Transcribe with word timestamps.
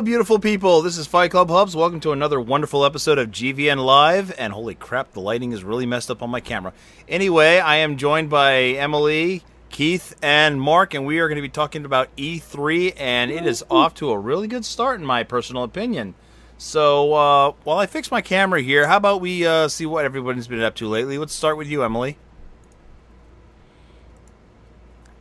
Hello, 0.00 0.06
beautiful 0.06 0.38
people. 0.38 0.80
This 0.80 0.96
is 0.96 1.06
Fight 1.06 1.30
Club 1.30 1.50
Hubs. 1.50 1.76
Welcome 1.76 2.00
to 2.00 2.12
another 2.12 2.40
wonderful 2.40 2.86
episode 2.86 3.18
of 3.18 3.30
GVN 3.30 3.84
Live. 3.84 4.34
And 4.38 4.50
holy 4.50 4.74
crap, 4.74 5.12
the 5.12 5.20
lighting 5.20 5.52
is 5.52 5.62
really 5.62 5.84
messed 5.84 6.10
up 6.10 6.22
on 6.22 6.30
my 6.30 6.40
camera. 6.40 6.72
Anyway, 7.06 7.58
I 7.58 7.76
am 7.76 7.98
joined 7.98 8.30
by 8.30 8.60
Emily, 8.62 9.42
Keith, 9.68 10.16
and 10.22 10.58
Mark, 10.58 10.94
and 10.94 11.04
we 11.04 11.18
are 11.18 11.28
going 11.28 11.36
to 11.36 11.42
be 11.42 11.50
talking 11.50 11.84
about 11.84 12.08
E3, 12.16 12.94
and 12.96 13.30
it 13.30 13.44
is 13.44 13.62
off 13.70 13.92
to 13.96 14.10
a 14.10 14.18
really 14.18 14.48
good 14.48 14.64
start, 14.64 15.00
in 15.00 15.04
my 15.04 15.22
personal 15.22 15.64
opinion. 15.64 16.14
So, 16.56 17.12
uh, 17.12 17.52
while 17.64 17.76
I 17.76 17.84
fix 17.84 18.10
my 18.10 18.22
camera 18.22 18.62
here, 18.62 18.86
how 18.86 18.96
about 18.96 19.20
we 19.20 19.46
uh, 19.46 19.68
see 19.68 19.84
what 19.84 20.06
everybody's 20.06 20.48
been 20.48 20.62
up 20.62 20.76
to 20.76 20.88
lately? 20.88 21.18
Let's 21.18 21.34
start 21.34 21.58
with 21.58 21.68
you, 21.68 21.84
Emily. 21.84 22.16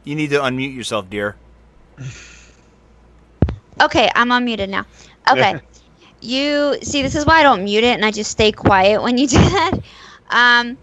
You 0.06 0.16
need 0.16 0.30
to 0.30 0.40
unmute 0.40 0.74
yourself, 0.74 1.10
dear. 1.10 1.36
Okay, 3.82 4.10
I'm 4.16 4.30
unmuted 4.30 4.70
now. 4.70 4.86
Okay. 5.30 5.56
you 6.22 6.78
see, 6.82 7.02
this 7.02 7.16
is 7.16 7.26
why 7.26 7.40
I 7.40 7.44
don't 7.44 7.64
mute 7.64 7.84
it 7.84 7.94
and 7.96 8.06
I 8.06 8.12
just 8.12 8.32
stay 8.32 8.52
quiet 8.52 9.02
when 9.02 9.18
you 9.18 9.28
do 9.36 9.38
that. 9.38 9.72
Um, 10.30 10.78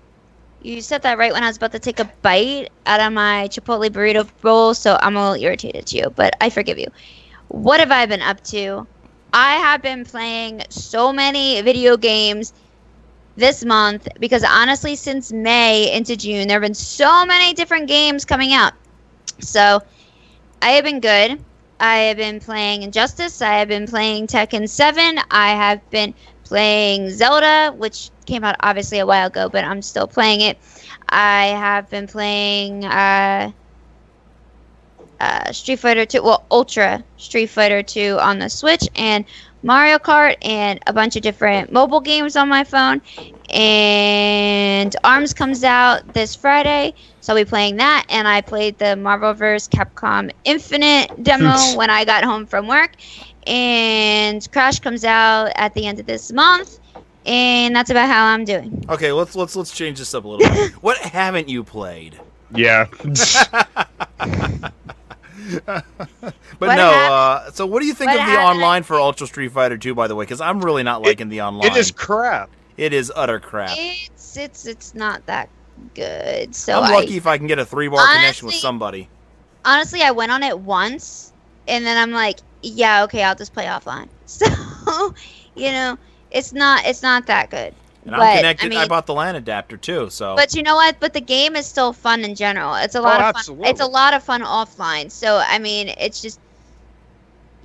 you 0.61 0.81
said 0.81 1.03
that 1.03 1.19
right 1.19 1.33
when 1.33 1.43
I 1.45 1.49
was 1.49 1.57
about 1.57 1.73
to 1.73 1.79
take 1.79 2.01
a 2.01 2.11
bite 2.23 2.69
out 2.87 3.01
of 3.01 3.13
my 3.13 3.49
Chipotle 3.51 3.89
burrito 3.91 4.29
bowl, 4.41 4.75
so 4.75 4.99
I'm 5.01 5.17
a 5.17 5.31
little 5.31 5.45
irritated 5.45 5.87
to 5.87 5.97
you, 5.97 6.11
but 6.15 6.35
I 6.41 6.51
forgive 6.51 6.79
you. 6.79 6.89
What 7.49 7.81
have 7.81 7.91
I 7.91 8.07
been 8.07 8.23
up 8.23 8.43
to? 8.45 8.87
I 9.33 9.55
have 9.57 9.83
been 9.83 10.05
playing 10.05 10.63
so 10.71 11.13
many 11.13 11.61
video 11.63 11.97
games 11.97 12.53
this 13.37 13.65
month 13.65 14.09
because 14.19 14.45
honestly, 14.45 14.97
since 14.97 15.33
May 15.33 15.93
into 15.93 16.17
June, 16.17 16.49
there 16.49 16.57
have 16.57 16.67
been 16.67 16.75
so 16.75 17.25
many 17.25 17.53
different 17.55 17.89
games 17.89 18.25
coming 18.25 18.53
out. 18.53 18.73
So 19.41 19.81
I 20.63 20.71
have 20.71 20.85
been 20.85 21.01
good. 21.01 21.45
I 21.81 21.97
have 21.99 22.17
been 22.17 22.41
playing 22.41 22.83
Injustice. 22.83 23.43
I 23.43 23.55
have 23.59 23.69
been 23.69 23.87
playing 23.87 24.27
Tekken 24.27 24.69
7. 24.69 25.19
I 25.31 25.51
have 25.51 25.89
been 25.91 26.15
playing 26.45 27.11
Zelda, 27.11 27.73
which 27.77 28.11
came 28.27 28.45
out 28.45 28.57
obviously 28.61 28.99
a 28.99 29.07
while 29.07 29.27
ago, 29.27 29.49
but 29.49 29.65
I'm 29.65 29.83
still 29.83 30.07
playing 30.07 30.41
it. 30.41 30.59
I 31.09 31.47
have 31.47 31.89
been 31.91 32.07
playing 32.07 32.85
uh, 32.85 33.53
uh, 35.21 35.53
Street 35.53 35.79
Fighter 35.79 36.07
2, 36.07 36.23
well, 36.23 36.47
Ultra 36.51 37.05
Street 37.17 37.47
Fighter 37.47 37.83
2 37.83 38.19
on 38.21 38.39
the 38.39 38.49
Switch, 38.49 38.89
and 38.95 39.25
Mario 39.63 39.99
Kart, 39.99 40.37
and 40.43 40.79
a 40.87 40.93
bunch 40.93 41.17
of 41.17 41.23
different 41.23 41.73
mobile 41.73 42.01
games 42.01 42.37
on 42.37 42.49
my 42.49 42.65
phone. 42.65 43.01
And 43.51 44.95
ARMS 45.05 45.35
comes 45.35 45.65
out 45.65 46.13
this 46.15 46.35
Friday, 46.35 46.95
so 47.21 47.33
I'll 47.33 47.39
be 47.39 47.45
playing 47.49 47.77
that. 47.77 48.07
And 48.09 48.27
I 48.27 48.41
played 48.41 48.79
the 48.79 48.97
Marvel 48.97 49.33
vs. 49.35 49.69
Capcom 49.69 50.31
Infinite 50.45 51.23
demo 51.23 51.55
when 51.77 51.91
I 51.91 52.05
got 52.05 52.25
home 52.25 52.47
from 52.47 52.67
work. 52.67 52.93
And 53.47 54.51
Crash 54.53 54.81
comes 54.81 55.05
out 55.05 55.53
at 55.55 55.75
the 55.75 55.87
end 55.87 56.01
of 56.01 56.07
this 56.07 56.33
month. 56.33 56.81
And 57.25 57.75
that's 57.75 57.91
about 57.91 58.09
how 58.09 58.27
I'm 58.27 58.45
doing. 58.45 58.85
Okay, 58.89 59.11
let's 59.13 59.35
let's 59.35 59.57
let's 59.57 59.73
change 59.73 59.99
this 59.99 60.15
up 60.15 60.25
a 60.25 60.29
little 60.29 60.49
bit. 60.49 60.73
what 60.83 60.97
haven't 60.99 61.49
you 61.49 61.65
played? 61.65 62.19
Yeah. 62.55 62.87
but 65.67 65.85
What 66.59 66.77
no, 66.77 66.91
uh, 66.91 67.51
so 67.53 67.67
what 67.67 67.81
do 67.81 67.87
you 67.87 67.95
think 67.95 68.11
what 68.11 68.21
of 68.21 68.27
the 68.27 68.31
happened- 68.31 68.59
online 68.61 68.83
for 68.85 69.01
Ultra 69.01 69.27
Street 69.27 69.53
Fighter 69.53 69.79
2 69.79 69.95
by 69.95 70.07
the 70.09 70.15
way 70.15 70.27
cuz 70.27 70.41
I'm 70.41 70.61
really 70.61 70.83
not 70.83 71.03
liking 71.03 71.29
the 71.29 71.43
online. 71.43 71.71
it 71.71 71.77
is 71.77 71.91
crap. 71.91 72.51
It 72.77 72.93
is 72.93 73.13
utter 73.17 73.41
crap. 73.41 73.71
It's 73.79 74.37
it's 74.37 74.67
it's 74.67 74.95
not 74.95 75.25
that 75.27 75.49
good. 75.95 76.55
So 76.55 76.81
I'm 76.81 76.93
I, 76.93 76.95
lucky 76.97 77.17
if 77.17 77.27
I 77.27 77.39
can 77.39 77.47
get 77.47 77.59
a 77.59 77.65
3-bar 77.65 78.07
connection 78.15 78.47
with 78.47 78.55
somebody. 78.57 79.09
honestly, 79.65 80.03
I 80.03 80.11
went 80.11 80.33
on 80.33 80.43
it 80.43 80.59
once, 80.59 81.33
and 81.69 81.85
then 81.85 81.97
I'm 81.97 82.13
like, 82.13 82.41
yeah, 82.63 83.05
okay, 83.05 83.23
I'll 83.23 83.35
just 83.35 83.53
play 83.53 83.65
offline. 83.67 84.09
So, 84.29 85.15
you 85.55 85.71
know, 85.73 85.97
it's 86.31 86.53
not 86.53 86.85
it's 86.85 87.03
not 87.03 87.27
that 87.27 87.51
good. 87.51 87.75
And 88.05 88.13
but, 88.13 88.21
I'm 88.21 88.37
connected. 88.37 88.67
I 88.67 88.69
mean, 88.69 88.79
I, 88.79 88.87
bought 88.87 89.07
the 89.07 89.15
LAN 89.15 89.37
adapter 89.37 89.77
too, 89.77 90.11
so 90.11 90.37
But 90.37 90.55
you 90.55 90.63
know 90.63 90.77
what? 90.77 91.01
But 91.01 91.13
the 91.13 91.21
game 91.21 91.57
is 91.57 91.67
still 91.67 91.93
fun 91.93 92.25
in 92.25 92.35
general. 92.35 92.75
It's 92.75 92.95
a 92.95 93.01
lot 93.01 93.21
Oh, 93.21 93.25
of 93.25 93.35
fun. 93.35 93.41
absolutely. 93.41 93.69
It's 93.71 93.81
a 93.81 93.87
lot 93.87 94.15
of 94.15 94.23
fun 94.23 94.43
offline. 94.43 95.11
So 95.11 95.43
I 95.47 95.59
mean, 95.59 95.89
it's 95.99 96.21
just, 96.23 96.41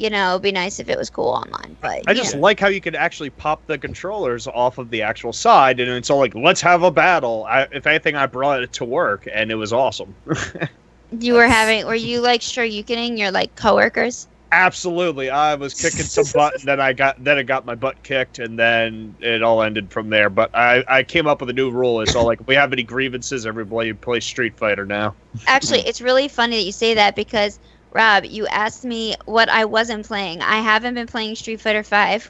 you 0.02 0.10
know, 0.10 0.32
it'd 0.32 0.42
be 0.42 0.52
nice 0.52 0.80
if 0.80 0.90
it 0.90 0.98
was 0.98 1.12
cool 1.12 1.30
online. 1.30 1.78
But 1.80 2.02
I 2.08 2.14
just 2.16 2.34
know. 2.34 2.42
like 2.42 2.60
how 2.60 2.68
you 2.68 2.82
could 2.82 2.96
actually 2.96 3.30
pop 3.30 3.66
the 3.68 3.78
controllers 3.78 4.48
off 4.48 4.80
of 4.80 4.90
the 4.90 5.04
actual 5.04 5.32
side, 5.32 5.80
and 5.80 5.90
it's 5.92 6.10
all 6.10 6.18
like, 6.18 6.34
"Let's 6.34 6.60
have 6.62 6.82
a 6.82 6.90
battle." 6.90 7.46
I, 7.48 7.68
if 7.72 7.86
anything, 7.86 8.16
I 8.16 8.26
brought 8.26 8.64
it 8.64 8.74
to 8.74 8.86
work, 8.86 9.28
and 9.32 9.52
it 9.52 9.56
was 9.56 9.72
awesome. 9.72 10.16
you 11.20 11.36
were 11.36 11.48
having. 11.48 11.86
Were 11.86 11.94
you 11.94 12.20
like 12.20 12.42
sure 12.42 12.64
you 12.64 12.82
getting 12.82 13.16
your 13.16 13.30
like 13.30 13.56
coworkers? 13.56 14.28
Absolutely, 14.54 15.30
I 15.30 15.56
was 15.56 15.74
kicking 15.76 16.06
some 16.06 16.26
butt, 16.34 16.56
and 16.56 16.64
then 16.64 16.82
I 16.82 16.94
got 16.94 17.24
then 17.24 17.38
I 17.38 17.44
got 17.44 17.66
my 17.66 17.76
butt 17.76 18.02
kicked, 18.02 18.40
and 18.40 18.58
then 18.58 19.16
it 19.20 19.44
all 19.44 19.62
ended 19.62 19.92
from 19.92 20.10
there. 20.10 20.32
But 20.32 20.50
I, 20.56 20.84
I 20.88 21.04
came 21.04 21.28
up 21.28 21.42
with 21.42 21.52
a 21.52 21.54
new 21.54 21.70
rule. 21.70 22.02
It's 22.02 22.16
all 22.16 22.26
like, 22.26 22.42
if 22.42 22.48
we 22.48 22.56
have 22.56 22.74
any 22.74 22.84
grievances, 22.84 23.46
everybody 23.46 23.94
plays 23.94 24.26
Street 24.26 24.58
Fighter 24.58 24.86
now. 24.86 25.14
Actually, 25.46 25.82
it's 25.82 26.02
really 26.02 26.28
funny 26.28 26.58
that 26.58 26.64
you 26.64 26.72
say 26.72 26.96
that 26.96 27.16
because 27.16 27.60
Rob, 27.92 28.26
you 28.26 28.48
asked 28.48 28.86
me 28.86 29.16
what 29.26 29.50
I 29.50 29.66
wasn't 29.66 30.06
playing. 30.06 30.42
I 30.42 30.62
haven't 30.62 30.94
been 30.94 31.08
playing 31.08 31.36
Street 31.36 31.60
Fighter 31.62 31.84
Five. 31.84 32.30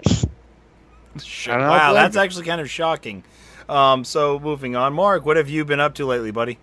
Sh- 1.23 1.49
I 1.49 1.57
don't 1.57 1.67
wow, 1.67 1.93
that's 1.93 2.15
actually 2.15 2.45
kind 2.45 2.61
of 2.61 2.69
shocking. 2.69 3.23
Um, 3.69 4.03
so 4.03 4.39
moving 4.39 4.75
on, 4.75 4.93
Mark, 4.93 5.25
what 5.25 5.37
have 5.37 5.49
you 5.49 5.63
been 5.65 5.79
up 5.79 5.93
to 5.95 6.05
lately, 6.05 6.31
buddy? 6.31 6.57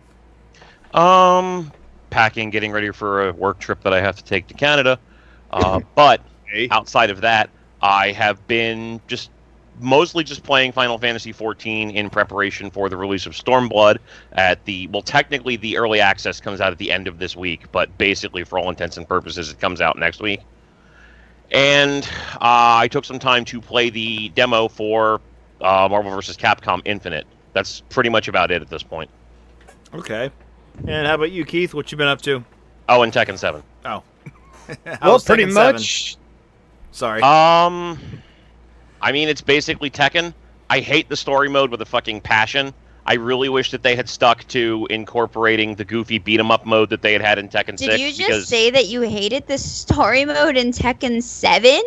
Um, 0.92 1.72
packing, 2.10 2.50
getting 2.50 2.72
ready 2.72 2.91
for 2.91 3.28
a 3.28 3.32
work 3.32 3.58
trip 3.58 3.82
that 3.82 3.92
I 3.92 4.00
have 4.00 4.16
to 4.16 4.25
take 4.25 4.48
to 4.48 4.54
Canada. 4.54 4.98
Uh, 5.50 5.81
but 5.94 6.20
Hey, 6.50 6.69
outside 6.70 7.10
of 7.10 7.20
that, 7.20 7.50
I 7.82 8.12
have 8.12 8.47
been 8.47 9.00
just 9.06 9.31
mostly 9.81 10.25
just 10.25 10.43
playing 10.43 10.72
Final 10.72 10.99
Fantasy 10.99 11.33
XIV 11.33 11.94
in 11.94 12.11
preparation 12.11 12.71
for 12.71 12.89
the 12.89 12.97
release 12.97 13.27
of 13.27 13.33
Stormblood 13.33 13.99
at 14.33 14.65
the 14.65 14.87
well, 14.89 15.03
technically 15.03 15.56
the 15.56 15.77
early 15.77 16.00
access 16.00 16.41
comes 16.41 16.61
out 16.61 16.72
at 16.72 16.78
the 16.78 16.91
end 16.91 17.06
of 17.06 17.19
this 17.19 17.37
week, 17.37 17.71
but 17.72 17.97
basically 17.99 18.44
for 18.44 18.59
all 18.59 18.69
intents 18.69 18.97
and 18.97 19.09
purposes, 19.09 19.50
it 19.50 19.61
comes 19.61 19.81
out 19.81 19.99
next 19.99 20.21
week. 20.21 20.41
And 21.50 22.05
uh, 22.34 22.77
I 22.81 22.88
took 22.88 23.05
some 23.05 23.19
time 23.19 23.44
to 23.47 23.61
play 23.61 23.91
the 23.91 24.28
demo 24.31 24.69
for 24.69 25.21
uh, 25.61 25.88
Marvel 25.91 26.11
vs. 26.12 26.37
Capcom 26.37 26.83
Infinite. 26.84 27.27
That's 27.55 27.81
pretty 27.88 28.11
much 28.11 28.28
about 28.28 28.50
it 28.50 28.61
at 28.61 28.69
this 28.69 28.83
point. 28.83 29.11
Okay. 29.94 30.31
And 30.87 31.06
how 31.06 31.15
about 31.15 31.33
you, 31.33 31.44
Keith? 31.44 31.75
What 31.75 31.91
you 31.91 31.99
been 31.99 32.09
up 32.09 32.21
to? 32.22 32.44
Oh, 32.88 33.03
and 33.03 33.12
Tekken 33.12 33.38
7. 33.38 33.62
Oh. 33.84 34.03
well, 34.84 34.99
How's 35.00 35.25
pretty 35.25 35.44
Tekken 35.44 35.55
7? 35.55 35.72
much. 35.75 36.17
Sorry. 36.93 37.22
Um, 37.22 37.99
I 39.00 39.12
mean, 39.12 39.28
it's 39.28 39.41
basically 39.41 39.91
Tekken. 39.91 40.34
I 40.70 40.81
hate 40.81 41.09
the 41.09 41.16
story 41.16 41.48
mode 41.48 41.70
with 41.70 41.81
a 41.81 41.86
fucking 41.86 42.20
passion. 42.20 42.75
I 43.06 43.14
really 43.14 43.48
wish 43.48 43.70
that 43.70 43.82
they 43.82 43.97
had 43.97 44.09
stuck 44.09 44.47
to 44.48 44.86
incorporating 44.91 45.76
the 45.76 45.84
goofy 45.84 46.19
beat 46.19 46.38
'em 46.38 46.50
up 46.50 46.66
mode 46.66 46.91
that 46.91 47.00
they 47.00 47.14
had 47.14 47.22
had 47.22 47.38
in 47.38 47.48
Tekken 47.48 47.76
Did 47.76 47.98
6 47.98 47.98
you 47.98 48.26
just 48.26 48.48
say 48.48 48.70
that 48.70 48.87
you 48.87 49.00
hated 49.00 49.47
the 49.47 49.56
story 49.56 50.26
mode 50.26 50.56
in 50.58 50.72
Tekken 50.72 51.22
Seven? 51.22 51.81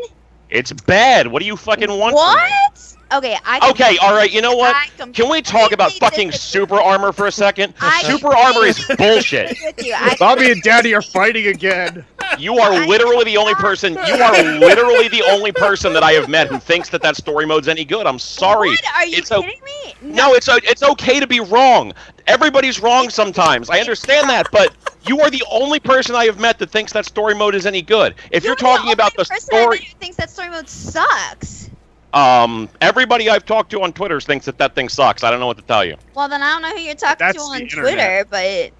it's 0.49 0.73
bad. 0.73 1.27
What 1.27 1.39
do 1.39 1.45
you 1.45 1.55
fucking 1.55 1.89
want? 1.97 2.15
What? 2.15 2.95
Okay, 3.13 3.37
I. 3.45 3.69
Okay, 3.71 3.97
all 3.97 4.13
right. 4.15 4.31
You 4.31 4.41
know 4.41 4.55
what? 4.55 4.75
Can 5.13 5.29
we 5.29 5.41
talk 5.41 5.71
about 5.71 5.91
fucking 5.93 6.29
disagree. 6.29 6.61
super 6.61 6.75
armor 6.81 7.11
for 7.11 7.27
a 7.27 7.31
second? 7.31 7.73
I 7.81 8.03
super 8.03 8.33
armor 8.35 8.65
is 8.65 8.77
bullshit. 8.97 9.49
disagree 9.49 9.67
With 9.77 9.85
you. 9.85 9.93
I, 9.95 10.15
Bobby 10.19 10.51
and 10.51 10.61
Daddy 10.61 10.93
are 10.95 11.01
fighting 11.01 11.47
again. 11.47 12.05
You 12.37 12.57
are 12.59 12.87
literally 12.87 13.25
the 13.25 13.37
only 13.37 13.53
person. 13.55 13.93
You 13.93 14.15
are 14.15 14.43
literally 14.59 15.09
the 15.09 15.23
only 15.29 15.51
person 15.51 15.91
that 15.93 16.03
I 16.03 16.13
have 16.13 16.29
met 16.29 16.47
who 16.47 16.59
thinks 16.59 16.89
that 16.89 17.01
that 17.01 17.17
story 17.17 17.45
mode's 17.45 17.67
any 17.67 17.83
good. 17.83 18.07
I'm 18.07 18.19
sorry. 18.19 18.69
What? 18.69 18.81
Are 18.95 19.05
you 19.05 19.17
It's 19.17 19.31
o- 19.31 19.41
kidding 19.41 19.61
me? 19.63 19.93
No, 20.01 20.33
it's 20.33 20.47
o- 20.47 20.59
it's 20.63 20.81
okay 20.83 21.19
to 21.19 21.27
be 21.27 21.39
wrong. 21.41 21.91
Everybody's 22.27 22.79
wrong 22.79 23.09
sometimes. 23.09 23.69
I 23.69 23.79
understand 23.79 24.29
that, 24.29 24.47
but 24.51 24.73
you 25.05 25.19
are 25.21 25.29
the 25.29 25.43
only 25.51 25.79
person 25.79 26.15
I 26.15 26.25
have 26.25 26.39
met 26.39 26.59
that 26.59 26.69
thinks 26.69 26.93
that 26.93 27.05
story 27.05 27.35
mode 27.35 27.55
is 27.55 27.65
any 27.65 27.81
good. 27.81 28.15
If 28.31 28.43
you're, 28.45 28.55
talking 28.55 28.87
the 28.87 28.93
about 28.93 29.11
the 29.13 29.25
person 29.25 29.35
I 29.51 29.55
know 29.55 29.61
story, 29.63 29.77
who 29.79 29.95
thinks 29.99 30.15
that 30.17 30.29
story 30.29 30.49
mode 30.49 30.69
sucks. 30.69 31.69
Um, 32.13 32.69
everybody 32.81 33.29
I've 33.29 33.45
talked 33.45 33.71
to 33.71 33.81
on 33.81 33.93
Twitter 33.93 34.19
thinks 34.19 34.45
that 34.45 34.57
that 34.57 34.75
thing 34.75 34.89
sucks. 34.89 35.23
I 35.23 35.31
don't 35.31 35.39
know 35.39 35.47
what 35.47 35.57
to 35.57 35.63
tell 35.63 35.85
you. 35.85 35.95
Well, 36.15 36.27
then 36.27 36.41
I 36.41 36.51
don't 36.51 36.61
know 36.61 36.75
who 36.75 36.81
you're 36.81 36.95
talking 36.95 37.17
That's 37.19 37.37
to 37.37 37.43
on 37.43 37.61
internet. 37.61 38.27
Twitter, 38.27 38.27
but 38.29 38.73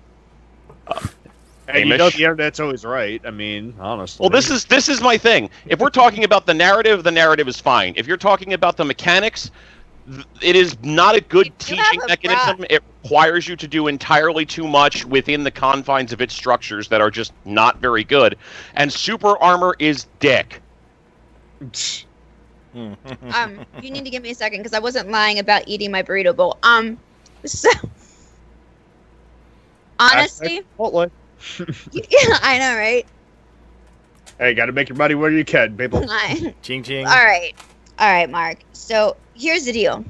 And 1.68 1.90
you 1.90 1.98
know 1.98 2.10
the 2.10 2.24
internet's 2.24 2.60
always 2.60 2.84
right. 2.84 3.22
I 3.26 3.32
mean, 3.32 3.74
honestly. 3.80 4.24
Well, 4.24 4.30
this 4.30 4.50
is 4.50 4.66
this 4.66 4.90
is 4.90 5.02
my 5.02 5.18
thing. 5.18 5.50
If 5.66 5.80
we're 5.80 5.90
talking 5.90 6.24
about 6.24 6.46
the 6.46 6.54
narrative, 6.54 7.04
the 7.04 7.12
narrative 7.12 7.48
is 7.48 7.60
fine. 7.60 7.94
If 7.96 8.08
you're 8.08 8.18
talking 8.18 8.54
about 8.54 8.78
the 8.78 8.86
mechanics, 8.86 9.52
th- 10.12 10.26
it 10.42 10.56
is 10.56 10.78
not 10.84 11.16
a 11.16 11.22
good 11.22 11.48
You 11.48 11.54
teaching 11.60 12.02
a 12.04 12.08
mechanism. 12.08 12.66
It 12.70 12.84
requires 13.04 13.48
you 13.48 13.56
to 13.56 13.68
do 13.68 13.88
entirely 13.88 14.46
too 14.46 14.68
much 14.68 15.06
within 15.06 15.44
the 15.44 15.52
confines 15.52 16.12
of 16.12 16.22
its 16.22 16.34
structures 16.34 16.88
that 16.90 17.00
are 17.00 17.12
just 17.12 17.34
not 17.46 17.80
very 17.80 18.04
good. 18.04 18.38
And 18.76 18.92
super 18.92 19.38
armor 19.38 19.76
is 19.80 20.08
dick. 20.20 20.62
Um, 22.74 23.66
you 23.82 23.92
need 23.92 24.06
to 24.06 24.10
give 24.10 24.24
me 24.24 24.32
a 24.32 24.36
second 24.36 24.60
because 24.60 24.74
I 24.74 24.80
wasn't 24.80 25.10
lying 25.10 25.40
about 25.40 25.64
eating 25.68 25.92
my 25.92 26.04
burrito 26.04 26.36
bowl. 26.36 26.58
Um, 26.64 26.98
so 27.46 27.70
honestly, 30.00 30.62
Chipotle. 30.80 31.12
yeah, 31.92 32.38
I 32.42 32.58
know, 32.60 32.76
right? 32.76 33.06
Hey, 34.38 34.54
got 34.54 34.68
to 34.68 34.72
make 34.72 34.90
your 34.90 34.98
money 34.98 35.16
where 35.16 35.32
you 35.32 35.46
can, 35.46 35.76
people. 35.78 36.00
All 36.10 36.54
Ching 36.62 36.84
ching. 36.84 37.06
All 37.06 37.14
right, 37.14 37.54
all 38.00 38.12
right, 38.12 38.30
Mark. 38.30 38.58
So 38.74 39.18
here's 39.36 39.66
the 39.66 39.74
deal. 39.74 40.06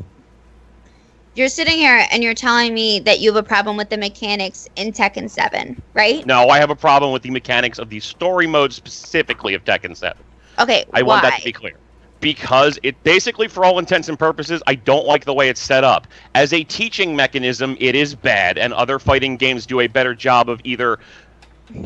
You're 1.33 1.49
sitting 1.49 1.77
here 1.77 2.05
and 2.11 2.21
you're 2.21 2.33
telling 2.33 2.73
me 2.73 2.99
that 2.99 3.21
you 3.21 3.33
have 3.33 3.43
a 3.43 3.47
problem 3.47 3.77
with 3.77 3.89
the 3.89 3.97
mechanics 3.97 4.67
in 4.75 4.91
Tekken 4.91 5.29
7, 5.29 5.81
right? 5.93 6.25
No, 6.25 6.49
I 6.49 6.59
have 6.59 6.69
a 6.69 6.75
problem 6.75 7.13
with 7.13 7.21
the 7.21 7.29
mechanics 7.29 7.79
of 7.79 7.89
the 7.89 8.01
story 8.01 8.47
mode 8.47 8.73
specifically 8.73 9.53
of 9.53 9.63
Tekken 9.63 9.95
7. 9.95 10.21
Okay, 10.59 10.83
I 10.93 11.01
why? 11.01 11.07
want 11.07 11.23
that 11.23 11.39
to 11.39 11.45
be 11.45 11.53
clear. 11.53 11.77
Because 12.21 12.79
it 12.83 13.03
basically, 13.03 13.47
for 13.47 13.65
all 13.65 13.79
intents 13.79 14.07
and 14.07 14.17
purposes, 14.17 14.61
I 14.67 14.75
don't 14.75 15.05
like 15.05 15.25
the 15.25 15.33
way 15.33 15.49
it's 15.49 15.59
set 15.59 15.83
up. 15.83 16.07
As 16.35 16.53
a 16.53 16.63
teaching 16.63 17.15
mechanism, 17.15 17.75
it 17.79 17.95
is 17.95 18.15
bad, 18.15 18.57
and 18.57 18.73
other 18.73 18.99
fighting 18.99 19.37
games 19.37 19.65
do 19.65 19.81
a 19.81 19.87
better 19.87 20.13
job 20.15 20.47
of 20.47 20.61
either. 20.63 20.99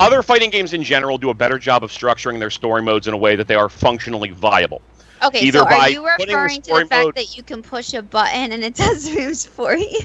Other 0.00 0.22
fighting 0.22 0.50
games 0.50 0.72
in 0.72 0.82
general 0.82 1.16
do 1.16 1.30
a 1.30 1.34
better 1.34 1.58
job 1.58 1.82
of 1.82 1.90
structuring 1.90 2.38
their 2.38 2.50
story 2.50 2.82
modes 2.82 3.06
in 3.06 3.14
a 3.14 3.16
way 3.16 3.36
that 3.36 3.48
they 3.48 3.54
are 3.54 3.68
functionally 3.68 4.30
viable. 4.30 4.82
Okay, 5.24 5.40
either 5.40 5.60
so 5.60 5.66
are 5.66 5.90
you 5.90 6.06
referring 6.06 6.60
to 6.62 6.74
the 6.74 6.86
fact 6.86 6.90
mode- 6.90 7.14
that 7.14 7.36
you 7.36 7.42
can 7.42 7.62
push 7.62 7.94
a 7.94 8.02
button 8.02 8.52
and 8.52 8.62
it 8.62 8.74
does 8.76 9.08
moves 9.08 9.46
for 9.46 9.74
you? 9.74 10.02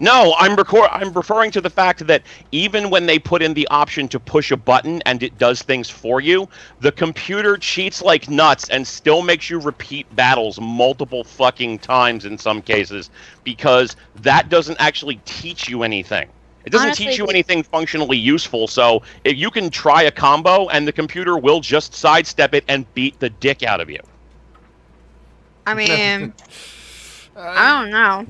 No, 0.00 0.34
I'm 0.38 0.56
record- 0.56 0.90
I'm 0.92 1.12
referring 1.12 1.50
to 1.52 1.60
the 1.60 1.70
fact 1.70 2.06
that 2.08 2.22
even 2.50 2.90
when 2.90 3.06
they 3.06 3.18
put 3.18 3.42
in 3.42 3.54
the 3.54 3.66
option 3.68 4.08
to 4.08 4.20
push 4.20 4.50
a 4.50 4.56
button 4.56 5.00
and 5.06 5.22
it 5.22 5.38
does 5.38 5.62
things 5.62 5.88
for 5.88 6.20
you, 6.20 6.48
the 6.80 6.92
computer 6.92 7.56
cheats 7.56 8.02
like 8.02 8.28
nuts 8.28 8.68
and 8.70 8.86
still 8.86 9.22
makes 9.22 9.48
you 9.48 9.60
repeat 9.60 10.14
battles 10.16 10.60
multiple 10.60 11.22
fucking 11.24 11.78
times 11.78 12.24
in 12.24 12.38
some 12.38 12.60
cases 12.60 13.10
because 13.44 13.96
that 14.16 14.48
doesn't 14.48 14.76
actually 14.80 15.20
teach 15.24 15.68
you 15.68 15.82
anything. 15.84 16.28
It 16.64 16.70
doesn't 16.70 16.88
Honestly, 16.88 17.06
teach 17.06 17.18
you 17.18 17.26
anything 17.26 17.62
functionally 17.62 18.16
useful. 18.16 18.66
So 18.66 19.02
if 19.24 19.36
you 19.36 19.50
can 19.50 19.70
try 19.70 20.02
a 20.02 20.10
combo 20.10 20.68
and 20.68 20.88
the 20.88 20.92
computer 20.92 21.38
will 21.38 21.60
just 21.60 21.94
sidestep 21.94 22.54
it 22.54 22.64
and 22.68 22.92
beat 22.94 23.20
the 23.20 23.30
dick 23.30 23.62
out 23.62 23.80
of 23.80 23.90
you. 23.90 24.00
I 25.66 25.74
mean, 25.74 26.34
I 27.36 27.82
don't 27.82 27.90
know. 27.90 28.26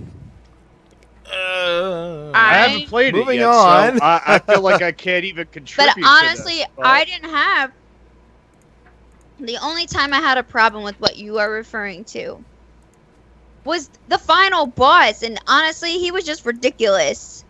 Uh, 1.34 2.31
I 2.34 2.38
I- 2.38 2.69
haven't 2.69 2.88
played 2.88 3.14
Moving 3.14 3.36
it 3.36 3.40
yet, 3.40 3.48
on. 3.48 3.98
so 3.98 4.04
I, 4.04 4.20
I 4.26 4.38
feel 4.38 4.60
like 4.62 4.82
I 4.82 4.92
can't 5.06 5.25
even 5.25 5.46
contribute. 5.48 5.86
But 5.88 5.94
to 5.94 6.00
this, 6.00 6.10
honestly, 6.10 6.64
but- 6.76 6.86
I 6.86 7.04
didn't 7.04 7.31
have. 7.31 7.72
The 9.40 9.58
only 9.58 9.86
time 9.86 10.14
I 10.14 10.19
had 10.20 10.38
a 10.38 10.42
problem 10.44 10.84
with 10.84 10.98
what 11.00 11.16
you 11.16 11.38
are 11.38 11.50
referring 11.50 12.04
to 12.06 12.42
was 13.64 13.90
the 14.08 14.19
final 14.19 14.66
boss, 14.66 15.22
and 15.22 15.40
honestly, 15.48 15.98
he 15.98 16.10
was 16.12 16.25
just 16.25 16.44
ridiculous. 16.46 17.44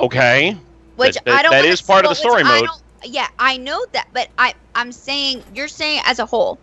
Okay. 0.00 0.56
Which 0.96 1.14
That- 1.14 1.24
that- 1.26 1.34
I 1.38 1.42
don't. 1.42 1.52
that 1.52 1.86
part 1.86 2.04
of 2.04 2.10
the 2.10 2.14
story 2.14 2.42
mode. 2.44 2.66
don't- 2.66 2.80
Yeah, 3.04 3.28
I 3.38 3.58
know 3.58 3.84
that, 3.92 4.08
but 4.12 4.28
I 4.38 4.54
I'm 4.74 4.92
saying 4.92 5.42
you're 5.54 5.68
saying 5.68 6.00
as 6.06 6.18
a 6.18 6.26
whole. 6.26 6.58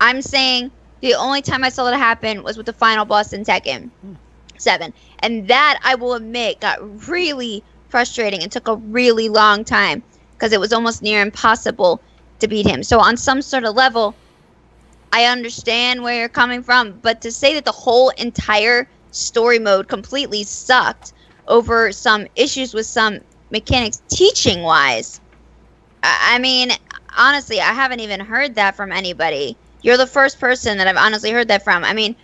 I'm 0.00 0.22
saying 0.22 0.70
the 1.00 1.14
only 1.14 1.42
time 1.42 1.62
I 1.64 1.68
saw 1.68 1.84
that 1.84 1.96
happen 1.96 2.42
was 2.42 2.56
with 2.56 2.66
the 2.66 2.72
final 2.72 3.04
boss 3.04 3.32
in 3.32 3.44
Tekken 3.44 3.90
Seven, 4.60 4.92
and 5.20 5.48
that 5.48 5.78
I 5.84 5.94
will 5.94 6.14
admit 6.14 6.60
got 6.60 7.08
really 7.08 7.62
frustrating 7.88 8.42
and 8.42 8.50
took 8.50 8.68
a 8.68 8.76
really 8.76 9.28
long 9.28 9.64
time 9.64 10.02
because 10.32 10.52
it 10.52 10.60
was 10.60 10.72
almost 10.72 11.02
near 11.02 11.22
impossible 11.22 12.00
to 12.40 12.48
beat 12.48 12.66
him. 12.66 12.82
So 12.82 12.98
on 13.00 13.16
some 13.16 13.42
sort 13.42 13.64
of 13.64 13.74
level, 13.74 14.14
I 15.12 15.24
understand 15.24 16.02
where 16.02 16.18
you're 16.18 16.28
coming 16.28 16.62
from, 16.62 16.98
but 17.00 17.22
to 17.22 17.32
say 17.32 17.54
that 17.54 17.64
the 17.64 17.72
whole 17.72 18.10
entire 18.10 18.88
story 19.12 19.58
mode 19.58 19.88
completely 19.88 20.44
sucked 20.44 21.12
over 21.48 21.92
some 21.92 22.26
issues 22.36 22.74
with 22.74 22.86
some 22.86 23.20
mechanics 23.50 24.02
teaching 24.10 24.62
wise, 24.62 25.20
I, 26.02 26.38
mean, 26.38 26.70
honestly, 27.16 27.60
I 27.60 27.72
haven't 27.72 28.00
even 28.00 28.20
heard 28.20 28.54
that 28.56 28.76
from 28.76 28.92
anybody. 28.92 29.56
You're 29.82 29.96
the 29.96 30.06
first 30.06 30.38
person 30.38 30.78
that 30.78 30.86
I've 30.86 30.96
honestly 30.96 31.30
heard 31.30 31.48
that 31.48 31.64
from. 31.64 31.84
I 31.84 31.92
mean, 31.92 32.14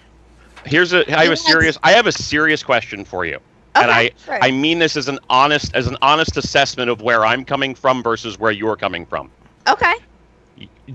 Here's 0.64 0.92
a 0.92 1.04
I 1.18 1.24
have 1.24 1.32
a 1.32 1.36
serious 1.36 1.78
I 1.82 1.92
have 1.92 2.06
a 2.06 2.12
serious 2.12 2.62
question 2.62 3.04
for 3.04 3.24
you. 3.24 3.38
okay, 3.76 3.82
And 3.82 3.90
I- 3.90 4.10
sure. 4.24 4.38
I 4.42 4.50
mean 4.50 4.78
this 4.78 4.96
as 4.96 5.08
an 5.08 5.18
honest 5.28 5.74
as 5.74 5.86
an 5.86 5.96
honest 6.02 6.36
assessment 6.36 6.90
of 6.90 7.00
where 7.02 7.24
I'm 7.24 7.44
coming 7.44 7.74
from 7.74 8.02
versus 8.02 8.38
where 8.38 8.52
you're 8.52 8.76
coming 8.76 9.06
from. 9.06 9.32
okay. 9.68 9.94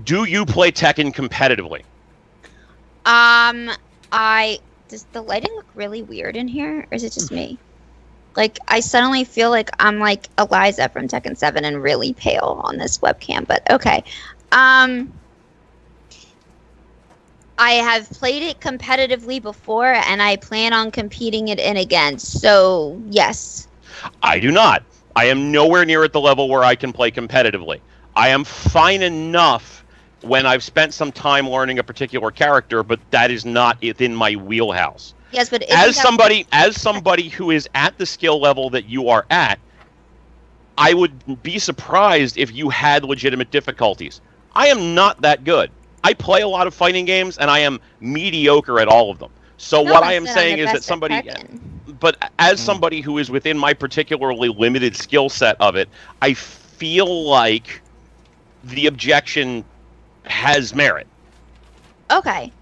Do 0.04 0.24
you 0.24 0.46
play 0.46 0.70
Tekken 0.70 1.12
competitively? 1.12 1.82
Um, 3.04 3.70
I 4.12 4.60
does 4.88 5.04
the 5.12 5.22
lighting 5.22 5.54
look 5.56 5.66
really 5.74 6.02
weird 6.02 6.36
in 6.36 6.48
here, 6.48 6.80
or 6.90 6.94
is 6.94 7.04
it 7.04 7.12
just 7.12 7.30
me? 7.30 7.58
Like, 8.36 8.58
I 8.68 8.80
suddenly 8.80 9.24
feel 9.24 9.50
like 9.50 9.70
I'm 9.80 9.98
like 9.98 10.28
Eliza 10.38 10.88
from 10.88 11.08
Tekken 11.08 11.36
Seven 11.36 11.64
and 11.64 11.82
really 11.82 12.12
pale 12.14 12.60
on 12.64 12.76
this 12.78 12.98
webcam. 12.98 13.46
But 13.46 13.68
okay, 13.70 14.04
um, 14.52 15.12
I 17.58 17.72
have 17.72 18.08
played 18.10 18.42
it 18.42 18.60
competitively 18.60 19.42
before, 19.42 19.92
and 19.92 20.22
I 20.22 20.36
plan 20.36 20.72
on 20.72 20.90
competing 20.90 21.48
it 21.48 21.58
in 21.58 21.76
again. 21.76 22.18
So 22.18 23.00
yes, 23.10 23.68
I 24.22 24.38
do 24.38 24.50
not. 24.50 24.84
I 25.16 25.26
am 25.26 25.50
nowhere 25.50 25.84
near 25.84 26.04
at 26.04 26.12
the 26.12 26.20
level 26.20 26.48
where 26.48 26.62
I 26.64 26.76
can 26.76 26.92
play 26.92 27.10
competitively. 27.10 27.80
I 28.14 28.28
am 28.28 28.44
fine 28.44 29.02
enough 29.02 29.84
when 30.22 30.46
I've 30.46 30.62
spent 30.62 30.94
some 30.94 31.12
time 31.12 31.48
learning 31.48 31.78
a 31.78 31.84
particular 31.84 32.30
character, 32.30 32.82
but 32.82 33.00
that 33.10 33.30
is 33.30 33.44
not 33.44 33.80
within 33.82 34.14
my 34.14 34.36
wheelhouse. 34.36 35.14
yes, 35.32 35.50
but 35.50 35.62
as 35.70 35.96
somebody 35.96 36.46
as 36.52 36.80
somebody 36.80 37.28
who 37.28 37.50
is 37.50 37.68
at 37.74 37.98
the 37.98 38.06
skill 38.06 38.40
level 38.40 38.70
that 38.70 38.86
you 38.86 39.08
are 39.08 39.26
at 39.30 39.58
i 40.78 40.94
would 40.94 41.42
be 41.42 41.58
surprised 41.58 42.38
if 42.38 42.54
you 42.54 42.70
had 42.70 43.04
legitimate 43.04 43.50
difficulties 43.50 44.20
i 44.54 44.68
am 44.68 44.94
not 44.94 45.20
that 45.22 45.44
good 45.44 45.70
i 46.08 46.14
play 46.14 46.42
a 46.42 46.48
lot 46.48 46.66
of 46.66 46.74
fighting 46.74 47.04
games 47.04 47.38
and 47.38 47.50
i 47.50 47.58
am 47.58 47.80
mediocre 48.00 48.80
at 48.80 48.88
all 48.88 49.10
of 49.10 49.18
them 49.18 49.30
so 49.56 49.82
No 49.82 49.92
what 49.92 50.02
i 50.02 50.12
am 50.12 50.26
saying 50.26 50.58
is 50.58 50.72
that 50.72 50.82
somebody 50.84 51.14
Tekken. 51.14 51.60
but 52.00 52.30
as 52.38 52.58
hmm. 52.60 52.66
somebody 52.66 53.00
who 53.00 53.18
is 53.18 53.30
within 53.30 53.56
my 53.56 53.74
particularly 53.74 54.48
limited 54.48 54.96
skill 54.96 55.28
set 55.28 55.60
of 55.60 55.76
it 55.76 55.88
i 56.22 56.32
feel 56.34 57.24
like 57.24 57.82
the 58.64 58.86
objection 58.86 59.64
has 60.24 60.74
merit 60.74 61.06
Okay. 62.10 62.52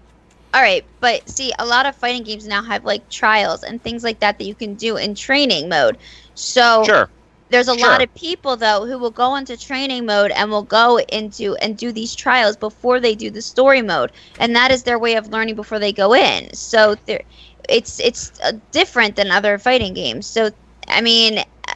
All 0.53 0.61
right, 0.61 0.83
but 1.01 1.27
see, 1.29 1.51
a 1.59 1.65
lot 1.65 1.85
of 1.85 1.95
fighting 1.95 2.23
games 2.23 2.47
now 2.47 2.63
have 2.63 2.83
like 2.85 3.07
trials 3.09 3.63
and 3.63 3.81
things 3.81 4.03
like 4.03 4.19
that 4.19 4.39
that 4.39 4.45
you 4.45 4.55
can 4.55 4.75
do 4.75 4.97
in 4.97 5.13
training 5.13 5.69
mode. 5.69 5.97
So 6.35 6.83
sure 6.83 7.09
there's 7.49 7.67
a 7.67 7.73
lot 7.73 8.01
of 8.01 8.13
people 8.13 8.57
though 8.57 8.85
who 8.85 8.97
will 8.99 9.11
go 9.11 9.35
into 9.35 9.57
training 9.57 10.05
mode 10.05 10.31
and 10.31 10.49
will 10.49 10.63
go 10.63 10.99
into 10.99 11.55
and 11.61 11.77
do 11.77 11.91
these 11.91 12.15
trials 12.15 12.57
before 12.57 12.99
they 12.99 13.15
do 13.15 13.29
the 13.31 13.41
story 13.41 13.81
mode, 13.81 14.11
and 14.39 14.55
that 14.55 14.71
is 14.71 14.83
their 14.83 14.99
way 14.99 15.15
of 15.15 15.27
learning 15.29 15.55
before 15.55 15.79
they 15.79 15.93
go 15.93 16.13
in. 16.13 16.53
So 16.53 16.95
there, 17.05 17.21
it's 17.69 17.99
it's 17.99 18.31
uh, 18.43 18.53
different 18.71 19.15
than 19.15 19.31
other 19.31 19.57
fighting 19.57 19.93
games. 19.93 20.27
So 20.27 20.51
I 20.87 21.01
mean, 21.01 21.39
uh, 21.39 21.73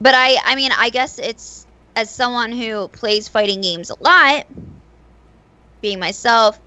but 0.00 0.14
I 0.14 0.36
I 0.44 0.54
mean 0.56 0.70
I 0.76 0.90
guess 0.90 1.18
it's 1.18 1.66
as 1.96 2.10
someone 2.14 2.52
who 2.52 2.88
plays 2.88 3.28
fighting 3.28 3.60
games 3.60 3.90
a 3.90 3.96
lot, 4.02 4.46
being 5.80 5.98
myself, 5.98 6.58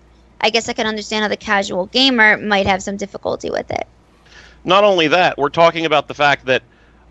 I 0.42 0.50
guess 0.50 0.70
I 0.70 0.74
can 0.74 0.88
understand 0.88 1.24
how 1.24 1.30
the 1.30 1.38
casual 1.38 1.88
gamer 1.88 2.38
might 2.38 2.68
have 2.68 2.84
some 2.84 2.98
difficulty 2.98 3.50
with 3.50 3.70
it. 3.72 3.88
Not 4.64 4.84
only 4.84 5.08
that, 5.08 5.38
we're 5.38 5.50
talking 5.50 5.86
about 5.86 6.08
the 6.08 6.14
fact 6.14 6.46
that, 6.46 6.64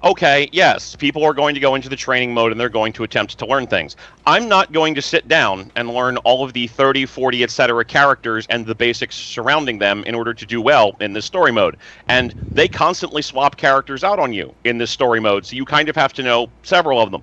okay, 0.05 0.49
yes, 0.53 0.95
people 0.95 1.25
are 1.25 1.35
going 1.35 1.55
to 1.55 1.61
go 1.61 1.75
into 1.75 1.88
the 1.88 1.97
training 1.97 2.33
mode 2.33 2.53
and 2.53 2.61
they're 2.61 2.69
going 2.69 2.93
to 2.95 3.05
attempt 3.05 3.38
to 3.38 3.47
learn 3.47 3.67
things. 3.67 3.97
I'm 4.26 4.49
not 4.49 4.73
going 4.73 4.95
to 4.95 5.03
sit 5.03 5.29
down 5.29 5.71
and 5.76 5.88
learn 5.88 6.17
all 6.19 6.45
of 6.45 6.53
the 6.53 6.67
30, 6.67 7.07
40, 7.07 7.43
etc. 7.43 7.85
characters 7.85 8.47
and 8.49 8.67
the 8.67 8.75
basics 8.75 9.17
surrounding 9.17 9.79
them 9.79 10.05
in 10.05 10.15
order 10.15 10.35
to 10.35 10.47
do 10.47 10.61
well 10.61 10.97
in 11.00 11.12
this 11.12 11.25
story 11.25 11.53
mode. 11.53 11.76
And 12.09 12.35
they 12.55 12.69
constantly 12.69 13.23
swap 13.23 13.57
characters 13.57 14.05
out 14.05 14.19
on 14.19 14.33
you 14.33 14.55
in 14.65 14.79
this 14.79 14.91
story 14.91 15.21
mode, 15.21 15.47
so 15.47 15.57
you 15.57 15.65
kind 15.65 15.88
of 15.88 15.97
have 15.97 16.12
to 16.15 16.23
know 16.23 16.50
several 16.62 17.00
of 17.00 17.11
them. 17.11 17.23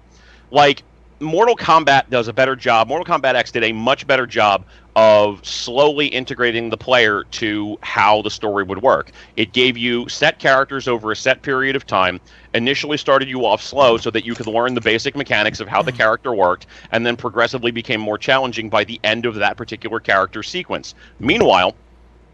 Like, 0.52 0.84
Mortal 1.20 1.56
Kombat 1.56 2.10
does 2.10 2.28
a 2.28 2.34
better 2.34 2.56
job. 2.56 2.88
Mortal 2.90 3.06
Kombat 3.06 3.36
X 3.36 3.52
did 3.52 3.64
a 3.64 3.72
much 3.72 4.06
better 4.06 4.28
job 4.28 4.66
of 4.96 5.44
slowly 5.46 6.08
integrating 6.08 6.70
the 6.70 6.78
player 6.78 7.24
to 7.32 7.78
how 7.82 8.22
the 8.22 8.30
story 8.30 8.64
would 8.64 8.82
work. 8.82 9.12
It 9.38 9.52
gave 9.52 9.78
you 9.78 10.08
set 10.08 10.40
characters 10.40 10.88
over 10.88 11.12
a 11.12 11.16
set 11.16 11.42
period 11.42 11.76
of 11.76 11.88
time, 11.88 12.20
initially 12.54 12.98
started 12.98 13.28
you 13.28 13.46
off 13.46 13.62
slow 13.62 13.98
so 13.98 14.12
that 14.12 14.26
you 14.26 14.36
could 14.36 14.48
learn 14.48 14.76
the 14.76 14.82
basic 14.82 15.16
mechanics 15.16 15.60
of 15.60 15.68
how 15.68 15.82
the 15.82 15.92
hmm. 15.92 15.98
character 15.98 16.34
worked, 16.34 16.68
and 16.92 17.06
then 17.06 17.16
progressively 17.16 17.72
became 17.72 18.00
more 18.00 18.18
challenging 18.18 18.70
by 18.70 18.84
the 18.84 19.00
end 19.04 19.26
of 19.26 19.36
that 19.36 19.58
particular 19.58 20.00
character 20.00 20.44
sequence. 20.44 20.94
Meanwhile, 21.20 21.76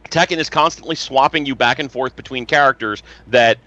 Tekken 0.09 0.37
is 0.37 0.49
constantly 0.49 0.95
swapping 0.95 1.45
you 1.45 1.55
back 1.55 1.79
and 1.79 1.91
forth 1.91 2.15
between 2.15 2.45
characters 2.45 3.03
that 3.27 3.57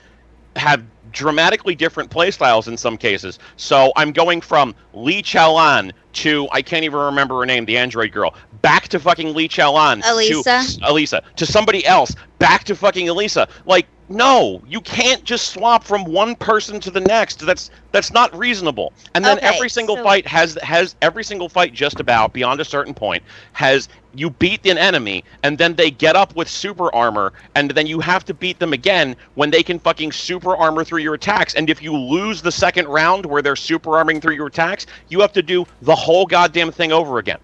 have 0.56 0.84
dramatically 1.12 1.74
different 1.74 2.10
playstyles 2.10 2.68
in 2.68 2.76
some 2.76 2.96
cases. 2.96 3.38
So 3.56 3.92
I'm 3.96 4.12
going 4.12 4.40
from 4.40 4.74
Lee 4.92 5.22
Chaolan 5.22 5.92
to 6.12 6.48
I 6.52 6.62
can't 6.62 6.84
even 6.84 6.98
remember 7.00 7.38
her 7.38 7.46
name, 7.46 7.64
the 7.64 7.78
android 7.78 8.12
girl, 8.12 8.34
back 8.60 8.88
to 8.88 9.00
fucking 9.00 9.34
Lee 9.34 9.48
Chaolan 9.48 10.02
Alisa. 10.02 10.78
to 10.78 10.80
Alisa 10.80 11.22
to 11.36 11.46
somebody 11.46 11.84
else, 11.86 12.14
back 12.42 12.64
to 12.64 12.74
fucking 12.74 13.06
Alisa. 13.06 13.48
Like 13.66 13.86
no, 14.08 14.60
you 14.66 14.80
can't 14.80 15.24
just 15.24 15.50
swap 15.52 15.84
from 15.84 16.04
one 16.04 16.34
person 16.34 16.80
to 16.80 16.90
the 16.90 17.00
next. 17.00 17.46
That's 17.46 17.70
that's 17.92 18.12
not 18.12 18.36
reasonable. 18.36 18.92
And 19.14 19.24
then 19.24 19.38
Okay, 19.38 19.46
every 19.46 19.68
single 19.70 19.96
so- 19.96 20.02
fight 20.02 20.26
has 20.26 20.58
has 20.62 20.96
every 21.00 21.24
single 21.24 21.48
fight 21.48 21.72
just 21.72 22.00
about 22.00 22.32
beyond 22.32 22.60
a 22.60 22.64
certain 22.64 22.94
point 22.94 23.22
has 23.52 23.88
you 24.14 24.28
beat 24.28 24.66
an 24.66 24.76
enemy 24.76 25.24
and 25.42 25.56
then 25.56 25.74
they 25.74 25.90
get 25.90 26.16
up 26.16 26.34
with 26.36 26.48
super 26.48 26.94
armor 26.94 27.32
and 27.54 27.70
then 27.70 27.86
you 27.86 28.00
have 28.00 28.24
to 28.26 28.34
beat 28.34 28.58
them 28.58 28.72
again 28.72 29.16
when 29.34 29.50
they 29.50 29.62
can 29.62 29.78
fucking 29.78 30.12
super 30.12 30.54
armor 30.54 30.84
through 30.84 31.00
your 31.00 31.14
attacks 31.14 31.54
and 31.54 31.70
if 31.70 31.80
you 31.80 31.96
lose 31.96 32.42
the 32.42 32.52
second 32.52 32.86
round 32.88 33.24
where 33.24 33.40
they're 33.40 33.56
super 33.56 33.96
arming 33.96 34.20
through 34.20 34.34
your 34.34 34.48
attacks 34.48 34.84
you 35.08 35.20
have 35.20 35.32
to 35.32 35.42
do 35.42 35.64
the 35.80 35.94
whole 35.94 36.26
goddamn 36.26 36.70
thing 36.70 36.92
over 36.92 37.18
again 37.18 37.38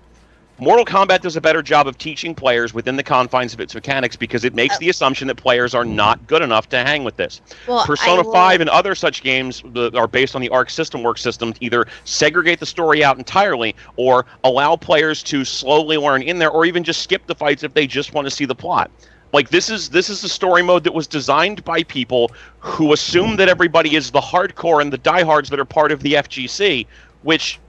Mortal 0.60 0.84
Kombat 0.84 1.20
does 1.20 1.36
a 1.36 1.40
better 1.40 1.62
job 1.62 1.86
of 1.86 1.98
teaching 1.98 2.34
players 2.34 2.74
within 2.74 2.96
the 2.96 3.02
confines 3.02 3.54
of 3.54 3.60
its 3.60 3.74
mechanics 3.76 4.16
because 4.16 4.44
it 4.44 4.54
makes 4.54 4.74
Oh. 4.74 4.78
the 4.80 4.88
assumption 4.88 5.28
that 5.28 5.36
players 5.36 5.72
are 5.72 5.84
not 5.84 6.26
good 6.26 6.42
enough 6.42 6.68
to 6.70 6.78
hang 6.78 7.04
with 7.04 7.16
this. 7.16 7.40
Well, 7.68 7.84
Persona 7.84 8.22
will- 8.24 8.32
5 8.32 8.60
and 8.60 8.68
other 8.68 8.96
such 8.96 9.22
games 9.22 9.62
that 9.72 9.94
are 9.94 10.08
based 10.08 10.34
on 10.34 10.40
the 10.42 10.48
Arc 10.48 10.70
System 10.70 11.04
Works 11.04 11.22
system 11.22 11.52
to 11.52 11.64
either 11.64 11.86
segregate 12.04 12.58
the 12.58 12.66
story 12.66 13.04
out 13.04 13.18
entirely 13.18 13.76
or 13.96 14.26
allow 14.42 14.74
players 14.74 15.22
to 15.24 15.44
slowly 15.44 15.96
learn 15.96 16.22
in 16.22 16.40
there 16.40 16.50
or 16.50 16.64
even 16.64 16.82
just 16.82 17.02
skip 17.02 17.24
the 17.28 17.36
fights 17.36 17.62
if 17.62 17.72
they 17.74 17.86
just 17.86 18.12
want 18.12 18.26
to 18.26 18.30
see 18.30 18.44
the 18.44 18.54
plot. 18.54 18.90
Like 19.32 19.50
this 19.50 19.70
is 19.70 19.90
this 19.90 20.08
is 20.10 20.22
the 20.22 20.28
story 20.28 20.62
mode 20.62 20.82
that 20.84 20.94
was 20.94 21.06
designed 21.06 21.62
by 21.62 21.84
people 21.84 22.32
who 22.58 22.92
assume 22.92 23.36
that 23.36 23.48
everybody 23.48 23.94
is 23.94 24.10
the 24.10 24.20
hardcore 24.20 24.80
and 24.80 24.92
the 24.92 24.98
diehards 24.98 25.50
that 25.50 25.60
are 25.60 25.64
part 25.66 25.92
of 25.92 26.02
the 26.02 26.14
FGC, 26.16 26.86
which 27.22 27.60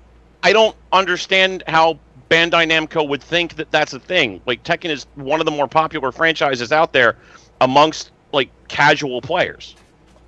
I 0.41 0.53
don't 0.53 0.75
understand 0.93 1.63
how 1.67 1.99
Bandai 2.29 2.69
Namco 2.69 3.07
would 3.07 3.23
think 3.23 3.55
that 3.55 3.71
that's 3.71 3.93
a 3.93 3.99
thing. 3.99 4.41
Like 4.45 4.63
Tekken 4.63 4.89
is 4.89 5.05
one 5.15 5.39
of 5.39 5.45
the 5.45 5.51
more 5.51 5.67
popular 5.67 6.11
franchises 6.11 6.71
out 6.71 6.93
there 6.93 7.17
amongst 7.59 8.11
like 8.31 8.49
casual 8.67 9.21
players. 9.21 9.75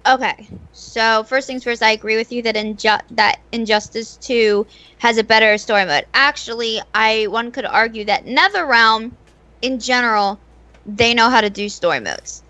Okay, 0.07 0.47
so 0.71 1.23
first 1.23 1.45
things 1.45 1.63
first, 1.63 1.83
I 1.83 1.91
agree 1.91 2.17
with 2.17 2.31
you 2.31 2.41
that 2.41 2.55
Inju- 2.55 3.01
that 3.11 3.39
Injustice 3.51 4.17
Two 4.17 4.65
has 4.97 5.19
a 5.19 5.23
better 5.23 5.57
story 5.59 5.85
mode. 5.85 6.05
Actually, 6.15 6.81
I 6.95 7.27
one 7.27 7.51
could 7.51 7.65
argue 7.65 8.05
that 8.05 8.25
NetherRealm, 8.25 9.11
in 9.61 9.79
general, 9.79 10.39
they 10.87 11.13
know 11.13 11.29
how 11.29 11.41
to 11.41 11.51
do 11.51 11.69
story 11.69 11.99
modes. 11.99 12.41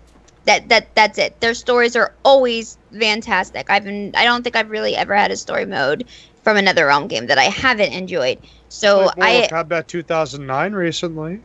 That 0.46 0.70
that 0.70 0.94
that's 0.94 1.18
it. 1.18 1.40
Their 1.42 1.52
stories 1.52 1.94
are 1.94 2.14
always 2.24 2.78
fantastic. 2.98 3.68
I've 3.68 3.84
been 3.84 4.12
I 4.16 4.24
don't 4.24 4.42
think 4.42 4.56
I've 4.56 4.70
really 4.70 4.96
ever 4.96 5.14
had 5.14 5.30
a 5.30 5.36
story 5.36 5.66
mode 5.66 6.08
from 6.42 6.56
a 6.56 6.60
NetherRealm 6.62 7.08
game 7.10 7.26
that 7.26 7.38
I 7.38 7.44
haven't 7.44 7.92
enjoyed. 7.92 8.38
So 8.72 9.10
Played 9.10 9.50
Mortal 9.50 9.58
I 9.58 9.64
Kombat 9.64 9.86
2009 9.86 10.72
recently. 10.72 11.34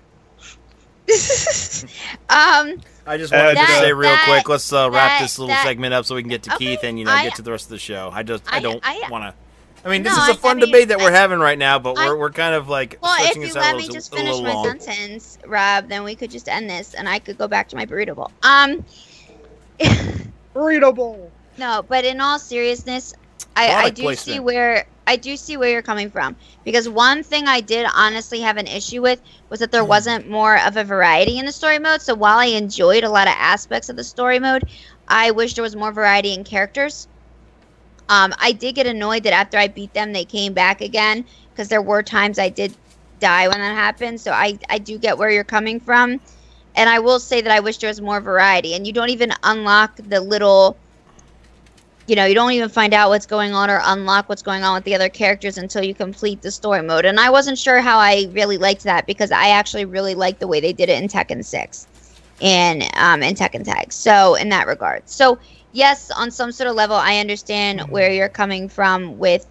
um 2.29 2.79
I 3.05 3.17
just 3.17 3.33
Uh, 3.33 3.37
wanted 3.37 3.59
to 3.59 3.65
say 3.67 3.91
real 3.93 4.09
that- 4.11 4.23
quick. 4.25 4.47
Let's 4.49 4.71
uh, 4.73 4.89
wrap 4.91 5.19
that- 5.19 5.21
this 5.21 5.37
little 5.37 5.49
that- 5.53 5.63
segment 5.65 5.93
up 5.93 6.05
so 6.05 6.15
we 6.15 6.21
can 6.23 6.29
get 6.29 6.43
to 6.43 6.53
Okay, 6.55 6.65
Keith 6.75 6.83
and 6.83 6.97
you 6.97 7.03
know 7.05 7.11
I- 7.11 7.23
get 7.23 7.35
to 7.35 7.41
the 7.41 7.51
rest 7.51 7.65
of 7.65 7.69
the 7.71 7.79
show. 7.79 8.09
I 8.13 8.23
just 8.23 8.43
I, 8.51 8.57
I- 8.57 8.59
don't 8.61 8.79
I- 8.83 9.09
want 9.09 9.23
to. 9.25 9.33
I 9.85 9.89
mean, 9.89 10.03
this 10.03 10.15
No, 10.17 10.23
is 10.23 10.29
a 10.29 10.33
fun 10.35 10.57
I 10.57 10.61
mean, 10.61 10.65
debate 10.71 10.87
that 10.89 10.99
we're 10.99 11.11
having 11.11 11.39
right 11.39 11.57
now, 11.57 11.79
but 11.79 11.97
I- 11.97 12.07
we're, 12.07 12.17
we're 12.17 12.31
kind 12.31 12.55
of 12.55 12.67
like 12.69 12.97
Well, 13.01 13.13
if 13.15 13.19
stretching 13.23 13.41
you 13.43 13.47
this 13.49 13.55
out 13.57 13.75
let 13.75 13.75
me 13.77 13.87
just 13.89 14.13
finish 14.13 14.41
my 14.41 14.53
long. 14.53 14.79
sentence, 14.79 15.37
Rob, 15.45 15.87
then 15.87 16.03
we 16.03 16.15
could 16.15 16.31
just 16.31 16.47
end 16.49 16.69
this, 16.69 16.93
and 16.93 17.07
I 17.07 17.19
could 17.19 17.37
go 17.37 17.47
back 17.47 17.67
to 17.69 17.75
my 17.75 17.85
burrito 17.85 18.15
bowl. 18.15 18.31
Um, 18.43 18.83
burrito 20.55 20.93
bowl. 20.95 21.31
no, 21.57 21.83
but 21.87 22.03
in 22.05 22.19
all 22.19 22.39
seriousness, 22.39 23.13
I, 23.57 23.73
I 23.85 23.89
do 23.89 24.13
see 24.13 24.39
where 24.39 24.87
I 25.07 25.17
do 25.17 25.37
see 25.37 25.57
where 25.57 25.69
you're 25.69 25.81
coming 25.83 26.11
from 26.11 26.37
because 26.63 26.89
one 26.89 27.23
thing 27.23 27.47
I 27.47 27.61
did 27.61 27.87
honestly 27.95 28.41
have 28.41 28.57
an 28.57 28.67
issue 28.67 29.01
with 29.01 29.21
was 29.49 29.59
that 29.59 29.71
there 29.71 29.83
Hmm. 29.83 29.89
wasn't 29.89 30.29
more 30.29 30.57
of 30.59 30.77
a 30.77 30.83
variety 30.85 31.37
in 31.39 31.45
the 31.45 31.53
story 31.53 31.79
mode. 31.79 32.01
So 32.01 32.15
while 32.15 32.39
I 32.39 32.45
enjoyed 32.47 33.03
a 33.03 33.09
lot 33.09 33.27
of 33.27 33.35
aspects 33.37 33.89
of 33.89 33.97
the 33.97 34.03
story 34.03 34.39
mode, 34.39 34.63
I 35.07 35.31
wish 35.31 35.55
there 35.55 35.63
was 35.63 35.75
more 35.75 35.91
variety 35.93 36.33
in 36.33 36.43
characters. 36.43 37.07
Um, 38.09 38.33
I 38.39 38.53
did 38.53 38.75
get 38.75 38.87
annoyed 38.87 39.23
that 39.23 39.33
after 39.33 39.57
I 39.57 39.67
beat 39.67 39.93
them, 39.93 40.13
they 40.13 40.25
came 40.25 40.53
back 40.53 40.81
again 40.81 41.25
because 41.53 41.69
there 41.69 41.81
were 41.81 42.03
times 42.03 42.39
I 42.39 42.49
did 42.49 42.77
die 43.19 43.47
when 43.47 43.59
that 43.59 43.75
happened. 43.75 44.21
So 44.21 44.31
I, 44.31 44.59
I 44.69 44.79
do 44.79 44.97
get 44.99 45.17
where 45.17 45.29
you're 45.31 45.43
coming 45.43 45.79
from. 45.79 46.19
And 46.75 46.89
I 46.89 46.99
will 46.99 47.19
say 47.19 47.41
that 47.41 47.51
I 47.51 47.61
wish 47.61 47.79
there 47.79 47.89
was 47.89 48.01
more 48.01 48.21
variety. 48.21 48.73
And 48.75 48.87
you 48.87 48.93
don't 48.93 49.09
even 49.09 49.31
unlock 49.43 49.97
the 49.97 50.21
little, 50.21 50.79
you 52.07 52.15
know, 52.15 52.25
you 52.25 52.33
don't 52.33 52.51
even 52.51 52.69
find 52.69 52.93
out 52.93 53.09
what's 53.09 53.25
going 53.25 53.53
on 53.53 53.69
or 53.69 53.81
unlock 53.83 54.29
what's 54.29 54.41
going 54.41 54.63
on 54.63 54.75
with 54.75 54.85
the 54.85 54.95
other 54.95 55.09
characters 55.09 55.57
until 55.57 55.83
you 55.83 55.93
complete 55.93 56.41
the 56.41 56.51
story 56.51 56.81
mode. 56.81 57.03
And 57.03 57.19
I 57.19 57.29
wasn't 57.29 57.57
sure 57.57 57.81
how 57.81 57.99
I 57.99 58.29
really 58.31 58.57
liked 58.57 58.83
that 58.83 59.05
because 59.05 59.29
I 59.29 59.49
actually 59.49 59.83
really 59.83 60.15
liked 60.15 60.39
the 60.39 60.47
way 60.47 60.61
they 60.61 60.71
did 60.71 60.87
it 60.87 61.01
in 61.01 61.09
Tekken 61.09 61.43
6 61.43 61.87
and 62.41 62.83
um, 62.95 63.21
in 63.21 63.35
Tekken 63.35 63.65
Tag. 63.65 63.91
So 63.91 64.35
in 64.35 64.47
that 64.49 64.67
regard, 64.67 65.07
so 65.09 65.37
yes, 65.73 66.09
on 66.11 66.31
some 66.31 66.53
sort 66.53 66.69
of 66.69 66.75
level, 66.75 66.95
I 66.95 67.17
understand 67.17 67.81
where 67.89 68.09
you're 68.09 68.29
coming 68.29 68.69
from 68.69 69.17
with 69.17 69.45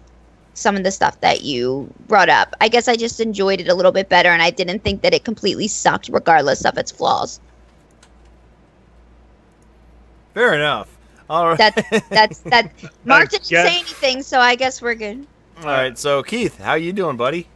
some 0.55 0.75
of 0.75 0.83
the 0.83 0.91
stuff 0.91 1.21
that 1.21 1.43
you 1.43 1.87
brought 2.07 2.29
up. 2.29 2.55
I 2.59 2.69
guess 2.69 2.87
I 2.87 2.95
just 2.95 3.19
enjoyed 3.19 3.61
it 3.61 3.67
a 3.67 3.75
little 3.75 3.91
bit 3.91 4.09
better, 4.09 4.29
and 4.29 4.41
I 4.41 4.49
didn't 4.49 4.83
think 4.83 5.03
that 5.03 5.13
it 5.13 5.23
completely 5.23 5.67
sucked, 5.67 6.09
regardless 6.09 6.65
of 6.65 6.75
its 6.79 6.91
flaws. 6.91 7.39
Fair 10.33 10.55
enough. 10.55 10.96
All 11.29 11.47
right. 11.47 11.57
That's 11.57 12.07
that's 12.09 12.39
that. 12.39 12.71
Mark 13.05 13.29
didn't 13.29 13.49
guess- 13.49 13.67
say 13.67 13.79
anything, 13.79 14.21
so 14.23 14.39
I 14.39 14.55
guess 14.55 14.81
we're 14.81 14.95
good. 14.95 15.27
All 15.59 15.65
right. 15.65 15.97
So 15.97 16.23
Keith, 16.23 16.57
how 16.59 16.75
you 16.75 16.93
doing, 16.93 17.17
buddy? 17.17 17.47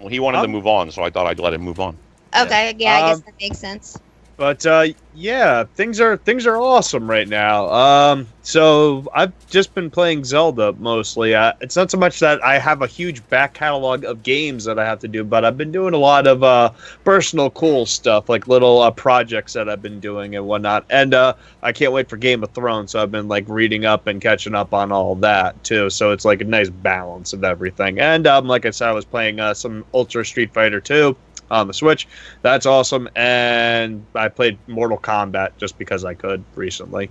Well, 0.00 0.08
he 0.08 0.18
wanted 0.20 0.38
to 0.38 0.44
Um, 0.44 0.50
move 0.50 0.66
on, 0.66 0.90
so 0.90 1.02
I 1.04 1.10
thought 1.10 1.26
I'd 1.26 1.38
let 1.38 1.54
him 1.54 1.60
move 1.62 1.78
on. 1.78 1.96
Okay, 2.36 2.74
yeah, 2.78 2.96
I 2.96 3.00
guess 3.08 3.16
Um, 3.18 3.22
that 3.26 3.34
makes 3.40 3.58
sense. 3.58 3.98
But 4.42 4.66
uh, 4.66 4.86
yeah, 5.14 5.62
things 5.76 6.00
are 6.00 6.16
things 6.16 6.48
are 6.48 6.56
awesome 6.56 7.08
right 7.08 7.28
now. 7.28 7.68
Um, 7.68 8.26
so 8.42 9.06
I've 9.14 9.32
just 9.46 9.72
been 9.72 9.88
playing 9.88 10.24
Zelda 10.24 10.72
mostly. 10.80 11.32
Uh, 11.32 11.52
it's 11.60 11.76
not 11.76 11.92
so 11.92 11.96
much 11.96 12.18
that 12.18 12.42
I 12.44 12.58
have 12.58 12.82
a 12.82 12.88
huge 12.88 13.24
back 13.28 13.54
catalog 13.54 14.02
of 14.02 14.24
games 14.24 14.64
that 14.64 14.80
I 14.80 14.84
have 14.84 14.98
to 14.98 15.06
do, 15.06 15.22
but 15.22 15.44
I've 15.44 15.56
been 15.56 15.70
doing 15.70 15.94
a 15.94 15.98
lot 15.98 16.26
of 16.26 16.42
uh, 16.42 16.72
personal 17.04 17.50
cool 17.50 17.86
stuff, 17.86 18.28
like 18.28 18.48
little 18.48 18.80
uh, 18.80 18.90
projects 18.90 19.52
that 19.52 19.68
I've 19.68 19.80
been 19.80 20.00
doing 20.00 20.34
and 20.34 20.44
whatnot. 20.44 20.86
And 20.90 21.14
uh, 21.14 21.34
I 21.62 21.70
can't 21.70 21.92
wait 21.92 22.08
for 22.08 22.16
Game 22.16 22.42
of 22.42 22.50
Thrones, 22.50 22.90
so 22.90 23.00
I've 23.00 23.12
been 23.12 23.28
like 23.28 23.48
reading 23.48 23.84
up 23.84 24.08
and 24.08 24.20
catching 24.20 24.56
up 24.56 24.74
on 24.74 24.90
all 24.90 25.14
that 25.14 25.62
too. 25.62 25.88
So 25.88 26.10
it's 26.10 26.24
like 26.24 26.40
a 26.40 26.44
nice 26.44 26.68
balance 26.68 27.32
of 27.32 27.44
everything. 27.44 28.00
And 28.00 28.26
um, 28.26 28.48
like 28.48 28.66
I 28.66 28.70
said, 28.70 28.88
I 28.88 28.92
was 28.92 29.04
playing 29.04 29.38
uh, 29.38 29.54
some 29.54 29.84
Ultra 29.94 30.24
Street 30.24 30.52
Fighter 30.52 30.80
2 30.80 31.16
on 31.52 31.68
the 31.68 31.74
Switch. 31.74 32.08
That's 32.42 32.66
awesome. 32.66 33.08
And 33.14 34.04
I 34.14 34.28
played 34.28 34.58
Mortal 34.66 34.98
Kombat 34.98 35.52
just 35.58 35.78
because 35.78 36.04
I 36.04 36.14
could 36.14 36.42
recently. 36.56 37.10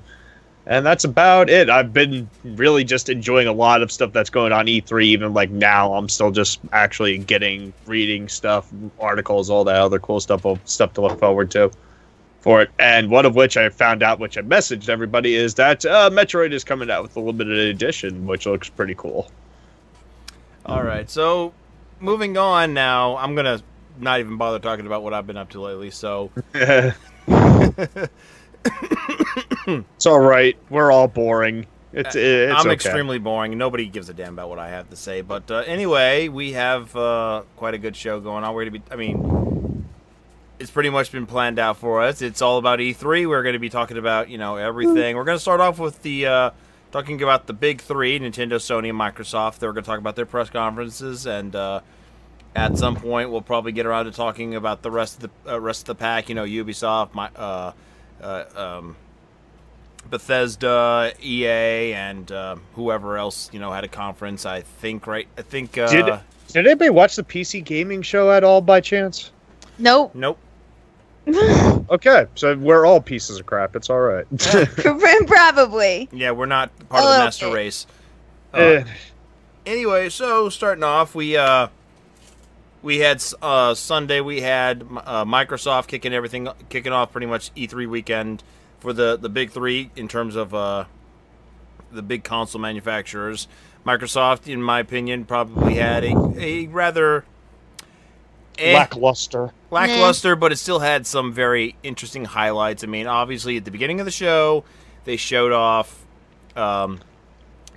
And 0.66 0.86
that's 0.86 1.04
about 1.04 1.50
it. 1.50 1.70
I've 1.70 1.92
been 1.92 2.30
really 2.44 2.84
just 2.84 3.10
enjoying 3.10 3.48
a 3.48 3.54
lot 3.54 3.82
of 3.82 3.92
stuff 3.92 4.14
that's 4.14 4.30
going 4.30 4.52
on 4.52 4.68
E3. 4.68 5.04
Even 5.04 5.34
like 5.34 5.50
now, 5.50 5.94
I'm 5.94 6.08
still 6.08 6.32
just 6.32 6.60
actually 6.72 7.18
getting 7.18 7.74
reading 7.88 8.28
stuff, 8.28 8.70
articles, 9.00 9.50
all 9.50 9.64
that 9.64 9.78
other 9.78 10.00
cool 10.00 10.20
stuff, 10.20 10.46
stuff 10.66 10.94
to 10.94 11.02
look 11.02 11.20
forward 11.20 11.50
to 11.52 11.72
for 12.42 12.62
it. 12.62 12.70
And 12.78 13.10
one 13.10 13.26
of 13.26 13.36
which 13.36 13.58
I 13.58 13.70
found 13.70 14.04
out, 14.04 14.20
which 14.20 14.38
I 14.38 14.42
messaged 14.42 14.90
everybody, 14.90 15.36
is 15.36 15.56
that 15.56 15.84
uh, 15.84 16.12
Metroid 16.12 16.54
is 16.54 16.64
coming 16.64 16.92
out 16.92 17.02
with 17.02 17.16
a 17.16 17.20
limited 17.20 17.58
edition, 17.58 18.28
which 18.28 18.46
looks 18.46 18.70
pretty 18.70 18.96
cool. 18.96 19.32
All 20.66 20.84
right. 20.84 21.10
So 21.10 21.54
moving 22.00 22.38
on 22.38 22.74
now, 22.76 23.18
I'm 23.18 23.34
gonna 23.34 23.62
not 24.00 24.20
even 24.20 24.38
bother 24.38 24.60
talking 24.60 24.86
about 24.86 25.04
what 25.04 25.14
I've 25.14 25.28
been 25.28 25.38
up 25.38 25.50
to 25.52 25.62
lately. 25.62 25.92
So 25.92 26.32
it's 26.54 26.96
all 30.06 30.20
right. 30.20 30.58
We're 30.70 30.92
all 30.92 31.08
boring. 31.08 31.68
It's, 31.94 32.16
it's 32.16 32.54
I'm 32.54 32.62
okay. 32.62 32.72
extremely 32.74 33.20
boring. 33.20 33.58
Nobody 33.58 33.88
gives 33.88 34.08
a 34.10 34.14
damn 34.14 34.34
about 34.34 34.50
what 34.50 34.60
I 34.60 34.70
have 34.70 34.90
to 34.92 34.96
say. 34.96 35.22
But 35.22 35.52
uh, 35.52 35.64
anyway, 35.68 36.30
we 36.30 36.54
have 36.54 36.96
uh, 36.96 37.44
quite 37.58 37.74
a 37.74 37.78
good 37.78 37.96
show 37.96 38.20
going 38.20 38.44
on. 38.44 38.54
We're 38.54 38.66
going 38.66 38.74
to 38.74 38.80
be, 38.80 38.94
I 38.94 38.96
mean, 38.96 39.86
it's 40.60 40.72
pretty 40.72 40.90
much 40.90 41.12
been 41.12 41.26
planned 41.26 41.60
out 41.60 41.78
for 41.78 42.02
us. 42.02 42.22
It's 42.22 42.42
all 42.42 42.58
about 42.58 42.80
E3. 42.80 43.28
We're 43.28 43.44
going 43.44 43.54
to 43.54 43.60
be 43.60 43.70
talking 43.70 43.98
about, 43.98 44.30
you 44.30 44.38
know, 44.38 44.56
everything. 44.56 45.18
We're 45.18 45.26
going 45.26 45.38
to 45.38 45.42
start 45.42 45.60
off 45.60 45.80
with 45.80 46.02
the, 46.02 46.28
uh, 46.28 46.52
talking 46.92 47.22
about 47.22 47.48
the 47.48 47.54
big 47.54 47.82
three 47.82 48.20
Nintendo, 48.20 48.54
Sony, 48.54 48.90
and 48.90 49.00
Microsoft. 49.00 49.60
They're 49.60 49.74
going 49.74 49.84
to 49.84 49.90
talk 49.90 50.00
about 50.00 50.16
their 50.16 50.26
press 50.26 50.50
conferences. 50.50 51.26
And 51.26 51.56
uh, 51.56 51.82
at 52.56 52.78
some 52.78 52.96
point, 52.96 53.32
we'll 53.32 53.42
probably 53.42 53.72
get 53.72 53.86
around 53.86 54.06
to 54.06 54.12
talking 54.12 54.56
about 54.56 54.82
the 54.82 54.92
rest 54.92 55.24
of 55.24 55.30
the 55.46 55.54
uh, 55.54 55.60
rest 55.60 55.82
of 55.84 55.86
the 55.88 55.96
pack, 55.96 56.30
you 56.30 56.36
know, 56.36 56.44
Ubisoft, 56.46 57.14
my, 57.14 57.30
uh, 57.36 57.72
uh, 58.22 58.44
um, 58.56 58.96
Bethesda, 60.10 61.14
EA, 61.22 61.94
and 61.94 62.32
uh, 62.32 62.56
whoever 62.76 63.18
else 63.18 63.50
you 63.54 63.60
know 63.60 63.72
had 63.72 63.84
a 63.84 63.88
conference. 63.88 64.46
I 64.46 64.62
think 64.62 65.08
right. 65.08 65.28
I 65.38 65.42
think. 65.44 65.78
Uh, 65.78 65.90
Did- 65.90 66.20
Did 66.54 66.68
anybody 66.68 66.90
watch 66.90 67.16
the 67.16 67.24
PC 67.24 67.64
gaming 67.64 68.02
show 68.02 68.32
at 68.32 68.44
all 68.44 68.60
by 68.62 68.82
chance? 68.82 69.32
Nope. 69.78 70.14
Nope. 70.16 70.38
Okay, 71.92 72.26
so 72.36 72.56
we're 72.56 72.86
all 72.86 73.02
pieces 73.02 73.38
of 73.40 73.46
crap. 73.46 73.76
It's 73.76 73.90
all 73.90 74.00
right. 74.00 74.26
Probably. 75.28 76.08
Yeah, 76.14 76.32
we're 76.32 76.46
not 76.46 76.72
part 76.88 77.04
of 77.04 77.12
the 77.12 77.18
master 77.20 77.48
bit. 77.48 77.54
race. 77.56 77.88
Uh, 78.54 78.58
Eh, 78.58 78.84
anyway, 79.66 80.08
so 80.10 80.48
starting 80.48 80.86
off, 80.86 81.14
we 81.14 81.36
uh, 81.36 81.68
we 82.82 83.00
had 83.00 83.24
uh, 83.42 83.74
Sunday. 83.74 84.22
We 84.22 84.42
had 84.42 84.82
uh, 84.82 85.26
Microsoft 85.26 85.88
kicking 85.88 86.14
everything, 86.14 86.48
kicking 86.70 86.92
off 86.92 87.12
pretty 87.12 87.28
much 87.28 87.54
E3 87.56 87.88
weekend 87.88 88.44
for 88.80 88.94
the 88.94 89.18
the 89.18 89.30
big 89.30 89.52
three 89.52 89.92
in 89.96 90.08
terms 90.08 90.36
of 90.36 90.54
uh, 90.54 90.86
the 91.92 92.02
big 92.02 92.24
console 92.24 92.62
manufacturers. 92.62 93.48
Microsoft, 93.86 94.52
in 94.52 94.62
my 94.62 94.80
opinion, 94.80 95.26
probably 95.26 95.76
had 95.76 96.04
a, 96.04 96.14
a 96.38 96.68
rather 96.68 97.26
eh, 98.58 98.74
lackluster. 98.74 99.52
lackluster, 99.72 100.36
but 100.36 100.52
it 100.52 100.58
still 100.58 100.80
had 100.80 101.08
some 101.08 101.34
very 101.34 101.76
interesting 101.82 102.26
highlights. 102.26 102.84
I 102.84 102.88
mean, 102.88 103.08
obviously, 103.08 103.58
at 103.58 103.66
the 103.66 103.72
beginning 103.72 104.00
of 104.00 104.06
the 104.06 104.12
show, 104.12 104.64
they 105.06 105.18
showed 105.18 105.52
off 105.52 106.06
um, 106.56 107.00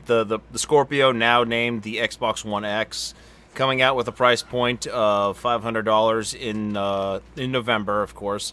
the, 0.06 0.24
the 0.24 0.38
the 0.52 0.58
Scorpio, 0.58 1.12
now 1.12 1.44
named 1.44 1.82
the 1.82 1.96
Xbox 1.96 2.44
One 2.44 2.64
X, 2.64 3.14
coming 3.54 3.82
out 3.82 3.96
with 3.96 4.08
a 4.08 4.12
price 4.12 4.42
point 4.42 4.86
of 4.86 5.38
five 5.38 5.62
hundred 5.62 5.82
dollars 5.82 6.34
in 6.34 6.76
uh, 6.76 7.20
in 7.36 7.52
November, 7.52 8.02
of 8.02 8.14
course. 8.14 8.52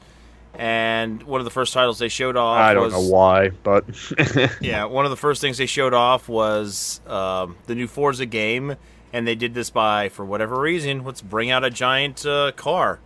And 0.53 1.24
one 1.24 1.39
of 1.39 1.46
the 1.46 1.51
first 1.51 1.74
titles 1.74 2.00
they 2.00 2.10
showed 2.10 2.36
off. 2.36 2.60
I 2.60 2.74
don't 2.74 2.84
was, 2.84 2.93
know 2.93 3.01
why, 3.01 3.50
but 3.50 3.86
yeah, 4.62 4.86
one 4.86 5.05
of 5.05 5.12
the 5.12 5.17
first 5.17 5.41
things 5.41 5.58
they 5.58 5.65
showed 5.65 5.93
off 5.93 6.27
was 6.27 7.00
um, 7.08 7.55
the 7.67 7.75
new 7.75 7.88
Forza 7.88 8.25
game, 8.25 8.75
and 9.13 9.25
they 9.25 9.36
did 9.36 9.53
this 9.53 9.70
by, 9.70 10.10
for 10.10 10.25
whatever 10.25 10.60
reason, 10.60 11.05
let's 11.05 11.22
bring 11.22 11.51
out 11.51 11.63
a 11.63 11.70
giant 11.70 12.25
uh, 12.25 12.51
car, 12.55 13.00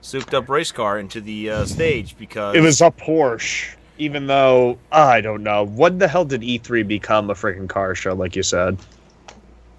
souped 0.00 0.32
up 0.32 0.48
race 0.48 0.72
car 0.72 0.98
into 0.98 1.20
the 1.20 1.50
uh, 1.50 1.64
stage 1.66 2.16
because 2.16 2.56
it 2.56 2.60
was 2.60 2.80
a 2.80 2.90
Porsche. 2.90 3.74
Even 3.98 4.28
though 4.28 4.78
I 4.92 5.20
don't 5.20 5.42
know, 5.42 5.66
what 5.66 5.98
the 5.98 6.08
hell 6.08 6.24
did 6.24 6.40
E3 6.40 6.86
become 6.86 7.30
a 7.30 7.34
freaking 7.34 7.68
car 7.68 7.94
show? 7.96 8.14
Like 8.14 8.36
you 8.36 8.44
said, 8.44 8.78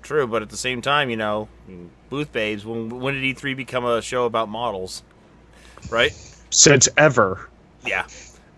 true. 0.09 0.27
But 0.27 0.41
at 0.41 0.49
the 0.49 0.57
same 0.57 0.81
time, 0.81 1.09
you 1.09 1.15
know, 1.17 1.47
booth 2.09 2.31
babes. 2.33 2.65
When 2.65 2.89
when 2.99 3.13
did 3.13 3.23
E3 3.37 3.55
become 3.55 3.85
a 3.85 4.01
show 4.01 4.25
about 4.25 4.49
models? 4.49 5.03
Right? 5.89 6.11
since 6.51 6.89
ever, 6.97 7.47
Yeah. 7.85 8.07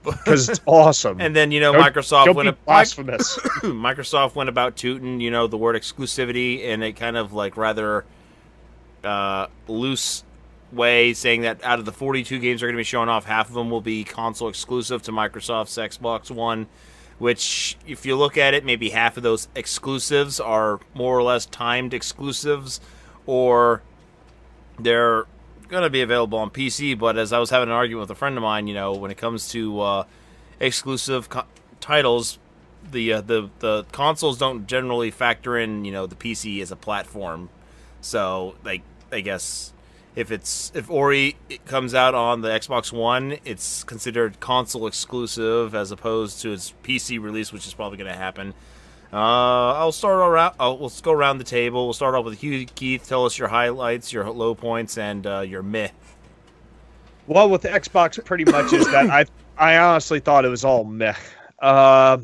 because 0.06 0.48
it's 0.48 0.62
awesome. 0.66 1.20
And 1.20 1.36
then 1.36 1.52
you 1.52 1.60
know 1.60 1.74
Don't- 1.74 1.84
Microsoft 1.84 2.26
don't 2.26 2.36
went 2.38 2.50
be 2.50 2.58
blasphemous. 2.66 3.38
Microsoft 3.64 4.34
went 4.34 4.48
about 4.50 4.78
tooting, 4.78 5.20
you 5.20 5.30
know, 5.30 5.46
the 5.46 5.58
word 5.58 5.76
exclusivity 5.76 6.62
in 6.64 6.82
a 6.84 6.94
kind 6.94 7.18
of 7.18 7.34
like 7.34 7.58
rather 7.58 8.06
uh, 9.04 9.48
loose 9.68 10.24
way, 10.72 11.14
saying 11.14 11.42
that 11.42 11.62
out 11.66 11.80
of 11.80 11.86
the 11.86 11.92
42 11.92 12.40
games 12.40 12.62
they're 12.62 12.68
going 12.70 12.76
to 12.78 12.80
be 12.80 12.84
showing 12.86 13.10
off, 13.10 13.26
half 13.26 13.50
of 13.50 13.56
them 13.56 13.70
will 13.70 13.82
be 13.82 14.06
console 14.06 14.48
exclusive 14.48 15.02
to 15.04 15.12
Microsoft's 15.12 15.76
Xbox 15.78 16.32
One. 16.32 16.68
Which, 17.22 17.78
if 17.86 18.04
you 18.04 18.16
look 18.16 18.36
at 18.36 18.56
it, 18.56 18.66
maybe 18.66 18.90
half 18.90 19.16
of 19.16 19.22
those 19.22 19.48
exclusives 19.54 20.40
are 20.40 20.80
more 20.96 21.16
or 21.16 21.22
less 21.22 21.46
timed 21.46 21.94
exclusives, 21.94 22.82
or 23.28 23.84
they're 24.80 25.26
going 25.68 25.84
to 25.84 25.92
be 25.92 26.02
available 26.02 26.40
on 26.40 26.50
PC. 26.50 26.98
But 26.98 27.20
as 27.20 27.32
I 27.32 27.38
was 27.38 27.52
having 27.52 27.70
an 27.70 27.76
argument 27.76 28.10
with 28.10 28.10
a 28.10 28.16
friend 28.16 28.36
of 28.38 28.42
mine, 28.42 28.66
you 28.66 28.74
know, 28.74 28.94
when 28.94 29.12
it 29.12 29.18
comes 29.18 29.50
to 29.50 29.82
uh, 29.82 30.04
exclusive 30.60 31.30
co- 31.30 31.46
titles, 31.80 32.40
the 32.90 33.14
uh, 33.14 33.22
the 33.22 33.52
the 33.60 33.86
consoles 33.92 34.40
don't 34.40 34.66
generally 34.66 35.12
factor 35.12 35.60
in 35.60 35.86
you 35.86 35.92
know 35.92 36.08
the 36.08 36.16
PC 36.16 36.60
as 36.60 36.72
a 36.72 36.76
platform. 36.76 37.50
So 38.02 38.56
like 38.64 38.82
I 39.12 39.22
guess 39.22 39.74
if 40.16 40.32
it's 40.32 40.72
if 40.76 40.90
Ori 40.90 41.38
it 41.50 41.66
comes 41.66 41.94
out 41.94 42.14
on 42.14 42.42
the 42.42 42.50
Xbox 42.50 42.92
One, 42.92 43.38
it's 43.46 43.84
considered 43.84 44.40
console 44.40 44.88
exclusive 44.88 45.74
as 45.74 45.92
opposed 45.92 46.42
to 46.42 46.52
its 46.52 46.74
PC 46.84 47.22
release, 47.22 47.54
which 47.54 47.66
is 47.68 47.74
probably 47.74 47.98
going 47.98 48.12
to 48.12 48.18
happen. 48.18 48.54
Uh, 49.14 49.74
I'll 49.74 49.92
start 49.92 50.20
around. 50.20 50.56
I'll, 50.60 50.80
let's 50.80 51.02
go 51.02 51.12
around 51.12 51.38
the 51.38 51.44
table. 51.44 51.86
We'll 51.86 51.94
start 51.94 52.16
off 52.16 52.26
with 52.26 52.40
Hugh 52.40 52.66
Keith. 52.66 53.08
Tell 53.08 53.26
us 53.26 53.38
your 53.38 53.50
highlights, 53.50 54.14
your 54.14 54.30
low 54.30 54.56
points, 54.56 54.98
and 54.98 55.26
uh, 55.28 55.42
your 55.42 55.64
meh. 55.64 55.90
Well, 57.28 57.50
with 57.50 57.64
Xbox, 57.64 58.24
pretty 58.24 58.46
much 58.46 58.74
is 58.74 58.86
that 58.92 59.10
I 59.10 59.26
I 59.58 59.78
honestly 59.78 60.20
thought 60.20 60.46
it 60.46 60.50
was 60.50 60.66
all 60.66 60.84
meh. 60.84 61.16
Uh, 61.60 62.18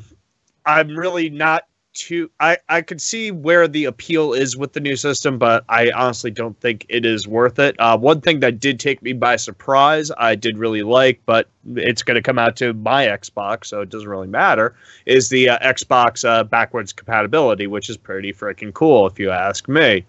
I'm 0.65 0.89
really 0.95 1.30
not 1.30 1.63
too. 1.98 2.30
I 2.40 2.58
I 2.70 2.82
could 2.82 3.02
see 3.02 3.32
where 3.32 3.68
the 3.68 3.86
appeal 3.86 4.34
is 4.34 4.56
with 4.56 4.74
the 4.74 4.80
new 4.80 4.96
system, 4.96 5.38
but 5.38 5.64
I 5.68 5.92
honestly 5.92 6.32
don't 6.32 6.60
think 6.60 6.86
it 6.90 7.06
is 7.06 7.28
worth 7.28 7.60
it. 7.60 7.76
Uh, 7.80 7.98
one 7.98 8.22
thing 8.22 8.40
that 8.42 8.60
did 8.60 8.80
take 8.80 9.02
me 9.02 9.14
by 9.14 9.36
surprise, 9.36 10.12
I 10.18 10.36
did 10.36 10.58
really 10.58 10.84
like, 10.84 11.22
but 11.26 11.50
it's 11.76 12.04
going 12.04 12.16
to 12.16 12.22
come 12.22 12.40
out 12.40 12.56
to 12.58 12.74
my 12.74 13.06
Xbox, 13.06 13.66
so 13.66 13.82
it 13.82 13.90
doesn't 13.90 14.08
really 14.08 14.28
matter. 14.28 14.76
Is 15.06 15.30
the 15.30 15.50
uh, 15.50 15.60
Xbox 15.60 16.28
uh, 16.28 16.44
backwards 16.44 16.94
compatibility, 16.94 17.68
which 17.68 17.90
is 17.90 17.98
pretty 17.98 18.32
freaking 18.34 18.74
cool, 18.74 19.08
if 19.08 19.20
you 19.20 19.32
ask 19.32 19.68
me. 19.68 20.06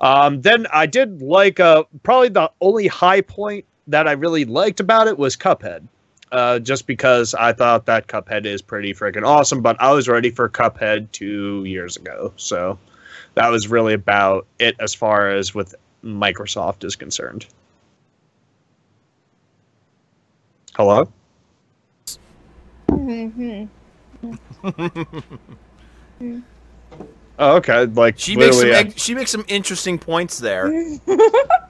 Um, 0.00 0.40
then 0.42 0.66
I 0.72 0.86
did 0.86 1.22
like 1.22 1.60
uh, 1.60 1.84
probably 2.02 2.28
the 2.28 2.50
only 2.60 2.86
high 2.86 3.20
point 3.20 3.64
that 3.88 4.06
I 4.06 4.12
really 4.12 4.44
liked 4.44 4.80
about 4.80 5.08
it 5.08 5.18
was 5.18 5.36
Cuphead. 5.36 5.86
Uh, 6.30 6.58
just 6.58 6.86
because 6.86 7.34
I 7.34 7.52
thought 7.52 7.86
that 7.86 8.06
Cuphead 8.06 8.44
is 8.44 8.60
pretty 8.60 8.92
freaking 8.92 9.26
awesome, 9.26 9.62
but 9.62 9.80
I 9.80 9.92
was 9.92 10.08
ready 10.08 10.30
for 10.30 10.48
Cuphead 10.48 11.10
two 11.12 11.64
years 11.64 11.96
ago. 11.96 12.32
So 12.36 12.78
that 13.34 13.48
was 13.50 13.68
really 13.68 13.94
about 13.94 14.46
it 14.58 14.76
as 14.78 14.94
far 14.94 15.30
as 15.30 15.54
with 15.54 15.74
Microsoft 16.04 16.84
is 16.84 16.96
concerned. 16.96 17.46
Hello? 20.76 21.10
Mhm. 22.90 23.68
Oh, 27.38 27.56
okay. 27.56 27.86
Like 27.86 28.18
She 28.18 28.36
makes 28.36 28.56
some 28.56 28.68
literally, 28.68 28.92
she 28.96 29.14
makes 29.14 29.30
some 29.30 29.44
interesting 29.48 29.98
points 29.98 30.38
there. 30.38 30.70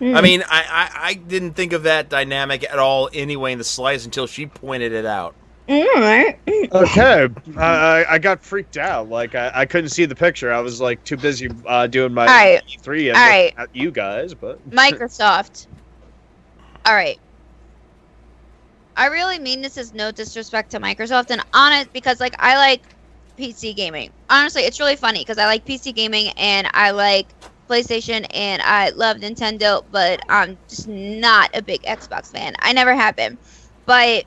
I 0.00 0.20
mean, 0.22 0.42
I, 0.48 0.64
I, 0.70 0.90
I 1.08 1.14
didn't 1.14 1.52
think 1.54 1.72
of 1.72 1.82
that 1.84 2.08
dynamic 2.08 2.64
at 2.64 2.78
all 2.78 3.10
anyway 3.12 3.52
in 3.52 3.58
the 3.58 3.64
slice 3.64 4.04
until 4.04 4.26
she 4.26 4.46
pointed 4.46 4.92
it 4.92 5.04
out. 5.06 5.34
Alright. 5.68 6.40
okay. 6.72 7.28
I, 7.56 7.62
I- 7.62 8.14
I 8.14 8.18
got 8.18 8.42
freaked 8.42 8.76
out. 8.76 9.08
Like 9.08 9.34
I, 9.36 9.52
I 9.54 9.66
couldn't 9.66 9.90
see 9.90 10.04
the 10.04 10.16
picture. 10.16 10.52
I 10.52 10.60
was 10.60 10.80
like 10.80 11.04
too 11.04 11.16
busy 11.16 11.48
uh, 11.66 11.86
doing 11.86 12.12
my 12.12 12.22
Alright. 12.26 12.64
E3 12.66 13.08
and 13.10 13.16
Alright. 13.16 13.54
at 13.56 13.76
you 13.76 13.90
guys. 13.92 14.34
But 14.34 14.68
Microsoft. 14.70 15.66
All 16.86 16.94
right. 16.94 17.18
I 18.96 19.06
really 19.06 19.38
mean 19.38 19.62
this 19.62 19.76
is 19.76 19.94
no 19.94 20.10
disrespect 20.10 20.70
to 20.72 20.80
Microsoft 20.80 21.30
and 21.30 21.42
honest 21.54 21.92
because 21.92 22.18
like 22.20 22.34
I 22.38 22.56
like 22.56 22.82
PC 23.38 23.74
gaming. 23.76 24.10
Honestly, 24.28 24.62
it's 24.62 24.80
really 24.80 24.96
funny 24.96 25.20
because 25.20 25.38
I 25.38 25.46
like 25.46 25.64
PC 25.64 25.94
gaming 25.94 26.28
and 26.36 26.68
I 26.74 26.90
like 26.90 27.28
PlayStation 27.70 28.26
and 28.34 28.60
I 28.62 28.90
love 28.90 29.18
Nintendo, 29.18 29.84
but 29.90 30.20
I'm 30.28 30.58
just 30.68 30.88
not 30.88 31.50
a 31.54 31.62
big 31.62 31.82
Xbox 31.82 32.26
fan. 32.30 32.54
I 32.58 32.72
never 32.72 32.94
have 32.94 33.14
been. 33.16 33.38
But 33.86 34.24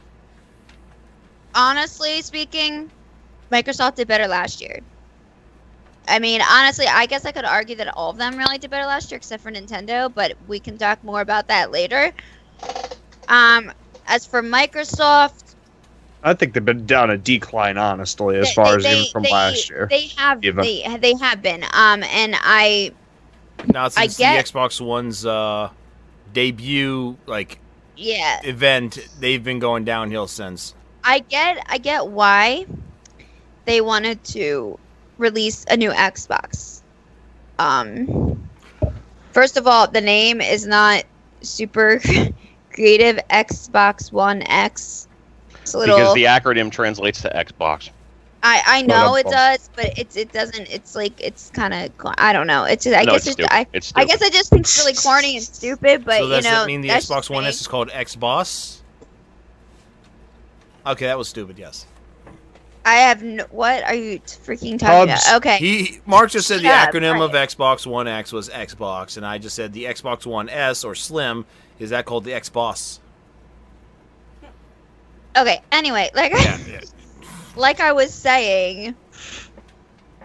honestly 1.54 2.22
speaking, 2.22 2.90
Microsoft 3.52 3.96
did 3.96 4.08
better 4.08 4.28
last 4.28 4.62
year. 4.62 4.80
I 6.08 6.20
mean, 6.20 6.42
honestly, 6.42 6.86
I 6.88 7.06
guess 7.06 7.26
I 7.26 7.32
could 7.32 7.46
argue 7.46 7.76
that 7.78 7.94
all 7.96 8.10
of 8.10 8.18
them 8.18 8.38
really 8.38 8.58
did 8.58 8.70
better 8.72 8.86
last 8.86 9.12
year, 9.12 9.18
except 9.18 9.44
for 9.44 9.52
Nintendo. 9.52 10.14
But 10.14 10.34
we 10.48 10.60
can 10.60 10.78
talk 10.78 11.04
more 11.04 11.22
about 11.22 11.48
that 11.50 11.72
later. 11.72 12.12
Um, 13.28 13.72
as 14.06 14.26
for 14.26 14.42
Microsoft, 14.42 15.56
I 16.24 16.34
think 16.34 16.54
they've 16.54 16.64
been 16.64 16.86
down 16.86 17.10
a 17.10 17.18
decline, 17.18 17.78
honestly, 17.78 18.38
as 18.38 18.48
they- 18.48 18.54
far 18.54 18.66
they- 18.66 18.76
as 18.78 18.86
even 18.86 19.12
from 19.12 19.24
they- 19.24 19.32
last 19.32 19.70
year. 19.70 19.88
they 19.90 20.10
have 20.18 20.42
they 20.42 20.98
they 21.00 21.14
have 21.22 21.42
been. 21.42 21.64
Um, 21.74 22.04
and 22.04 22.36
I 22.42 22.92
Now 23.68 23.86
I 23.86 23.90
since 23.90 24.18
get- 24.18 24.46
the 24.46 24.52
Xbox 24.52 24.82
One's 24.82 25.26
uh, 25.26 25.70
debut 26.34 27.18
like 27.26 27.60
yeah, 27.96 28.42
event, 28.44 28.98
they've 29.20 29.44
been 29.44 29.60
going 29.60 29.86
downhill 29.86 30.28
since. 30.28 30.74
I 31.04 31.20
get 31.20 31.64
I 31.68 31.78
get 31.78 32.08
why 32.08 32.66
they 33.66 33.82
wanted 33.82 34.24
to 34.26 34.80
release 35.18 35.66
a 35.70 35.78
new 35.78 35.92
Xbox. 35.92 36.82
Um, 37.60 38.50
first 39.32 39.58
of 39.58 39.68
all, 39.68 39.88
the 39.88 40.02
name 40.02 40.42
is 40.42 40.66
not 40.66 41.04
super 41.42 42.00
creative. 42.74 43.20
Xbox 43.30 44.12
One 44.12 44.42
X. 44.44 45.08
It's 45.62 45.74
a 45.74 45.78
little. 45.78 45.98
because 45.98 46.14
the 46.16 46.26
acronym 46.26 46.72
translates 46.72 47.22
to 47.22 47.30
Xbox. 47.30 47.90
I 48.44 48.62
I 48.66 48.82
know 48.82 49.14
um, 49.14 49.18
it 49.18 49.26
does, 49.26 49.70
but 49.76 49.98
it's 49.98 50.16
it 50.16 50.32
doesn't. 50.32 50.70
It's 50.70 50.96
like 50.96 51.20
it's 51.20 51.50
kind 51.52 51.74
of. 51.74 51.92
I 52.18 52.34
don't 52.34 52.46
know. 52.48 52.66
It's 52.66 52.84
just, 52.84 52.96
I 52.96 53.04
no, 53.04 53.14
guess 53.14 53.28
it's 53.28 53.40
it's. 53.40 53.48
I. 53.50 53.66
it's 53.74 53.94
I 53.96 54.06
guess 54.06 54.22
I 54.22 54.30
just 54.30 54.50
think 54.50 54.62
it's 54.62 54.78
really 54.78 54.94
corny 54.94 55.38
and 55.38 55.46
stupid, 55.46 56.06
but 56.06 56.18
so 56.18 56.24
you 56.24 56.30
does 56.30 56.44
know. 56.44 56.52
that 56.52 56.68
mean 56.68 56.82
the 56.82 56.90
that's 56.90 57.08
Xbox 57.08 57.30
One 57.30 57.44
me. 57.44 57.50
S 57.50 57.62
is 57.62 57.68
called 57.68 57.90
Xbox? 57.90 58.82
Okay, 60.86 61.06
that 61.06 61.18
was 61.18 61.30
stupid. 61.30 61.58
Yes. 61.58 61.88
I 62.86 62.96
have 62.96 63.24
no. 63.24 63.46
What 63.50 63.84
are 63.86 63.96
you 63.96 64.20
freaking 64.20 64.78
talking 64.78 65.08
Hubs. 65.10 65.26
about? 65.26 65.38
Okay. 65.38 65.58
He 65.58 66.02
Mark 66.06 66.32
just 66.32 66.48
said 66.48 66.60
the 66.60 66.64
Yeah, 66.64 66.92
acronym 66.92 67.22
of. 67.24 67.32
Xbox 67.32 67.88
One 67.88 68.10
X 68.10 68.34
was 68.34 68.50
Xbox, 68.50 69.16
and 69.16 69.26
I 69.26 69.38
just 69.38 69.56
said 69.56 69.72
the 69.72 69.86
Xbox 69.86 70.26
One 70.26 70.50
S 70.50 70.84
or 70.84 70.94
Slim 70.94 71.46
is 71.80 71.90
that 71.90 72.06
called 72.06 72.24
the 72.24 72.32
Xbox? 72.32 73.00
Okay. 75.38 75.62
Anyway, 75.72 76.10
like 76.14 76.32
Yeah, 76.34 76.58
yeah. 76.68 76.80
Like 77.56 77.80
I 77.80 77.92
was 77.94 78.14
saying, 78.14 78.96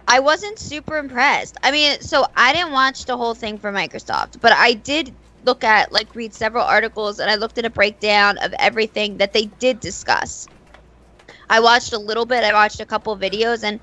I 0.07 0.19
wasn't 0.19 0.59
super 0.59 0.97
impressed. 0.97 1.57
I 1.63 1.71
mean, 1.71 1.99
so 2.01 2.25
I 2.35 2.53
didn't 2.53 2.71
watch 2.71 3.05
the 3.05 3.17
whole 3.17 3.35
thing 3.35 3.59
for 3.59 3.71
Microsoft, 3.71 4.39
but 4.41 4.51
I 4.53 4.73
did 4.73 5.15
look 5.45 5.63
at 5.63 5.91
like 5.91 6.15
read 6.15 6.33
several 6.33 6.63
articles 6.63 7.19
and 7.19 7.29
I 7.29 7.35
looked 7.35 7.57
at 7.57 7.65
a 7.65 7.69
breakdown 7.69 8.37
of 8.39 8.53
everything 8.59 9.17
that 9.17 9.33
they 9.33 9.45
did 9.45 9.79
discuss. 9.79 10.47
I 11.49 11.59
watched 11.59 11.93
a 11.93 11.99
little 11.99 12.25
bit, 12.25 12.43
I 12.43 12.53
watched 12.53 12.79
a 12.79 12.85
couple 12.85 13.15
videos 13.17 13.63
and 13.63 13.79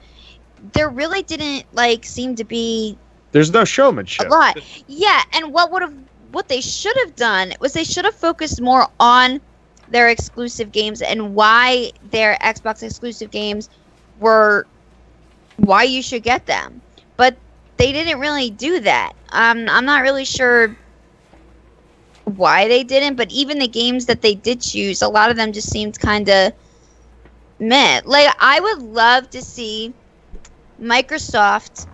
there 0.73 0.89
really 0.89 1.23
didn't 1.23 1.65
like 1.73 2.05
seem 2.05 2.35
to 2.37 2.45
be 2.45 2.99
There's 3.33 3.53
no 3.53 3.65
showmanship. 3.65 4.27
a 4.27 4.31
lot. 4.31 4.59
Yeah, 4.87 5.23
and 5.33 5.53
what 5.53 5.71
would 5.73 5.83
have 5.83 5.95
what 6.31 6.49
they 6.49 6.61
should 6.61 6.97
have 7.05 7.15
done 7.15 7.53
was 7.61 7.73
they 7.73 7.85
should 7.85 8.05
have 8.05 8.15
focused 8.15 8.61
more 8.61 8.89
on 8.99 9.41
their 9.89 10.09
exclusive 10.09 10.73
games 10.73 11.03
and 11.03 11.35
why 11.35 11.93
their 12.03 12.37
Xbox 12.43 12.83
exclusive 12.83 13.31
games 13.31 13.69
were 14.17 14.69
why 15.57 15.85
you 15.85 16.03
should 16.03 16.23
get 16.23 16.47
them. 16.47 16.83
But 17.17 17.39
they 17.77 17.93
didn't 17.93 18.21
really 18.21 18.51
do 18.51 18.81
that. 18.81 19.13
Um, 19.31 19.67
I'm 19.69 19.85
not 19.85 20.03
really 20.03 20.25
sure 20.25 20.77
why 22.25 22.69
they 22.69 22.83
didn't, 22.85 23.17
but 23.17 23.31
even 23.31 23.59
the 23.59 23.69
games 23.69 24.07
that 24.07 24.23
they 24.23 24.35
did 24.35 24.61
choose, 24.61 25.03
a 25.03 25.09
lot 25.09 25.31
of 25.31 25.37
them 25.37 25.53
just 25.53 25.71
seemed 25.71 25.99
kind 25.99 26.29
of 26.29 26.53
meh. 27.59 28.01
Like 28.05 28.35
I 28.41 28.61
would 28.61 28.83
love 28.83 29.31
to 29.31 29.43
see 29.43 29.95
Microsoft 30.81 31.87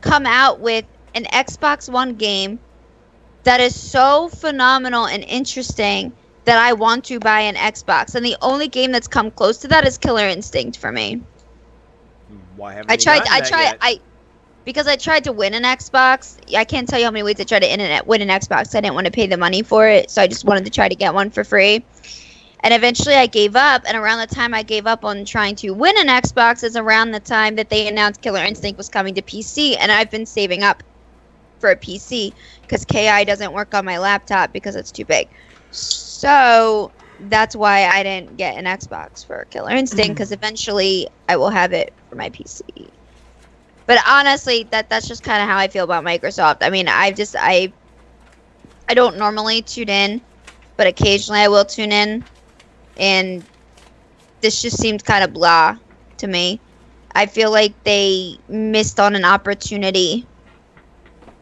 come 0.00 0.26
out 0.26 0.60
with 0.60 0.86
an 1.14 1.24
Xbox 1.24 1.90
One 1.90 2.16
game 2.16 2.60
that 3.44 3.60
is 3.60 3.78
so 3.78 4.28
phenomenal 4.28 5.06
and 5.06 5.24
interesting 5.24 6.12
that 6.44 6.58
I 6.58 6.72
want 6.72 7.04
to 7.06 7.18
buy 7.18 7.40
an 7.40 7.54
Xbox. 7.54 8.14
And 8.14 8.24
the 8.24 8.36
only 8.42 8.68
game 8.68 8.92
that's 8.92 9.08
come 9.08 9.30
close 9.30 9.58
to 9.58 9.68
that 9.68 9.86
is 9.86 9.98
Killer 9.98 10.26
Instinct 10.26 10.78
for 10.78 10.90
me. 10.90 11.22
Why 12.56 12.74
haven't 12.74 12.90
I 12.90 12.96
tried 12.96 13.22
I 13.28 13.40
tried 13.40 13.62
yet? 13.62 13.78
I 13.80 14.00
because 14.64 14.86
I 14.86 14.96
tried 14.96 15.24
to 15.24 15.32
win 15.32 15.54
an 15.54 15.62
Xbox. 15.62 16.36
I 16.54 16.64
can't 16.64 16.88
tell 16.88 16.98
you 16.98 17.06
how 17.06 17.10
many 17.10 17.22
ways 17.22 17.40
I 17.40 17.44
tried 17.44 17.60
to 17.60 17.70
internet 17.70 18.06
win 18.06 18.20
an 18.20 18.28
Xbox. 18.28 18.74
I 18.74 18.80
didn't 18.80 18.94
want 18.94 19.06
to 19.06 19.12
pay 19.12 19.26
the 19.26 19.36
money 19.36 19.62
for 19.62 19.88
it, 19.88 20.10
so 20.10 20.22
I 20.22 20.26
just 20.26 20.44
wanted 20.44 20.64
to 20.66 20.70
try 20.70 20.88
to 20.88 20.94
get 20.94 21.14
one 21.14 21.30
for 21.30 21.44
free. 21.44 21.84
And 22.62 22.74
eventually 22.74 23.14
I 23.14 23.26
gave 23.26 23.56
up, 23.56 23.84
and 23.86 23.96
around 23.96 24.18
the 24.18 24.34
time 24.34 24.52
I 24.52 24.62
gave 24.62 24.86
up 24.86 25.04
on 25.04 25.24
trying 25.24 25.56
to 25.56 25.70
win 25.70 25.96
an 25.98 26.08
Xbox 26.08 26.62
is 26.62 26.76
around 26.76 27.12
the 27.12 27.20
time 27.20 27.56
that 27.56 27.70
they 27.70 27.88
announced 27.88 28.20
Killer 28.20 28.44
Instinct 28.44 28.76
was 28.76 28.90
coming 28.90 29.14
to 29.14 29.22
PC, 29.22 29.76
and 29.80 29.90
I've 29.90 30.10
been 30.10 30.26
saving 30.26 30.62
up 30.62 30.82
for 31.58 31.70
a 31.70 31.76
PC 31.76 32.34
because 32.62 32.84
KI 32.84 33.24
doesn't 33.24 33.52
work 33.52 33.74
on 33.74 33.86
my 33.86 33.98
laptop 33.98 34.52
because 34.52 34.76
it's 34.76 34.90
too 34.90 35.06
big. 35.06 35.28
So 35.70 36.09
that's 36.22 37.54
why 37.54 37.86
I 37.86 38.02
didn't 38.02 38.36
get 38.36 38.56
an 38.56 38.64
Xbox 38.64 39.24
for 39.26 39.44
Killer 39.50 39.70
Instinct 39.70 40.04
mm-hmm. 40.04 40.12
because 40.14 40.32
eventually 40.32 41.08
I 41.28 41.36
will 41.36 41.50
have 41.50 41.72
it 41.72 41.92
for 42.08 42.16
my 42.16 42.30
PC. 42.30 42.88
But 43.86 43.98
honestly, 44.06 44.64
that 44.70 44.88
that's 44.88 45.08
just 45.08 45.22
kind 45.22 45.42
of 45.42 45.48
how 45.48 45.58
I 45.58 45.68
feel 45.68 45.84
about 45.84 46.04
Microsoft. 46.04 46.58
I 46.60 46.70
mean, 46.70 46.88
I 46.88 47.10
just 47.10 47.34
I 47.38 47.72
I 48.88 48.94
don't 48.94 49.18
normally 49.18 49.62
tune 49.62 49.88
in, 49.88 50.20
but 50.76 50.86
occasionally 50.86 51.40
I 51.40 51.48
will 51.48 51.64
tune 51.64 51.92
in, 51.92 52.24
and 52.96 53.44
this 54.40 54.62
just 54.62 54.78
seemed 54.80 55.04
kind 55.04 55.24
of 55.24 55.32
blah 55.32 55.76
to 56.18 56.26
me. 56.26 56.60
I 57.14 57.26
feel 57.26 57.50
like 57.50 57.72
they 57.82 58.38
missed 58.48 59.00
on 59.00 59.16
an 59.16 59.24
opportunity 59.24 60.26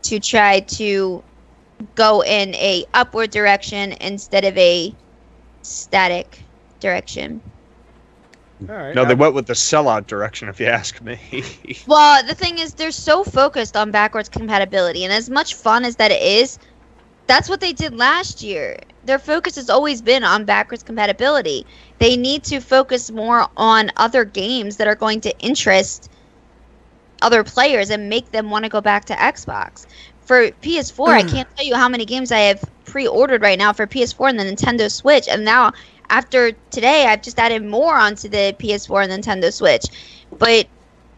to 0.03 0.19
try 0.19 0.61
to 0.61 1.23
go 1.95 2.23
in 2.23 2.55
a 2.55 2.85
upward 2.95 3.31
direction 3.31 3.95
instead 4.01 4.45
of 4.45 4.57
a 4.57 4.97
static 5.63 6.49
direction. 6.81 7.43
All 8.69 8.75
right. 8.75 8.95
No, 8.95 9.05
they 9.05 9.15
uh, 9.15 9.17
went 9.17 9.35
with 9.35 9.47
the 9.47 9.55
sellout 9.55 10.07
direction, 10.07 10.49
if 10.49 10.59
you 10.61 10.67
ask 10.67 11.01
me. 11.01 11.19
Well, 11.87 12.25
the 12.27 12.35
thing 12.35 12.59
is, 12.59 12.75
they're 12.75 12.91
so 12.91 13.25
focused 13.25 13.77
on 13.77 13.91
backwards 13.91 14.29
compatibility, 14.29 15.05
and 15.05 15.13
as 15.13 15.31
much 15.31 15.55
fun 15.55 15.85
as 15.85 15.97
that 15.97 16.11
is, 16.13 16.59
that's 17.27 17.49
what 17.49 17.61
they 17.61 17.73
did 17.73 17.95
last 17.95 18.43
year. 18.43 18.77
Their 19.03 19.19
focus 19.19 19.57
has 19.57 19.71
always 19.71 20.03
been 20.03 20.25
on 20.25 20.45
backwards 20.45 20.83
compatibility. 20.83 21.67
They 21.99 22.17
need 22.17 22.45
to 22.45 22.61
focus 22.61 23.11
more 23.11 23.47
on 23.57 23.91
other 23.97 24.25
games 24.25 24.77
that 24.77 24.89
are 24.89 24.97
going 24.97 25.21
to 25.23 25.39
interest 25.41 26.09
other 27.23 27.45
players 27.45 27.91
and 27.91 28.09
make 28.09 28.31
them 28.31 28.51
want 28.51 28.65
to 28.65 28.69
go 28.69 28.81
back 28.81 29.05
to 29.07 29.15
Xbox. 29.15 29.87
For 30.29 30.51
PS4, 30.51 31.09
I 31.09 31.23
can't 31.23 31.49
tell 31.57 31.65
you 31.65 31.75
how 31.75 31.89
many 31.89 32.05
games 32.05 32.31
I 32.31 32.41
have 32.41 32.63
pre-ordered 32.85 33.41
right 33.41 33.59
now 33.59 33.73
for 33.73 33.87
PS4 33.87 34.29
and 34.29 34.39
the 34.39 34.45
Nintendo 34.45 34.93
Switch, 34.93 35.27
and 35.27 35.43
now 35.43 35.73
after 36.11 36.53
today, 36.71 37.07
I've 37.07 37.23
just 37.23 37.39
added 37.39 37.65
more 37.65 37.95
onto 37.95 38.29
the 38.29 38.55
PS4 38.59 39.09
and 39.09 39.25
Nintendo 39.25 39.51
Switch. 39.51 39.87
But 40.37 40.67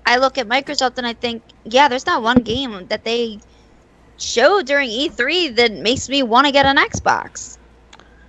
I 0.06 0.18
look 0.18 0.38
at 0.38 0.48
Microsoft 0.48 0.96
and 0.98 1.08
I 1.08 1.12
think, 1.14 1.42
yeah, 1.64 1.88
there's 1.88 2.06
not 2.06 2.22
one 2.22 2.38
game 2.38 2.86
that 2.86 3.02
they 3.02 3.40
showed 4.16 4.66
during 4.66 4.88
E3 4.88 5.56
that 5.56 5.72
makes 5.72 6.08
me 6.08 6.22
want 6.22 6.46
to 6.46 6.52
get 6.52 6.64
an 6.64 6.76
Xbox. 6.76 7.58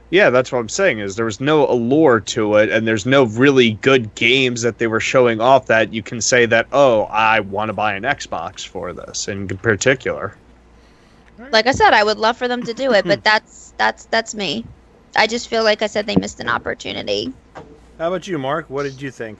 yeah, 0.09 0.31
that's 0.31 0.51
what 0.51 0.57
I'm 0.57 0.69
saying. 0.69 0.97
Is 0.97 1.15
there 1.15 1.25
was 1.25 1.39
no 1.39 1.67
allure 1.69 2.19
to 2.19 2.55
it, 2.55 2.69
and 2.69 2.87
there's 2.87 3.05
no 3.05 3.25
really 3.25 3.73
good 3.81 4.13
games 4.15 4.63
that 4.63 4.79
they 4.79 4.87
were 4.87 4.99
showing 4.99 5.39
off 5.39 5.67
that 5.67 5.93
you 5.93 6.01
can 6.01 6.21
say 6.21 6.47
that, 6.47 6.67
oh, 6.71 7.03
I 7.03 7.39
want 7.39 7.69
to 7.69 7.73
buy 7.73 7.93
an 7.93 8.03
Xbox 8.03 8.67
for 8.67 8.93
this 8.93 9.27
in 9.27 9.47
particular. 9.47 10.35
Like 11.51 11.67
I 11.67 11.71
said, 11.71 11.93
I 11.93 12.03
would 12.03 12.17
love 12.17 12.37
for 12.37 12.47
them 12.47 12.63
to 12.63 12.73
do 12.73 12.93
it, 12.93 13.05
but 13.05 13.23
that's 13.23 13.73
that's 13.77 14.05
that's 14.05 14.35
me. 14.35 14.65
I 15.15 15.27
just 15.27 15.47
feel 15.47 15.63
like 15.63 15.81
I 15.81 15.87
said 15.87 16.07
they 16.07 16.15
missed 16.15 16.39
an 16.39 16.49
opportunity. 16.49 17.33
How 17.97 18.07
about 18.07 18.27
you, 18.27 18.37
Mark? 18.37 18.69
What 18.69 18.83
did 18.83 19.01
you 19.01 19.11
think? 19.11 19.39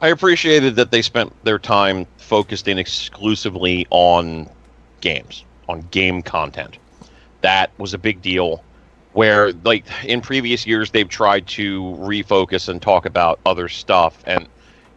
I 0.00 0.08
appreciated 0.08 0.76
that 0.76 0.90
they 0.90 1.02
spent 1.02 1.32
their 1.44 1.58
time 1.58 2.06
focused 2.18 2.68
in 2.68 2.78
exclusively 2.78 3.86
on 3.90 4.48
games, 5.00 5.44
on 5.68 5.80
game 5.90 6.22
content. 6.22 6.78
That 7.40 7.70
was 7.78 7.94
a 7.94 7.98
big 7.98 8.20
deal. 8.22 8.62
Where, 9.12 9.52
like, 9.64 9.86
in 10.04 10.20
previous 10.20 10.66
years, 10.66 10.90
they've 10.90 11.08
tried 11.08 11.46
to 11.48 11.82
refocus 11.98 12.68
and 12.68 12.82
talk 12.82 13.06
about 13.06 13.40
other 13.46 13.68
stuff, 13.68 14.22
and 14.26 14.46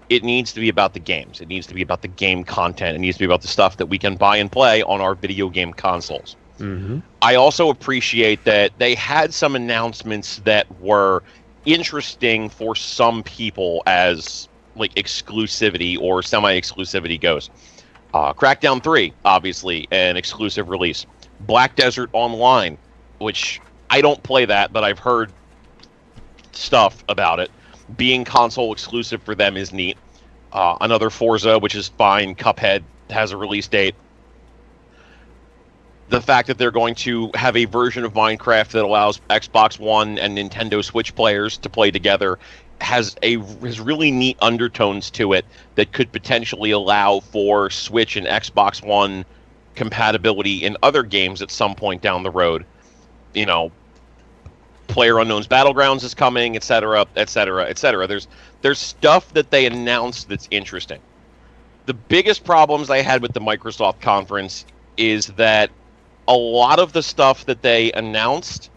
it 0.10 0.24
needs 0.24 0.52
to 0.54 0.60
be 0.60 0.70
about 0.70 0.94
the 0.94 1.00
games. 1.00 1.40
It 1.40 1.48
needs 1.48 1.68
to 1.68 1.74
be 1.74 1.82
about 1.82 2.02
the 2.02 2.08
game 2.08 2.44
content. 2.44 2.96
It 2.96 3.00
needs 3.00 3.18
to 3.18 3.20
be 3.20 3.26
about 3.26 3.42
the 3.42 3.48
stuff 3.48 3.78
that 3.78 3.86
we 3.86 3.98
can 3.98 4.16
buy 4.16 4.38
and 4.38 4.52
play 4.52 4.82
on 4.84 5.02
our 5.02 5.16
video 5.16 5.50
game 5.50 5.72
consoles. 5.72 6.36
Mm-hmm. 6.58 7.00
I 7.22 7.36
also 7.36 7.70
appreciate 7.70 8.44
that 8.44 8.72
they 8.80 8.96
had 8.96 9.34
some 9.34 9.56
announcements 9.56 10.40
that 10.40 10.68
were 10.82 11.24
interesting 11.66 12.50
for 12.50 12.76
some 12.76 13.24
people 13.24 13.84
as 13.86 14.50
like 14.76 14.94
exclusivity 14.96 16.00
or 16.00 16.24
semi-exclusivity 16.24 17.20
goes. 17.20 17.50
Uh, 18.14 18.34
Crackdown 18.34 18.84
3, 18.84 19.14
obviously, 19.24 19.88
an 19.92 20.18
exclusive 20.18 20.70
release. 20.70 21.06
Black 21.42 21.76
Desert 21.76 22.10
Online, 22.14 22.78
which 23.20 23.62
I 23.90 24.02
don't 24.02 24.22
play 24.24 24.46
that, 24.46 24.74
but 24.74 24.84
I've 24.84 25.00
heard 25.00 25.32
stuff 26.52 27.04
about 27.08 27.40
it. 27.40 27.52
Being 27.98 28.26
console 28.26 28.72
exclusive 28.72 29.22
for 29.24 29.36
them 29.36 29.58
is 29.58 29.74
neat. 29.74 29.98
Uh, 30.52 30.78
another 30.82 31.10
Forza, 31.10 31.60
which 31.60 31.76
is 31.76 31.90
fine. 31.90 32.36
Cuphead 32.36 32.84
has 33.10 33.32
a 33.32 33.38
release 33.38 33.68
date 33.68 33.96
the 36.10 36.22
fact 36.22 36.48
that 36.48 36.58
they're 36.58 36.72
going 36.72 36.96
to 36.96 37.30
have 37.36 37.56
a 37.56 37.66
version 37.66 38.04
of 38.04 38.14
Minecraft 38.14 38.70
that 38.70 38.84
allows 38.84 39.20
Xbox 39.30 39.80
One 39.80 40.18
and 40.18 40.38
Nintendo 40.38 40.84
Switch 40.84 41.16
players 41.16 41.58
to 41.60 41.70
play 41.70 41.92
together 41.92 42.40
has 42.82 43.16
a 43.22 43.38
has 43.38 43.80
really 43.80 44.10
neat 44.10 44.38
undertones 44.42 45.12
to 45.12 45.34
it 45.34 45.46
that 45.76 45.92
could 45.92 46.12
potentially 46.12 46.72
allow 46.72 47.20
for 47.20 47.70
Switch 47.70 48.16
and 48.16 48.26
Xbox 48.26 48.84
One 48.84 49.26
compatibility 49.76 50.64
in 50.64 50.78
other 50.82 51.04
games 51.04 51.42
at 51.42 51.52
some 51.52 51.76
point 51.76 52.02
down 52.02 52.24
the 52.24 52.32
road. 52.32 52.66
You 53.34 53.46
know, 53.46 53.72
PlayerUnknown's 54.90 55.48
Battlegrounds 55.48 56.04
is 56.04 56.14
coming, 56.14 56.56
et 56.56 56.64
cetera 56.64 57.02
etc., 57.16 57.64
etc., 57.64 57.64
etc. 57.66 58.08
There's 58.08 58.28
there's 58.62 58.80
stuff 58.80 59.34
that 59.34 59.52
they 59.52 59.66
announced 59.66 60.28
that's 60.28 60.48
interesting. 60.52 61.00
The 61.86 61.94
biggest 61.94 62.44
problems 62.44 62.90
I 62.90 63.02
had 63.02 63.22
with 63.22 63.34
the 63.34 63.40
Microsoft 63.40 64.02
conference 64.02 64.66
is 64.98 65.28
that 65.28 65.72
a 66.28 66.36
lot 66.36 66.80
of 66.80 66.94
the 66.94 67.02
stuff 67.02 67.46
that 67.46 67.62
they 67.62 67.92
announced 67.94 68.70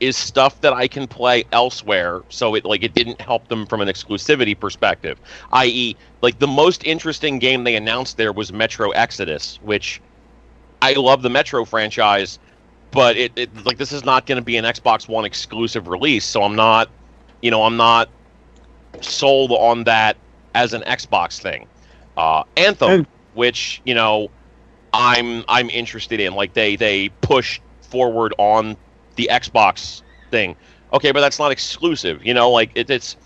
is 0.00 0.16
stuff 0.16 0.60
that 0.62 0.72
I 0.72 0.88
can 0.88 1.06
play 1.06 1.44
elsewhere. 1.52 2.22
So 2.28 2.54
it 2.54 2.64
like 2.64 2.82
it 2.82 2.94
didn't 2.94 3.20
help 3.20 3.48
them 3.48 3.66
from 3.66 3.80
an 3.80 3.88
exclusivity 3.88 4.58
perspective. 4.58 5.20
I.e., 5.52 5.96
like 6.22 6.38
the 6.38 6.48
most 6.48 6.84
interesting 6.84 7.38
game 7.38 7.64
they 7.64 7.76
announced 7.76 8.16
there 8.16 8.32
was 8.32 8.52
Metro 8.52 8.90
Exodus, 8.90 9.58
which 9.62 10.00
I 10.82 10.94
love 10.94 11.22
the 11.22 11.30
Metro 11.30 11.64
franchise, 11.64 12.38
but 12.92 13.16
it, 13.16 13.32
it 13.36 13.64
like 13.66 13.78
this 13.78 13.92
is 13.92 14.04
not 14.04 14.26
going 14.26 14.36
to 14.36 14.44
be 14.44 14.56
an 14.56 14.64
Xbox 14.64 15.08
One 15.08 15.24
exclusive 15.24 15.88
release, 15.88 16.24
so 16.24 16.42
I'm 16.42 16.56
not, 16.56 16.90
you 17.42 17.50
know, 17.50 17.62
I'm 17.64 17.76
not 17.76 18.08
sold 19.00 19.52
on 19.52 19.84
that 19.84 20.16
as 20.54 20.72
an 20.72 20.82
Xbox 20.82 21.40
thing. 21.40 21.66
Uh, 22.16 22.44
Anthem, 22.56 22.90
And- 22.90 23.06
which 23.34 23.80
you 23.84 23.94
know, 23.94 24.30
I'm 24.92 25.44
I'm 25.48 25.70
interested 25.70 26.20
in. 26.20 26.34
Like 26.34 26.54
they 26.54 26.76
they 26.76 27.08
push 27.20 27.60
forward 27.82 28.34
on 28.38 28.76
the 29.16 29.28
Xbox 29.30 30.02
thing. 30.30 30.56
Okay, 30.92 31.12
but 31.12 31.20
that's 31.20 31.38
not 31.38 31.52
exclusive. 31.52 32.24
You 32.24 32.34
know, 32.34 32.50
like 32.50 32.72
it, 32.74 32.90
it's 32.90 33.16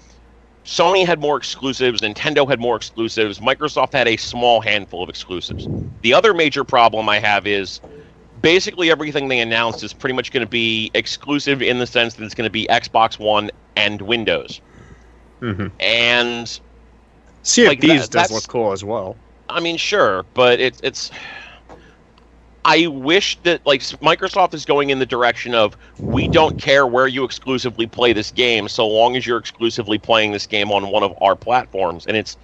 Sony 0.64 1.06
had 1.06 1.20
more 1.20 1.36
exclusives, 1.36 2.00
Nintendo 2.00 2.48
had 2.48 2.58
more 2.58 2.76
exclusives, 2.76 3.38
Microsoft 3.38 3.92
had 3.92 4.08
a 4.08 4.16
small 4.16 4.60
handful 4.62 5.02
of 5.02 5.10
exclusives. 5.10 5.68
The 6.02 6.14
other 6.14 6.32
major 6.32 6.64
problem 6.64 7.08
I 7.08 7.18
have 7.18 7.46
is 7.46 7.80
basically 8.44 8.90
everything 8.90 9.28
they 9.28 9.40
announced 9.40 9.82
is 9.82 9.94
pretty 9.94 10.14
much 10.14 10.30
going 10.30 10.44
to 10.44 10.50
be 10.50 10.90
exclusive 10.92 11.62
in 11.62 11.78
the 11.78 11.86
sense 11.86 12.14
that 12.14 12.24
it's 12.24 12.34
going 12.34 12.46
to 12.46 12.52
be 12.52 12.66
Xbox 12.68 13.18
One 13.18 13.50
and 13.74 14.02
Windows. 14.02 14.60
Mm-hmm. 15.40 15.68
And 15.80 16.60
of 17.42 17.68
Like, 17.68 17.80
that- 17.80 18.10
does 18.10 18.30
look 18.30 18.46
cool 18.46 18.72
as 18.72 18.84
well. 18.84 19.16
I 19.48 19.60
mean, 19.60 19.76
sure, 19.76 20.24
but 20.34 20.60
it, 20.60 20.80
it's. 20.82 21.10
I 22.66 22.86
wish 22.86 23.38
that 23.42 23.64
like 23.66 23.80
Microsoft 23.80 24.54
is 24.54 24.64
going 24.64 24.88
in 24.88 24.98
the 24.98 25.06
direction 25.06 25.54
of 25.54 25.76
we 25.98 26.28
don't 26.28 26.56
care 26.56 26.86
where 26.86 27.06
you 27.06 27.24
exclusively 27.24 27.86
play 27.86 28.14
this 28.14 28.30
game, 28.30 28.68
so 28.68 28.86
long 28.86 29.16
as 29.16 29.26
you're 29.26 29.38
exclusively 29.38 29.98
playing 29.98 30.32
this 30.32 30.46
game 30.46 30.72
on 30.72 30.90
one 30.90 31.02
of 31.02 31.14
our 31.20 31.36
platforms. 31.36 32.06
And 32.06 32.16
it's, 32.16 32.38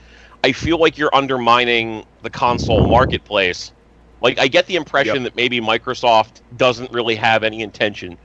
I 0.45 0.53
feel 0.53 0.79
like 0.79 0.99
you're 0.99 1.15
undermining 1.15 2.05
the 2.23 2.29
console 2.29 2.87
marketplace. 2.87 3.73
Like 4.21 4.39
I 4.39 4.49
get 4.49 4.67
the 4.67 4.77
impression 4.77 5.17
Yep. 5.17 5.25
that 5.25 5.37
maybe 5.37 5.61
Microsoft 5.61 6.43
doesn't 6.57 6.93
really 6.93 7.17
have 7.17 7.43
any 7.43 7.63
intention 7.63 8.19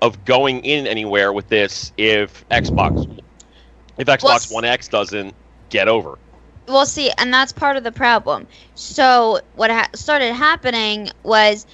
of 0.00 0.24
going 0.24 0.64
in 0.64 0.86
anywhere 0.86 1.32
with 1.32 1.48
this 1.48 1.92
if 1.96 2.44
Xbox, 2.48 3.06
if 3.98 4.06
Xbox 4.08 4.34
s- 4.34 4.50
One 4.50 4.64
X 4.64 4.88
doesn't 4.88 5.34
get 5.68 5.88
over. 5.88 6.18
Well, 6.68 6.86
see, 6.86 7.10
and 7.18 7.32
that's 7.32 7.52
part 7.52 7.76
of 7.76 7.84
the 7.84 7.92
problem. 7.92 8.46
So 8.74 9.40
what 9.54 9.70
ha- 9.70 9.88
started 9.94 10.32
happening 10.32 11.08
was 11.22 11.66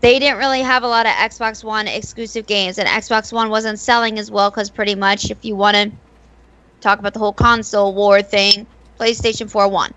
they 0.00 0.18
didn't 0.18 0.38
really 0.38 0.60
have 0.62 0.82
a 0.84 0.88
lot 0.88 1.06
of 1.06 1.12
Xbox 1.12 1.64
One 1.64 1.88
exclusive 1.88 2.46
games, 2.46 2.78
and 2.78 2.88
Xbox 2.88 3.32
One 3.32 3.48
wasn't 3.48 3.78
selling 3.80 4.18
as 4.18 4.30
well 4.30 4.50
because 4.50 4.70
pretty 4.70 4.94
much, 4.94 5.30
if 5.30 5.44
you 5.44 5.56
want 5.56 5.76
to 5.76 5.90
talk 6.80 6.98
about 7.00 7.14
the 7.14 7.18
whole 7.18 7.32
console 7.32 7.94
war 7.94 8.22
thing, 8.22 8.66
PlayStation 9.00 9.50
4 9.50 9.68
won. 9.68 9.92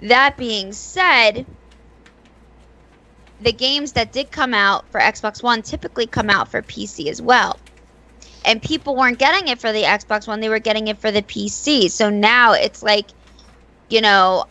That 0.00 0.36
being 0.36 0.72
said, 0.72 1.46
the 3.40 3.52
games 3.52 3.92
that 3.92 4.12
did 4.12 4.30
come 4.30 4.54
out 4.54 4.90
for 4.90 5.00
Xbox 5.00 5.42
One 5.42 5.62
typically 5.62 6.06
come 6.06 6.30
out 6.30 6.50
for 6.50 6.62
PC 6.62 7.08
as 7.08 7.20
well 7.20 7.60
and 8.46 8.62
people 8.62 8.96
weren't 8.96 9.18
getting 9.18 9.48
it 9.48 9.60
for 9.60 9.72
the 9.72 9.82
Xbox 9.82 10.26
One, 10.26 10.40
they 10.40 10.48
were 10.48 10.60
getting 10.60 10.88
it 10.88 11.00
for 11.00 11.10
the 11.10 11.22
PC. 11.22 11.90
So 11.90 12.08
now 12.10 12.52
it's 12.52 12.82
like, 12.82 13.12
you 13.90 14.00
know, 14.00 14.44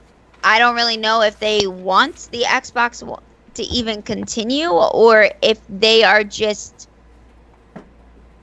I 0.43 0.59
don't 0.59 0.75
really 0.75 0.97
know 0.97 1.21
if 1.21 1.39
they 1.39 1.65
want 1.65 2.27
the 2.31 2.43
Xbox 2.43 3.01
One 3.01 3.23
to 3.55 3.63
even 3.63 4.03
continue 4.03 4.69
or 4.69 5.29
if 5.41 5.61
they 5.69 6.03
are 6.03 6.23
just 6.23 6.89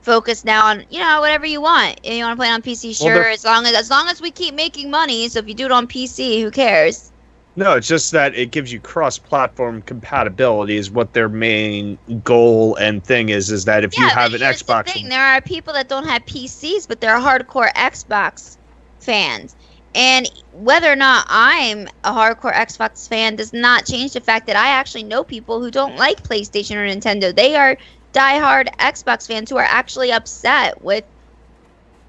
focused 0.01 0.43
now 0.43 0.65
on, 0.65 0.85
you 0.89 0.99
know, 0.99 1.21
whatever 1.21 1.45
you 1.45 1.61
want. 1.61 1.99
If 2.03 2.13
you 2.13 2.23
want 2.23 2.33
to 2.33 2.41
play 2.41 2.49
it 2.49 2.53
on 2.53 2.61
PC, 2.63 2.93
sure. 2.93 3.13
they're- 3.13 3.29
as 3.29 3.45
long 3.45 3.65
as 3.65 3.75
as 3.75 3.89
long 3.89 4.09
as 4.09 4.21
we 4.21 4.31
keep 4.31 4.55
making 4.55 4.89
money, 4.89 5.29
so 5.29 5.39
if 5.39 5.47
you 5.47 5.53
do 5.53 5.65
it 5.65 5.71
on 5.71 5.87
PC, 5.87 6.41
who 6.41 6.51
cares? 6.51 7.12
No, 7.55 7.73
it's 7.75 7.87
just 7.87 8.11
that 8.11 8.33
it 8.33 8.49
gives 8.49 8.73
you 8.73 8.79
cross-platform 8.79 9.83
compatibility 9.83 10.75
is 10.75 10.89
what 10.89 11.13
their 11.13 11.29
main 11.29 11.99
goal 12.23 12.75
and 12.75 13.03
thing 13.03 13.29
is. 13.29 13.51
Is 13.51 13.65
that 13.65 13.83
if 13.83 13.95
you 13.95 14.07
have 14.07 14.33
an 14.33 14.41
here's 14.41 14.59
the 14.59 14.65
Xbox, 14.65 14.91
thing, 14.91 15.09
there 15.09 15.23
are 15.23 15.39
people 15.39 15.71
that 15.73 15.87
don't 15.87 16.07
have 16.07 16.25
PCs, 16.25 16.87
but 16.87 16.99
they're 16.99 17.19
hardcore 17.19 17.71
Xbox 17.73 18.57
fans. 18.99 19.55
And 19.95 20.27
whether 20.51 20.91
or 20.91 20.95
not 20.95 21.27
I'm 21.29 21.87
a 22.03 22.11
hardcore 22.11 22.53
Xbox 22.53 23.07
fan 23.07 23.35
does 23.35 23.53
not 23.53 23.85
change 23.85 24.13
the 24.13 24.21
fact 24.21 24.47
that 24.47 24.55
I 24.55 24.69
actually 24.69 25.03
know 25.03 25.23
people 25.23 25.61
who 25.61 25.69
don't 25.69 25.95
like 25.95 26.23
PlayStation 26.23 26.75
or 26.77 26.87
Nintendo. 26.87 27.35
They 27.35 27.55
are 27.55 27.77
diehard 28.13 28.75
Xbox 28.77 29.27
fans 29.27 29.51
who 29.51 29.57
are 29.57 29.67
actually 29.69 30.11
upset 30.11 30.81
with 30.81 31.03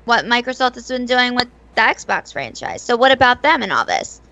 what 0.07 0.24
Microsoft 0.24 0.76
has 0.76 0.88
been 0.88 1.04
doing 1.04 1.35
with 1.35 1.48
the 1.74 1.83
Xbox 1.83 2.33
franchise. 2.33 2.80
So 2.80 2.96
what 2.96 3.12
about 3.12 3.42
them 3.42 3.62
and 3.62 3.70
all 3.70 3.85
this? 3.85 4.22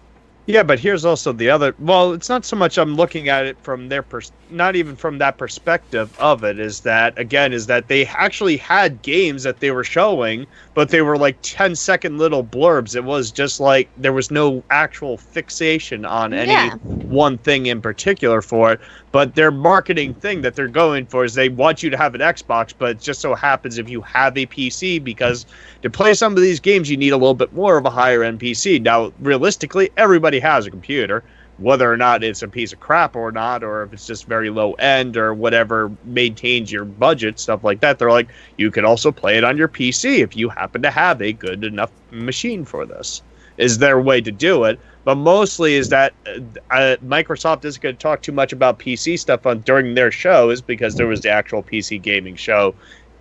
Yeah, 0.47 0.63
but 0.65 0.81
here's 0.81 1.05
also 1.05 1.33
the 1.33 1.51
other. 1.51 1.75
Well, 1.79 2.13
it's 2.13 2.29
not 2.29 2.45
so 2.45 2.57
much 2.57 2.79
I'm 2.79 2.95
looking 2.97 3.29
at 3.29 3.47
it 3.47 3.59
from 3.63 3.89
their 3.89 4.03
pers- 4.03 4.33
not 4.53 4.77
even 4.77 4.97
from 4.97 5.19
that 5.19 5.39
perspective 5.39 6.13
of 6.19 6.45
it. 6.45 6.59
Is 6.59 6.81
that 6.83 7.19
again? 7.19 7.53
Is 7.53 7.67
that 7.67 7.89
they 7.89 8.07
actually 8.07 8.57
had 8.57 9.03
games 9.03 9.43
that 9.45 9.61
they 9.61 9.71
were 9.71 9.85
showing, 9.85 10.47
but 10.75 10.91
they 10.91 11.03
were 11.03 11.17
like 11.19 11.39
10 11.43 11.75
second 11.77 12.19
little 12.19 12.45
blurbs. 12.45 12.95
It 12.97 13.05
was 13.05 13.33
just 13.33 13.61
like 13.61 13.91
there 13.97 14.13
was 14.13 14.31
no 14.31 14.65
actual 14.71 15.19
fixation 15.19 16.05
on 16.05 16.33
any 16.33 16.53
Yeah. 16.53 16.75
one 17.09 17.39
thing 17.39 17.67
in 17.67 17.83
particular 17.83 18.43
for 18.43 18.73
it. 18.73 18.81
But 19.13 19.35
their 19.35 19.51
marketing 19.51 20.15
thing 20.15 20.41
that 20.43 20.55
they're 20.57 20.69
going 20.69 21.07
for 21.07 21.25
is 21.25 21.35
they 21.35 21.49
want 21.49 21.83
you 21.83 21.91
to 21.91 21.97
have 21.97 22.15
an 22.15 22.21
Xbox, 22.21 22.73
but 22.77 22.91
it 22.91 23.01
just 23.01 23.21
so 23.21 23.35
happens 23.35 23.79
if 23.79 23.89
you 23.89 24.01
have 24.03 24.37
a 24.39 24.47
PC, 24.47 24.99
because 24.99 25.47
to 25.83 25.91
play 25.91 26.15
some 26.15 26.35
of 26.35 26.43
these 26.43 26.61
games, 26.61 26.91
you 26.91 26.97
need 26.97 27.11
a 27.13 27.17
little 27.17 27.35
bit 27.35 27.53
more 27.53 27.77
of 27.77 27.85
a 27.85 27.91
higher 27.91 28.23
end 28.23 28.41
PC. 28.41 28.79
Now, 28.79 29.13
realistically, 29.19 29.91
everybody 29.97 30.41
has 30.41 30.67
a 30.67 30.71
computer, 30.71 31.25
whether 31.59 31.91
or 31.91 31.97
not 31.97 32.25
it's 32.25 32.43
a 32.43 32.49
piece 32.49 32.73
of 32.73 32.81
crap 32.81 33.15
or 33.15 33.31
not, 33.31 33.63
or 33.63 33.83
if 33.83 33.93
it's 33.93 34.07
just 34.07 34.27
very 34.27 34.51
low 34.51 34.73
end 34.75 35.17
or 35.17 35.35
whatever 35.35 35.91
maintains 36.05 36.73
your 36.73 36.85
budget, 36.85 37.39
stuff 37.39 37.63
like 37.63 37.81
that. 37.81 37.99
They're 37.99 38.11
like, 38.11 38.29
you 38.57 38.71
can 38.71 38.85
also 38.85 39.13
play 39.13 39.37
it 39.37 39.45
on 39.45 39.57
your 39.57 39.69
PC 39.69 40.21
if 40.21 40.37
you 40.37 40.49
happen 40.49 40.83
to 40.83 40.91
have 40.91 41.21
a 41.21 41.33
good 41.33 41.65
enough 41.65 41.91
machine 42.11 42.65
for 42.65 42.87
this. 42.87 43.23
Is 43.59 43.79
their 43.79 44.01
way 44.01 44.21
to 44.21 44.33
do 44.33 44.65
it? 44.65 44.81
But 45.05 45.17
mostly 45.17 45.75
is 45.75 45.89
that 45.91 46.15
uh, 46.27 46.41
uh, 46.71 46.97
Microsoft 47.05 47.65
isn't 47.65 47.83
going 47.83 47.97
to 47.97 48.03
talk 48.03 48.23
too 48.23 48.33
much 48.33 48.53
about 48.53 48.79
PC 48.79 49.19
stuff 49.19 49.47
on 49.47 49.61
during 49.61 49.95
their 49.95 50.11
show, 50.11 50.51
is 50.51 50.63
because 50.63 50.95
there 50.95 51.07
was 51.07 51.21
the 51.21 51.31
actual 51.31 51.63
PC 51.63 52.01
gaming 52.01 52.37
show 52.37 52.75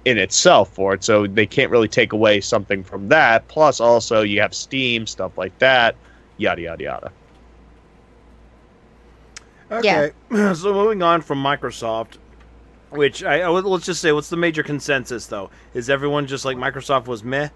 in 0.05 0.17
itself 0.17 0.69
for 0.69 0.93
it, 0.93 1.03
so 1.03 1.27
they 1.27 1.45
can't 1.45 1.71
really 1.71 1.87
take 1.87 2.13
away 2.13 2.41
something 2.41 2.83
from 2.83 3.09
that. 3.09 3.47
Plus, 3.47 3.79
also 3.79 4.21
you 4.21 4.41
have 4.41 4.53
Steam 4.53 5.05
stuff 5.05 5.37
like 5.37 5.57
that, 5.59 5.95
yada 6.37 6.61
yada 6.61 6.83
yada. 6.83 7.11
Okay, 9.71 10.11
so 10.53 10.73
moving 10.73 11.01
on 11.01 11.21
from 11.21 11.41
Microsoft, 11.41 12.17
which 12.89 13.23
I, 13.23 13.41
I 13.41 13.47
let's 13.49 13.85
just 13.85 14.01
say, 14.01 14.11
what's 14.11 14.29
the 14.29 14.37
major 14.37 14.63
consensus 14.63 15.27
though? 15.27 15.49
Is 15.73 15.89
everyone 15.89 16.27
just 16.27 16.43
like 16.45 16.57
Microsoft 16.57 17.07
was 17.07 17.23
meh? 17.23 17.49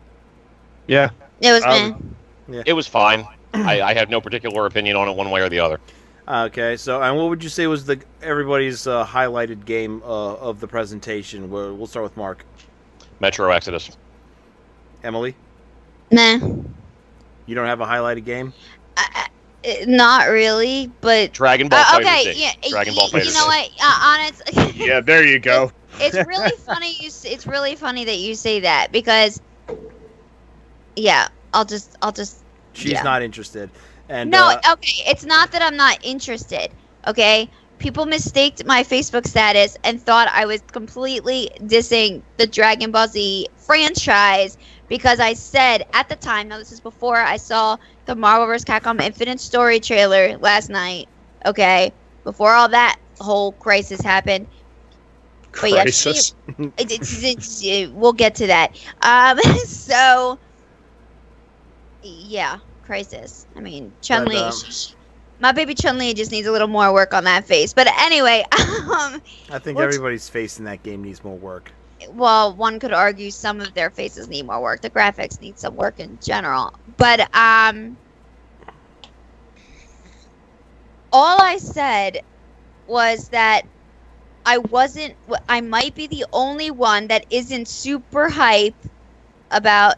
Yeah, 0.88 1.10
It 1.42 1.52
was 1.52 1.64
Um, 1.64 2.16
meh. 2.48 2.64
It 2.66 2.74
was 2.74 2.88
fine. 2.88 3.28
I, 3.54 3.82
I 3.82 3.94
have 3.94 4.10
no 4.10 4.20
particular 4.22 4.66
opinion 4.66 4.98
on 4.98 5.08
it 5.08 5.16
one 5.16 5.30
way 5.32 5.42
or 5.42 5.50
the 5.50 5.60
other. 5.60 5.80
Okay, 6.28 6.76
so 6.78 7.02
and 7.02 7.16
what 7.18 7.30
would 7.30 7.44
you 7.44 7.50
say 7.50 7.68
was 7.68 7.86
the 7.86 8.00
everybody's 8.22 8.88
uh, 8.88 9.06
highlighted 9.06 9.66
game 9.66 10.02
uh, 10.04 10.36
of 10.36 10.60
the 10.60 10.68
presentation? 10.68 11.50
We'll, 11.50 11.76
we'll 11.76 11.88
start 11.88 12.04
with 12.04 12.18
Mark. 12.18 12.44
Metro 13.20 13.50
Exodus. 13.52 13.96
Emily, 15.04 15.36
Meh. 16.12 16.40
you 17.46 17.56
don't 17.56 17.68
have 17.68 17.80
a 17.82 17.86
highlighted 17.86 18.26
game? 18.26 18.54
I, 18.98 19.08
I- 19.14 19.25
not 19.88 20.28
really, 20.30 20.88
but 21.02 21.34
Dragon 21.34 21.70
Ball 21.70 21.84
Uh, 21.84 21.98
okay, 21.98 22.30
yeah, 22.34 22.52
Dragon 22.68 22.94
y- 22.96 22.96
Ball 22.96 23.08
Fighter 23.10 23.26
You 23.26 23.32
know 23.34 23.46
what? 23.46 23.70
Uh, 23.82 24.00
honest, 24.04 24.42
yeah. 24.76 25.02
There 25.02 25.26
you 25.26 25.40
go. 25.40 25.72
it's 26.00 26.20
really 26.26 26.58
funny. 26.66 26.96
You, 27.02 27.08
s- 27.08 27.26
it's 27.26 27.46
really 27.48 27.76
funny 27.76 28.06
that 28.06 28.18
you 28.18 28.36
say 28.36 28.62
that 28.62 28.92
because, 28.92 29.40
yeah, 30.96 31.28
I'll 31.54 31.66
just, 31.66 31.96
I'll 32.02 32.12
just. 32.12 32.44
She's 32.74 32.92
Yeah. 32.92 33.04
not 33.04 33.22
interested. 33.22 33.72
And 34.08 34.34
no, 34.34 34.50
uh, 34.50 34.62
okay, 34.74 35.04
it's 35.12 35.26
not 35.26 35.52
that 35.52 35.62
I'm 35.62 35.76
not 35.78 35.98
interested. 36.04 36.74
Okay, 37.08 37.50
people 37.80 38.06
mistaked 38.06 38.64
my 38.66 38.84
Facebook 38.84 39.26
status 39.28 39.76
and 39.84 40.02
thought 40.02 40.28
I 40.32 40.46
was 40.46 40.62
completely 40.72 41.50
dissing 41.62 42.24
the 42.38 42.48
Dragon 42.48 42.92
Ball 42.92 43.08
Z 43.08 43.48
franchise 43.66 44.58
because 44.88 45.20
I 45.20 45.34
said 45.34 45.84
at 45.94 46.10
the 46.10 46.16
time. 46.16 46.48
Now 46.50 46.58
this 46.58 46.72
is 46.72 46.82
before 46.82 47.18
I 47.18 47.38
saw 47.38 47.78
the 48.06 48.16
Marvel 48.16 48.48
vs. 48.48 48.66
Capcom 48.66 49.02
Infinite 49.02 49.40
Story 49.40 49.80
trailer 49.80 50.38
last 50.40 50.70
night. 50.70 51.10
Okay, 51.46 51.94
before 52.24 52.52
all 52.54 52.70
that 52.70 52.98
whole 53.20 53.54
crisis 53.54 54.02
happened. 54.02 54.48
But 55.62 55.72
yeah, 55.72 55.84
Crisis. 55.84 56.34
It- 56.58 56.92
it's- 56.92 57.24
it's- 57.24 57.62
it- 57.64 57.94
we'll 57.94 58.14
get 58.14 58.36
to 58.36 58.48
that. 58.48 58.76
Um, 59.02 59.40
so 59.66 60.40
yeah, 62.02 62.60
crisis. 62.82 63.48
I 63.56 63.62
mean, 63.62 63.96
Chun 64.02 64.26
Li. 64.26 64.38
um, 64.38 64.52
my 65.40 65.52
baby 65.52 65.76
Chun 65.76 65.98
Li 65.98 66.14
just 66.14 66.32
needs 66.32 66.48
a 66.48 66.52
little 66.52 66.68
more 66.68 66.94
work 66.94 67.14
on 67.14 67.24
that 67.26 67.46
face. 67.48 67.74
But 67.74 67.88
anyway, 68.00 68.44
um, 68.60 69.22
I 69.50 69.60
think 69.60 69.78
what's- 69.78 69.96
everybody's 69.96 70.30
face 70.30 70.60
in 70.60 70.66
that 70.66 70.84
game 70.84 71.04
needs 71.04 71.24
more 71.24 71.38
work. 71.38 71.75
Well, 72.10 72.56
one 72.56 72.80
could 72.80 72.94
argue 72.94 73.32
some 73.32 73.62
of 73.62 73.74
their 73.74 73.90
faces 73.92 74.28
need 74.30 74.46
more 74.46 74.62
work. 74.62 74.82
The 74.82 74.90
graphics 74.90 75.40
need 75.42 75.58
some 75.60 75.76
work 75.76 76.00
in 76.00 76.20
general. 76.22 76.72
But 76.98 77.22
um, 77.36 77.98
all 81.12 81.42
I 81.42 81.58
said 81.58 82.20
was 82.86 83.30
that 83.30 83.64
I 84.46 84.58
wasn't. 84.60 85.18
I 85.48 85.62
might 85.62 85.96
be 85.96 86.08
the 86.08 86.26
only 86.34 86.72
one 86.72 87.08
that 87.08 87.26
isn't 87.30 87.68
super 87.68 88.30
hype 88.30 88.76
about 89.52 89.96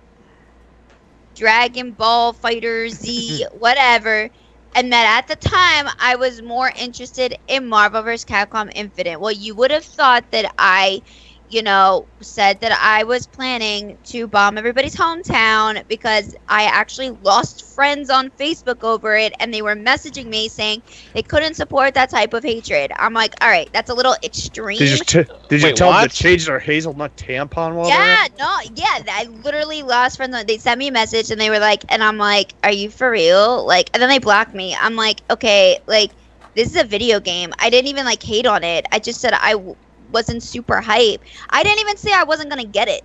Dragon 1.36 1.94
Ball 1.94 2.34
FighterZ, 2.34 3.44
whatever. 3.52 4.30
And 4.76 4.92
that 4.94 5.20
at 5.20 5.28
the 5.28 5.50
time 5.50 5.88
I 6.00 6.16
was 6.16 6.42
more 6.42 6.72
interested 6.76 7.36
in 7.48 7.68
Marvel 7.68 8.02
vs. 8.04 8.26
Capcom 8.26 8.72
Infinite. 8.76 9.20
Well, 9.20 9.32
you 9.32 9.56
would 9.56 9.72
have 9.72 9.86
thought 9.86 10.30
that 10.32 10.54
I 10.58 11.02
you 11.48 11.62
know, 11.64 12.08
said 12.22 12.60
that 12.62 12.78
I 12.82 13.04
was 13.04 13.28
planning 13.28 13.98
to 14.06 14.28
bomb 14.28 14.58
everybody's 14.58 14.96
hometown 14.96 15.88
because 15.88 16.36
I 16.48 16.64
actually 16.66 17.12
lost 17.12 17.64
friends 17.76 18.10
on 18.10 18.32
Facebook 18.32 18.84
over 18.84 19.16
it 19.16 19.34
and 19.40 19.54
they 19.54 19.62
were 19.62 19.76
messaging 19.76 20.28
me 20.28 20.50
saying 20.50 20.84
they 21.14 21.24
couldn't 21.24 21.56
support 21.56 21.94
that 21.96 22.10
type 22.10 22.34
of 22.34 22.44
hatred. 22.44 22.92
I'm 22.98 23.14
like, 23.14 23.34
all 23.42 23.50
right, 23.50 23.70
that's 23.74 23.90
a 23.90 23.94
little 23.96 24.16
extreme. 24.24 24.78
Did 24.78 24.90
you, 24.90 24.98
t- 25.24 25.32
did 25.50 25.62
you 25.64 25.70
Wait, 25.70 25.76
tell 25.76 25.92
them 25.94 26.02
to 26.02 26.10
change 26.10 26.46
their 26.46 26.60
hazelnut 26.60 27.16
tampon 27.16 27.76
while 27.76 27.92
yeah, 27.92 28.26
at 28.26 28.28
no, 28.38 28.58
yeah, 28.74 29.04
I 29.10 29.26
literally 29.30 29.84
lost 29.84 30.18
friends. 30.18 30.44
They 30.46 30.58
sent 30.58 30.80
me 30.80 30.88
a 30.88 30.92
message 30.92 31.32
and 31.32 31.40
they 31.40 31.50
were 31.50 31.60
like, 31.60 31.84
and 31.90 32.04
I'm 32.04 32.18
like, 32.18 32.56
are 32.64 32.72
you 32.72 32.90
for 32.90 33.10
real? 33.10 33.66
Like, 33.66 33.90
and 33.94 34.02
then 34.02 34.10
they 34.10 34.20
blocked 34.20 34.54
me. 34.54 34.76
I'm 34.80 34.96
like, 34.96 35.22
okay, 35.30 35.80
like, 35.88 36.14
this 36.56 36.70
is 36.70 36.82
a 36.82 36.86
video 36.86 37.20
game. 37.20 37.52
I 37.60 37.70
didn't 37.70 37.88
even 37.90 38.06
like 38.06 38.22
hate 38.24 38.46
on 38.46 38.64
it. 38.64 38.86
I 38.92 39.00
just 39.00 39.22
said 39.22 39.34
I 39.34 39.54
w- 39.54 39.76
wasn't 40.10 40.44
super 40.44 40.82
hype. 40.82 41.22
I 41.50 41.64
didn't 41.64 41.80
even 41.82 41.98
say 41.98 42.12
I 42.14 42.24
wasn't 42.24 42.50
gonna 42.50 42.66
get 42.66 42.88
it. 42.88 43.02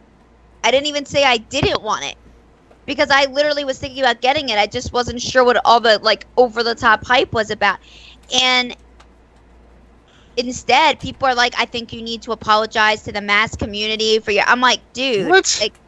I 0.64 0.70
didn't 0.70 0.86
even 0.86 1.06
say 1.06 1.24
I 1.24 1.38
didn't 1.38 1.82
want 1.82 2.04
it 2.04 2.16
because 2.86 3.10
I 3.10 3.26
literally 3.26 3.64
was 3.64 3.78
thinking 3.78 4.00
about 4.02 4.20
getting 4.20 4.48
it. 4.48 4.58
I 4.58 4.66
just 4.66 4.92
wasn't 4.92 5.20
sure 5.20 5.44
what 5.44 5.60
all 5.64 5.80
the 5.80 5.98
like 6.02 6.26
over 6.36 6.62
the 6.62 6.74
top 6.74 7.04
hype 7.06 7.32
was 7.32 7.50
about. 7.50 7.78
And 8.32 8.76
instead, 10.36 11.00
people 11.00 11.28
are 11.28 11.34
like, 11.34 11.54
I 11.58 11.66
think 11.66 11.92
you 11.92 12.02
need 12.02 12.22
to 12.22 12.32
apologize 12.32 13.02
to 13.04 13.12
the 13.12 13.20
mass 13.20 13.56
community 13.56 14.18
for 14.20 14.30
your. 14.32 14.44
I'm 14.46 14.60
like, 14.60 14.80
dude, 14.92 15.28
What? 15.28 15.58
like, 15.60 15.80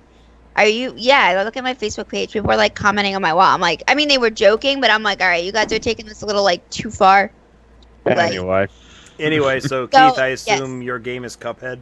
are 0.56 0.66
you? 0.66 0.94
Yeah, 0.96 1.18
I 1.38 1.44
look 1.44 1.56
at 1.56 1.64
my 1.64 1.74
Facebook 1.74 2.08
page. 2.08 2.32
People 2.32 2.50
are 2.50 2.56
like 2.56 2.74
commenting 2.74 3.14
on 3.16 3.22
my 3.22 3.34
wall. 3.34 3.54
I'm 3.54 3.60
like, 3.60 3.82
I 3.88 3.94
mean, 3.94 4.08
they 4.08 4.18
were 4.18 4.30
joking, 4.30 4.80
but 4.80 4.90
I'm 4.90 5.02
like, 5.02 5.20
all 5.20 5.28
right, 5.28 5.44
you 5.44 5.52
guys 5.52 5.72
are 5.72 5.78
taking 5.78 6.06
this 6.06 6.22
a 6.22 6.26
little 6.26 6.44
like 6.44 6.68
too 6.70 6.90
far. 6.90 7.34
Like- 8.14 8.32
Anyway. 8.32 8.68
Anyway, 9.18 9.60
so 9.60 9.68
So, 9.68 9.86
Keith, 9.86 10.18
I 10.18 10.28
yes. 10.30 10.46
assume 10.48 10.82
your 10.82 10.98
game 10.98 11.24
is 11.24 11.36
Cuphead. 11.36 11.80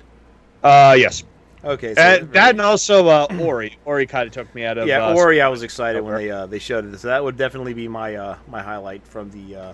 Uh, 0.63 0.95
yes. 0.99 1.25
Okay, 1.65 1.95
so 1.95 2.03
Uh, 2.03 2.19
that 2.33 2.51
and 2.51 2.61
also 2.61 3.07
uh, 3.07 3.27
Ori. 3.41 3.79
Ori 3.85 4.07
kind 4.07 4.27
of 4.27 4.33
took 4.33 4.53
me 4.55 4.65
out 4.65 4.79
of. 4.79 4.89
yeah, 4.89 5.07
uh, 5.07 5.15
Ori. 5.15 5.41
I 5.41 5.49
was 5.49 5.63
excited 5.63 6.03
when 6.03 6.15
they 6.17 6.31
uh, 6.31 6.47
they 6.47 6.59
showed 6.59 6.93
it. 6.93 6.99
So 6.99 7.09
that 7.09 7.23
would 7.23 7.37
definitely 7.37 7.73
be 7.75 7.87
my 7.89 8.17
uh, 8.17 8.37
my 8.49 8.61
highlight 8.63 9.07
from 9.07 9.31
the 9.31 9.57
uh, 9.57 9.73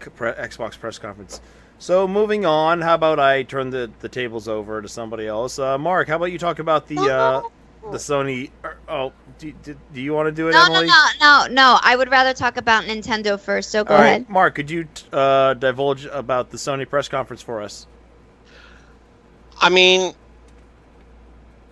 Xbox 0.00 0.78
press 0.78 0.98
conference. 0.98 1.40
So 1.78 2.06
moving 2.06 2.44
on, 2.46 2.80
how 2.82 2.94
about 2.94 3.18
I 3.18 3.42
turn 3.42 3.70
the, 3.70 3.90
the 4.00 4.08
tables 4.08 4.48
over 4.48 4.80
to 4.80 4.88
somebody 4.88 5.26
else? 5.26 5.58
Uh, 5.58 5.76
Mark, 5.78 6.08
how 6.08 6.16
about 6.16 6.26
you 6.30 6.38
talk 6.38 6.58
about 6.58 6.86
the 6.86 6.98
uh, 6.98 7.42
the 7.90 7.98
Sony? 7.98 8.50
er, 8.64 8.76
Oh, 8.88 9.12
do, 9.38 9.52
do, 9.62 9.76
do 9.92 10.00
you 10.00 10.12
want 10.12 10.26
to 10.26 10.32
do 10.32 10.48
it, 10.48 10.52
No, 10.52 10.66
no, 10.66 10.74
Emily? 10.74 10.86
no, 10.86 11.06
no, 11.20 11.46
no. 11.50 11.78
I 11.82 11.96
would 11.96 12.10
rather 12.10 12.32
talk 12.32 12.56
about 12.56 12.84
Nintendo 12.84 13.38
first. 13.38 13.70
So 13.70 13.84
go 13.84 13.94
All 13.94 14.00
right, 14.00 14.06
ahead. 14.08 14.28
Mark, 14.28 14.54
could 14.54 14.70
you 14.70 14.86
uh, 15.12 15.54
divulge 15.54 16.06
about 16.06 16.50
the 16.50 16.56
Sony 16.56 16.88
press 16.88 17.08
conference 17.08 17.42
for 17.42 17.62
us? 17.62 17.86
I 19.60 19.68
mean, 19.68 20.14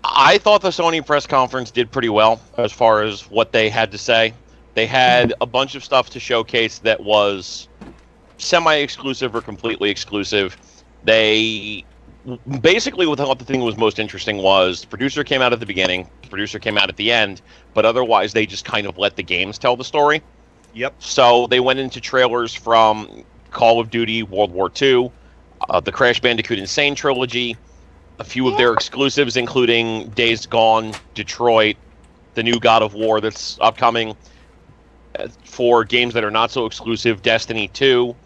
I 0.05 0.38
thought 0.38 0.62
the 0.62 0.70
Sony 0.70 1.05
press 1.05 1.27
conference 1.27 1.70
did 1.70 1.90
pretty 1.90 2.09
well 2.09 2.40
as 2.57 2.72
far 2.72 3.03
as 3.03 3.31
what 3.31 3.53
they 3.53 3.68
had 3.68 3.92
to 3.92 3.98
say. 3.98 4.35
They 4.75 4.87
had 4.87 5.35
a 5.40 5.46
bunch 5.46 5.75
of 5.75 5.85
stuff 5.85 6.11
to 6.11 6.20
showcase 6.20 6.79
that 6.79 7.01
was 7.03 7.68
semi-exclusive 8.38 9.35
or 9.35 9.40
completely 9.42 9.90
exclusive. 9.90 10.57
They 11.05 11.85
basically 12.61 13.06
what 13.06 13.18
what 13.18 13.38
the 13.38 13.44
thing 13.44 13.61
was 13.61 13.76
most 13.76 13.98
interesting 13.98 14.38
was 14.38 14.82
the 14.82 14.87
producer 14.87 15.24
came 15.24 15.42
out 15.42 15.52
at 15.52 15.61
the 15.61 15.66
beginning, 15.66 16.08
the 16.22 16.28
producer 16.28 16.58
came 16.58 16.78
out 16.78 16.88
at 16.88 16.96
the 16.96 17.11
end, 17.11 17.42
but 17.74 17.85
otherwise 17.85 18.32
they 18.32 18.46
just 18.46 18.64
kind 18.64 18.87
of 18.87 18.98
let 18.98 19.16
the 19.16 19.22
games 19.22 19.58
tell 19.58 19.76
the 19.76 19.85
story. 19.85 20.22
Yep. 20.74 20.94
So 21.00 21.46
they 21.48 21.61
went 21.61 21.78
into 21.78 22.00
trailers 22.00 22.54
from 22.54 23.24
Call 23.50 23.80
of 23.80 23.90
Duty 23.90 24.22
World 24.22 24.52
War 24.52 24.70
II, 24.80 25.11
uh, 25.68 25.80
the 25.80 25.92
Crash 25.92 26.20
Bandicoot 26.20 26.58
Insane 26.58 26.94
trilogy, 26.94 27.56
a 28.18 28.24
few 28.24 28.48
of 28.48 28.56
their 28.56 28.72
exclusives, 28.72 29.37
including 29.37 30.08
Days 30.11 30.46
Gone, 30.46 30.92
Detroit, 31.14 31.76
the 32.35 32.42
new 32.42 32.58
God 32.58 32.82
of 32.82 32.94
War 32.94 33.20
that's 33.20 33.58
upcoming. 33.61 34.16
Uh, 35.18 35.28
For 35.44 35.85
games 35.85 36.14
that 36.14 36.24
are 36.24 36.30
not 36.30 36.50
so 36.50 36.64
exclusive, 36.64 37.20
Destiny 37.20 37.68
2. 37.68 38.16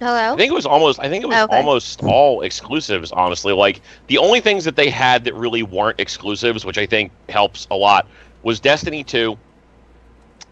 Hello. 0.00 0.34
I 0.34 0.36
think 0.36 0.50
it 0.50 0.54
was 0.54 0.66
almost. 0.66 1.00
I 1.00 1.08
think 1.08 1.24
it 1.24 1.26
was 1.26 1.38
Okay. 1.44 1.56
almost 1.56 2.02
all 2.04 2.42
exclusives. 2.42 3.12
Honestly, 3.12 3.52
like 3.54 3.80
the 4.08 4.18
only 4.18 4.40
things 4.40 4.64
that 4.64 4.76
they 4.76 4.90
had 4.90 5.24
that 5.24 5.34
really 5.34 5.62
weren't 5.62 5.98
exclusives, 5.98 6.64
which 6.66 6.76
I 6.76 6.84
think 6.84 7.12
helps 7.30 7.66
a 7.70 7.76
lot, 7.76 8.06
was 8.42 8.60
Destiny 8.60 9.02
2. 9.02 9.32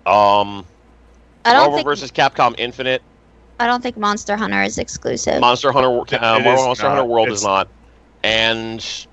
Um, 0.07 0.65
I 1.45 1.53
don't 1.53 1.61
Marvel 1.61 1.77
think 1.77 1.85
versus 1.87 2.11
Capcom 2.11 2.55
Infinite, 2.59 3.03
I 3.61 3.67
don't 3.67 3.83
think 3.83 3.97
Monster 3.97 4.37
Hunter 4.37 4.63
is 4.63 4.79
exclusive. 4.79 5.41
Monster 5.41 5.73
Hunter, 5.73 5.89
uh, 5.89 6.41
Marvel 6.41 6.65
Monster 6.67 6.85
not. 6.85 6.91
Hunter 6.97 7.05
World 7.05 7.27
It's- 7.29 7.41
is 7.41 7.45
not, 7.45 7.69
and 8.23 9.07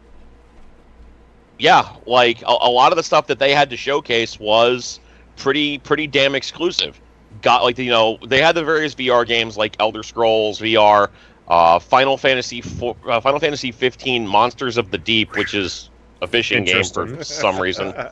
yeah, 1.59 1.87
like 2.05 2.41
a, 2.41 2.45
a 2.61 2.69
lot 2.69 2.91
of 2.91 2.95
the 2.95 3.03
stuff 3.03 3.27
that 3.27 3.39
they 3.39 3.53
had 3.53 3.69
to 3.69 3.77
showcase 3.77 4.39
was 4.39 4.99
pretty 5.35 5.77
pretty 5.77 6.07
damn 6.07 6.35
exclusive. 6.35 6.99
Got 7.41 7.63
like 7.63 7.77
you 7.77 7.89
know 7.89 8.17
they 8.25 8.41
had 8.41 8.55
the 8.55 8.63
various 8.63 8.93
VR 8.95 9.25
games 9.25 9.57
like 9.57 9.75
Elder 9.79 10.03
Scrolls 10.03 10.59
VR, 10.59 11.09
uh, 11.47 11.79
Final 11.79 12.17
Fantasy 12.17 12.61
four, 12.61 12.95
uh, 13.07 13.19
Final 13.19 13.39
Fantasy 13.39 13.71
15 13.71 14.27
Monsters 14.27 14.77
of 14.77 14.91
the 14.91 14.97
Deep, 14.97 15.35
which 15.35 15.53
is 15.53 15.89
a 16.21 16.27
fishing 16.27 16.63
game 16.63 16.83
for 16.83 17.23
some 17.23 17.59
reason. 17.59 17.93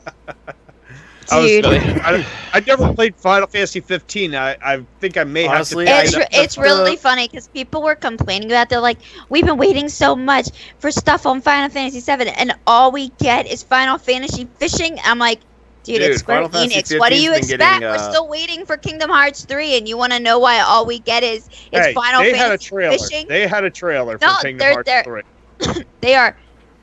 I, 1.32 1.38
was, 1.38 1.64
I, 1.64 2.26
I 2.54 2.60
never 2.60 2.92
played 2.92 3.14
Final 3.14 3.46
Fantasy 3.46 3.80
15. 3.80 4.34
I, 4.34 4.56
I 4.62 4.84
think 5.00 5.16
I 5.16 5.24
may 5.24 5.46
Honestly, 5.46 5.86
have 5.86 6.02
to. 6.02 6.06
It's, 6.06 6.16
I- 6.16 6.18
re- 6.18 6.26
it's 6.32 6.58
really 6.58 6.96
funny 6.96 7.28
because 7.28 7.48
people 7.48 7.82
were 7.82 7.94
complaining 7.94 8.50
about. 8.50 8.68
They're 8.68 8.80
like, 8.80 8.98
"We've 9.28 9.44
been 9.44 9.56
waiting 9.56 9.88
so 9.88 10.16
much 10.16 10.48
for 10.78 10.90
stuff 10.90 11.26
on 11.26 11.40
Final 11.40 11.68
Fantasy 11.70 12.00
7, 12.00 12.26
and 12.28 12.54
all 12.66 12.90
we 12.90 13.10
get 13.18 13.46
is 13.46 13.62
Final 13.62 13.98
Fantasy 13.98 14.48
fishing." 14.56 14.98
I'm 15.04 15.18
like, 15.18 15.40
"Dude, 15.84 16.00
Dude, 16.00 16.10
it's 16.10 16.20
Square 16.20 16.48
Final 16.48 16.68
Enix. 16.68 16.98
What 16.98 17.10
do 17.10 17.20
you 17.20 17.32
expect? 17.34 17.58
getting, 17.60 17.82
We're 17.82 17.94
uh, 17.94 18.10
still 18.10 18.28
waiting 18.28 18.66
for 18.66 18.76
Kingdom 18.76 19.10
Hearts 19.10 19.44
3, 19.44 19.78
and 19.78 19.88
you 19.88 19.96
want 19.96 20.12
to 20.12 20.20
know 20.20 20.38
why 20.38 20.60
all 20.60 20.84
we 20.86 20.98
get 20.98 21.22
is 21.22 21.48
it's 21.72 21.86
Hey, 21.86 21.94
Final 21.94 22.22
they 22.22 22.32
Fantasy 22.32 22.42
had 22.42 22.52
a 22.52 22.58
trailer. 22.58 22.98
fishing? 22.98 23.28
They 23.28 23.46
had 23.46 23.64
a 23.64 23.70
trailer 23.70 24.18
for 24.18 24.26
No, 24.26 24.34
Kingdom 24.42 24.58
they're- 24.58 24.72
Hearts 24.72 24.86
they're- 24.86 25.74
3. 25.74 25.84
They 26.00 26.14
are 26.14 26.36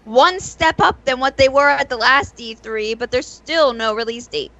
one 0.06 0.40
step 0.40 0.80
up 0.80 1.04
than 1.06 1.20
what 1.20 1.38
they 1.38 1.50
were 1.50 1.70
at 1.70 1.90
the 1.90 1.98
last 1.98 2.36
D3, 2.38 2.98
but 2.98 3.12
there's 3.12 3.28
still 3.28 3.74
no 3.74 3.94
release 3.94 4.28
date. 4.28 4.52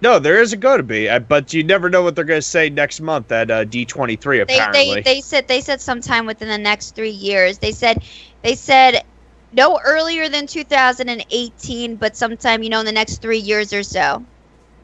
No, 0.00 0.18
there 0.18 0.40
isn't 0.42 0.58
going 0.58 0.78
to 0.78 0.82
be, 0.82 1.08
uh, 1.08 1.20
but 1.20 1.52
you 1.54 1.62
never 1.62 1.88
know 1.88 2.02
what 2.02 2.16
they're 2.16 2.24
going 2.24 2.38
to 2.40 2.46
say 2.46 2.68
next 2.68 3.00
month 3.00 3.30
at 3.30 3.52
uh, 3.52 3.64
D23. 3.64 4.20
They, 4.20 4.40
Apparently, 4.40 4.94
they 4.94 5.00
they 5.02 5.20
said 5.20 5.46
they 5.46 5.60
said 5.60 5.80
sometime 5.80 6.26
within 6.26 6.48
the 6.48 6.58
next 6.58 6.96
three 6.96 7.10
years. 7.10 7.58
They 7.58 7.70
said 7.70 8.02
they 8.42 8.56
said 8.56 9.04
no 9.52 9.78
earlier 9.84 10.28
than 10.28 10.46
2018, 10.46 11.96
but 11.96 12.16
sometime 12.16 12.62
you 12.62 12.70
know 12.70 12.80
in 12.80 12.86
the 12.86 12.92
next 12.92 13.22
three 13.22 13.38
years 13.38 13.72
or 13.72 13.82
so. 13.82 14.24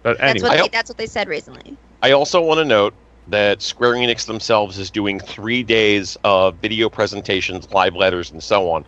but 0.02 0.18
That's 0.18 0.30
anyway, 0.42 0.48
what 0.48 0.58
I- 0.58 0.62
they, 0.62 0.68
that's 0.68 0.90
what 0.90 0.98
they 0.98 1.06
said 1.06 1.28
recently. 1.28 1.76
I 2.02 2.12
also 2.12 2.40
want 2.40 2.58
to 2.58 2.64
note 2.64 2.94
that 3.28 3.60
Square 3.60 3.94
Enix 3.94 4.24
themselves 4.26 4.78
is 4.78 4.90
doing 4.90 5.18
three 5.20 5.62
days 5.62 6.16
of 6.24 6.54
video 6.56 6.88
presentations, 6.88 7.70
live 7.72 7.94
letters, 7.94 8.30
and 8.30 8.42
so 8.42 8.70
on. 8.70 8.84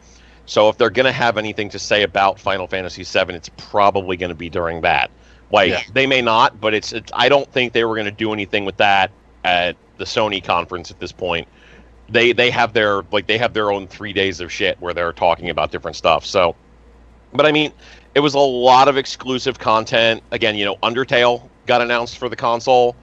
So 0.47 0.69
if 0.69 0.79
they're 0.79 0.91
going 0.91 1.07
to 1.07 1.13
have 1.13 1.37
anything 1.37 1.69
to 1.71 1.79
say 1.79 2.03
about 2.03 2.39
Final 2.41 2.67
Fantasy 2.67 3.03
VII, 3.05 3.35
it's 3.35 3.51
probably 3.57 4.17
going 4.17 4.31
to 4.31 4.35
be 4.37 4.49
during 4.49 4.81
that. 4.83 5.11
Like 5.53 5.71
Yeah. 5.71 5.83
they 5.93 6.07
may 6.07 6.23
not, 6.23 6.61
but 6.61 6.73
it's, 6.75 6.93
it's 6.93 7.11
I 7.15 7.29
don't 7.29 7.51
think 7.53 7.73
they 7.73 7.85
were 7.85 7.95
going 7.97 8.07
to 8.07 8.11
do 8.13 8.33
anything 8.33 8.65
with 8.65 8.77
that 8.79 9.11
at 9.45 9.77
the 9.99 10.05
Sony 10.05 10.43
conference 10.43 10.91
at 10.91 10.99
this 11.01 11.13
point. 11.13 11.47
They 12.11 12.33
they 12.33 12.51
have 12.51 12.73
their 12.73 13.03
like 13.13 13.27
they 13.27 13.39
have 13.39 13.53
their 13.53 13.71
own 13.71 13.87
three 13.87 14.13
days 14.13 14.41
of 14.41 14.51
shit 14.53 14.81
where 14.81 14.93
they're 14.95 15.13
talking 15.13 15.51
about 15.51 15.71
different 15.71 15.97
stuff. 15.97 16.27
So, 16.27 16.57
but 17.33 17.47
I 17.47 17.53
mean, 17.53 17.73
it 18.15 18.21
was 18.21 18.35
a 18.35 18.39
lot 18.39 18.89
of 18.89 18.97
exclusive 18.97 19.59
content. 19.59 20.23
Again, 20.33 20.57
you 20.57 20.65
know, 20.65 20.77
Undertale 20.77 21.49
got 21.67 21.81
announced 21.81 22.19
for 22.19 22.29
the 22.29 22.37
console. 22.37 22.97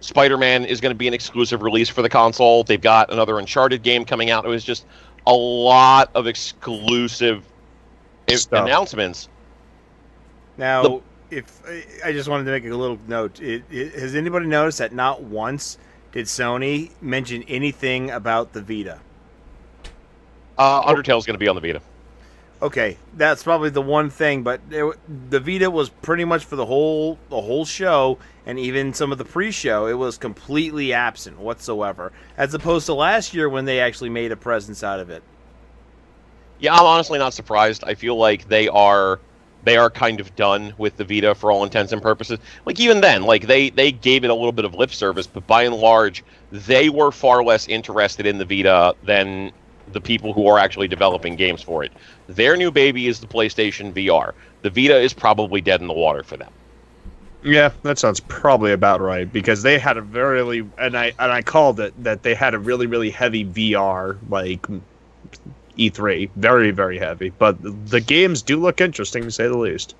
Spider 0.00 0.36
Man 0.36 0.64
is 0.64 0.80
going 0.80 0.90
to 0.90 0.98
be 0.98 1.08
an 1.08 1.14
exclusive 1.14 1.62
release 1.62 1.88
for 1.88 2.02
the 2.02 2.08
console. 2.08 2.62
They've 2.62 2.80
got 2.80 3.12
another 3.12 3.38
Uncharted 3.38 3.82
game 3.82 4.04
coming 4.04 4.30
out. 4.30 4.44
It 4.44 4.48
was 4.48 4.62
just 4.62 4.84
a 5.26 5.32
lot 5.32 6.10
of 6.14 6.26
exclusive 6.26 7.44
Stuff. 8.28 8.64
announcements. 8.64 9.28
Now, 10.56 10.82
The- 10.82 11.00
if 11.30 11.62
I 12.04 12.12
just 12.12 12.28
wanted 12.28 12.44
to 12.44 12.50
make 12.50 12.64
a 12.64 12.76
little 12.76 12.98
note, 13.08 13.40
it, 13.40 13.64
it, 13.70 13.94
has 13.94 14.14
anybody 14.14 14.46
noticed 14.46 14.78
that 14.78 14.92
not 14.92 15.22
once 15.22 15.78
did 16.14 16.26
Sony 16.26 16.90
mention 17.02 17.42
anything 17.48 18.08
about 18.12 18.52
the 18.52 18.62
Vita? 18.62 19.00
Uh, 20.56 20.82
Undertale 20.84 21.18
is 21.18 21.26
going 21.26 21.34
to 21.34 21.38
be 21.38 21.48
on 21.48 21.56
the 21.56 21.60
Vita. 21.60 21.82
Okay, 22.62 22.96
that's 23.16 23.42
probably 23.42 23.70
the 23.70 23.82
one 23.82 24.10
thing, 24.10 24.44
but 24.44 24.60
it, 24.70 24.96
the 25.30 25.40
Vita 25.40 25.68
was 25.68 25.90
pretty 25.90 26.24
much 26.24 26.44
for 26.44 26.54
the 26.54 26.64
whole 26.64 27.18
the 27.30 27.40
whole 27.40 27.64
show, 27.64 28.18
and 28.46 28.60
even 28.60 28.94
some 28.94 29.10
of 29.10 29.18
the 29.18 29.24
pre-show, 29.24 29.86
it 29.86 29.94
was 29.94 30.16
completely 30.16 30.92
absent 30.92 31.38
whatsoever, 31.38 32.12
as 32.38 32.54
opposed 32.54 32.86
to 32.86 32.94
last 32.94 33.34
year 33.34 33.48
when 33.48 33.64
they 33.64 33.80
actually 33.80 34.08
made 34.08 34.30
a 34.30 34.36
presence 34.36 34.84
out 34.84 35.00
of 35.00 35.10
it. 35.10 35.24
Yeah, 36.60 36.74
I'm 36.74 36.86
honestly 36.86 37.18
not 37.18 37.34
surprised. 37.34 37.82
I 37.84 37.94
feel 37.94 38.16
like 38.16 38.46
they 38.46 38.68
are 38.68 39.18
they 39.64 39.76
are 39.76 39.90
kind 39.90 40.20
of 40.20 40.34
done 40.36 40.74
with 40.78 40.96
the 40.96 41.04
Vita 41.04 41.34
for 41.34 41.50
all 41.50 41.64
intents 41.64 41.92
and 41.92 42.02
purposes. 42.02 42.38
Like 42.66 42.78
even 42.80 43.00
then, 43.00 43.22
like 43.22 43.46
they 43.46 43.70
they 43.70 43.92
gave 43.92 44.24
it 44.24 44.30
a 44.30 44.34
little 44.34 44.52
bit 44.52 44.64
of 44.64 44.74
lip 44.74 44.92
service, 44.92 45.26
but 45.26 45.46
by 45.46 45.64
and 45.64 45.74
large, 45.74 46.22
they 46.52 46.88
were 46.88 47.10
far 47.10 47.42
less 47.42 47.66
interested 47.68 48.26
in 48.26 48.38
the 48.38 48.44
Vita 48.44 48.94
than 49.02 49.52
the 49.92 50.00
people 50.00 50.32
who 50.32 50.46
are 50.46 50.58
actually 50.58 50.88
developing 50.88 51.36
games 51.36 51.62
for 51.62 51.84
it. 51.84 51.92
Their 52.26 52.56
new 52.56 52.70
baby 52.70 53.06
is 53.06 53.20
the 53.20 53.26
PlayStation 53.26 53.92
VR. 53.92 54.32
The 54.62 54.70
Vita 54.70 54.98
is 54.98 55.12
probably 55.12 55.60
dead 55.60 55.80
in 55.80 55.86
the 55.86 55.94
water 55.94 56.22
for 56.22 56.36
them. 56.36 56.50
Yeah, 57.42 57.72
that 57.82 57.98
sounds 57.98 58.20
probably 58.20 58.72
about 58.72 59.02
right 59.02 59.30
because 59.30 59.62
they 59.62 59.78
had 59.78 59.98
a 59.98 60.00
very 60.00 60.66
and 60.78 60.96
I 60.96 61.12
and 61.18 61.30
I 61.30 61.42
called 61.42 61.78
it 61.78 61.92
that 62.02 62.22
they 62.22 62.34
had 62.34 62.54
a 62.54 62.58
really 62.58 62.86
really 62.86 63.10
heavy 63.10 63.44
VR 63.44 64.16
like 64.30 64.66
E3, 65.78 66.30
very 66.36 66.70
very 66.70 66.98
heavy. 66.98 67.30
But 67.30 67.56
the 67.88 68.00
games 68.00 68.42
do 68.42 68.58
look 68.60 68.80
interesting 68.80 69.22
to 69.24 69.30
say 69.30 69.46
the 69.48 69.58
least. 69.58 69.94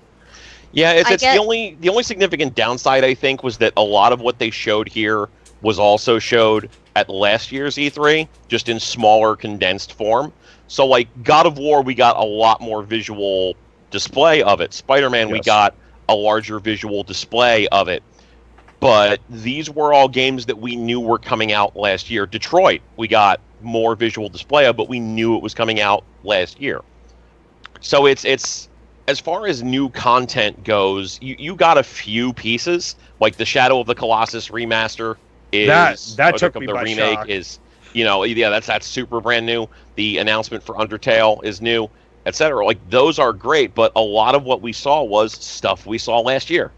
Yeah, 0.71 0.91
it's, 0.91 1.09
it's 1.09 1.23
get- 1.23 1.35
the 1.35 1.41
only 1.41 1.77
the 1.79 1.89
only 1.89 2.03
significant 2.03 2.55
downside 2.55 3.03
I 3.03 3.13
think 3.13 3.43
was 3.43 3.57
that 3.59 3.73
a 3.77 3.81
lot 3.83 4.11
of 4.11 4.21
what 4.21 4.39
they 4.39 4.49
showed 4.49 4.87
here 4.89 5.29
was 5.61 5.79
also 5.79 6.19
showed 6.19 6.69
at 6.95 7.09
last 7.09 7.51
year's 7.51 7.75
E3, 7.75 8.27
just 8.47 8.69
in 8.69 8.79
smaller 8.79 9.35
condensed 9.35 9.93
form. 9.93 10.31
So 10.67 10.85
like 10.85 11.07
God 11.23 11.45
of 11.45 11.57
War, 11.57 11.81
we 11.81 11.95
got 11.95 12.17
a 12.17 12.23
lot 12.23 12.61
more 12.61 12.83
visual 12.83 13.55
display 13.91 14.43
of 14.43 14.61
it. 14.61 14.73
Spider-Man, 14.73 15.29
we 15.29 15.39
got 15.39 15.75
a 16.09 16.15
larger 16.15 16.59
visual 16.59 17.03
display 17.03 17.67
of 17.69 17.87
it. 17.87 18.03
But 18.79 19.19
these 19.29 19.69
were 19.69 19.93
all 19.93 20.07
games 20.07 20.45
that 20.45 20.57
we 20.59 20.75
knew 20.75 20.99
were 20.99 21.17
coming 21.17 21.51
out 21.51 21.75
last 21.75 22.09
year. 22.09 22.25
Detroit, 22.25 22.81
we 22.97 23.07
got 23.07 23.39
more 23.61 23.95
visual 23.95 24.29
display 24.29 24.65
of, 24.67 24.75
but 24.77 24.89
we 24.89 24.99
knew 24.99 25.35
it 25.35 25.41
was 25.41 25.53
coming 25.53 25.79
out 25.79 26.03
last 26.23 26.59
year. 26.61 26.81
So 27.81 28.05
it's 28.05 28.25
it's 28.25 28.69
as 29.07 29.19
far 29.19 29.47
as 29.47 29.61
new 29.63 29.89
content 29.89 30.63
goes, 30.63 31.19
you, 31.21 31.35
you 31.37 31.55
got 31.55 31.77
a 31.77 31.83
few 31.83 32.33
pieces 32.33 32.95
like 33.19 33.37
the 33.37 33.45
Shadow 33.45 33.79
of 33.79 33.87
the 33.87 33.95
Colossus 33.95 34.49
remaster 34.49 35.15
is 35.51 35.67
That- 35.67 35.99
that 36.17 36.37
took 36.37 36.53
the, 36.53 36.59
me 36.59 36.65
the 36.67 36.73
by 36.73 36.83
remake 36.83 37.13
shock. 37.19 37.29
is 37.29 37.59
you 37.93 38.03
know 38.03 38.23
yeah 38.23 38.49
that's 38.49 38.67
that's 38.67 38.85
super 38.87 39.21
brand 39.21 39.45
new. 39.45 39.67
The 39.95 40.17
announcement 40.17 40.63
for 40.63 40.75
Undertale 40.75 41.43
is 41.43 41.61
new, 41.61 41.89
etc. 42.25 42.65
Like 42.65 42.89
those 42.89 43.19
are 43.19 43.31
great, 43.33 43.73
but 43.73 43.91
a 43.95 44.01
lot 44.01 44.35
of 44.35 44.43
what 44.43 44.61
we 44.61 44.73
saw 44.73 45.01
was 45.03 45.33
stuff 45.33 45.85
we 45.85 45.97
saw 45.97 46.19
last 46.19 46.49
year. 46.49 46.71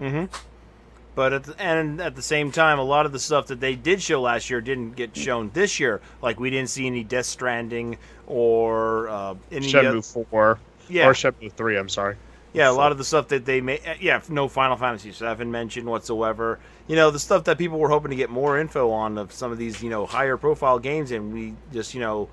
Mm-hmm. 0.00 0.26
But 1.18 1.32
at 1.32 1.42
the, 1.42 1.60
and 1.60 2.00
at 2.00 2.14
the 2.14 2.22
same 2.22 2.52
time, 2.52 2.78
a 2.78 2.84
lot 2.84 3.04
of 3.04 3.10
the 3.10 3.18
stuff 3.18 3.48
that 3.48 3.58
they 3.58 3.74
did 3.74 4.00
show 4.00 4.20
last 4.20 4.50
year 4.50 4.60
didn't 4.60 4.92
get 4.92 5.16
shown 5.16 5.50
this 5.52 5.80
year. 5.80 6.00
Like 6.22 6.38
we 6.38 6.48
didn't 6.48 6.70
see 6.70 6.86
any 6.86 7.02
Death 7.02 7.26
Stranding 7.26 7.98
or 8.28 9.08
uh, 9.08 9.34
any. 9.50 9.66
Shenmue 9.66 10.12
four 10.12 10.60
yeah, 10.88 11.08
or 11.08 11.14
Shenmue 11.14 11.50
three. 11.50 11.76
I'm 11.76 11.88
sorry. 11.88 12.14
yeah, 12.52 12.70
a 12.70 12.72
lot 12.72 12.92
of 12.92 12.98
the 12.98 13.04
stuff 13.04 13.26
that 13.28 13.44
they 13.44 13.60
made. 13.60 13.80
Yeah, 14.00 14.20
no 14.28 14.46
Final 14.46 14.76
Fantasy 14.76 15.10
VII 15.10 15.46
mentioned 15.46 15.88
whatsoever. 15.88 16.60
You 16.86 16.94
know, 16.94 17.10
the 17.10 17.18
stuff 17.18 17.42
that 17.46 17.58
people 17.58 17.80
were 17.80 17.88
hoping 17.88 18.12
to 18.12 18.16
get 18.16 18.30
more 18.30 18.56
info 18.56 18.92
on 18.92 19.18
of 19.18 19.32
some 19.32 19.50
of 19.50 19.58
these, 19.58 19.82
you 19.82 19.90
know, 19.90 20.06
higher 20.06 20.36
profile 20.36 20.78
games, 20.78 21.10
and 21.10 21.32
we 21.32 21.54
just, 21.72 21.94
you 21.94 22.00
know, 22.00 22.28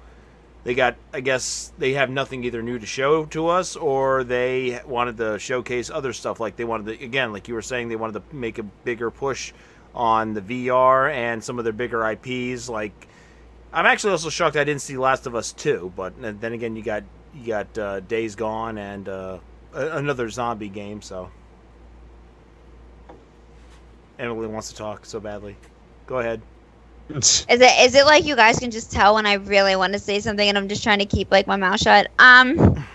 they 0.66 0.74
got. 0.74 0.96
I 1.14 1.22
guess 1.22 1.72
they 1.78 1.94
have 1.94 2.10
nothing 2.10 2.44
either 2.44 2.62
new 2.62 2.80
to 2.80 2.86
show 2.88 3.26
to 3.26 3.48
us, 3.48 3.76
or 3.76 4.24
they 4.24 4.82
wanted 4.86 5.18
to 5.18 5.38
showcase 5.38 5.92
other 5.92 6.12
stuff. 6.12 6.40
Like 6.40 6.56
they 6.56 6.66
wanted 6.66 6.98
to, 6.98 7.06
again, 7.06 7.32
like 7.32 7.48
you 7.48 7.54
were 7.54 7.62
saying, 7.62 7.88
they 7.88 7.96
wanted 7.96 8.14
to 8.14 8.36
make 8.36 8.58
a 8.58 8.64
bigger 8.64 9.12
push 9.12 9.54
on 9.94 10.34
the 10.34 10.42
VR 10.42 11.14
and 11.14 11.42
some 11.44 11.60
of 11.60 11.66
their 11.66 11.72
bigger 11.72 12.04
IPs. 12.10 12.68
Like, 12.68 13.08
I'm 13.72 13.86
actually 13.86 14.12
also 14.12 14.30
shocked 14.30 14.58
I 14.58 14.64
didn't 14.64 14.82
see 14.82 14.98
Last 14.98 15.28
of 15.28 15.36
Us 15.36 15.54
two, 15.54 15.94
but 15.96 16.14
then 16.20 16.54
again, 16.54 16.76
you 16.76 16.82
got 16.82 17.04
you 17.36 17.46
got 17.46 17.78
uh, 17.78 18.00
Days 18.00 18.36
Gone 18.36 18.80
and 18.80 19.08
uh, 19.08 19.38
another 19.72 20.30
zombie 20.30 20.70
game. 20.70 21.04
So 21.04 21.30
Emily 24.18 24.48
wants 24.48 24.70
to 24.70 24.76
talk 24.76 25.06
so 25.06 25.20
badly. 25.20 25.58
Go 26.08 26.18
ahead. 26.18 26.42
Is 27.50 27.62
it 27.62 27.72
is 27.86 27.96
it 27.96 28.06
like 28.06 28.26
you 28.26 28.36
guys 28.36 28.60
can 28.60 28.72
just 28.72 28.92
tell 28.92 29.16
when 29.16 29.26
I 29.26 29.34
really 29.34 29.76
want 29.76 29.94
to 29.94 30.00
say 30.00 30.20
something 30.20 30.48
and 30.48 30.58
I'm 30.58 30.68
just 30.68 30.84
trying 30.84 31.00
to 31.00 31.06
keep 31.06 31.32
like 31.32 31.48
my 31.48 31.56
mouth 31.58 31.80
shut? 31.80 32.08
Um 32.20 32.86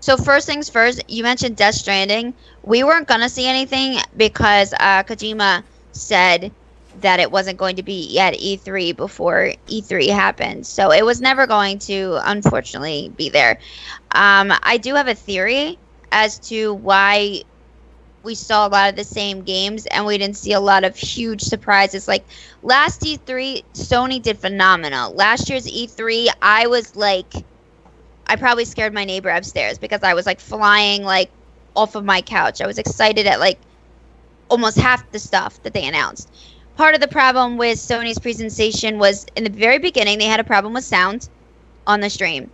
So 0.00 0.16
first 0.16 0.46
things 0.46 0.68
first, 0.68 1.02
you 1.08 1.22
mentioned 1.22 1.56
Death 1.56 1.74
Stranding. 1.74 2.34
We 2.62 2.82
weren't 2.84 3.08
gonna 3.08 3.28
see 3.28 3.46
anything 3.46 3.98
because 4.16 4.72
uh, 4.78 5.02
Kojima 5.04 5.64
said 5.92 6.54
that 6.96 7.20
it 7.20 7.30
wasn't 7.30 7.58
going 7.58 7.76
to 7.76 7.82
be 7.82 8.18
at 8.18 8.34
E3 8.34 8.92
before 8.92 9.52
E3 9.66 10.08
happened. 10.08 10.66
So 10.66 10.92
it 10.92 11.04
was 11.04 11.20
never 11.20 11.46
going 11.46 11.78
to, 11.80 12.18
unfortunately, 12.24 13.12
be 13.16 13.30
there. 13.30 13.58
Um, 14.14 14.52
I 14.62 14.78
do 14.78 14.94
have 14.94 15.08
a 15.08 15.14
theory 15.14 15.80
as 16.12 16.38
to 16.48 16.74
why 16.74 17.42
we 18.24 18.34
saw 18.34 18.66
a 18.66 18.70
lot 18.70 18.90
of 18.90 18.96
the 18.96 19.04
same 19.04 19.42
games 19.42 19.86
and 19.86 20.04
we 20.06 20.16
didn't 20.18 20.36
see 20.36 20.52
a 20.52 20.60
lot 20.60 20.82
of 20.84 20.96
huge 20.96 21.42
surprises. 21.42 22.08
Like 22.08 22.24
last 22.62 23.02
E3, 23.02 23.62
Sony 23.74 24.20
did 24.20 24.38
phenomenal. 24.38 25.12
Last 25.12 25.48
year's 25.50 25.66
E3, 25.66 26.28
I 26.40 26.66
was 26.66 26.96
like, 26.96 27.32
I 28.26 28.36
probably 28.36 28.64
scared 28.64 28.94
my 28.94 29.04
neighbor 29.04 29.28
upstairs 29.28 29.78
because 29.78 30.02
I 30.02 30.14
was 30.14 30.24
like 30.26 30.40
flying 30.40 31.04
like 31.04 31.30
off 31.76 31.94
of 31.94 32.04
my 32.04 32.22
couch. 32.22 32.60
I 32.62 32.66
was 32.66 32.78
excited 32.78 33.26
at 33.26 33.38
like 33.40 33.58
almost 34.48 34.78
half 34.78 35.10
the 35.12 35.18
stuff 35.18 35.62
that 35.62 35.74
they 35.74 35.86
announced. 35.86 36.30
Part 36.76 36.94
of 36.94 37.00
the 37.00 37.08
problem 37.08 37.56
with 37.56 37.78
Sony's 37.78 38.18
presentation 38.18 38.98
was 38.98 39.26
in 39.36 39.44
the 39.44 39.50
very 39.50 39.78
beginning 39.78 40.18
they 40.18 40.24
had 40.24 40.40
a 40.40 40.44
problem 40.44 40.72
with 40.72 40.84
sound 40.84 41.28
on 41.86 42.00
the 42.00 42.10
stream. 42.10 42.50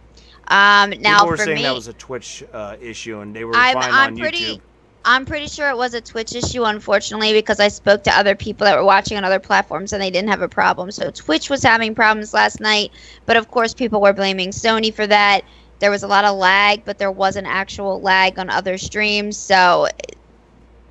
Um, 0.48 0.90
now 1.00 1.18
People 1.18 1.26
were 1.28 1.36
for 1.36 1.44
saying 1.44 1.56
me, 1.58 1.62
that 1.62 1.74
was 1.74 1.86
a 1.86 1.92
Twitch 1.92 2.42
uh, 2.52 2.76
issue, 2.80 3.20
and 3.20 3.34
they 3.34 3.44
were 3.44 3.54
I'm- 3.54 3.74
fine 3.74 3.90
I'm 3.92 4.12
on 4.14 4.18
pretty- 4.18 4.56
YouTube. 4.56 4.60
I'm 5.04 5.24
pretty 5.24 5.46
sure 5.46 5.70
it 5.70 5.76
was 5.76 5.94
a 5.94 6.00
Twitch 6.00 6.34
issue, 6.34 6.64
unfortunately, 6.64 7.32
because 7.32 7.58
I 7.58 7.68
spoke 7.68 8.04
to 8.04 8.10
other 8.10 8.34
people 8.34 8.66
that 8.66 8.76
were 8.76 8.84
watching 8.84 9.16
on 9.16 9.24
other 9.24 9.38
platforms 9.38 9.92
and 9.92 10.02
they 10.02 10.10
didn't 10.10 10.28
have 10.28 10.42
a 10.42 10.48
problem. 10.48 10.90
So 10.90 11.10
Twitch 11.10 11.48
was 11.48 11.62
having 11.62 11.94
problems 11.94 12.34
last 12.34 12.60
night, 12.60 12.92
but 13.24 13.36
of 13.36 13.50
course, 13.50 13.72
people 13.72 14.00
were 14.00 14.12
blaming 14.12 14.50
Sony 14.50 14.92
for 14.92 15.06
that. 15.06 15.42
There 15.78 15.90
was 15.90 16.02
a 16.02 16.08
lot 16.08 16.26
of 16.26 16.36
lag, 16.36 16.84
but 16.84 16.98
there 16.98 17.10
wasn't 17.10 17.46
actual 17.46 18.00
lag 18.02 18.38
on 18.38 18.50
other 18.50 18.76
streams, 18.76 19.38
so 19.38 19.88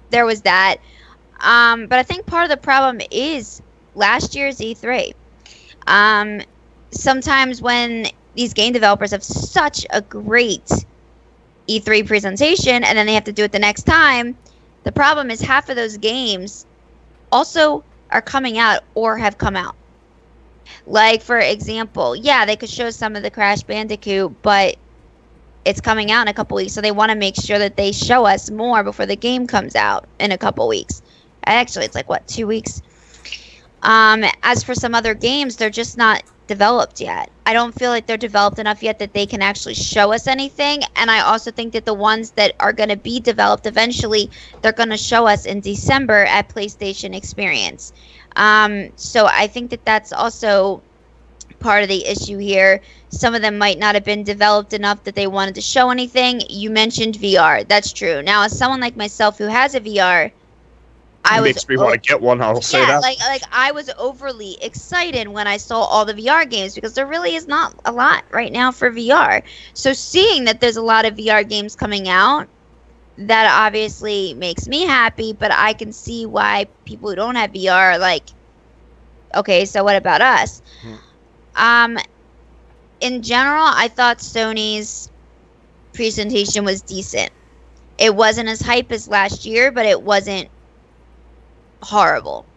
there 0.10 0.26
was 0.26 0.42
that. 0.42 0.78
Um, 1.42 1.86
but 1.86 2.00
I 2.00 2.04
think 2.04 2.26
part 2.26 2.44
of 2.44 2.50
the 2.50 2.58
problem 2.58 3.02
is 3.12 3.62
last 3.94 4.36
year's 4.36 4.58
E3. 4.58 5.14
Um, 5.86 6.42
sometimes 6.92 7.62
when 7.62 8.08
these 8.36 8.54
game 8.54 8.74
developers 8.74 9.12
have 9.12 9.24
such 9.24 9.86
a 9.92 10.02
great 10.02 10.72
E3 11.70 12.08
presentation 12.08 12.84
and 12.84 12.98
then 12.98 13.06
they 13.06 13.14
have 13.14 13.26
to 13.26 13.32
do 13.32 13.44
it 13.44 13.52
the 13.52 13.60
next 13.60 13.84
time. 13.84 14.38
The 14.84 14.92
problem 14.92 15.30
is 15.30 15.42
half 15.42 15.70
of 15.70 15.76
those 15.76 15.98
games 15.98 16.66
also 17.32 17.84
are 18.10 18.22
coming 18.22 18.58
out 18.58 18.82
or 18.96 19.18
have 19.18 19.38
come 19.38 19.56
out. 19.56 19.76
Like 20.86 21.22
for 21.22 21.38
example, 21.38 22.16
yeah, 22.16 22.46
they 22.46 22.56
could 22.56 22.70
show 22.70 22.90
some 22.90 23.16
of 23.16 23.24
the 23.24 23.32
Crash 23.32 23.64
Bandicoot, 23.64 24.42
but 24.42 24.78
it's 25.66 25.82
coming 25.82 26.12
out 26.12 26.24
in 26.24 26.28
a 26.30 26.34
couple 26.34 26.56
weeks, 26.56 26.74
so 26.74 26.82
they 26.82 26.92
want 26.92 27.12
to 27.12 27.18
make 27.18 27.36
sure 27.36 27.60
that 27.60 27.76
they 27.76 27.92
show 27.92 28.26
us 28.26 28.50
more 28.50 28.84
before 28.84 29.06
the 29.06 29.16
game 29.16 29.46
comes 29.46 29.76
out 29.76 30.08
in 30.20 30.32
a 30.32 30.38
couple 30.38 30.68
weeks. 30.68 31.02
Actually, 31.46 31.86
it's 31.86 31.96
like 31.96 32.10
what 32.10 32.28
two 32.28 32.48
weeks. 32.48 32.82
Um, 33.84 34.24
as 34.44 34.64
for 34.64 34.74
some 34.74 34.96
other 34.96 35.14
games, 35.14 35.56
they're 35.56 35.70
just 35.70 35.98
not 35.98 36.24
developed 36.50 37.00
yet. 37.00 37.30
I 37.46 37.54
don't 37.54 37.78
feel 37.78 37.92
like 37.92 38.08
they're 38.08 38.18
developed 38.18 38.58
enough 38.58 38.82
yet 38.82 38.98
that 39.00 39.14
they 39.14 39.28
can 39.28 39.44
actually 39.44 39.76
show 39.76 40.12
us 40.12 40.26
anything. 40.26 40.82
And 40.96 41.12
I 41.12 41.20
also 41.22 41.52
think 41.52 41.74
that 41.74 41.86
the 41.86 41.94
ones 41.94 42.32
that 42.32 42.56
are 42.60 42.74
going 42.74 42.90
to 42.90 42.98
be 42.98 43.20
developed 43.20 43.68
eventually, 43.68 44.32
they're 44.62 44.72
going 44.82 44.90
to 44.90 44.98
show 44.98 45.28
us 45.28 45.46
in 45.46 45.62
December 45.62 46.26
at 46.26 46.50
PlayStation 46.50 47.16
Experience. 47.16 47.94
Um, 48.36 48.90
so 48.96 49.28
I 49.28 49.46
think 49.46 49.70
that 49.70 49.86
that's 49.86 50.12
also 50.12 50.82
part 51.60 51.84
of 51.84 51.90
the 51.90 52.06
issue 52.08 52.40
here. 52.40 52.82
Some 53.10 53.36
of 53.36 53.44
them 53.44 53.60
might 53.60 53.78
not 53.78 53.94
have 53.94 54.06
been 54.06 54.24
developed 54.24 54.74
enough 54.74 55.04
that 55.04 55.14
they 55.14 55.28
wanted 55.28 55.56
to 55.56 55.62
show 55.62 55.92
anything. 55.92 56.42
You 56.50 56.72
mentioned 56.72 57.16
VR. 57.16 57.68
That's 57.68 57.94
true. 57.94 58.24
Now, 58.24 58.44
as 58.44 58.58
someone 58.58 58.82
like 58.82 58.96
myself 58.96 59.38
who 59.38 59.46
has 59.46 59.76
a 59.76 59.82
VR, 59.82 60.32
I 61.26 61.42
makes 61.42 61.68
me 61.68 61.78
want 61.78 61.94
to 61.94 62.00
get 62.00 62.22
one. 62.22 62.42
I'll 62.42 62.62
say 62.62 62.80
yeah, 62.80 62.88
that. 62.88 63.02
like 63.02 63.20
like 63.20 63.44
I 63.52 63.72
was 63.72 63.90
overly 63.98 64.58
excited 64.62 65.28
when 65.28 65.48
I 65.48 65.58
saw 65.58 65.82
all 65.82 66.06
the 66.06 66.14
VR 66.14 66.50
games 66.50 66.76
because 66.76 66.94
there 66.96 67.06
really 67.06 67.36
is 67.36 67.48
not 67.48 67.76
a 67.86 67.92
lot 67.92 68.24
right 68.32 68.52
now 68.52 68.72
for 68.72 68.90
VR. 68.90 69.44
So 69.74 69.94
seeing 69.94 70.46
that 70.46 70.60
there's 70.60 70.78
a 70.78 70.82
lot 70.82 71.06
of 71.06 71.16
VR 71.16 71.48
games 71.48 71.76
coming 71.76 72.08
out, 72.08 72.48
that 73.18 73.66
obviously 73.66 74.34
makes 74.34 74.68
me 74.68 74.86
happy. 74.86 75.34
But 75.34 75.52
I 75.52 75.74
can 75.74 75.92
see 75.92 76.26
why 76.26 76.68
people 76.86 77.10
who 77.10 77.16
don't 77.16 77.36
have 77.36 77.52
VR 77.52 77.96
are 77.96 78.00
like, 78.00 78.24
okay, 79.36 79.66
so 79.66 79.84
what 79.84 79.96
about 79.96 80.22
us? 80.22 80.62
Hmm. 80.82 80.96
Um, 81.56 81.98
in 83.02 83.22
general, 83.22 83.66
I 83.66 83.88
thought 83.88 84.20
Sony's 84.20 85.12
presentation 85.94 86.66
was 86.66 86.82
decent. 86.82 87.32
It 87.98 88.16
wasn't 88.16 88.50
as 88.50 88.62
hype 88.62 88.92
as 88.92 89.08
last 89.08 89.46
year, 89.46 89.72
but 89.72 89.86
it 89.86 90.02
wasn't 90.02 90.50
horrible. 91.84 92.48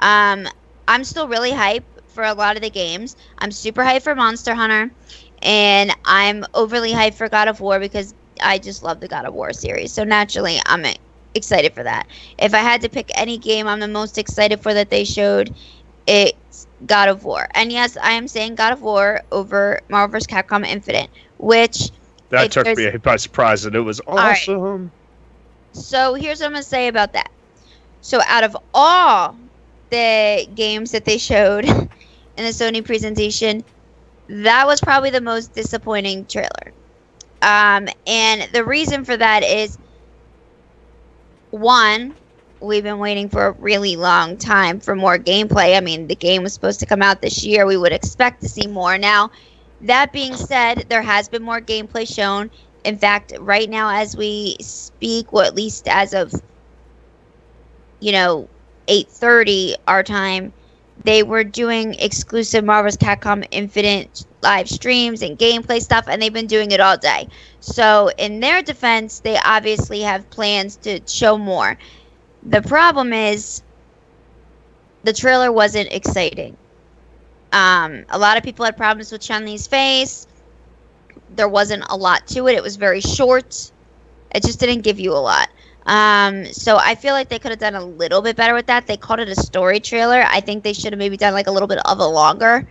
Um, 0.00 0.46
I'm 0.88 1.04
still 1.04 1.28
really 1.28 1.52
hype 1.52 1.86
for 2.08 2.24
a 2.24 2.34
lot 2.34 2.56
of 2.56 2.62
the 2.62 2.70
games. 2.70 3.16
I'm 3.38 3.50
super 3.50 3.82
hyped 3.82 4.02
for 4.02 4.14
Monster 4.14 4.54
Hunter, 4.54 4.90
and 5.42 5.92
I'm 6.04 6.44
overly 6.54 6.92
hyped 6.92 7.14
for 7.14 7.28
God 7.28 7.48
of 7.48 7.60
War 7.60 7.78
because 7.80 8.14
I 8.42 8.58
just 8.58 8.82
love 8.82 9.00
the 9.00 9.08
God 9.08 9.24
of 9.26 9.34
War 9.34 9.52
series. 9.52 9.92
So 9.92 10.04
naturally, 10.04 10.58
I'm 10.66 10.84
excited 11.34 11.74
for 11.74 11.82
that. 11.84 12.08
If 12.38 12.54
I 12.54 12.58
had 12.58 12.82
to 12.82 12.88
pick 12.88 13.10
any 13.16 13.38
game 13.38 13.66
I'm 13.66 13.80
the 13.80 13.88
most 13.88 14.18
excited 14.18 14.60
for 14.60 14.74
that 14.74 14.90
they 14.90 15.04
showed, 15.04 15.54
it's 16.06 16.66
God 16.84 17.08
of 17.08 17.24
War. 17.24 17.46
And 17.54 17.72
yes, 17.72 17.96
I 17.96 18.12
am 18.12 18.28
saying 18.28 18.54
God 18.56 18.72
of 18.72 18.82
War 18.82 19.20
over 19.32 19.80
Marvel 19.90 20.12
vs. 20.12 20.26
Capcom 20.26 20.66
Infinite, 20.66 21.10
which 21.38 21.90
That 22.30 22.50
took 22.50 22.74
me 22.76 22.96
by 22.98 23.16
surprise, 23.16 23.64
and 23.64 23.74
it 23.74 23.80
was 23.80 24.00
right. 24.12 24.50
awesome. 24.50 24.92
So 25.72 26.14
here's 26.14 26.40
what 26.40 26.46
I'm 26.46 26.52
gonna 26.52 26.62
say 26.62 26.88
about 26.88 27.12
that. 27.14 27.30
So 28.00 28.20
out 28.26 28.44
of 28.44 28.56
all 28.74 29.36
the 29.90 30.46
games 30.54 30.92
that 30.92 31.04
they 31.04 31.18
showed 31.18 31.64
in 31.66 31.88
the 32.36 32.50
Sony 32.50 32.84
presentation, 32.84 33.64
that 34.28 34.66
was 34.66 34.80
probably 34.80 35.10
the 35.10 35.20
most 35.20 35.52
disappointing 35.54 36.26
trailer. 36.26 36.74
Um, 37.42 37.88
and 38.06 38.48
the 38.52 38.64
reason 38.64 39.04
for 39.04 39.16
that 39.16 39.44
is 39.44 39.78
one, 41.50 42.16
we've 42.60 42.82
been 42.82 42.98
waiting 42.98 43.28
for 43.28 43.46
a 43.46 43.52
really 43.52 43.96
long 43.96 44.36
time 44.36 44.80
for 44.80 44.96
more 44.96 45.18
gameplay. 45.18 45.76
I 45.76 45.80
mean, 45.80 46.06
the 46.08 46.16
game 46.16 46.42
was 46.42 46.54
supposed 46.54 46.80
to 46.80 46.86
come 46.86 47.02
out 47.02 47.20
this 47.20 47.44
year. 47.44 47.66
We 47.66 47.76
would 47.76 47.92
expect 47.92 48.42
to 48.42 48.48
see 48.48 48.66
more. 48.66 48.98
Now, 48.98 49.30
that 49.82 50.12
being 50.12 50.34
said, 50.36 50.86
there 50.88 51.02
has 51.02 51.28
been 51.28 51.42
more 51.42 51.60
gameplay 51.60 52.12
shown. 52.12 52.50
In 52.84 52.98
fact, 52.98 53.32
right 53.38 53.68
now 53.68 53.90
as 53.90 54.16
we 54.16 54.56
speak, 54.60 55.32
or 55.32 55.44
at 55.44 55.54
least 55.54 55.88
as 55.88 56.14
of 56.14 56.32
you 58.00 58.12
know, 58.12 58.50
8:30 58.88 59.76
our 59.86 60.02
time, 60.02 60.52
they 61.04 61.22
were 61.22 61.44
doing 61.44 61.94
exclusive 61.94 62.64
Marvel's 62.64 62.96
Capcom 62.96 63.46
Infinite 63.50 64.24
live 64.42 64.68
streams 64.68 65.22
and 65.22 65.38
gameplay 65.38 65.80
stuff 65.80 66.06
and 66.08 66.20
they've 66.22 66.32
been 66.32 66.46
doing 66.46 66.70
it 66.70 66.80
all 66.80 66.96
day. 66.96 67.28
So, 67.60 68.10
in 68.18 68.40
their 68.40 68.62
defense, 68.62 69.20
they 69.20 69.38
obviously 69.44 70.00
have 70.02 70.28
plans 70.30 70.76
to 70.78 71.00
show 71.06 71.36
more. 71.38 71.78
The 72.42 72.62
problem 72.62 73.12
is 73.12 73.62
the 75.02 75.12
trailer 75.12 75.52
wasn't 75.52 75.92
exciting. 75.92 76.56
Um, 77.52 78.04
a 78.08 78.18
lot 78.18 78.36
of 78.36 78.44
people 78.44 78.64
had 78.64 78.76
problems 78.76 79.12
with 79.12 79.20
Chun-Li's 79.22 79.66
face. 79.66 80.26
There 81.28 81.48
wasn't 81.48 81.84
a 81.88 81.96
lot 81.96 82.26
to 82.28 82.46
it. 82.48 82.54
It 82.54 82.62
was 82.62 82.76
very 82.76 83.00
short. 83.00 83.72
It 84.34 84.42
just 84.42 84.60
didn't 84.60 84.82
give 84.82 84.98
you 85.00 85.12
a 85.12 85.18
lot. 85.20 85.48
Um, 85.86 86.46
so 86.46 86.78
I 86.78 86.96
feel 86.96 87.14
like 87.14 87.28
they 87.28 87.38
could 87.38 87.52
have 87.52 87.60
done 87.60 87.74
a 87.76 87.84
little 87.84 88.20
bit 88.20 88.36
better 88.36 88.54
with 88.54 88.66
that. 88.66 88.86
They 88.86 88.96
called 88.96 89.20
it 89.20 89.28
a 89.28 89.36
story 89.36 89.80
trailer. 89.80 90.24
I 90.26 90.40
think 90.40 90.64
they 90.64 90.72
should 90.72 90.92
have 90.92 90.98
maybe 90.98 91.16
done 91.16 91.32
like 91.32 91.46
a 91.46 91.52
little 91.52 91.68
bit 91.68 91.78
of 91.86 91.98
a 92.00 92.06
longer 92.06 92.66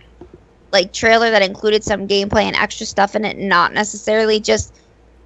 like 0.72 0.92
trailer 0.92 1.30
that 1.30 1.42
included 1.42 1.82
some 1.82 2.06
gameplay 2.06 2.42
and 2.42 2.56
extra 2.56 2.86
stuff 2.86 3.14
in 3.14 3.24
it, 3.24 3.38
not 3.38 3.72
necessarily 3.72 4.40
just 4.40 4.74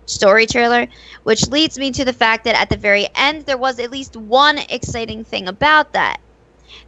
story 0.07 0.47
trailer, 0.47 0.87
which 1.25 1.49
leads 1.49 1.79
me 1.79 1.91
to 1.91 2.05
the 2.05 2.13
fact 2.13 2.45
that 2.45 2.61
at 2.61 2.69
the 2.69 2.77
very 2.77 3.09
end 3.15 3.47
there 3.47 3.59
was 3.59 3.79
at 3.81 3.91
least 3.91 4.17
one 4.17 4.59
exciting 4.69 5.25
thing 5.25 5.49
about 5.49 5.93
that. 5.93 6.21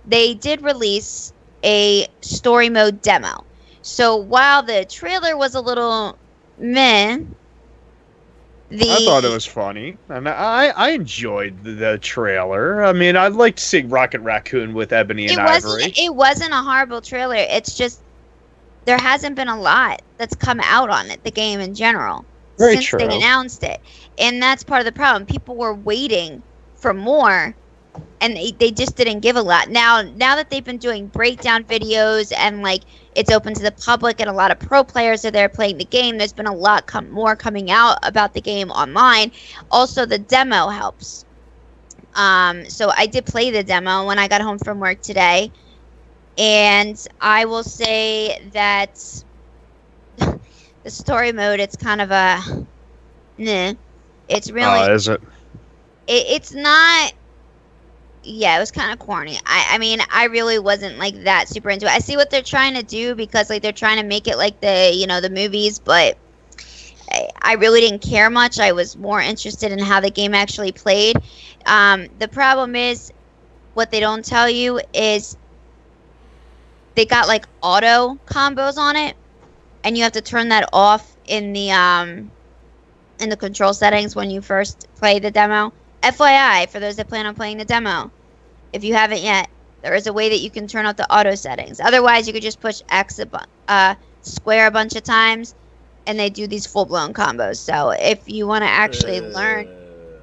They 0.04 0.34
did 0.34 0.62
release 0.62 1.32
a 1.64 2.06
story 2.20 2.68
mode 2.68 3.02
demo. 3.02 3.44
So 3.82 4.16
while 4.16 4.62
the 4.62 4.84
trailer 4.84 5.36
was 5.36 5.54
a 5.54 5.60
little 5.60 6.18
meh, 6.58 7.18
the 8.78 8.90
I 8.90 9.04
thought 9.04 9.24
it 9.24 9.30
was 9.30 9.46
funny, 9.46 9.96
and 10.08 10.28
I 10.28 10.68
I 10.68 10.90
enjoyed 10.90 11.62
the, 11.62 11.98
trailer. 11.98 12.84
I 12.84 12.92
mean, 12.92 13.16
I'd 13.16 13.32
like 13.32 13.56
to 13.56 13.62
see 13.62 13.82
Rocket 13.82 14.20
Raccoon 14.20 14.74
with 14.74 14.92
Ebony 14.92 15.24
and 15.24 15.32
it 15.32 15.38
Ivory. 15.38 15.72
wasn't 15.72 15.98
it 15.98 16.14
wasn't 16.14 16.52
a 16.52 16.62
horrible 16.62 17.00
trailer. 17.00 17.36
It's 17.36 17.76
just 17.76 18.00
there 18.84 18.98
hasn't 18.98 19.36
been 19.36 19.48
a 19.48 19.60
lot 19.60 20.02
that's 20.18 20.34
come 20.34 20.60
out 20.60 20.90
on 20.90 21.10
it, 21.10 21.22
the 21.24 21.30
game 21.30 21.60
in 21.60 21.74
general, 21.74 22.24
Very 22.58 22.74
since 22.74 22.86
true. 22.86 22.98
they 22.98 23.16
announced 23.16 23.62
it. 23.62 23.80
And 24.18 24.42
that's 24.42 24.62
part 24.64 24.80
of 24.80 24.86
the 24.86 24.92
problem. 24.92 25.26
People 25.26 25.56
were 25.56 25.74
waiting 25.74 26.42
for 26.76 26.92
more 26.92 27.54
and 28.22 28.36
they, 28.36 28.52
they 28.52 28.72
just 28.72 28.96
didn't 28.96 29.20
give 29.20 29.36
a 29.36 29.42
lot. 29.42 29.70
Now 29.70 30.02
now 30.02 30.36
that 30.36 30.50
they've 30.50 30.64
been 30.64 30.78
doing 30.78 31.08
breakdown 31.08 31.64
videos 31.64 32.32
and 32.36 32.62
like 32.62 32.84
it's 33.14 33.30
open 33.32 33.54
to 33.54 33.62
the 33.62 33.72
public 33.72 34.20
and 34.20 34.30
a 34.30 34.34
lot 34.34 34.52
of 34.52 34.60
pro 34.60 34.84
players 34.84 35.24
are 35.26 35.32
there 35.32 35.50
playing 35.50 35.78
the 35.78 35.84
game, 35.86 36.18
there's 36.18 36.32
been 36.32 36.46
a 36.46 36.54
lot 36.54 36.86
com- 36.86 37.10
more 37.10 37.36
coming 37.36 37.70
out 37.70 37.98
about 38.04 38.34
the 38.34 38.42
game 38.42 38.70
online. 38.70 39.32
Also 39.70 40.06
the 40.06 40.18
demo 40.18 40.68
helps. 40.68 41.24
Um, 42.14 42.66
so 42.66 42.90
I 42.96 43.06
did 43.06 43.26
play 43.26 43.50
the 43.50 43.64
demo 43.64 44.06
when 44.06 44.18
I 44.18 44.28
got 44.28 44.42
home 44.42 44.58
from 44.58 44.80
work 44.80 45.02
today, 45.02 45.52
and 46.38 46.96
I 47.20 47.44
will 47.46 47.64
say 47.64 48.50
that 48.52 48.98
the 50.18 50.90
story 50.90 51.32
mode 51.32 51.60
it's 51.60 51.76
kind 51.76 52.00
of 52.00 52.10
a 52.10 52.40
nah. 53.38 53.74
It's 54.28 54.50
really 54.50 54.88
Oh, 54.88 54.94
is 54.94 55.08
it? 55.08 55.20
it, 56.06 56.26
it's 56.28 56.54
not 56.54 57.12
yeah 58.22 58.56
it 58.56 58.60
was 58.60 58.70
kind 58.70 58.92
of 58.92 58.98
corny. 58.98 59.38
I, 59.46 59.68
I 59.72 59.78
mean 59.78 60.00
i 60.10 60.24
really 60.26 60.58
wasn't 60.58 60.98
like 60.98 61.24
that 61.24 61.48
super 61.48 61.70
into 61.70 61.86
it. 61.86 61.92
I 61.92 61.98
see 61.98 62.16
what 62.16 62.30
they're 62.30 62.42
trying 62.42 62.74
to 62.74 62.82
do 62.82 63.14
because 63.14 63.50
like 63.50 63.62
they're 63.62 63.72
trying 63.72 63.98
to 63.98 64.04
make 64.04 64.28
it 64.28 64.36
like 64.36 64.60
the 64.60 64.90
you 64.94 65.06
know 65.06 65.20
the 65.20 65.30
movies 65.30 65.78
but 65.78 66.18
I, 67.10 67.28
I 67.42 67.54
really 67.54 67.80
didn't 67.80 68.02
care 68.02 68.30
much. 68.30 68.58
I 68.58 68.72
was 68.72 68.96
more 68.96 69.20
interested 69.20 69.72
in 69.72 69.78
how 69.78 70.00
the 70.00 70.10
game 70.10 70.34
actually 70.34 70.72
played. 70.72 71.16
Um, 71.66 72.06
the 72.18 72.28
problem 72.28 72.74
is 72.76 73.12
what 73.74 73.90
they 73.90 74.00
don't 74.00 74.24
tell 74.24 74.48
you 74.48 74.80
is 74.94 75.36
they 76.94 77.06
got 77.06 77.28
like 77.28 77.46
auto 77.62 78.16
combos 78.26 78.76
on 78.76 78.96
it 78.96 79.16
and 79.84 79.96
you 79.96 80.02
have 80.04 80.12
to 80.12 80.22
turn 80.22 80.48
that 80.48 80.68
off 80.72 81.16
in 81.24 81.52
the 81.52 81.70
um 81.70 82.32
in 83.18 83.28
the 83.30 83.36
control 83.36 83.72
settings 83.74 84.14
when 84.16 84.30
you 84.30 84.40
first 84.40 84.86
play 84.96 85.18
the 85.18 85.30
demo. 85.30 85.72
FYI, 86.02 86.66
for 86.66 86.80
those 86.80 86.96
that 86.96 87.08
plan 87.08 87.26
on 87.26 87.34
playing 87.34 87.58
the 87.58 87.64
demo, 87.64 88.12
if 88.72 88.84
you 88.84 88.94
haven't 88.94 89.22
yet, 89.22 89.48
there 89.82 89.94
is 89.94 90.06
a 90.06 90.12
way 90.12 90.30
that 90.30 90.40
you 90.40 90.50
can 90.50 90.66
turn 90.66 90.86
off 90.86 90.96
the 90.96 91.12
auto 91.14 91.34
settings. 91.34 91.80
Otherwise, 91.80 92.26
you 92.26 92.32
could 92.32 92.42
just 92.42 92.60
push 92.60 92.80
X 92.90 93.18
a 93.18 93.26
bu- 93.26 93.38
uh, 93.68 93.94
square 94.22 94.66
a 94.68 94.70
bunch 94.72 94.94
of 94.96 95.02
times, 95.04 95.54
and 96.06 96.18
they 96.18 96.30
do 96.30 96.46
these 96.46 96.66
full 96.66 96.86
blown 96.86 97.12
combos. 97.14 97.58
So 97.58 97.90
if 97.90 98.28
you 98.28 98.46
want 98.46 98.64
to 98.64 98.70
actually 98.70 99.20
learn, 99.20 99.70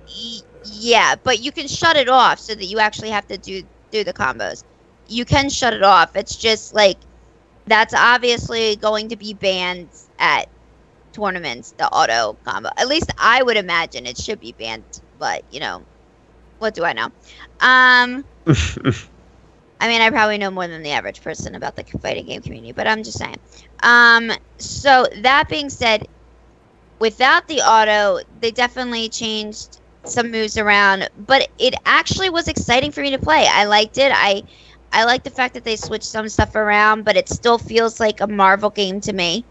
y- 0.07 0.41
yeah, 0.63 1.15
but 1.23 1.39
you 1.39 1.51
can 1.51 1.67
shut 1.67 1.97
it 1.97 2.09
off 2.09 2.39
so 2.39 2.55
that 2.55 2.65
you 2.65 2.79
actually 2.79 3.11
have 3.11 3.27
to 3.27 3.37
do 3.37 3.63
do 3.91 4.03
the 4.03 4.13
combos. 4.13 4.63
You 5.07 5.25
can 5.25 5.49
shut 5.49 5.73
it 5.73 5.83
off. 5.83 6.15
It's 6.15 6.35
just 6.37 6.73
like 6.73 7.05
that's 7.67 7.93
obviously 7.93 8.75
going 8.77 9.09
to 9.09 9.17
be 9.17 9.33
banned 9.33 9.91
at 10.19 10.47
tournaments, 11.13 11.73
the 11.77 11.87
auto 11.89 12.39
combo. 12.47 12.69
At 12.77 12.87
least 12.87 13.11
I 13.19 13.43
would 13.43 13.57
imagine 13.57 14.05
it 14.05 14.17
should 14.17 14.39
be 14.39 14.53
banned, 14.53 14.85
but 15.19 15.43
you 15.49 15.61
know, 15.61 15.85
what 16.59 16.75
do 16.75 16.85
I 16.85 16.93
know? 16.93 17.07
Um, 17.59 18.25
I 19.79 19.87
mean, 19.87 20.01
I 20.01 20.09
probably 20.09 20.37
know 20.37 20.51
more 20.51 20.67
than 20.67 20.83
the 20.83 20.91
average 20.91 21.21
person 21.21 21.55
about 21.55 21.75
the 21.75 21.83
fighting 22.01 22.27
game 22.27 22.41
community, 22.41 22.73
but 22.73 22.87
I'm 22.87 23.03
just 23.03 23.19
saying. 23.19 23.37
Um, 23.83 24.31
so 24.59 25.05
that 25.21 25.49
being 25.49 25.69
said, 25.69 26.03
without 26.99 27.47
the 27.47 27.59
auto, 27.61 28.19
they 28.29 28.51
definitely 28.51 29.09
changed 29.09 29.81
some 30.05 30.31
moves 30.31 30.57
around, 30.57 31.09
but 31.15 31.47
it 31.59 31.75
actually 31.85 32.29
was 32.29 32.47
exciting 32.47 32.91
for 32.91 33.01
me 33.01 33.11
to 33.11 33.19
play. 33.19 33.47
I 33.49 33.65
liked 33.65 33.97
it. 33.97 34.11
I 34.13 34.43
I 34.91 35.05
like 35.05 35.23
the 35.23 35.31
fact 35.31 35.53
that 35.55 35.63
they 35.65 35.75
switched 35.75 36.05
some 36.07 36.29
stuff 36.29 36.55
around, 36.55 37.03
but 37.05 37.17
it 37.17 37.29
still 37.29 37.57
feels 37.59 37.99
like 37.99 38.21
a 38.21 38.27
Marvel 38.27 38.69
game 38.71 39.01
to 39.01 39.13
me. 39.13 39.47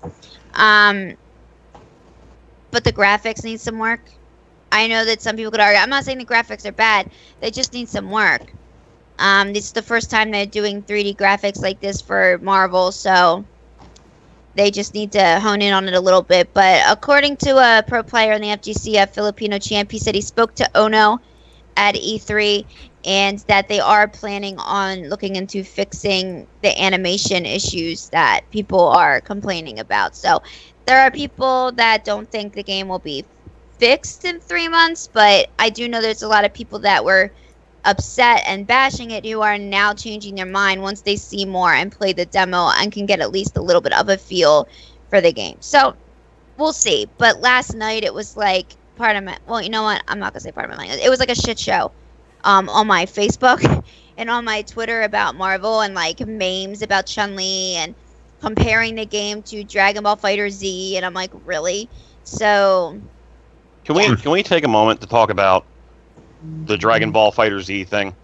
Um, 0.54 1.14
but 2.70 2.84
the 2.84 2.92
graphics 2.92 3.44
need 3.44 3.60
some 3.60 3.78
work. 3.78 4.17
I 4.70 4.86
know 4.86 5.04
that 5.04 5.22
some 5.22 5.36
people 5.36 5.50
could 5.50 5.60
argue. 5.60 5.80
I'm 5.80 5.90
not 5.90 6.04
saying 6.04 6.18
the 6.18 6.26
graphics 6.26 6.66
are 6.66 6.72
bad. 6.72 7.10
They 7.40 7.50
just 7.50 7.72
need 7.72 7.88
some 7.88 8.10
work. 8.10 8.52
Um, 9.18 9.52
this 9.52 9.66
is 9.66 9.72
the 9.72 9.82
first 9.82 10.10
time 10.10 10.30
they're 10.30 10.46
doing 10.46 10.82
3D 10.82 11.16
graphics 11.16 11.60
like 11.60 11.80
this 11.80 12.00
for 12.00 12.38
Marvel, 12.38 12.92
so 12.92 13.44
they 14.54 14.70
just 14.70 14.94
need 14.94 15.12
to 15.12 15.40
hone 15.40 15.62
in 15.62 15.72
on 15.72 15.88
it 15.88 15.94
a 15.94 16.00
little 16.00 16.22
bit. 16.22 16.52
But 16.54 16.82
according 16.88 17.36
to 17.38 17.56
a 17.56 17.82
pro 17.86 18.02
player 18.02 18.32
in 18.32 18.42
the 18.42 18.48
FGC, 18.48 19.02
a 19.02 19.06
Filipino 19.06 19.58
champ, 19.58 19.90
he 19.90 19.98
said 19.98 20.14
he 20.14 20.20
spoke 20.20 20.54
to 20.56 20.70
Ono 20.76 21.18
at 21.76 21.94
E3 21.94 22.66
and 23.04 23.38
that 23.48 23.68
they 23.68 23.80
are 23.80 24.08
planning 24.08 24.58
on 24.58 25.08
looking 25.08 25.36
into 25.36 25.62
fixing 25.62 26.48
the 26.62 26.76
animation 26.80 27.46
issues 27.46 28.08
that 28.10 28.42
people 28.50 28.88
are 28.88 29.20
complaining 29.20 29.78
about. 29.78 30.16
So 30.16 30.40
there 30.86 31.00
are 31.00 31.10
people 31.10 31.72
that 31.76 32.04
don't 32.04 32.30
think 32.30 32.54
the 32.54 32.64
game 32.64 32.88
will 32.88 32.98
be 32.98 33.24
fixed 33.78 34.24
in 34.24 34.40
three 34.40 34.68
months, 34.68 35.08
but 35.12 35.48
I 35.58 35.70
do 35.70 35.88
know 35.88 36.00
there's 36.00 36.22
a 36.22 36.28
lot 36.28 36.44
of 36.44 36.52
people 36.54 36.80
that 36.80 37.04
were 37.04 37.32
upset 37.84 38.42
and 38.46 38.66
bashing 38.66 39.10
it 39.12 39.24
who 39.24 39.40
are 39.40 39.56
now 39.58 39.94
changing 39.94 40.34
their 40.34 40.46
mind 40.46 40.82
once 40.82 41.02
they 41.02 41.16
see 41.16 41.44
more 41.44 41.72
and 41.72 41.92
play 41.92 42.12
the 42.12 42.26
demo 42.26 42.70
and 42.76 42.92
can 42.92 43.06
get 43.06 43.20
at 43.20 43.32
least 43.32 43.56
a 43.56 43.62
little 43.62 43.80
bit 43.80 43.92
of 43.92 44.08
a 44.08 44.18
feel 44.18 44.68
for 45.08 45.20
the 45.20 45.32
game. 45.32 45.56
So 45.60 45.94
we'll 46.56 46.72
see. 46.72 47.06
But 47.18 47.40
last 47.40 47.74
night 47.74 48.04
it 48.04 48.12
was 48.12 48.36
like 48.36 48.76
part 48.96 49.16
of 49.16 49.24
my 49.24 49.38
well, 49.46 49.62
you 49.62 49.70
know 49.70 49.84
what? 49.84 50.02
I'm 50.08 50.18
not 50.18 50.32
gonna 50.32 50.40
say 50.40 50.52
part 50.52 50.70
of 50.70 50.76
my 50.76 50.86
mind. 50.86 51.00
It 51.00 51.08
was 51.08 51.20
like 51.20 51.30
a 51.30 51.34
shit 51.34 51.58
show 51.58 51.92
um, 52.44 52.68
on 52.68 52.86
my 52.86 53.06
Facebook 53.06 53.84
and 54.16 54.28
on 54.28 54.44
my 54.44 54.62
Twitter 54.62 55.02
about 55.02 55.36
Marvel 55.36 55.80
and 55.80 55.94
like 55.94 56.20
memes 56.26 56.82
about 56.82 57.06
Chun 57.06 57.36
Li 57.36 57.76
and 57.76 57.94
comparing 58.40 58.94
the 58.96 59.06
game 59.06 59.42
to 59.44 59.64
Dragon 59.64 60.02
Ball 60.04 60.16
FighterZ, 60.16 60.96
and 60.96 61.04
I'm 61.04 61.14
like, 61.14 61.30
really? 61.44 61.88
So 62.24 63.00
Can 63.88 63.96
we 63.96 64.16
can 64.16 64.32
we 64.32 64.42
take 64.42 64.64
a 64.64 64.68
moment 64.68 65.00
to 65.00 65.06
talk 65.06 65.30
about 65.30 65.64
the 66.66 66.76
Dragon 66.76 67.10
Ball 67.10 67.32
FighterZ 67.32 67.88
thing? 67.88 68.14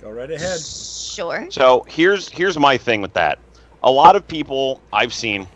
Go 0.00 0.10
right 0.10 0.28
ahead. 0.28 0.58
Sure. 0.58 1.46
So 1.52 1.86
here's 1.88 2.28
here's 2.28 2.58
my 2.58 2.76
thing 2.76 3.00
with 3.00 3.12
that. 3.12 3.38
A 3.84 3.90
lot 3.92 4.16
of 4.16 4.26
people 4.26 4.80
I've 4.92 5.14
seen 5.14 5.46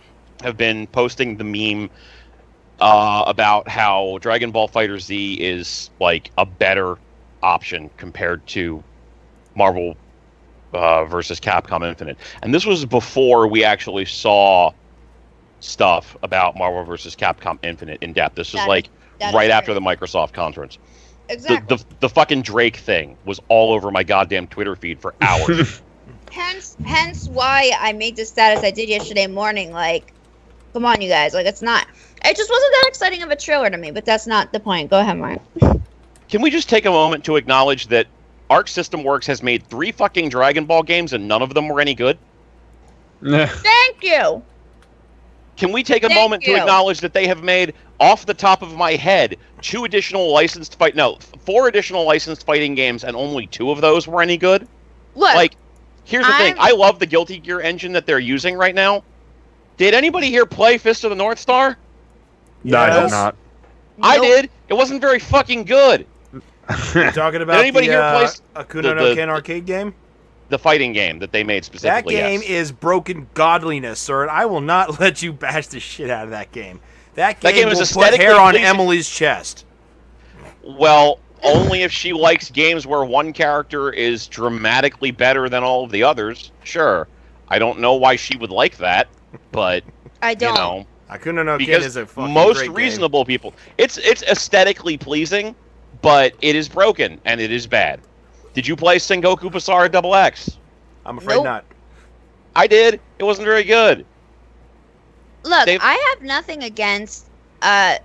have 0.45 0.57
been 0.57 0.87
posting 0.87 1.37
the 1.39 1.43
meme 1.43 1.91
uh, 2.79 3.24
about 3.27 3.66
how 3.68 4.18
Dragon 4.20 4.53
Ball 4.53 4.68
FighterZ 4.68 5.39
is 5.39 5.91
like 5.99 6.31
a 6.39 6.47
better 6.47 6.97
option 7.43 7.91
compared 7.97 8.47
to 8.47 8.81
Marvel 9.57 9.97
uh, 10.72 11.05
versus 11.07 11.41
Capcom 11.41 11.85
Infinite, 11.85 12.16
and 12.43 12.55
this 12.55 12.64
was 12.64 12.85
before 12.85 13.49
we 13.49 13.64
actually 13.64 14.05
saw 14.05 14.70
stuff 15.59 16.16
about 16.22 16.57
Marvel 16.57 16.85
versus 16.85 17.16
Capcom 17.16 17.59
Infinite 17.64 18.01
in 18.05 18.12
depth. 18.12 18.37
This 18.37 18.53
was 18.53 18.62
That- 18.62 18.68
like 18.68 18.89
that 19.18 19.28
is 19.28 19.34
right 19.34 19.50
after 19.50 19.74
the 19.74 19.80
Microsoft 19.80 20.32
conference. 20.32 20.78
The, 21.28 21.62
the 21.68 21.84
the 22.00 22.08
fucking 22.08 22.42
Drake 22.42 22.76
thing 22.76 23.16
was 23.24 23.40
all 23.48 23.72
over 23.72 23.90
my 23.90 24.04
goddamn 24.04 24.46
Twitter 24.46 24.76
feed 24.76 25.00
for 25.00 25.14
hours. 25.20 25.82
hence, 26.30 26.76
hence 26.84 27.28
why 27.28 27.72
I 27.78 27.92
made 27.92 28.16
the 28.16 28.24
status 28.24 28.62
I 28.62 28.70
did 28.70 28.88
yesterday 28.88 29.26
morning. 29.26 29.72
Like, 29.72 30.12
come 30.72 30.84
on, 30.84 31.00
you 31.00 31.08
guys. 31.08 31.34
Like, 31.34 31.46
it's 31.46 31.62
not. 31.62 31.86
It 32.24 32.36
just 32.36 32.50
wasn't 32.50 32.72
that 32.72 32.84
exciting 32.88 33.22
of 33.22 33.30
a 33.30 33.36
trailer 33.36 33.70
to 33.70 33.76
me. 33.76 33.90
But 33.90 34.04
that's 34.04 34.26
not 34.26 34.52
the 34.52 34.60
point. 34.60 34.90
Go 34.90 35.00
ahead, 35.00 35.18
Mark. 35.18 35.40
Can 36.28 36.42
we 36.42 36.50
just 36.50 36.68
take 36.68 36.84
a 36.86 36.90
moment 36.90 37.24
to 37.24 37.36
acknowledge 37.36 37.86
that 37.88 38.06
Arc 38.50 38.68
System 38.68 39.04
Works 39.04 39.26
has 39.26 39.42
made 39.42 39.66
three 39.68 39.92
fucking 39.92 40.28
Dragon 40.28 40.64
Ball 40.64 40.82
games 40.82 41.12
and 41.12 41.28
none 41.28 41.42
of 41.42 41.54
them 41.54 41.68
were 41.68 41.80
any 41.80 41.94
good? 41.94 42.18
Thank 43.22 44.02
you. 44.02 44.42
Can 45.56 45.72
we 45.72 45.82
take 45.82 46.04
a 46.04 46.08
Thank 46.08 46.20
moment 46.20 46.46
you. 46.46 46.54
to 46.54 46.60
acknowledge 46.60 47.00
that 47.00 47.14
they 47.14 47.26
have 47.28 47.42
made, 47.42 47.74
off 48.01 48.26
the 48.26 48.34
top 48.34 48.62
of 48.62 48.74
my 48.76 48.92
head, 48.92 49.36
two 49.61 49.84
additional 49.84 50.32
licensed 50.32 50.78
fight 50.78 50.94
no, 50.94 51.18
four 51.44 51.68
additional 51.68 52.05
licensed 52.05 52.44
fighting 52.44 52.74
games 52.74 53.05
and 53.05 53.16
only 53.16 53.47
two 53.47 53.70
of 53.70 53.80
those 53.80 54.07
were 54.07 54.22
any 54.22 54.36
good? 54.36 54.66
Look, 55.14 55.34
Like, 55.34 55.57
here's 56.05 56.26
the 56.26 56.32
thing. 56.34 56.59
I'm- 56.59 56.74
I 56.74 56.76
love 56.76 56.99
the 56.99 57.07
Guilty 57.07 57.38
Gear 57.38 57.61
engine 57.61 57.92
that 57.92 58.07
they're 58.07 58.18
using 58.18 58.57
right 58.57 58.74
now. 58.74 59.03
Did 59.76 59.94
anybody 59.94 60.28
here 60.30 60.47
play 60.47 60.78
Fist 60.78 61.05
of 61.05 61.11
the 61.11 61.16
North 61.16 61.38
Star? 61.38 61.76
No, 62.64 62.78
I 62.78 63.01
did 63.03 63.11
not. 63.11 63.36
I 64.03 64.16
nope. 64.16 64.26
did. 64.26 64.51
It 64.68 64.74
wasn't 64.74 65.01
very 65.01 65.18
fucking 65.18 65.64
good. 65.64 66.07
You're 66.94 67.12
talking 67.12 67.42
about 67.42 67.61
anybody 67.61 67.86
the, 67.86 67.92
here 67.92 68.03
uh, 68.03 68.18
plays 68.18 68.42
Hokuto 68.55 68.82
the- 68.82 68.94
no 68.94 69.09
the- 69.11 69.14
Ken 69.14 69.30
arcade 69.30 69.66
game? 69.66 69.94
The 70.49 70.59
fighting 70.59 70.92
game 70.92 71.18
that 71.18 71.32
they 71.32 71.42
made 71.42 71.64
specifically. 71.64 72.14
That 72.14 72.20
game 72.22 72.40
yes. 72.40 72.51
is 72.51 72.72
broken 72.72 73.28
godliness, 73.34 73.99
sir, 73.99 74.22
and 74.22 74.30
I 74.30 74.47
will 74.47 74.61
not 74.61 75.01
let 75.01 75.20
you 75.20 75.32
bash 75.32 75.66
the 75.66 75.80
shit 75.80 76.09
out 76.09 76.24
of 76.24 76.30
that 76.30 76.53
game. 76.53 76.80
That 77.16 77.40
game, 77.40 77.52
That 77.52 77.54
game 77.54 77.68
is 77.68 77.82
put 77.92 78.14
aesthetically 78.14 78.24
hair 78.24 78.40
on 78.40 78.54
pleasing. 78.54 78.64
Emily's 78.64 79.08
chest. 79.10 79.66
Well, 80.62 81.20
only 81.42 81.82
if 81.82 81.92
she 81.92 82.12
likes 82.12 82.50
games 82.50 82.86
where 82.86 83.04
one 83.04 83.32
character 83.32 83.90
is 83.90 84.26
dramatically 84.28 85.10
better 85.12 85.48
than 85.48 85.62
all 85.64 85.84
of 85.84 85.90
the 85.92 86.02
others. 86.04 86.52
Sure. 86.64 87.08
I 87.48 87.58
don't 87.58 87.80
know 87.80 87.94
why 87.94 88.16
she 88.16 88.36
would 88.36 88.50
like 88.50 88.76
that, 88.78 89.08
but 89.52 89.84
I 90.22 90.30
you 90.30 90.36
don't. 90.36 90.54
know, 90.54 90.86
Hokuto 91.10 91.44
no 91.44 91.58
Ken 91.64 91.66
because 91.66 91.84
is 91.84 91.96
a 91.96 92.06
fucking 92.06 92.32
most 92.32 92.66
great 92.66 92.74
game. 92.74 92.74
reasonable 92.74 93.24
people, 93.24 93.54
it's 93.78 93.98
it's 93.98 94.22
aesthetically 94.24 94.96
pleasing, 94.98 95.54
but 96.02 96.34
it 96.42 96.56
is 96.56 96.68
broken 96.68 97.20
and 97.24 97.40
it 97.40 97.52
is 97.52 97.66
bad. 97.66 98.00
Did 98.54 98.66
you 98.66 98.76
play 98.76 98.96
Sengoku 98.98 99.50
Basara 99.50 99.90
Double 99.90 100.14
X? 100.14 100.58
I'm 101.04 101.18
afraid 101.18 101.36
Nope. 101.36 101.44
not. 101.44 101.64
I 102.56 102.66
did. 102.66 103.00
It 103.18 103.24
wasn't 103.24 103.46
very 103.46 103.64
good. 103.64 104.06
Look, 105.47 105.70
They- 105.70 105.80
I 105.80 105.92
have 105.94 106.26
nothing 106.28 106.62
against 106.64 107.30
uh 107.62 107.97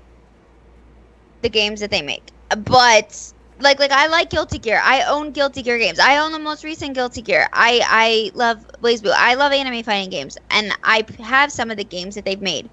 the 1.42 1.50
games 1.50 1.82
that 1.82 1.92
they 1.92 2.02
make, 2.02 2.32
but 2.56 3.14
like 3.60 3.80
like 3.80 3.92
I 3.92 4.08
like 4.08 4.30
Guilty 4.30 4.60
Gear. 4.60 4.82
I 4.84 5.04
own 5.04 5.32
Guilty 5.32 5.64
Gear 5.64 5.78
games. 5.80 6.00
I 6.00 6.18
own 6.20 6.32
the 6.32 6.40
most 6.40 6.64
recent 6.64 6.96
Guilty 6.96 7.22
Gear. 7.22 7.48
I 7.54 7.82
I 7.86 8.32
love 8.36 8.60
BlazBlue. 8.84 9.14
I 9.16 9.36
love 9.36 9.54
anime 9.54 9.84
fighting 9.84 10.10
games, 10.10 10.38
and 10.50 10.72
I 10.84 11.04
have 11.20 11.52
some 11.52 11.72
of 11.72 11.78
the 11.78 11.86
games 11.86 12.16
that 12.16 12.26
they've 12.26 12.42
made. 12.42 12.70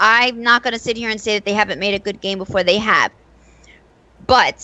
I'm 0.00 0.42
not 0.42 0.62
gonna 0.62 0.78
sit 0.78 0.96
here 0.96 1.10
and 1.10 1.20
say 1.20 1.34
that 1.36 1.44
they 1.44 1.54
haven't 1.54 1.78
made 1.80 1.94
a 1.94 2.00
good 2.00 2.20
game 2.20 2.38
before. 2.38 2.64
They 2.64 2.78
have, 2.78 3.12
but 4.26 4.60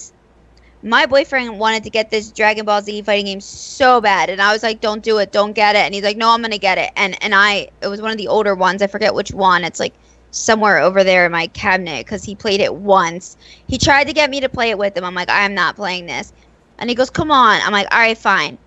my 0.82 1.06
boyfriend 1.06 1.58
wanted 1.58 1.84
to 1.84 1.90
get 1.90 2.10
this 2.10 2.32
Dragon 2.32 2.64
Ball 2.64 2.80
Z 2.82 3.02
fighting 3.02 3.26
game 3.26 3.40
so 3.40 4.00
bad, 4.00 4.30
and 4.30 4.40
I 4.40 4.52
was 4.52 4.62
like, 4.62 4.80
"Don't 4.80 5.02
do 5.02 5.18
it, 5.18 5.32
don't 5.32 5.52
get 5.52 5.76
it." 5.76 5.80
And 5.80 5.94
he's 5.94 6.04
like, 6.04 6.16
"No, 6.16 6.30
I'm 6.30 6.42
gonna 6.42 6.58
get 6.58 6.78
it." 6.78 6.90
And 6.96 7.22
and 7.22 7.34
I, 7.34 7.68
it 7.82 7.88
was 7.88 8.00
one 8.00 8.10
of 8.12 8.18
the 8.18 8.28
older 8.28 8.54
ones. 8.54 8.82
I 8.82 8.86
forget 8.86 9.14
which 9.14 9.30
one. 9.32 9.64
It's 9.64 9.80
like 9.80 9.94
somewhere 10.30 10.78
over 10.78 11.04
there 11.04 11.26
in 11.26 11.32
my 11.32 11.48
cabinet 11.48 12.06
because 12.06 12.24
he 12.24 12.34
played 12.34 12.60
it 12.60 12.74
once. 12.74 13.36
He 13.66 13.78
tried 13.78 14.04
to 14.08 14.12
get 14.14 14.30
me 14.30 14.40
to 14.40 14.48
play 14.48 14.70
it 14.70 14.78
with 14.78 14.96
him. 14.96 15.04
I'm 15.04 15.14
like, 15.14 15.30
"I 15.30 15.44
am 15.44 15.54
not 15.54 15.76
playing 15.76 16.06
this," 16.06 16.32
and 16.78 16.88
he 16.90 16.96
goes, 16.96 17.10
"Come 17.10 17.30
on." 17.30 17.60
I'm 17.62 17.72
like, 17.72 17.88
"All 17.92 18.00
right, 18.00 18.16
fine." 18.18 18.58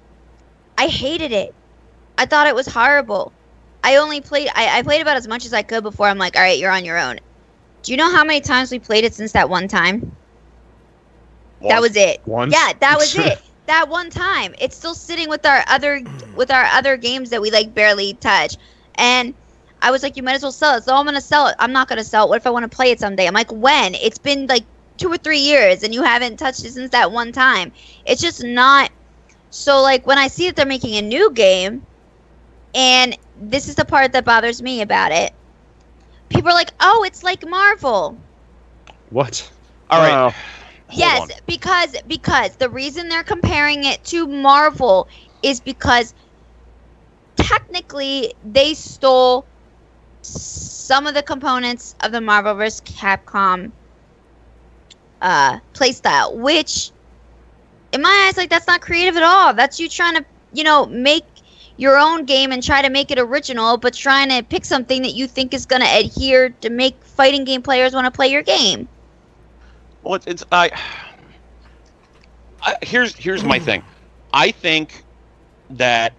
I 0.77 0.87
hated 0.87 1.31
it. 1.31 1.55
I 2.17 2.25
thought 2.27 2.47
it 2.47 2.55
was 2.55 2.67
horrible. 2.67 3.33
I 3.83 3.97
only 3.97 4.21
played. 4.21 4.49
I, 4.55 4.79
I 4.79 4.83
played 4.83 5.01
about 5.01 5.17
as 5.17 5.27
much 5.27 5.45
as 5.45 5.53
I 5.53 5.63
could 5.63 5.83
before. 5.83 6.07
I'm 6.07 6.19
like, 6.19 6.35
"All 6.35 6.43
right, 6.43 6.59
you're 6.59 6.71
on 6.71 6.85
your 6.85 6.99
own." 6.99 7.19
Do 7.83 7.91
you 7.91 7.97
know 7.97 8.11
how 8.11 8.23
many 8.23 8.41
times 8.41 8.71
we 8.71 8.79
played 8.79 9.03
it 9.03 9.15
since 9.15 9.31
that 9.33 9.49
one 9.49 9.67
time? 9.67 10.15
That 11.67 11.81
was 11.81 11.95
it. 11.95 12.19
Once? 12.25 12.53
Yeah, 12.53 12.73
that 12.79 12.97
was 12.97 13.15
it. 13.15 13.39
That 13.67 13.87
one 13.89 14.09
time. 14.09 14.55
It's 14.59 14.75
still 14.77 14.93
sitting 14.95 15.29
with 15.29 15.45
our 15.45 15.63
other 15.67 16.01
with 16.33 16.51
our 16.51 16.63
other 16.65 16.97
games 16.97 17.29
that 17.29 17.41
we 17.41 17.51
like 17.51 17.73
barely 17.73 18.13
touch. 18.13 18.55
And 18.95 19.35
I 19.81 19.91
was 19.91 20.03
like, 20.03 20.17
you 20.17 20.23
might 20.23 20.33
as 20.35 20.43
well 20.43 20.51
sell 20.51 20.77
it. 20.77 20.83
So 20.83 20.95
I'm 20.95 21.05
gonna 21.05 21.21
sell 21.21 21.47
it. 21.47 21.55
I'm 21.59 21.71
not 21.71 21.87
gonna 21.87 22.03
sell 22.03 22.25
it. 22.25 22.29
What 22.29 22.37
if 22.37 22.45
I 22.47 22.51
want 22.51 22.69
to 22.69 22.75
play 22.75 22.91
it 22.91 22.99
someday? 22.99 23.27
I'm 23.27 23.33
like, 23.33 23.51
when? 23.51 23.95
It's 23.95 24.17
been 24.19 24.47
like 24.47 24.65
two 24.97 25.09
or 25.11 25.17
three 25.17 25.39
years 25.39 25.83
and 25.83 25.93
you 25.93 26.03
haven't 26.03 26.37
touched 26.37 26.63
it 26.65 26.71
since 26.71 26.91
that 26.91 27.11
one 27.11 27.31
time. 27.31 27.71
It's 28.05 28.21
just 28.21 28.43
not 28.43 28.91
so 29.49 29.81
like 29.81 30.05
when 30.05 30.17
I 30.17 30.27
see 30.27 30.47
that 30.47 30.55
they're 30.55 30.65
making 30.65 30.95
a 30.95 31.01
new 31.01 31.31
game 31.33 31.87
and 32.73 33.17
this 33.35 33.67
is 33.67 33.75
the 33.75 33.85
part 33.85 34.13
that 34.13 34.25
bothers 34.25 34.61
me 34.61 34.81
about 34.81 35.11
it. 35.11 35.31
People 36.29 36.49
are 36.51 36.53
like, 36.55 36.71
oh, 36.79 37.03
it's 37.05 37.23
like 37.23 37.47
Marvel. 37.47 38.23
What? 39.09 39.51
All 39.89 40.01
right. 40.01 40.19
Wow. 40.19 40.33
Yes, 40.93 41.25
on. 41.25 41.31
because 41.47 41.95
because 42.07 42.57
the 42.57 42.69
reason 42.69 43.09
they're 43.09 43.23
comparing 43.23 43.83
it 43.83 44.03
to 44.05 44.27
Marvel 44.27 45.07
is 45.41 45.59
because 45.61 46.13
technically 47.37 48.33
they 48.43 48.73
stole 48.73 49.49
some 50.21 51.07
of 51.07 51.13
the 51.13 51.23
components 51.23 51.95
of 52.01 52.11
the 52.11 52.21
Marvel 52.21 52.55
vs. 52.55 52.81
Capcom 52.81 53.73
uh, 55.21 55.59
playstyle, 55.73 56.35
which 56.37 56.91
in 57.91 58.01
my 58.01 58.25
eyes, 58.27 58.37
like 58.37 58.49
that's 58.49 58.67
not 58.67 58.81
creative 58.81 59.15
at 59.17 59.23
all. 59.23 59.53
That's 59.53 59.79
you 59.79 59.89
trying 59.89 60.15
to, 60.15 60.25
you 60.51 60.63
know, 60.63 60.85
make 60.85 61.23
your 61.77 61.97
own 61.97 62.25
game 62.25 62.51
and 62.51 62.61
try 62.63 62.81
to 62.81 62.89
make 62.89 63.11
it 63.11 63.19
original, 63.19 63.77
but 63.77 63.93
trying 63.93 64.29
to 64.29 64.43
pick 64.43 64.65
something 64.65 65.01
that 65.03 65.13
you 65.13 65.27
think 65.27 65.53
is 65.53 65.65
going 65.65 65.81
to 65.81 65.87
adhere 65.87 66.49
to 66.61 66.69
make 66.69 67.03
fighting 67.05 67.43
game 67.45 67.61
players 67.61 67.93
want 67.93 68.05
to 68.05 68.11
play 68.11 68.27
your 68.27 68.43
game. 68.43 68.89
Well, 70.03 70.15
it's, 70.15 70.27
it's 70.27 70.43
I, 70.51 70.71
I. 72.61 72.75
Here's 72.81 73.15
here's 73.15 73.43
my 73.43 73.59
thing. 73.59 73.83
I 74.33 74.51
think 74.51 75.03
that 75.71 76.13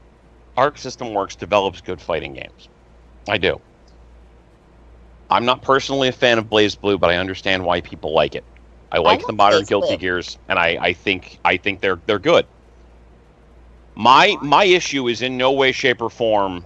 Arc 0.56 0.78
System 0.78 1.12
Works 1.12 1.36
develops 1.36 1.80
good 1.80 2.00
fighting 2.00 2.34
games. 2.34 2.68
I 3.28 3.38
do. 3.38 3.60
I'm 5.30 5.44
not 5.44 5.62
personally 5.62 6.08
a 6.08 6.12
fan 6.12 6.38
of 6.38 6.46
BlazBlue, 6.46 7.00
but 7.00 7.10
I 7.10 7.16
understand 7.16 7.64
why 7.64 7.80
people 7.80 8.12
like 8.12 8.34
it. 8.34 8.44
I 8.92 8.98
like 8.98 9.26
the 9.26 9.32
modern 9.32 9.60
Blaze 9.60 9.68
Guilty 9.68 9.88
Blue. 9.88 9.96
Gears, 9.96 10.38
and 10.48 10.58
I, 10.58 10.78
I 10.80 10.92
think 10.92 11.38
I 11.44 11.56
think 11.56 11.80
they're 11.80 11.98
they're 12.06 12.18
good. 12.18 12.46
My 13.96 14.36
my 14.40 14.64
issue 14.64 15.08
is 15.08 15.22
in 15.22 15.36
no 15.36 15.52
way, 15.52 15.72
shape, 15.72 16.00
or 16.00 16.10
form 16.10 16.64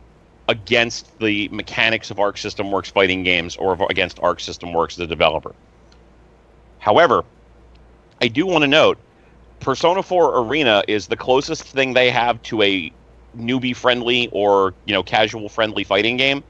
against 0.48 1.18
the 1.18 1.48
mechanics 1.48 2.10
of 2.10 2.18
Arc 2.18 2.38
System 2.38 2.70
Works 2.70 2.90
fighting 2.90 3.22
games 3.22 3.56
or 3.56 3.76
against 3.90 4.18
Arc 4.20 4.40
System 4.40 4.72
Works 4.72 4.96
the 4.96 5.06
developer. 5.06 5.54
However, 6.78 7.24
I 8.20 8.28
do 8.28 8.46
want 8.46 8.62
to 8.62 8.68
note 8.68 8.98
Persona 9.60 10.02
4 10.02 10.40
Arena 10.40 10.82
is 10.88 11.06
the 11.06 11.16
closest 11.16 11.64
thing 11.64 11.94
they 11.94 12.10
have 12.10 12.40
to 12.42 12.62
a 12.62 12.92
newbie 13.36 13.74
friendly 13.74 14.28
or, 14.32 14.74
you 14.84 14.92
know, 14.92 15.02
casual 15.02 15.48
friendly 15.48 15.84
fighting 15.84 16.16
game 16.16 16.42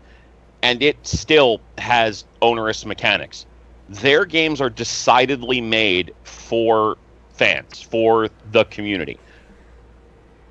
and 0.62 0.82
it 0.82 0.96
still 1.06 1.60
has 1.78 2.24
onerous 2.42 2.84
mechanics. 2.84 3.46
Their 3.88 4.24
games 4.24 4.60
are 4.60 4.70
decidedly 4.70 5.60
made 5.60 6.14
for 6.24 6.96
fans, 7.32 7.80
for 7.80 8.28
the 8.52 8.64
community. 8.64 9.18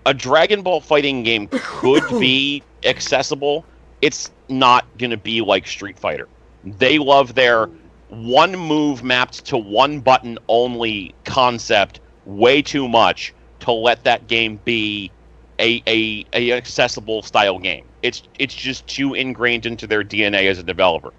A 0.05 0.13
Dragon 0.13 0.61
Ball 0.61 0.79
fighting 0.79 1.23
game 1.23 1.49
could 1.51 2.03
be 2.19 2.63
accessible. 2.83 3.65
It's 4.01 4.31
not 4.47 4.85
going 4.97 5.11
to 5.11 5.17
be 5.17 5.41
like 5.41 5.67
Street 5.67 5.99
Fighter. 5.99 6.27
They 6.63 6.97
love 6.97 7.35
their 7.35 7.69
one 8.09 8.55
move 8.55 9.03
mapped 9.03 9.45
to 9.45 9.57
one 9.57 9.99
button 9.99 10.37
only 10.47 11.13
concept 11.25 11.99
way 12.25 12.61
too 12.61 12.87
much 12.87 13.33
to 13.59 13.71
let 13.71 14.03
that 14.03 14.27
game 14.27 14.59
be 14.63 15.11
a, 15.59 15.81
a, 15.87 16.25
a 16.33 16.51
accessible 16.53 17.21
style 17.21 17.59
game. 17.59 17.85
It's 18.03 18.23
it's 18.37 18.53
just 18.53 18.87
too 18.87 19.13
ingrained 19.13 19.65
into 19.65 19.87
their 19.87 20.03
DNA 20.03 20.49
as 20.49 20.59
a 20.59 20.63
developer. 20.63 21.11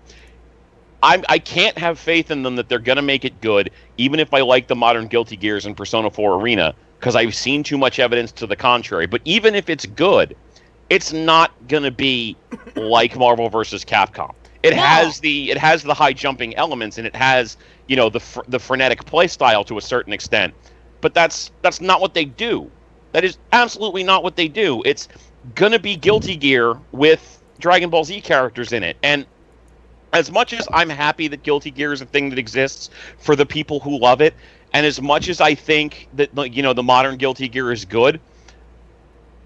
I'm, 1.03 1.25
I 1.29 1.39
can't 1.39 1.79
have 1.79 1.99
faith 1.99 2.31
in 2.31 2.43
them 2.43 2.57
that 2.57 2.69
they're 2.69 2.79
going 2.79 2.97
to 2.97 3.03
make 3.03 3.25
it 3.25 3.41
good, 3.41 3.71
even 3.99 4.19
if 4.19 4.35
I 4.35 4.41
like 4.41 4.67
the 4.67 4.75
modern 4.75 5.07
Guilty 5.07 5.37
Gears 5.37 5.65
and 5.65 5.77
Persona 5.77 6.11
4 6.11 6.41
Arena, 6.41 6.75
because 6.99 7.15
I've 7.15 7.37
seen 7.37 7.63
too 7.63 7.79
much 7.79 8.01
evidence 8.01 8.33
to 8.33 8.49
the 8.49 8.57
contrary. 8.57 9.07
But 9.07 9.21
even 9.25 9.55
if 9.55 9.69
it's 9.71 9.87
good, 9.87 10.37
it's 10.91 11.13
not 11.13 11.53
going 11.69 11.85
to 11.85 11.93
be 11.93 12.37
like 12.75 13.17
Marvel 13.17 13.49
versus 13.49 13.85
Capcom. 13.85 14.35
It 14.63 14.75
No. 14.75 14.83
has 14.83 15.21
the 15.21 15.51
it 15.51 15.59
has 15.59 15.83
the 15.83 15.95
high 15.95 16.13
jumping 16.13 16.57
elements 16.57 16.99
and 16.99 17.07
it 17.07 17.17
has 17.17 17.57
you 17.89 17.97
know 17.97 18.11
the 18.11 18.21
fr- 18.21 18.43
the 18.49 18.59
frenetic 18.59 19.05
play 19.07 19.29
style 19.29 19.65
to 19.65 19.79
a 19.79 19.83
certain 19.83 20.13
extent, 20.13 20.55
but 21.01 21.15
that's 21.15 21.53
that's 21.63 21.81
not 21.81 22.01
what 22.01 22.15
they 22.15 22.25
do. 22.25 22.73
That 23.13 23.25
is 23.25 23.39
absolutely 23.53 24.05
not 24.05 24.23
what 24.23 24.37
they 24.37 24.49
do. 24.49 24.83
It's 24.85 25.09
gonna 25.55 25.79
be 25.79 25.97
Guilty 25.97 26.37
Gear 26.37 26.81
with 26.93 27.43
Dragon 27.61 27.91
Ball 27.91 28.05
Z 28.05 28.21
characters 28.23 28.73
in 28.73 28.83
it, 28.83 28.99
and 29.03 29.27
as 30.13 30.31
much 30.31 30.53
as 30.53 30.69
I'm 30.73 30.91
happy 30.91 31.29
that 31.29 31.43
Guilty 31.43 31.71
Gear 31.71 31.93
is 31.93 32.01
a 32.03 32.07
thing 32.07 32.31
that 32.31 32.39
exists 32.39 32.91
for 33.19 33.37
the 33.37 33.47
people 33.47 33.81
who 33.81 33.99
love 34.01 34.21
it, 34.21 34.37
and 34.75 34.87
as 34.87 35.01
much 35.01 35.29
as 35.29 35.41
I 35.41 35.55
think 35.55 36.09
that 36.15 36.31
you 36.55 36.63
know 36.63 36.75
the 36.75 36.83
modern 36.83 37.17
Guilty 37.17 37.49
Gear 37.49 37.73
is 37.73 37.85
good, 37.85 38.23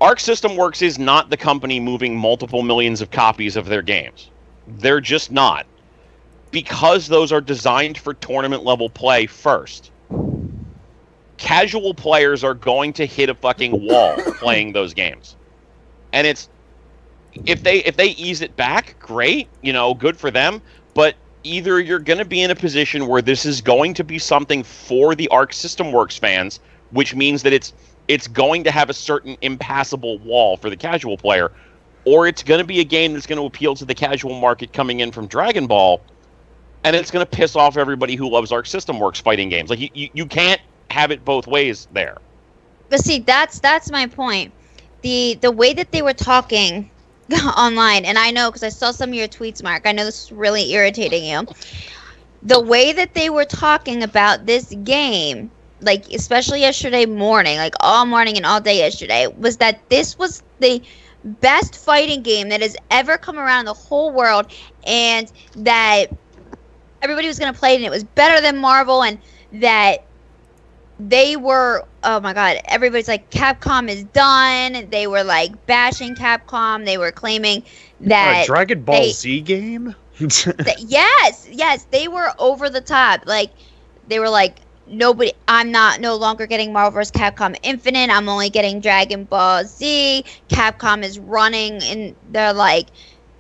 Arc 0.01 0.21
System 0.21 0.57
Works 0.57 0.83
is 0.83 0.99
not 0.99 1.31
the 1.31 1.37
company 1.37 1.81
moving 1.81 2.17
multiple 2.17 2.63
millions 2.63 3.01
of 3.03 3.11
copies 3.11 3.57
of 3.57 3.67
their 3.67 3.83
games. 3.83 4.31
They're 4.67 5.01
just 5.01 5.31
not. 5.31 5.67
Because 6.51 7.09
those 7.09 7.33
are 7.33 7.41
designed 7.41 7.99
for 7.99 8.15
tournament 8.15 8.65
level 8.65 8.91
play 8.91 9.27
first. 9.27 9.91
Casual 11.39 11.95
players 11.95 12.45
are 12.45 12.55
going 12.55 12.93
to 12.95 13.07
hit 13.07 13.29
a 13.29 13.35
fucking 13.35 13.87
wall 13.87 14.17
playing 14.39 14.73
those 14.73 14.95
games. 14.95 15.37
And 16.13 16.27
it's 16.27 16.49
if 17.47 17.63
they 17.63 17.79
if 17.79 17.97
they 17.97 18.09
ease 18.11 18.43
it 18.43 18.55
back, 18.57 18.97
great, 19.01 19.49
you 19.63 19.73
know, 19.73 19.95
good 19.95 20.17
for 20.17 20.31
them, 20.31 20.61
but 20.95 21.17
either 21.45 21.81
you're 21.81 21.99
going 21.99 22.19
to 22.19 22.25
be 22.25 22.43
in 22.43 22.51
a 22.51 22.55
position 22.55 23.07
where 23.07 23.23
this 23.23 23.45
is 23.45 23.61
going 23.61 23.95
to 23.95 24.05
be 24.05 24.19
something 24.19 24.63
for 24.63 25.15
the 25.15 25.29
Arc 25.29 25.53
System 25.53 25.93
Works 25.93 26.17
fans, 26.17 26.61
which 26.91 27.15
means 27.15 27.43
that 27.43 27.53
it's 27.53 27.73
it's 28.09 28.27
going 28.27 28.65
to 28.65 28.71
have 28.71 28.91
a 28.91 28.95
certain 28.95 29.37
impassable 29.43 30.19
wall 30.19 30.57
for 30.57 30.69
the 30.69 30.77
casual 30.77 31.17
player, 31.17 31.53
or 32.05 32.27
it's 32.27 32.43
going 32.43 32.61
to 32.61 32.67
be 32.67 32.81
a 32.81 32.85
game 32.85 33.13
that's 33.13 33.27
going 33.27 33.39
to 33.39 33.45
appeal 33.45 33.75
to 33.77 33.85
the 33.85 33.95
casual 33.95 34.39
market 34.39 34.73
coming 34.73 35.01
in 35.01 35.13
from 35.13 35.27
Dragon 35.27 35.67
Ball, 35.67 36.01
and 36.85 36.97
it's 36.97 37.11
going 37.11 37.25
to 37.25 37.31
piss 37.31 37.55
off 37.57 37.77
everybody 37.77 38.17
who 38.17 38.29
loves 38.29 38.51
Arc 38.51 38.67
System 38.67 38.99
Works 38.99 39.21
fighting 39.21 39.49
games. 39.49 39.71
Like 39.71 39.79
you, 39.79 39.89
you, 39.95 40.09
you 40.13 40.27
can't 40.27 40.61
have 40.91 41.11
it 41.11 41.25
both 41.25 41.47
ways 41.47 41.89
there. 41.93 42.19
But 42.89 43.01
see, 43.01 43.21
that's 43.21 43.61
that's 43.61 43.91
my 43.91 44.07
point. 44.07 44.53
The 45.03 45.39
the 45.41 45.51
way 45.51 45.73
that 45.75 45.93
they 45.93 46.03
were 46.03 46.13
talking 46.13 46.91
online, 47.57 48.05
and 48.05 48.19
I 48.19 48.31
know 48.31 48.51
because 48.51 48.63
I 48.63 48.69
saw 48.69 48.91
some 48.91 49.11
of 49.11 49.15
your 49.15 49.29
tweets, 49.29 49.63
Mark. 49.63 49.87
I 49.87 49.93
know 49.93 50.05
this 50.05 50.25
is 50.25 50.33
really 50.33 50.73
irritating 50.73 51.25
you. 51.25 51.47
The 52.43 52.61
way 52.61 52.93
that 52.93 53.15
they 53.15 53.31
were 53.31 53.45
talking 53.45 54.03
about 54.03 54.47
this 54.47 54.75
game, 54.83 55.51
like 55.81 56.13
especially 56.13 56.61
yesterday 56.61 57.07
morning, 57.07 57.57
like 57.59 57.75
all 57.81 58.05
morning 58.05 58.37
and 58.37 58.45
all 58.45 58.61
day 58.61 58.79
yesterday, 58.79 59.29
was 59.39 59.59
that 59.59 59.89
this 59.89 60.19
was 60.19 60.43
the 60.59 60.83
best 61.25 61.77
fighting 61.77 62.23
game 62.23 62.49
that 62.51 62.61
has 62.63 62.77
ever 62.91 63.17
come 63.19 63.39
around 63.39 63.61
in 63.61 63.67
the 63.67 63.75
whole 63.75 64.13
world, 64.13 64.53
and 64.85 65.31
that 65.57 66.07
everybody 67.03 67.27
was 67.27 67.39
going 67.39 67.53
to 67.53 67.59
play 67.59 67.73
it, 67.75 67.77
and 67.77 67.85
it 67.85 67.91
was 67.91 68.05
better 68.05 68.41
than 68.41 68.59
Marvel, 68.59 69.03
and 69.03 69.19
that 69.55 70.05
they 70.99 71.37
were 71.37 71.85
oh 72.05 72.21
my 72.21 72.33
god 72.33 72.61
everybody's 72.67 73.09
like 73.09 73.31
capcom 73.31 73.89
is 73.89 74.05
done. 74.05 74.89
They 74.91 75.07
were 75.07 75.25
like 75.25 75.67
bashing 75.67 76.15
capcom. 76.15 76.85
They 76.85 76.99
were 76.99 77.11
claiming 77.13 77.65
that 78.01 78.45
Dragon 78.47 78.83
Ball 78.83 79.01
they- 79.01 79.11
Z 79.11 79.41
game. 79.43 79.95
that- 80.21 80.85
yes 80.87 81.49
yes 81.51 81.87
they 81.91 82.09
were 82.09 82.33
over 82.39 82.69
the 82.71 82.81
top. 82.81 83.27
Like 83.27 83.51
they 84.09 84.19
were 84.19 84.29
like 84.31 84.62
nobody 84.87 85.33
i'm 85.49 85.71
not 85.71 86.01
no 86.01 86.17
longer 86.17 86.47
getting 86.47 86.73
marvel 86.73 86.93
vs. 86.93 87.13
Capcom 87.13 87.57
infinite. 87.63 88.11
I'm 88.11 88.29
only 88.29 88.51
getting 88.51 88.81
dragon 88.81 89.25
ball 89.25 89.65
z. 89.65 90.25
Capcom 90.49 91.05
is 91.05 91.19
running 91.19 91.83
and 91.83 92.17
they're 92.31 92.53
like 92.53 92.89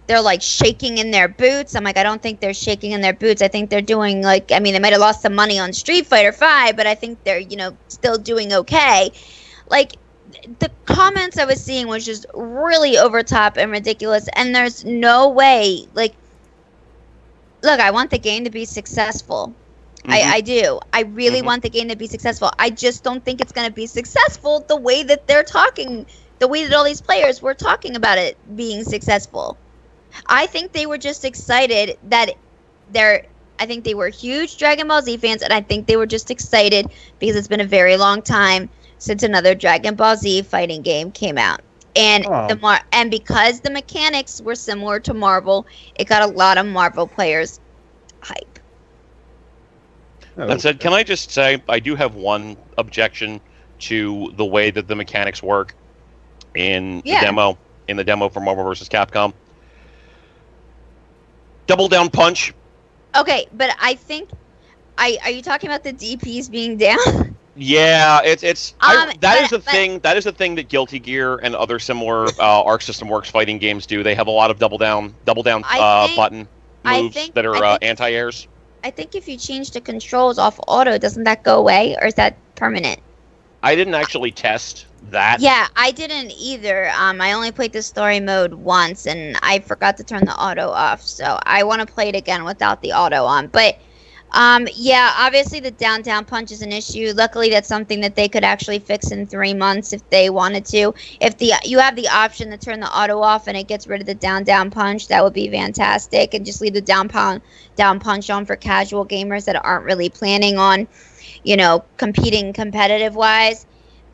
they're 0.07 0.23
like 0.23 0.43
shaking 0.43 0.99
in 0.99 1.11
their 1.11 1.29
boots. 1.29 1.75
I'm 1.75 1.85
like 1.85 1.97
i 1.99 2.03
don't 2.03 2.23
think 2.23 2.41
they're 2.41 2.55
shaking 2.55 2.93
in 2.93 3.01
their 3.01 3.13
boots. 3.15 3.43
I 3.43 3.49
think 3.49 3.71
they're 3.71 3.83
doing 3.83 4.23
like 4.23 4.53
i 4.53 4.61
mean 4.61 4.73
they 4.75 4.81
might 4.81 4.93
have 4.93 5.01
lost 5.01 5.23
some 5.23 5.35
money 5.35 5.59
on 5.59 5.73
street 5.73 6.07
fighter 6.07 6.33
5 6.33 6.77
but 6.77 6.87
i 6.87 6.95
think 6.95 7.23
they're 7.25 7.41
you 7.41 7.57
know 7.57 7.77
still 7.89 8.19
doing 8.19 8.53
okay. 8.53 9.13
Like 9.69 9.97
the 10.61 10.71
comments 10.87 11.39
i 11.39 11.45
was 11.45 11.63
seeing 11.63 11.89
was 11.89 12.05
just 12.05 12.27
really 12.35 12.97
over 12.99 13.23
top 13.23 13.57
and 13.57 13.71
ridiculous 13.71 14.29
and 14.35 14.55
there's 14.55 14.85
no 14.85 15.29
way 15.31 15.87
like 15.95 16.17
look, 17.63 17.81
I 17.81 17.91
want 17.91 18.11
the 18.11 18.19
game 18.19 18.45
to 18.45 18.51
be 18.51 18.65
successful. 18.65 19.57
Mhm. 20.05 20.11
I, 20.11 20.37
I 20.37 20.41
do. 20.41 20.81
I 20.93 21.03
really 21.03 21.43
Mhm. 21.43 21.47
want 21.47 21.63
the 21.63 21.71
game 21.71 21.89
to 21.89 21.97
be 21.97 22.07
successful. 22.07 22.51
I 22.59 22.71
just 22.71 23.03
don't 23.05 23.25
think 23.25 23.41
it's 23.41 23.53
going 23.53 23.67
to 23.67 23.73
be 23.73 23.87
successful 23.87 24.65
the 24.69 24.77
way 24.77 25.03
that 25.05 25.27
they're 25.27 25.43
talking, 25.45 26.07
the 26.39 26.49
way 26.49 26.65
that 26.67 26.75
all 26.77 26.85
these 26.85 27.01
players 27.01 27.41
were 27.43 27.55
talking 27.55 27.97
about 27.97 28.19
it 28.19 28.39
being 28.57 28.85
successful. 28.85 29.59
I 30.27 30.47
think 30.47 30.73
they 30.73 30.87
were 30.87 30.99
just 30.99 31.25
excited 31.25 31.97
that 32.05 32.31
they're. 32.89 33.27
I 33.59 33.67
think 33.67 33.85
they 33.85 33.95
were 33.95 34.09
huge 34.09 34.57
Dragon 34.59 34.89
Ball 34.89 35.03
Z 35.03 35.17
fans, 35.19 35.43
and 35.43 35.53
I 35.53 35.61
think 35.61 35.87
they 35.87 35.97
were 35.97 36.07
just 36.07 36.31
excited 36.31 36.87
because 37.19 37.37
it's 37.37 37.49
been 37.49 37.61
a 37.61 37.67
very 37.67 37.97
long 37.97 38.23
time 38.23 38.71
since 38.99 39.23
another 39.23 39.55
Dragon 39.55 39.95
Ball 39.95 40.17
Z 40.17 40.43
fighting 40.43 40.83
game 40.83 41.11
came 41.13 41.39
out. 41.39 41.61
And 41.97 42.27
Oh. 42.27 42.49
the 42.49 42.57
mar- 42.57 42.83
and 42.93 43.11
because 43.11 43.61
the 43.61 43.71
mechanics 43.71 44.41
were 44.41 44.55
similar 44.55 45.01
to 45.01 45.15
Marvel, 45.15 45.67
it 45.95 46.07
got 46.07 46.23
a 46.23 46.27
lot 46.33 46.59
of 46.59 46.67
Marvel 46.67 47.07
players 47.07 47.61
hype. 50.37 50.49
That 50.49 50.61
said, 50.61 50.81
can 50.81 50.93
I 50.93 51.03
just 51.03 51.31
say 51.31 51.63
I 51.69 51.79
do 51.79 51.95
have 51.95 52.15
one 52.15 52.57
objection 52.79 53.41
to 53.81 54.33
the 54.37 54.45
way 54.45 54.71
that 54.71 54.87
the 54.89 54.95
mechanics 54.95 55.43
work 55.43 55.75
in 56.55 57.03
Yeah. 57.05 57.21
the 57.21 57.27
demo 57.27 57.59
in 57.89 57.97
the 57.97 58.05
demo 58.05 58.29
for 58.29 58.41
Marvel 58.41 58.65
vs. 58.65 58.89
Capcom. 58.89 59.33
Double 61.67 61.89
down 61.89 62.11
punch. 62.11 62.53
Okay, 63.17 63.47
but 63.53 63.75
I 63.81 63.95
think 63.95 64.31
I 64.99 65.19
are 65.25 65.31
you 65.31 65.43
talking 65.43 65.69
about 65.71 65.85
the 65.85 65.93
DPs 65.93 66.51
being 66.51 66.77
down? 66.77 67.37
Yeah, 67.55 68.23
it's 68.25 68.43
it's 68.43 68.73
I, 68.81 68.97
Um, 68.97 69.09
that 69.09 69.21
but- 69.21 69.43
is 69.43 69.51
the 69.51 69.59
but- 69.59 69.71
thing. 69.71 69.99
That 69.99 70.17
is 70.17 70.25
the 70.25 70.33
thing 70.33 70.55
that 70.55 70.71
Guilty 70.71 70.99
Gear 70.99 71.37
and 71.37 71.55
other 71.55 71.79
similar 71.79 72.25
uh, 72.41 72.63
Arc 72.63 72.81
System 72.81 73.09
Works 73.11 73.29
fighting 73.29 73.59
games 73.59 73.85
do. 73.85 74.03
They 74.03 74.15
have 74.15 74.27
a 74.27 74.31
lot 74.31 74.51
of 74.51 74.59
double 74.59 74.79
down, 74.79 75.15
double 75.27 75.43
down 75.43 75.63
uh, 75.71 76.07
think- 76.07 76.17
button 76.17 76.49
moves 76.83 77.15
think- 77.15 77.35
that 77.35 77.45
are 77.45 77.55
uh, 77.63 77.77
anti 77.83 78.11
airs. 78.11 78.49
I 78.85 78.91
think 78.91 79.15
if 79.15 79.29
you 79.29 79.37
change 79.37 79.71
the 79.71 79.81
controls 79.81 80.39
off 80.39 80.59
auto, 80.67 80.99
doesn't 80.99 81.25
that 81.25 81.45
go 81.45 81.59
away 81.59 81.97
or 82.01 82.07
is 82.07 82.15
that 82.15 82.37
permanent? 82.57 83.01
I 83.63 83.77
didn't 83.77 83.95
actually 83.95 84.33
test 84.33 84.87
that. 85.11 85.41
Yeah, 85.41 85.69
I 85.77 85.93
didn't 85.93 86.33
either. 86.33 86.91
Um, 86.91 87.21
I 87.21 87.33
only 87.33 87.53
played 87.53 87.73
the 87.73 87.83
story 87.83 88.19
mode 88.19 88.55
once, 88.55 89.07
and 89.07 89.39
I 89.43 89.61
forgot 89.61 89.97
to 89.99 90.05
turn 90.05 90.25
the 90.25 90.35
auto 90.35 90.69
off. 90.69 91.03
So 91.03 91.39
I 91.45 91.63
want 91.63 91.87
to 91.87 91.93
play 91.93 92.09
it 92.09 92.17
again 92.17 92.45
without 92.45 92.83
the 92.83 92.93
auto 92.93 93.25
on. 93.25 93.47
But 93.47 93.79
um, 94.33 94.67
yeah, 94.75 95.13
obviously 95.19 95.61
the 95.61 95.71
down 95.71 96.03
down 96.03 96.25
punch 96.25 96.51
is 96.53 96.63
an 96.63 96.73
issue. 96.73 97.13
Luckily, 97.15 97.51
that's 97.51 97.69
something 97.69 98.01
that 98.01 98.17
they 98.17 98.29
could 98.29 98.45
actually 98.45 98.79
fix 98.79 99.11
in 99.13 99.27
three 99.27 99.55
months 99.55 99.93
if 99.93 100.09
they 100.11 100.31
wanted 100.31 100.65
to. 100.67 100.95
If 101.21 101.39
the 101.39 101.53
you 101.65 101.79
have 101.79 101.97
the 101.97 102.09
option 102.09 102.51
to 102.51 102.57
turn 102.59 102.81
the 102.81 102.89
auto 102.89 103.21
off 103.21 103.47
and 103.47 103.57
it 103.57 103.69
gets 103.69 103.87
rid 103.87 104.01
of 104.01 104.07
the 104.07 104.15
down 104.15 104.45
down 104.45 104.71
punch, 104.71 105.09
that 105.09 105.23
would 105.23 105.35
be 105.35 105.51
fantastic. 105.51 106.35
And 106.35 106.47
just 106.47 106.61
leave 106.61 106.75
the 106.75 106.81
down 106.81 107.09
pound 107.09 107.43
down 107.77 108.01
punch 108.01 108.31
on 108.31 108.47
for 108.47 108.57
casual 108.57 109.07
gamers 109.07 109.45
that 109.47 109.63
aren't 109.63 109.85
really 109.85 110.09
planning 110.09 110.59
on, 110.59 110.89
you 111.45 111.57
know, 111.57 111.85
competing 111.99 112.53
competitive 112.53 113.15
wise. 113.15 113.67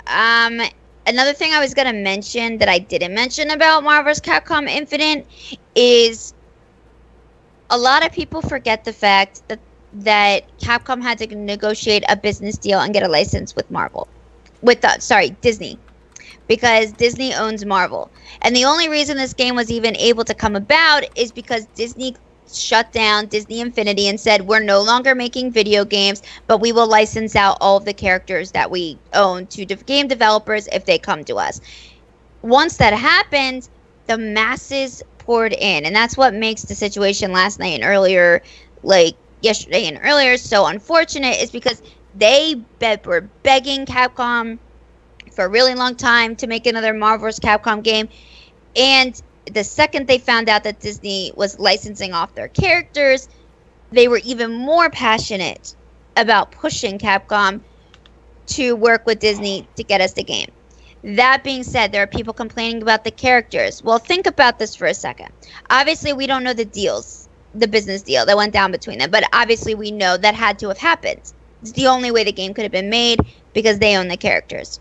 Um, 0.06 0.60
another 1.06 1.32
thing 1.34 1.52
I 1.52 1.60
was 1.60 1.74
gonna 1.74 1.92
mention 1.92 2.58
that 2.58 2.68
I 2.68 2.78
didn't 2.78 3.14
mention 3.14 3.50
about 3.50 3.84
Marvel's 3.84 4.20
Capcom 4.20 4.68
Infinite 4.68 5.26
is 5.74 6.34
a 7.70 7.78
lot 7.78 8.04
of 8.04 8.12
people 8.12 8.42
forget 8.42 8.84
the 8.84 8.92
fact 8.92 9.42
that 9.48 9.60
that 9.92 10.44
Capcom 10.58 11.02
had 11.02 11.18
to 11.18 11.34
negotiate 11.34 12.04
a 12.08 12.16
business 12.16 12.58
deal 12.58 12.80
and 12.80 12.92
get 12.92 13.02
a 13.02 13.08
license 13.08 13.54
with 13.56 13.70
Marvel, 13.70 14.08
with 14.62 14.80
the, 14.80 14.98
sorry 14.98 15.30
Disney, 15.40 15.78
because 16.46 16.92
Disney 16.92 17.34
owns 17.34 17.64
Marvel, 17.64 18.10
and 18.42 18.54
the 18.54 18.64
only 18.64 18.88
reason 18.88 19.16
this 19.16 19.34
game 19.34 19.56
was 19.56 19.70
even 19.70 19.96
able 19.96 20.24
to 20.24 20.34
come 20.34 20.56
about 20.56 21.04
is 21.16 21.32
because 21.32 21.66
Disney 21.74 22.14
shut 22.52 22.92
down 22.92 23.26
Disney 23.26 23.60
Infinity 23.60 24.08
and 24.08 24.18
said 24.18 24.42
we're 24.42 24.60
no 24.60 24.80
longer 24.80 25.14
making 25.14 25.52
video 25.52 25.84
games, 25.84 26.22
but 26.46 26.60
we 26.60 26.72
will 26.72 26.86
license 26.88 27.36
out 27.36 27.58
all 27.60 27.76
of 27.76 27.84
the 27.84 27.94
characters 27.94 28.52
that 28.52 28.70
we 28.70 28.98
own 29.14 29.46
to 29.48 29.64
de- 29.64 29.76
game 29.76 30.08
developers 30.08 30.68
if 30.72 30.84
they 30.86 30.98
come 30.98 31.24
to 31.24 31.36
us. 31.36 31.60
Once 32.42 32.76
that 32.76 32.92
happened, 32.94 33.68
the 34.06 34.16
masses 34.16 35.02
poured 35.18 35.52
in, 35.52 35.84
and 35.84 35.94
that's 35.94 36.16
what 36.16 36.32
makes 36.34 36.62
the 36.62 36.74
situation 36.74 37.32
last 37.32 37.58
night 37.58 37.74
and 37.74 37.84
earlier, 37.84 38.42
like 38.82 39.16
yesterday 39.42 39.86
and 39.86 40.00
earlier, 40.02 40.36
so 40.36 40.66
unfortunate. 40.66 41.38
Is 41.38 41.50
because 41.50 41.82
they 42.14 42.54
be- 42.78 42.96
were 43.04 43.32
begging 43.42 43.86
Capcom 43.86 44.58
for 45.34 45.44
a 45.44 45.48
really 45.50 45.74
long 45.74 45.96
time 45.96 46.36
to 46.36 46.46
make 46.46 46.66
another 46.66 46.94
Marvel 46.94 47.26
vs. 47.26 47.40
Capcom 47.40 47.82
game, 47.82 48.08
and 48.76 49.20
the 49.52 49.64
second 49.64 50.06
they 50.06 50.18
found 50.18 50.48
out 50.48 50.64
that 50.64 50.80
Disney 50.80 51.32
was 51.36 51.58
licensing 51.58 52.12
off 52.12 52.34
their 52.34 52.48
characters, 52.48 53.28
they 53.90 54.08
were 54.08 54.20
even 54.24 54.52
more 54.52 54.90
passionate 54.90 55.74
about 56.16 56.52
pushing 56.52 56.98
Capcom 56.98 57.62
to 58.46 58.74
work 58.76 59.06
with 59.06 59.20
Disney 59.20 59.68
to 59.76 59.84
get 59.84 60.00
us 60.00 60.14
the 60.14 60.24
game. 60.24 60.48
That 61.04 61.44
being 61.44 61.62
said, 61.62 61.92
there 61.92 62.02
are 62.02 62.08
people 62.08 62.34
complaining 62.34 62.82
about 62.82 63.04
the 63.04 63.10
characters. 63.12 63.82
Well, 63.82 63.98
think 63.98 64.26
about 64.26 64.58
this 64.58 64.74
for 64.74 64.86
a 64.86 64.94
second. 64.94 65.28
Obviously, 65.70 66.12
we 66.12 66.26
don't 66.26 66.44
know 66.44 66.54
the 66.54 66.64
deals, 66.64 67.27
the 67.54 67.68
business 67.68 68.02
deal 68.02 68.26
that 68.26 68.36
went 68.36 68.52
down 68.52 68.72
between 68.72 68.98
them, 68.98 69.10
but 69.10 69.24
obviously, 69.32 69.74
we 69.74 69.90
know 69.90 70.16
that 70.16 70.34
had 70.34 70.58
to 70.60 70.68
have 70.68 70.78
happened. 70.78 71.32
It's 71.62 71.72
the 71.72 71.86
only 71.88 72.10
way 72.10 72.24
the 72.24 72.32
game 72.32 72.54
could 72.54 72.64
have 72.64 72.72
been 72.72 72.90
made 72.90 73.20
because 73.52 73.78
they 73.78 73.96
own 73.96 74.08
the 74.08 74.16
characters. 74.16 74.80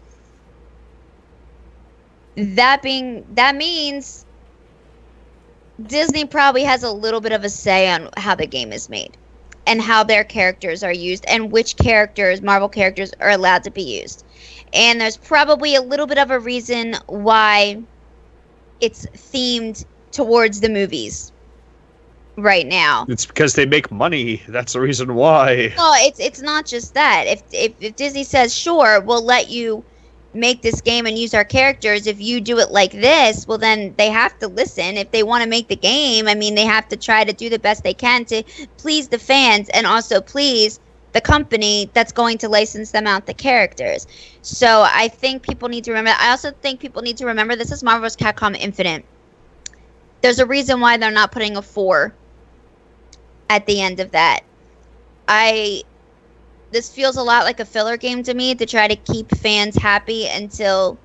That 2.36 2.82
being 2.82 3.26
that 3.36 3.56
means 3.56 4.26
Disney 5.84 6.26
probably 6.26 6.64
has 6.64 6.84
a 6.84 6.92
little 6.92 7.22
bit 7.22 7.32
of 7.32 7.44
a 7.44 7.50
say 7.50 7.90
on 7.90 8.10
how 8.18 8.36
the 8.36 8.48
game 8.48 8.72
is 8.72 8.90
made 8.90 9.18
and 9.66 9.82
how 9.82 10.04
their 10.04 10.24
characters 10.24 10.84
are 10.84 10.94
used 10.94 11.26
and 11.28 11.52
which 11.52 11.78
characters, 11.78 12.42
Marvel 12.42 12.70
characters, 12.70 13.12
are 13.20 13.30
allowed 13.32 13.64
to 13.64 13.72
be 13.72 14.00
used. 14.02 14.24
And 14.74 15.00
there's 15.02 15.18
probably 15.18 15.76
a 15.76 15.82
little 15.82 16.08
bit 16.08 16.18
of 16.20 16.32
a 16.32 16.40
reason 16.40 16.96
why 17.08 17.86
it's 18.80 19.06
themed 19.16 19.84
towards 20.12 20.60
the 20.62 20.70
movies 20.70 21.32
right 22.38 22.68
now. 22.68 23.06
It's 23.10 23.26
because 23.26 23.56
they 23.56 23.66
make 23.66 23.92
money. 23.92 24.42
That's 24.48 24.74
the 24.74 24.80
reason 24.80 25.16
why. 25.16 25.74
Well, 25.76 25.96
it's 25.98 26.20
it's 26.20 26.42
not 26.42 26.66
just 26.66 26.94
that. 26.94 27.26
If 27.28 27.44
if, 27.52 27.74
if 27.82 27.96
Disney 27.96 28.24
says 28.24 28.56
sure, 28.56 29.02
we'll 29.02 29.24
let 29.24 29.50
you 29.50 29.84
make 30.34 30.62
this 30.62 30.82
game 30.82 31.06
and 31.08 31.18
use 31.18 31.34
our 31.34 31.44
characters. 31.44 32.06
If 32.06 32.22
you 32.22 32.40
do 32.40 32.60
it 32.60 32.72
like 32.72 32.92
this, 32.92 33.48
well 33.48 33.58
then 33.58 33.96
they 33.98 34.10
have 34.10 34.38
to 34.40 34.48
listen. 34.48 34.98
If 34.98 35.12
they 35.12 35.24
want 35.24 35.44
to 35.44 35.50
make 35.50 35.68
the 35.68 35.76
game, 35.76 36.28
I 36.28 36.36
mean 36.36 36.56
they 36.56 36.66
have 36.66 36.88
to 36.90 36.98
try 36.98 37.24
to 37.24 37.34
do 37.34 37.50
the 37.50 37.60
best 37.60 37.84
they 37.84 37.94
can 37.94 38.24
to 38.26 38.44
please 38.78 39.08
the 39.08 39.20
fans 39.20 39.70
and 39.70 39.88
also 39.88 40.22
please 40.22 40.80
the 41.14 41.22
company 41.22 41.90
that's 41.94 42.12
going 42.12 42.38
to 42.38 42.50
license 42.50 42.92
them 42.92 43.08
out 43.08 43.26
the 43.26 43.34
characters. 43.34 44.06
So 44.44 44.86
I 44.86 45.08
think 45.08 45.42
people 45.42 45.70
need 45.70 45.86
to 45.86 45.92
remember. 45.92 46.16
I 46.20 46.30
also 46.30 46.52
think 46.52 46.80
people 46.80 47.02
need 47.02 47.18
to 47.18 47.26
remember 47.26 47.56
this 47.56 47.72
is 47.72 47.82
Marvel's 47.82 48.16
Capcom 48.16 48.56
Infinite. 48.56 49.04
There's 50.22 50.40
a 50.40 50.46
reason 50.46 50.80
why 50.80 50.98
they're 50.98 51.10
not 51.10 51.32
putting 51.32 51.58
a 51.58 51.62
four 51.62 52.14
at 53.50 53.66
the 53.66 53.82
end 53.82 54.00
of 54.00 54.12
that. 54.12 54.42
I 55.28 55.84
this 56.72 56.90
feels 56.94 57.18
a 57.18 57.24
lot 57.24 57.44
like 57.46 57.60
a 57.60 57.66
filler 57.66 57.98
game 57.98 58.24
to 58.24 58.34
me 58.34 58.56
to 58.56 58.66
try 58.66 58.88
to 58.88 58.96
keep 58.96 59.36
fans 59.38 59.76
happy 59.76 60.28
until 60.28 61.00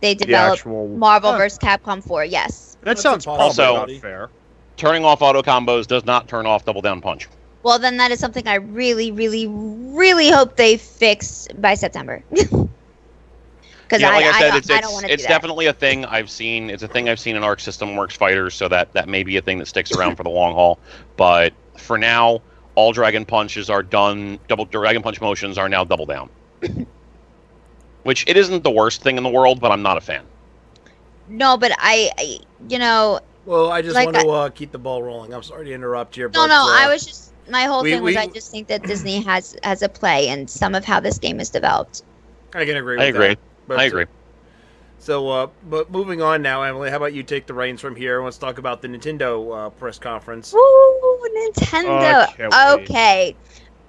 they 0.00 0.14
The 0.18 0.24
develop 0.26 0.34
actual. 0.34 0.88
Marvel 0.94 1.32
Huh. 1.32 1.36
vs. 1.36 1.58
Capcom 1.58 2.02
4. 2.02 2.24
Yes. 2.24 2.76
That 2.82 2.98
That's 2.98 3.02
sounds 3.02 3.24
a 3.24 3.30
probably 3.30 3.38
possibility. 3.38 3.94
not 3.94 4.02
fair. 4.02 4.30
Turning 4.76 5.04
off 5.04 5.22
auto 5.22 5.42
combos 5.42 5.86
does 5.86 6.04
not 6.04 6.28
turn 6.28 6.46
off 6.46 6.64
double 6.64 6.82
down 6.82 7.00
punch. 7.00 7.28
Well, 7.62 7.78
then 7.78 7.96
that 7.98 8.10
is 8.10 8.20
something 8.20 8.46
I 8.46 8.56
really, 8.56 9.10
really, 9.12 9.46
really 9.48 10.30
hope 10.30 10.56
they 10.56 10.76
fix 10.76 11.46
by 11.56 11.74
September. 11.74 12.24
Because 13.94 14.10
Yeah, 14.10 14.10
I, 14.10 14.16
like 14.16 14.24
I, 14.24 14.28
I, 14.28 14.40
said, 14.40 14.48
don't, 14.48 14.58
it's 14.58 14.70
I 14.70 14.74
it's, 14.74 14.82
don't 14.86 14.92
want 14.92 15.02
to 15.04 15.08
do 15.08 15.14
it's 15.14 15.22
definitely 15.26 15.66
a 15.66 15.72
thing 15.72 16.04
I've 16.06 16.28
seen. 16.30 16.68
It's 16.68 16.82
a 16.82 16.88
thing 16.88 17.08
I've 17.08 17.20
seen 17.20 17.36
in 17.36 17.44
Arc 17.44 17.60
System 17.60 17.94
Works 17.94 18.16
fighters, 18.16 18.54
so 18.54 18.66
that 18.68 18.92
that 18.92 19.08
may 19.08 19.22
be 19.22 19.36
a 19.36 19.40
thing 19.40 19.58
that 19.58 19.66
sticks 19.66 19.92
around 19.92 20.16
for 20.16 20.24
the 20.24 20.30
long 20.30 20.52
haul. 20.52 20.80
But 21.16 21.52
for 21.78 21.96
now, 21.96 22.42
all 22.74 22.92
Dragon 22.92 23.24
Punches 23.24 23.70
are 23.70 23.84
done. 23.84 24.40
Double 24.48 24.64
Dragon 24.64 25.00
Punch 25.00 25.20
motions 25.20 25.58
are 25.58 25.68
now 25.68 25.84
double 25.84 26.06
down. 26.06 26.28
Which 28.02 28.24
it 28.26 28.36
isn't 28.36 28.64
the 28.64 28.70
worst 28.70 29.00
thing 29.02 29.16
in 29.16 29.22
the 29.22 29.30
world, 29.30 29.60
but 29.60 29.70
I'm 29.70 29.82
not 29.82 29.96
a 29.96 30.00
fan. 30.00 30.24
No, 31.28 31.56
but 31.56 31.70
I, 31.78 32.10
I 32.18 32.38
you 32.68 32.78
know, 32.80 33.20
Well, 33.46 33.70
I 33.70 33.80
just 33.80 33.94
Like 33.94 34.06
want 34.06 34.16
to 34.16 34.28
uh, 34.28 34.48
keep 34.50 34.72
the 34.72 34.78
ball 34.78 35.02
rolling. 35.04 35.32
I'm 35.32 35.42
sorry 35.44 35.66
to 35.66 35.72
interrupt 35.72 36.16
here. 36.16 36.28
no, 36.34 36.46
no. 36.46 36.54
uh, 36.54 36.76
I 36.80 36.88
was 36.88 37.06
just 37.06 37.32
my 37.48 37.62
whole 37.64 37.82
we- 37.84 37.92
thing 37.92 38.02
was 38.02 38.14
we- 38.16 38.20
I 38.20 38.26
just 38.26 38.50
think 38.50 38.66
that 38.68 38.82
Disney 38.82 39.22
has 39.22 39.56
has 39.62 39.82
a 39.82 39.88
play 39.88 40.28
in 40.28 40.48
some 40.48 40.74
of 40.74 40.84
how 40.84 40.98
this 40.98 41.18
game 41.18 41.38
is 41.38 41.48
developed. 41.48 42.02
I 42.54 42.64
can 42.64 42.76
agree. 42.76 42.96
I 42.98 43.06
With 43.06 43.14
agree. 43.14 43.28
That. 43.28 43.38
But, 43.66 43.80
I 43.80 43.84
agree. 43.84 44.06
So, 44.98 45.28
uh, 45.28 45.48
but 45.68 45.90
moving 45.90 46.22
on 46.22 46.42
now, 46.42 46.62
Emily, 46.62 46.90
how 46.90 46.96
about 46.96 47.12
you 47.12 47.22
take 47.22 47.46
the 47.46 47.54
reins 47.54 47.80
from 47.80 47.94
here? 47.96 48.22
Let's 48.22 48.38
talk 48.38 48.58
about 48.58 48.80
the 48.82 48.88
Nintendo 48.88 49.66
uh, 49.66 49.70
press 49.70 49.98
conference. 49.98 50.52
Woo, 50.52 50.58
Oh, 50.60 51.52
Nintendo. 51.54 52.22
I 52.22 52.32
can't 52.36 52.56
wait. 52.64 52.90
okay. 52.90 53.36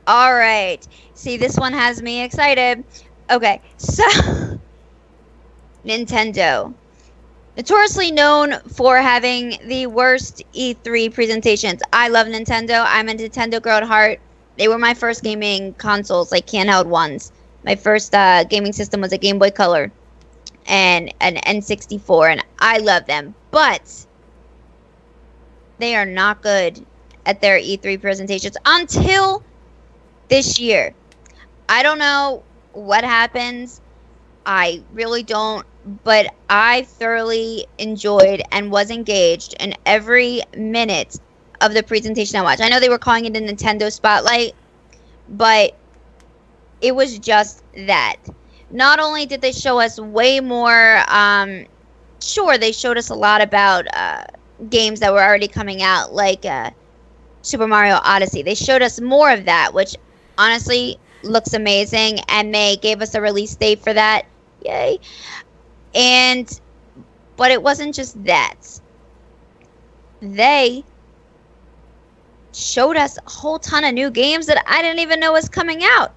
All 0.08 0.34
right. 0.34 0.86
See, 1.14 1.38
this 1.38 1.58
one 1.58 1.74
has 1.74 2.02
me 2.02 2.24
excited. 2.24 2.84
Okay, 3.32 3.62
so 3.78 4.04
Nintendo. 5.86 6.74
Notoriously 7.58 8.12
known 8.12 8.60
for 8.68 8.98
having 8.98 9.58
the 9.68 9.88
worst 9.88 10.44
E3 10.54 11.10
presentations. 11.10 11.82
I 11.94 12.10
love 12.10 12.28
Nintendo. 12.28 12.84
I'm 12.88 13.08
a 13.10 13.14
Nintendo 13.14 13.62
girl 13.62 13.78
at 13.78 13.84
heart. 13.84 14.20
They 14.58 14.68
were 14.68 14.78
my 14.78 14.94
first 14.94 15.24
gaming 15.24 15.74
consoles, 15.74 16.32
like 16.32 16.48
handheld 16.48 16.86
ones. 16.88 17.32
My 17.66 17.76
first 17.76 18.14
uh, 18.14 18.44
gaming 18.44 18.74
system 18.74 19.02
was 19.02 19.12
a 19.12 19.18
Game 19.18 19.40
Boy 19.40 19.50
Color 19.50 19.92
and 20.68 21.14
an 21.20 21.36
N64, 21.36 22.32
and 22.32 22.46
I 22.60 22.78
love 22.78 23.06
them. 23.08 23.34
But 23.52 24.06
they 25.80 25.96
are 25.96 26.06
not 26.06 26.42
good 26.44 26.86
at 27.26 27.42
their 27.42 27.60
E3 27.60 28.00
presentations 28.00 28.56
until 28.66 29.44
this 30.28 30.60
year. 30.60 30.94
I 31.68 31.82
don't 31.82 31.98
know 31.98 32.44
what 32.74 33.04
happens. 33.04 33.82
I 34.46 34.84
really 34.94 35.24
don't, 35.24 35.66
but 36.04 36.34
I 36.50 36.84
thoroughly 36.84 37.66
enjoyed 37.80 38.44
and 38.52 38.72
was 38.72 38.92
engaged 38.92 39.56
in 39.60 39.74
every 39.88 40.42
minute 40.56 41.18
of 41.62 41.74
the 41.74 41.82
presentation 41.82 42.38
I 42.38 42.44
watched. 42.44 42.62
I 42.62 42.70
know 42.70 42.80
they 42.80 42.90
were 42.90 43.00
calling 43.00 43.26
it 43.26 43.36
a 43.36 43.40
Nintendo 43.40 43.92
Spotlight, 43.92 44.54
but 45.30 45.76
it 46.82 46.96
was 46.96 47.20
just 47.20 47.64
that. 47.76 48.18
Not 48.70 49.00
only 49.00 49.26
did 49.26 49.42
they 49.42 49.52
show 49.52 49.80
us 49.80 50.00
way 50.00 50.40
more, 50.40 51.04
um, 51.08 51.66
sure, 52.22 52.58
they 52.58 52.72
showed 52.72 52.98
us 52.98 53.10
a 53.10 53.16
lot 53.16 53.42
about 53.42 53.86
uh, 53.96 54.26
games 54.70 55.00
that 55.00 55.14
were 55.14 55.22
already 55.24 55.48
coming 55.48 55.82
out, 55.82 56.14
like 56.14 56.46
uh, 56.46 56.72
Super 57.42 57.68
Mario 57.68 58.00
Odyssey. 58.04 58.42
They 58.42 58.56
showed 58.56 58.82
us 58.82 59.00
more 59.00 59.32
of 59.32 59.46
that, 59.46 59.74
which 59.74 59.96
honestly 60.38 60.98
looks 61.24 61.54
amazing, 61.54 62.20
and 62.30 62.54
they 62.54 62.78
gave 62.78 63.02
us 63.02 63.16
a 63.16 63.22
release 63.22 63.56
date 63.56 63.80
for 63.80 63.94
that. 63.94 64.26
Yay! 64.64 65.00
And, 65.94 66.60
but 67.38 67.52
it 67.52 67.62
wasn't 67.62 67.96
just 67.96 68.22
that. 68.26 68.56
They 70.22 70.84
showed 72.54 72.96
us 72.98 73.18
a 73.18 73.30
whole 73.30 73.60
ton 73.60 73.84
of 73.84 73.94
new 73.94 74.10
games 74.10 74.48
that 74.48 74.64
I 74.68 74.82
didn't 74.82 75.00
even 75.00 75.20
know 75.20 75.34
was 75.34 75.50
coming 75.50 75.82
out. 75.84 76.14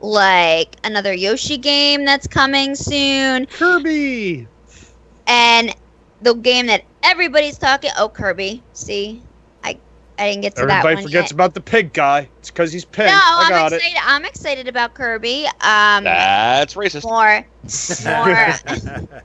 Like 0.00 0.76
another 0.84 1.12
Yoshi 1.12 1.56
game 1.58 2.04
that's 2.04 2.26
coming 2.26 2.74
soon, 2.74 3.46
Kirby. 3.46 4.46
and 5.26 5.74
the 6.20 6.34
game 6.34 6.66
that 6.66 6.84
everybody's 7.02 7.58
talking. 7.58 7.90
Oh, 7.98 8.08
Kirby. 8.08 8.62
See, 8.72 9.22
I 9.64 9.78
I 10.18 10.30
didn't 10.30 10.42
get 10.42 10.56
to 10.56 10.66
that 10.66 10.84
Everybody 10.84 10.94
one 10.96 11.02
forgets 11.04 11.26
yet. 11.26 11.32
about 11.32 11.54
the 11.54 11.60
pig 11.60 11.92
guy. 11.92 12.28
It's 12.38 12.50
because 12.50 12.72
he's 12.72 12.84
pig. 12.84 13.06
No, 13.06 13.12
I 13.14 13.44
I'm 13.46 13.48
got 13.50 13.72
it. 13.72 13.76
excited. 13.76 13.98
I'm 14.04 14.24
excited 14.24 14.68
about 14.68 14.94
Kirby. 14.94 15.46
Um, 15.60 16.04
That's 16.04 16.74
racist. 16.74 17.04
more, 17.04 17.46
more, 18.04 19.22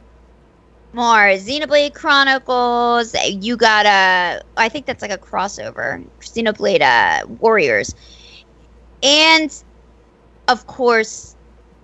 more 0.94 1.38
Xenoblade 1.38 1.94
Chronicles. 1.94 3.16
You 3.26 3.58
got 3.58 3.86
a. 3.86 4.42
I 4.58 4.70
think 4.70 4.86
that's 4.86 5.02
like 5.02 5.12
a 5.12 5.18
crossover. 5.18 6.04
Xenoblade 6.22 6.82
uh, 6.82 7.28
Warriors, 7.40 7.96
and 9.02 9.64
of 10.48 10.68
course, 10.68 11.36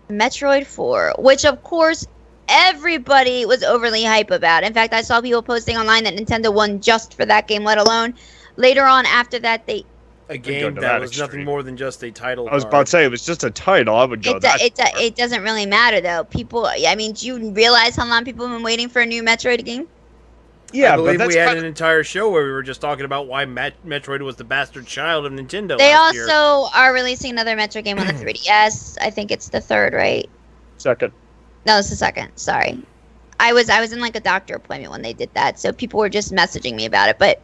Metroid 0.10 0.66
Four, 0.66 1.14
which 1.18 1.46
of 1.46 1.64
course 1.64 2.08
everybody 2.48 3.46
was 3.46 3.64
overly 3.64 4.04
hype 4.04 4.32
about. 4.32 4.64
In 4.64 4.74
fact, 4.74 4.94
I 4.94 5.02
saw 5.02 5.22
people 5.22 5.44
posting 5.44 5.78
online 5.78 6.04
that 6.06 6.16
Nintendo 6.16 6.54
won 6.54 6.82
just 6.82 7.14
for 7.14 7.26
that 7.26 7.48
game, 7.48 7.64
let 7.64 7.78
alone 7.78 8.16
later 8.56 8.84
on 8.84 9.06
after 9.06 9.40
that 9.40 9.66
they 9.68 9.86
a 10.30 10.38
game 10.38 10.76
that, 10.76 10.82
that 10.82 11.02
was 11.02 11.18
nothing 11.18 11.44
more 11.44 11.64
than 11.64 11.76
just 11.76 12.04
a 12.04 12.12
title. 12.12 12.48
I 12.50 12.54
was 12.54 12.64
card. 12.64 12.74
about 12.74 12.86
to 12.86 12.92
say 12.92 13.04
it 13.04 13.10
was 13.10 13.26
just 13.26 13.44
a 13.44 13.50
title. 13.50 13.96
I 13.96 14.06
would 14.06 14.24
go 14.24 14.32
it, 14.32 14.34
do, 14.36 14.40
that. 14.42 14.62
it, 14.62 14.76
do, 14.76 14.84
it 15.00 15.16
doesn't 15.16 15.42
really 15.42 15.66
matter 15.66 16.02
though. 16.02 16.24
People, 16.26 16.68
I 16.68 16.94
mean, 16.96 17.14
do 17.14 17.26
you 17.26 17.52
realize 17.52 17.96
how 17.96 18.08
long 18.08 18.24
people 18.26 18.48
have 18.48 18.56
been 18.56 18.64
waiting 18.64 18.90
for 18.90 19.02
a 19.02 19.06
new 19.08 19.24
Metroid 19.24 19.66
game? 19.66 19.88
Yeah, 20.72 20.94
I 20.94 20.96
but 20.98 21.04
believe 21.04 21.20
that's 21.20 21.34
we 21.34 21.40
had 21.40 21.48
kind 21.48 21.60
an 21.60 21.66
entire 21.66 22.04
show 22.04 22.30
where 22.30 22.44
we 22.44 22.52
were 22.52 22.64
just 22.64 22.82
talking 22.82 23.06
about 23.06 23.28
why 23.28 23.46
Met- 23.46 23.84
Metroid 23.86 24.22
was 24.22 24.36
the 24.36 24.44
bastard 24.44 24.86
child 24.86 25.26
of 25.26 25.34
Nintendo. 25.34 25.78
They 25.78 25.94
last 25.94 26.14
year. 26.14 26.30
also 26.30 26.70
are 26.76 26.94
releasing 26.94 27.32
another 27.32 27.56
Metroid 27.56 27.84
game 27.86 27.98
on 28.00 28.08
the 28.08 28.14
3DS. 28.50 28.98
I 29.02 29.10
think 29.10 29.32
it's 29.32 29.50
the 29.50 29.62
third, 29.62 29.94
right? 29.94 30.30
second. 30.78 31.12
No, 31.66 31.80
it's 31.80 31.90
the 31.90 31.96
second. 31.96 32.32
Sorry, 32.36 32.82
I 33.40 33.54
was 33.54 33.70
I 33.70 33.82
was 33.82 33.92
in 33.94 34.00
like 34.00 34.16
a 34.16 34.22
doctor 34.22 34.56
appointment 34.56 34.92
when 34.92 35.02
they 35.02 35.14
did 35.14 35.34
that, 35.34 35.60
so 35.60 35.72
people 35.72 36.00
were 36.00 36.10
just 36.10 36.32
messaging 36.32 36.76
me 36.76 36.86
about 36.86 37.10
it. 37.10 37.18
But 37.20 37.42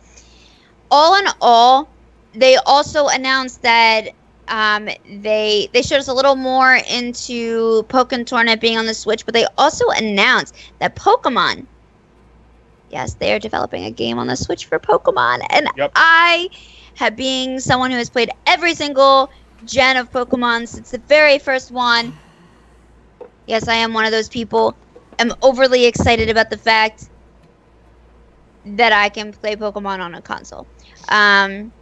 all 0.91 1.15
in 1.17 1.25
all, 1.41 1.89
they 2.33 2.55
also 2.65 3.07
announced 3.07 3.61
that 3.63 4.09
um, 4.47 4.87
they 5.21 5.69
they 5.73 5.81
showed 5.81 5.97
us 5.97 6.07
a 6.07 6.13
little 6.13 6.35
more 6.35 6.79
into 6.89 7.83
Pokkén 7.83 8.25
Tournament 8.25 8.61
being 8.61 8.77
on 8.77 8.85
the 8.85 8.93
Switch, 8.93 9.25
but 9.25 9.33
they 9.33 9.45
also 9.57 9.85
announced 9.89 10.55
that 10.79 10.95
Pokemon. 10.95 11.65
Yes, 12.89 13.15
they 13.15 13.33
are 13.33 13.39
developing 13.39 13.83
a 13.85 13.91
game 13.91 14.17
on 14.19 14.27
the 14.27 14.35
Switch 14.35 14.65
for 14.65 14.79
Pokemon, 14.79 15.39
and 15.49 15.67
Yep. 15.75 15.93
I 15.95 16.49
have 16.95 17.15
being 17.15 17.59
someone 17.59 17.91
who 17.91 17.97
has 17.97 18.09
played 18.09 18.29
every 18.45 18.73
single 18.75 19.29
gen 19.63 19.97
of 19.97 20.11
Pokemon 20.11 20.67
since 20.67 20.91
the 20.91 20.99
very 20.99 21.39
first 21.39 21.71
one. 21.71 22.13
Yes, 23.45 23.67
I 23.67 23.75
am 23.75 23.93
one 23.93 24.05
of 24.05 24.11
those 24.11 24.29
people. 24.29 24.79
I'm 25.19 25.31
overly 25.41 25.85
excited 25.85 26.29
about 26.29 26.49
the 26.49 26.57
fact 26.57 27.09
that 28.65 28.91
I 28.93 29.09
can 29.09 29.31
play 29.33 29.55
Pokemon 29.55 29.99
on 29.99 30.13
a 30.15 30.21
console. 30.21 30.67
Um, 31.09 31.73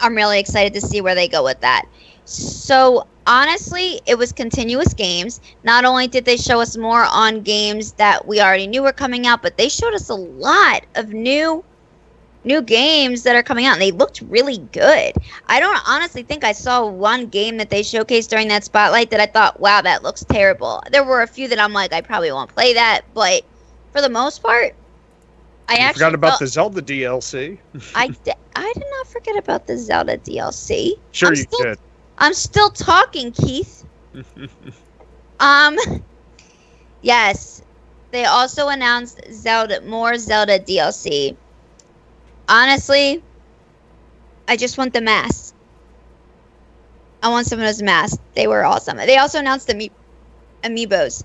I'm 0.00 0.14
really 0.16 0.38
excited 0.40 0.74
to 0.74 0.80
see 0.80 1.00
where 1.00 1.14
they 1.14 1.28
go 1.28 1.44
with 1.44 1.60
that. 1.60 1.84
So 2.24 3.04
honestly, 3.30 4.00
it 4.06 4.18
was 4.18 4.32
continuous 4.32 4.92
games. 4.92 5.40
Not 5.62 5.84
only 5.84 6.08
did 6.08 6.24
they 6.24 6.36
show 6.36 6.60
us 6.60 6.76
more 6.76 7.06
on 7.10 7.42
games 7.42 7.92
that 7.94 8.26
we 8.26 8.40
already 8.40 8.66
knew 8.66 8.82
were 8.82 8.92
coming 8.92 9.26
out, 9.26 9.40
but 9.40 9.56
they 9.56 9.68
showed 9.68 9.94
us 9.94 10.10
a 10.10 10.14
lot 10.14 10.84
of 10.96 11.10
new 11.10 11.64
new 12.42 12.62
games 12.62 13.22
that 13.22 13.36
are 13.36 13.42
coming 13.42 13.66
out 13.66 13.74
and 13.74 13.82
they 13.82 13.90
looked 13.90 14.22
really 14.22 14.56
good. 14.72 15.12
I 15.46 15.60
don't 15.60 15.78
honestly 15.86 16.22
think 16.22 16.42
I 16.42 16.52
saw 16.52 16.86
one 16.86 17.26
game 17.26 17.58
that 17.58 17.68
they 17.68 17.82
showcased 17.82 18.28
during 18.28 18.48
that 18.48 18.64
spotlight 18.64 19.10
that 19.10 19.20
I 19.20 19.26
thought, 19.26 19.60
"Wow, 19.60 19.82
that 19.82 20.02
looks 20.02 20.24
terrible." 20.24 20.82
There 20.90 21.04
were 21.04 21.20
a 21.22 21.26
few 21.26 21.48
that 21.48 21.60
I'm 21.60 21.74
like, 21.74 21.92
I 21.92 22.00
probably 22.00 22.32
won't 22.32 22.52
play 22.54 22.74
that, 22.74 23.02
but 23.14 23.42
for 23.92 24.00
the 24.00 24.08
most 24.08 24.42
part, 24.42 24.74
I 25.68 25.74
You 25.74 25.80
actually 25.80 25.98
forgot 26.00 26.14
about 26.14 26.28
felt- 26.30 26.40
the 26.40 26.46
Zelda 26.46 26.82
DLC. 26.82 27.60
I, 27.94 28.08
di- 28.08 28.32
I 28.56 28.72
did 28.74 28.84
not 28.98 29.06
forget 29.08 29.36
about 29.36 29.66
the 29.66 29.76
Zelda 29.78 30.16
DLC. 30.16 30.92
Sure, 31.12 31.28
I'm 31.28 31.34
you 31.36 31.42
still, 31.42 31.64
did. 31.64 31.78
I'm 32.20 32.34
still 32.34 32.70
talking, 32.70 33.32
Keith. 33.32 33.84
Um, 35.40 35.78
yes, 37.00 37.62
they 38.10 38.26
also 38.26 38.68
announced 38.68 39.20
Zelda 39.32 39.80
more 39.80 40.16
Zelda 40.18 40.58
DLC. 40.58 41.34
Honestly, 42.48 43.22
I 44.46 44.56
just 44.56 44.76
want 44.76 44.92
the 44.92 45.00
masks. 45.00 45.54
I 47.22 47.30
want 47.30 47.46
some 47.46 47.58
of 47.58 47.66
those 47.66 47.82
masks. 47.82 48.18
They 48.34 48.46
were 48.46 48.64
awesome. 48.64 48.96
They 48.98 49.16
also 49.16 49.38
announced 49.38 49.66
the 49.66 49.74
ami- 49.74 49.92
amiibos, 50.62 51.24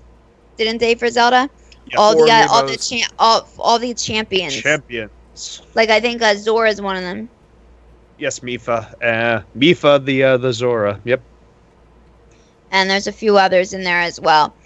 didn't 0.56 0.78
they, 0.78 0.94
for 0.94 1.08
Zelda? 1.10 1.50
Yeah, 1.86 1.98
all 1.98 2.14
the 2.14 2.30
uh, 2.30 2.46
all 2.50 2.62
the 2.62 2.72
amiibos. 2.72 2.88
cha- 2.88 3.14
all 3.18 3.48
all 3.58 3.78
the 3.78 3.94
champions. 3.94 4.54
champions. 4.54 5.10
like 5.74 5.90
I 5.90 6.00
think 6.00 6.22
uh, 6.22 6.34
Zora 6.36 6.70
is 6.70 6.80
one 6.80 6.96
of 6.96 7.02
them. 7.02 7.28
Yes, 8.18 8.40
Mipha. 8.40 8.94
Uh, 9.02 9.42
Mipha, 9.56 10.04
the 10.04 10.22
uh, 10.24 10.36
the 10.38 10.52
Zora. 10.52 11.00
Yep. 11.04 11.22
and 12.70 12.90
there's 12.90 13.06
a 13.06 13.12
few 13.12 13.38
others 13.38 13.72
in 13.72 13.84
there 13.84 14.00
as 14.00 14.20
well. 14.20 14.56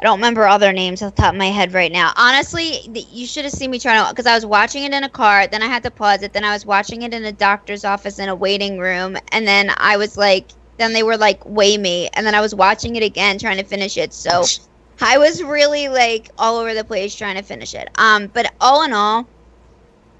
I 0.00 0.04
don't 0.04 0.18
remember 0.18 0.46
other 0.46 0.72
names 0.72 1.02
off 1.02 1.14
the 1.14 1.22
top 1.22 1.34
of 1.34 1.38
my 1.38 1.46
head 1.46 1.72
right 1.72 1.92
now. 1.92 2.12
Honestly, 2.16 2.88
you 2.92 3.26
should 3.26 3.44
have 3.44 3.52
seen 3.54 3.70
me 3.70 3.78
trying 3.80 4.04
to 4.04 4.12
because 4.12 4.26
I 4.26 4.34
was 4.34 4.46
watching 4.46 4.84
it 4.84 4.92
in 4.92 5.04
a 5.04 5.08
car, 5.10 5.46
then 5.48 5.62
I 5.62 5.66
had 5.66 5.84
to 5.84 5.90
pause 5.90 6.22
it, 6.22 6.34
then 6.34 6.44
I 6.44 6.52
was 6.52 6.66
watching 6.66 7.02
it 7.02 7.14
in 7.14 7.24
a 7.24 7.32
doctor's 7.32 7.84
office 7.84 8.18
in 8.18 8.28
a 8.28 8.36
waiting 8.36 8.78
room, 8.78 9.16
and 9.32 9.46
then 9.48 9.70
I 9.78 9.96
was 9.96 10.16
like, 10.16 10.52
then 10.78 10.92
they 10.92 11.02
were 11.02 11.16
like, 11.18 11.44
weigh 11.46 11.78
me, 11.78 12.08
and 12.14 12.26
then 12.26 12.34
I 12.34 12.40
was 12.42 12.54
watching 12.54 12.96
it 12.96 13.02
again 13.02 13.38
trying 13.38 13.58
to 13.58 13.64
finish 13.64 13.96
it. 13.98 14.14
So 14.14 14.52
I 15.00 15.18
was 15.18 15.42
really 15.42 15.88
like 15.88 16.30
all 16.38 16.58
over 16.58 16.74
the 16.74 16.84
place 16.84 17.14
trying 17.16 17.36
to 17.36 17.42
finish 17.42 17.74
it. 17.74 17.88
Um, 17.96 18.28
but 18.28 18.54
all 18.60 18.84
in 18.84 18.92
all, 18.94 19.30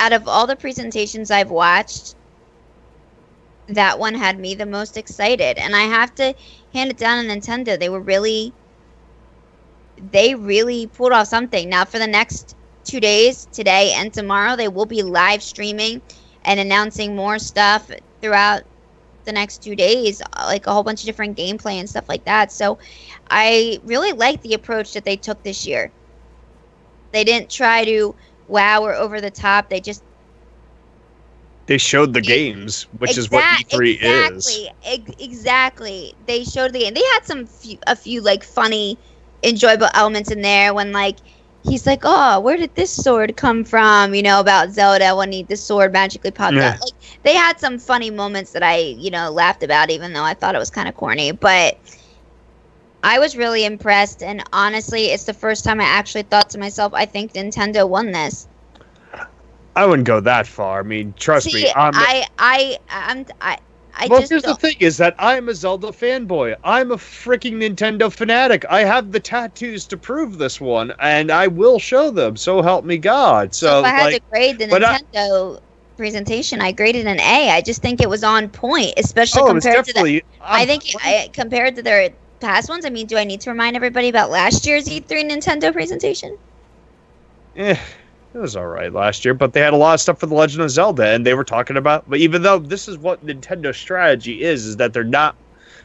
out 0.01 0.13
of 0.15 0.29
all 0.29 0.47
the 0.49 0.57
presentations 0.57 1.31
I've 1.31 1.51
watched, 1.53 2.16
that 3.69 3.99
one 3.99 4.15
had 4.15 4.39
me 4.39 4.55
the 4.55 4.67
most 4.67 4.97
excited, 4.97 5.59
and 5.59 5.75
I 5.77 5.83
have 5.83 6.15
to 6.17 6.35
hand 6.73 6.91
it 6.91 6.99
down 6.99 7.25
to 7.25 7.31
Nintendo. 7.31 7.79
They 7.79 7.89
were 7.89 8.03
really 8.03 8.55
they 9.97 10.35
really 10.35 10.87
pulled 10.87 11.13
off 11.13 11.29
something. 11.29 11.69
Now 11.69 11.85
for 11.85 11.99
the 11.99 12.07
next 12.07 12.57
2 12.85 13.01
days, 13.01 13.47
today 13.47 13.93
and 13.97 14.13
tomorrow, 14.13 14.57
they 14.57 14.69
will 14.69 14.87
be 14.87 15.03
live 15.03 15.43
streaming 15.43 16.03
and 16.45 16.61
announcing 16.61 17.17
more 17.17 17.39
stuff 17.39 17.91
throughout 18.23 18.63
the 19.25 19.33
next 19.33 19.59
2 19.65 19.75
days, 19.77 20.23
like 20.37 20.67
a 20.67 20.73
whole 20.73 20.85
bunch 20.85 21.03
of 21.03 21.07
different 21.07 21.37
gameplay 21.39 21.75
and 21.81 21.89
stuff 21.91 22.07
like 22.09 22.25
that. 22.27 22.53
So 22.53 22.79
I 23.31 23.81
really 23.85 24.13
like 24.13 24.43
the 24.43 24.55
approach 24.55 24.93
that 24.95 25.05
they 25.05 25.17
took 25.17 25.43
this 25.43 25.67
year. 25.67 25.95
They 27.13 27.25
didn't 27.25 27.51
try 27.51 27.85
to 27.85 28.17
wow 28.47 28.83
or 28.85 28.95
over 28.95 29.21
the 29.21 29.31
top. 29.31 29.69
They 29.69 29.81
just 29.81 30.05
They 31.67 31.79
showed 31.79 32.13
the 32.15 32.21
games, 32.23 32.87
which 32.93 33.17
is 33.19 33.31
what 33.31 33.45
Exact- 33.45 33.51
E3 33.51 33.93
is. 34.01 34.65
exactly, 34.65 34.71
Ex- 34.85 35.13
exactly. 35.19 36.15
They 36.25 36.45
showed 36.45 36.73
the 36.73 36.81
game. 36.81 36.95
They 36.95 37.03
had 37.15 37.25
some 37.25 37.47
few, 37.47 37.79
a 37.87 37.97
few 37.97 38.21
like 38.23 38.45
funny, 38.45 38.99
enjoyable 39.43 39.89
elements 39.95 40.31
in 40.31 40.43
there 40.43 40.75
when 40.75 40.93
like 40.93 41.19
he's 41.63 41.87
like, 41.87 42.01
"Oh, 42.05 42.41
where 42.41 42.57
did 42.57 42.75
this 42.75 42.93
sword 42.95 43.37
come 43.37 43.65
from?" 43.65 44.15
You 44.15 44.23
know 44.23 44.41
about 44.41 44.71
Zelda 44.73 45.15
when 45.17 45.33
he 45.33 45.43
the 45.45 45.57
sword 45.57 45.93
magically 45.93 46.31
popped 46.33 46.61
Yeah. 46.61 46.63
out. 46.63 46.81
Like 46.81 46.95
they 47.25 47.35
had 47.35 47.59
some 47.61 47.79
funny 47.79 48.11
moments 48.11 48.53
that 48.53 48.63
I 48.63 48.77
you 48.79 49.11
know 49.11 49.31
laughed 49.31 49.63
about, 49.63 49.91
even 49.91 50.13
though 50.13 50.25
I 50.25 50.35
thought 50.35 50.55
it 50.55 50.59
was 50.59 50.71
kind 50.71 50.89
of 50.89 50.95
corny, 50.95 51.33
but. 51.33 51.77
I 53.03 53.19
was 53.21 53.37
really 53.37 53.65
impressed, 53.65 54.23
and 54.23 54.43
honestly, 54.53 55.07
it's 55.07 55.25
the 55.25 55.33
first 55.35 55.65
time 55.65 55.81
I 55.81 55.85
actually 55.85 56.23
thought 56.25 56.51
to 56.51 56.59
myself, 56.59 56.93
I 56.95 57.07
think 57.07 57.33
Nintendo 57.33 57.89
won 57.89 58.11
this. 58.13 58.49
I 59.77 59.87
wouldn't 59.87 60.07
go 60.09 60.21
that 60.21 60.47
far. 60.47 60.81
I 60.81 60.83
mean, 60.83 61.15
trust 61.19 61.51
See, 61.51 61.65
me. 61.65 61.73
I'm, 61.77 61.93
I, 61.95 62.27
I, 62.39 62.79
I'm, 62.89 63.27
I, 63.41 63.59
I 63.95 64.07
well, 64.09 64.21
just 64.21 64.31
here's 64.31 64.43
the 64.43 64.49
don't- 64.49 64.61
thing: 64.61 64.77
is 64.81 64.97
that 64.97 65.15
I'm 65.19 65.49
a 65.49 65.55
Zelda 65.55 65.89
fanboy. 65.89 66.57
I'm 66.65 66.91
a 66.91 66.97
freaking 66.97 67.55
Nintendo 67.55 68.13
fanatic. 68.13 68.65
I 68.69 68.81
have 68.85 69.13
the 69.13 69.21
tattoos 69.21 69.87
to 69.89 69.97
prove 69.97 70.39
this 70.39 70.61
one, 70.61 70.93
and 70.99 71.31
I 71.31 71.47
will 71.47 71.79
show 71.79 72.11
them. 72.11 72.37
So 72.37 72.63
help 72.63 72.85
me 72.85 72.99
God. 72.99 73.55
So, 73.55 73.67
So 73.67 73.79
if 73.81 73.85
I 73.85 73.89
had 73.91 74.05
like, 74.07 74.15
to 74.17 74.23
grade 74.31 74.59
the 74.59 74.67
but 74.69 74.83
I- 74.83 74.99
Nintendo 74.99 75.61
presentation, 75.97 76.61
I 76.61 76.73
graded 76.73 77.07
an 77.07 77.21
A. 77.21 77.51
I 77.51 77.61
just 77.63 77.81
think 77.83 78.03
it 78.03 78.09
was 78.09 78.25
on 78.25 78.49
point, 78.49 78.95
especially 78.97 79.43
oh, 79.43 79.47
compared 79.47 79.85
to 79.85 79.93
the. 79.93 80.01
definitely. 80.01 80.23
I 80.41 80.59
I'm- 80.61 80.67
think 80.67 80.83
I, 81.03 81.31
compared 81.33 81.77
to 81.77 81.83
their 81.83 82.11
past 82.41 82.69
ones. 82.69 82.85
I 82.87 82.91
mean, 82.91 83.07
do 83.07 83.17
I 83.17 83.25
need 83.25 83.41
to 83.43 83.51
remind 83.51 83.77
everybody 83.77 84.09
about 84.09 84.31
last 84.31 84.67
year's 84.67 84.87
E3 84.89 85.31
Nintendo 85.31 85.73
presentation? 85.73 86.37
Eh, 87.57 87.77
it 88.37 88.41
was 88.41 88.57
all 88.57 88.67
right 88.67 88.93
last 88.93 89.25
year, 89.25 89.35
but 89.35 89.53
they 89.53 89.61
had 89.61 89.73
a 89.73 89.77
lot 89.77 89.95
of 89.95 90.01
stuff 90.01 90.21
for 90.21 90.27
the 90.27 90.35
Legend 90.35 90.63
of 90.63 90.71
Zelda, 90.71 91.07
and 91.07 91.25
they 91.25 91.35
were 91.35 91.45
talking 91.45 91.77
about. 91.77 92.09
But 92.09 92.19
even 92.19 92.43
though 92.43 92.59
this 92.59 92.87
is 92.87 92.99
what 92.99 93.25
Nintendo's 93.25 93.79
strategy 93.79 94.43
is, 94.43 94.67
is 94.67 94.77
that 94.77 94.93
they're 94.93 95.05
not 95.05 95.37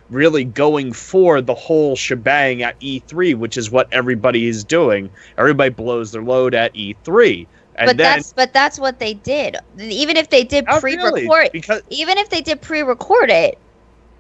really 0.10 0.44
going 0.44 0.92
for 0.92 1.42
the 1.42 1.54
whole 1.56 1.96
shebang 1.96 2.62
at 2.62 2.78
E3, 2.82 3.36
which 3.36 3.58
is 3.58 3.72
what 3.72 3.88
everybody 3.94 4.48
is 4.48 4.64
doing. 4.64 5.10
Everybody 5.38 5.70
blows 5.70 6.12
their 6.12 6.22
load 6.24 6.54
at 6.54 6.74
E3, 6.74 7.48
and 7.76 7.88
but 7.88 7.98
then 7.98 7.98
that's 7.98 8.34
but 8.34 8.54
that's 8.54 8.78
what 8.78 9.00
they 9.00 9.14
did. 9.14 9.56
Even 9.80 10.18
if 10.18 10.30
they 10.30 10.44
did 10.44 10.66
pre-record, 10.66 11.14
really, 11.14 11.50
because 11.54 11.82
even 11.90 12.18
if 12.18 12.30
they 12.30 12.42
did 12.42 12.62
pre-record 12.62 13.30
it, 13.30 13.58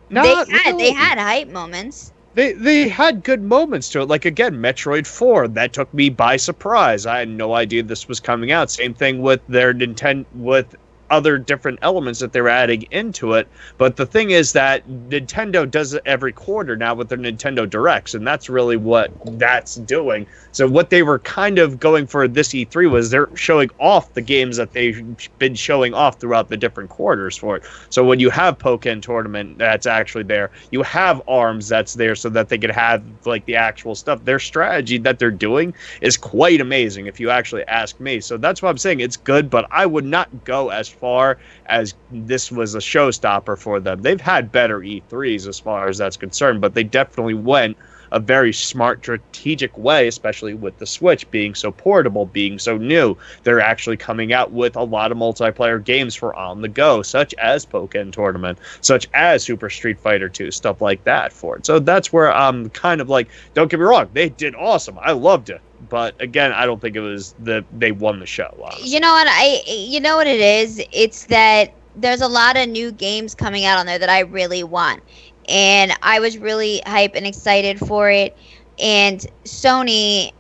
they 0.09 0.17
had 0.17 0.47
really. 0.47 0.83
they 0.83 0.91
had 0.91 1.17
hype 1.17 1.49
moments. 1.49 2.13
They 2.33 2.53
they 2.53 2.87
had 2.87 3.23
good 3.23 3.41
moments 3.41 3.89
to 3.89 4.01
it. 4.01 4.07
Like 4.07 4.25
again, 4.25 4.55
Metroid 4.55 5.05
Four 5.05 5.47
that 5.49 5.73
took 5.73 5.93
me 5.93 6.09
by 6.09 6.37
surprise. 6.37 7.05
I 7.05 7.19
had 7.19 7.29
no 7.29 7.53
idea 7.53 7.83
this 7.83 8.07
was 8.07 8.19
coming 8.19 8.51
out. 8.51 8.71
Same 8.71 8.93
thing 8.93 9.21
with 9.21 9.41
their 9.47 9.73
Nintendo 9.73 10.25
with 10.33 10.75
other 11.11 11.37
different 11.37 11.77
elements 11.81 12.19
that 12.19 12.33
they're 12.33 12.49
adding 12.49 12.83
into 12.91 13.33
it. 13.33 13.47
But 13.77 13.97
the 13.97 14.05
thing 14.05 14.31
is 14.31 14.53
that 14.53 14.87
Nintendo 14.87 15.69
does 15.69 15.93
it 15.93 16.01
every 16.05 16.31
quarter 16.31 16.75
now 16.75 16.95
with 16.95 17.09
their 17.09 17.17
Nintendo 17.17 17.69
Directs, 17.69 18.15
and 18.15 18.25
that's 18.25 18.49
really 18.49 18.77
what 18.77 19.11
that's 19.37 19.75
doing. 19.75 20.25
So 20.53 20.67
what 20.67 20.89
they 20.89 21.03
were 21.03 21.19
kind 21.19 21.59
of 21.59 21.79
going 21.79 22.07
for 22.07 22.27
this 22.27 22.49
E3 22.49 22.89
was 22.89 23.09
they're 23.09 23.29
showing 23.35 23.69
off 23.79 24.13
the 24.13 24.21
games 24.21 24.57
that 24.57 24.73
they've 24.73 25.01
been 25.37 25.55
showing 25.55 25.93
off 25.93 26.19
throughout 26.19 26.49
the 26.49 26.57
different 26.57 26.89
quarters 26.89 27.37
for 27.37 27.57
it. 27.57 27.63
So 27.89 28.03
when 28.03 28.19
you 28.19 28.29
have 28.29 28.57
Pokkén 28.57 29.01
Tournament 29.01 29.57
that's 29.57 29.85
actually 29.85 30.23
there, 30.23 30.51
you 30.71 30.81
have 30.83 31.21
Arms 31.27 31.67
that's 31.67 31.93
there 31.93 32.15
so 32.15 32.29
that 32.29 32.49
they 32.49 32.57
could 32.57 32.71
have 32.71 33.03
like 33.25 33.45
the 33.45 33.55
actual 33.55 33.95
stuff. 33.95 34.23
Their 34.25 34.39
strategy 34.39 34.97
that 34.99 35.19
they're 35.19 35.31
doing 35.31 35.73
is 36.01 36.17
quite 36.17 36.61
amazing 36.61 37.07
if 37.07 37.19
you 37.19 37.29
actually 37.29 37.63
ask 37.65 37.99
me. 37.99 38.19
So 38.19 38.37
that's 38.37 38.61
what 38.61 38.69
I'm 38.69 38.77
saying. 38.77 38.99
It's 38.99 39.17
good, 39.17 39.49
but 39.49 39.67
I 39.71 39.85
would 39.85 40.05
not 40.05 40.43
go 40.43 40.69
as 40.69 40.87
far 41.01 41.39
as 41.65 41.95
this 42.11 42.51
was 42.51 42.75
a 42.75 42.79
showstopper 42.79 43.57
for 43.57 43.79
them. 43.81 44.01
They've 44.01 44.21
had 44.21 44.51
better 44.51 44.79
E3s 44.79 45.47
as 45.47 45.59
far 45.59 45.89
as 45.89 45.97
that's 45.97 46.15
concerned, 46.15 46.61
but 46.61 46.75
they 46.75 46.83
definitely 46.83 47.33
went 47.33 47.75
a 48.11 48.19
very 48.19 48.53
smart 48.53 48.99
strategic 48.99 49.77
way 49.77 50.07
especially 50.07 50.53
with 50.53 50.77
the 50.77 50.85
switch 50.85 51.29
being 51.31 51.55
so 51.55 51.71
portable 51.71 52.25
being 52.25 52.59
so 52.59 52.77
new 52.77 53.15
they're 53.43 53.61
actually 53.61 53.97
coming 53.97 54.33
out 54.33 54.51
with 54.51 54.75
a 54.75 54.83
lot 54.83 55.11
of 55.11 55.17
multiplayer 55.17 55.83
games 55.83 56.15
for 56.15 56.35
on 56.35 56.61
the 56.61 56.67
go 56.67 57.01
such 57.01 57.33
as 57.35 57.65
Pokemon 57.65 58.11
Tournament 58.11 58.57
such 58.81 59.07
as 59.13 59.43
Super 59.43 59.69
Street 59.69 59.99
Fighter 59.99 60.29
2 60.29 60.51
stuff 60.51 60.81
like 60.81 61.03
that 61.03 61.31
for 61.33 61.57
it 61.57 61.65
so 61.65 61.79
that's 61.79 62.11
where 62.11 62.31
I'm 62.31 62.69
kind 62.69 63.01
of 63.01 63.09
like 63.09 63.29
don't 63.53 63.69
get 63.69 63.79
me 63.79 63.85
wrong 63.85 64.09
they 64.13 64.29
did 64.29 64.55
awesome 64.55 64.97
I 65.01 65.11
loved 65.11 65.49
it 65.49 65.61
but 65.89 66.19
again 66.21 66.51
I 66.51 66.65
don't 66.65 66.79
think 66.79 66.95
it 66.95 67.01
was 67.01 67.33
the 67.39 67.65
they 67.71 67.91
won 67.91 68.19
the 68.19 68.25
show 68.25 68.55
honestly. 68.61 68.89
You 68.89 68.99
know 68.99 69.11
what 69.11 69.27
I 69.29 69.61
you 69.67 69.99
know 69.99 70.15
what 70.17 70.27
it 70.27 70.39
is? 70.39 70.81
It's 70.91 71.25
that 71.25 71.73
there's 71.95 72.21
a 72.21 72.27
lot 72.27 72.57
of 72.57 72.69
new 72.69 72.91
games 72.91 73.35
coming 73.35 73.65
out 73.65 73.77
on 73.77 73.85
there 73.85 73.99
that 73.99 74.09
I 74.09 74.19
really 74.19 74.63
want. 74.63 75.01
And 75.47 75.93
I 76.01 76.19
was 76.19 76.37
really 76.37 76.81
hype 76.85 77.15
and 77.15 77.25
excited 77.27 77.79
for 77.79 78.09
it. 78.09 78.37
And 78.79 79.25
Sony 79.45 80.31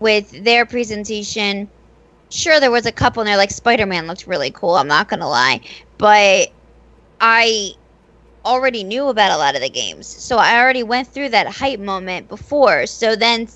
with 0.00 0.30
their 0.44 0.66
presentation, 0.66 1.70
sure 2.30 2.60
there 2.60 2.70
was 2.70 2.86
a 2.86 2.92
couple 2.92 3.22
in 3.22 3.26
there 3.26 3.36
like 3.36 3.50
Spider-Man 3.50 4.06
looked 4.06 4.26
really 4.26 4.50
cool, 4.50 4.76
I'm 4.76 4.88
not 4.88 5.08
to 5.20 5.28
lie. 5.28 5.60
but 5.98 6.48
I 7.20 7.72
already 8.44 8.84
knew 8.84 9.08
about 9.08 9.32
a 9.32 9.36
lot 9.36 9.54
of 9.54 9.60
the 9.60 9.68
games. 9.68 10.06
So 10.06 10.38
I 10.38 10.58
already 10.60 10.82
went 10.82 11.08
through 11.08 11.28
that 11.30 11.46
hype 11.46 11.80
moment 11.80 12.28
before. 12.28 12.86
So 12.86 13.14
then 13.16 13.48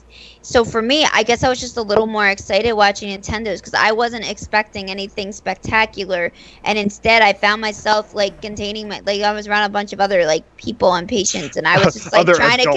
so 0.44 0.64
for 0.64 0.82
me, 0.82 1.06
I 1.12 1.24
guess 1.24 1.42
I 1.42 1.48
was 1.50 1.60
just 1.60 1.76
a 1.78 1.82
little 1.82 2.06
more 2.06 2.28
excited 2.28 2.72
watching 2.74 3.10
Nintendo's 3.10 3.60
because 3.60 3.74
I 3.74 3.92
wasn't 3.92 4.30
expecting 4.30 4.90
anything 4.90 5.32
spectacular, 5.32 6.32
and 6.64 6.78
instead 6.78 7.22
I 7.22 7.32
found 7.34 7.62
myself 7.62 8.14
like 8.14 8.40
containing 8.42 8.88
my 8.88 9.00
like 9.06 9.22
I 9.22 9.32
was 9.32 9.48
around 9.48 9.64
a 9.64 9.70
bunch 9.70 9.92
of 9.92 10.00
other 10.00 10.26
like 10.26 10.46
people 10.56 10.94
and 10.94 11.08
patients, 11.08 11.56
and 11.56 11.66
I 11.66 11.78
was 11.78 11.92
just 11.94 12.12
like 12.12 12.32
trying 12.32 12.58
to, 12.58 12.68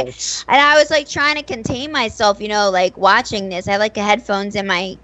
and 0.48 0.62
I 0.62 0.78
was 0.78 0.90
like 0.92 1.10
trying 1.10 1.36
to 1.38 1.44
contain 1.44 1.92
myself, 1.92 2.42
you 2.42 2.50
know, 2.50 2.70
like 2.72 2.98
watching 2.98 3.50
this. 3.50 3.68
I 3.68 3.74
had 3.74 3.80
like 3.80 3.96
headphones 3.98 4.56
in 4.56 4.68
my, 4.68 4.96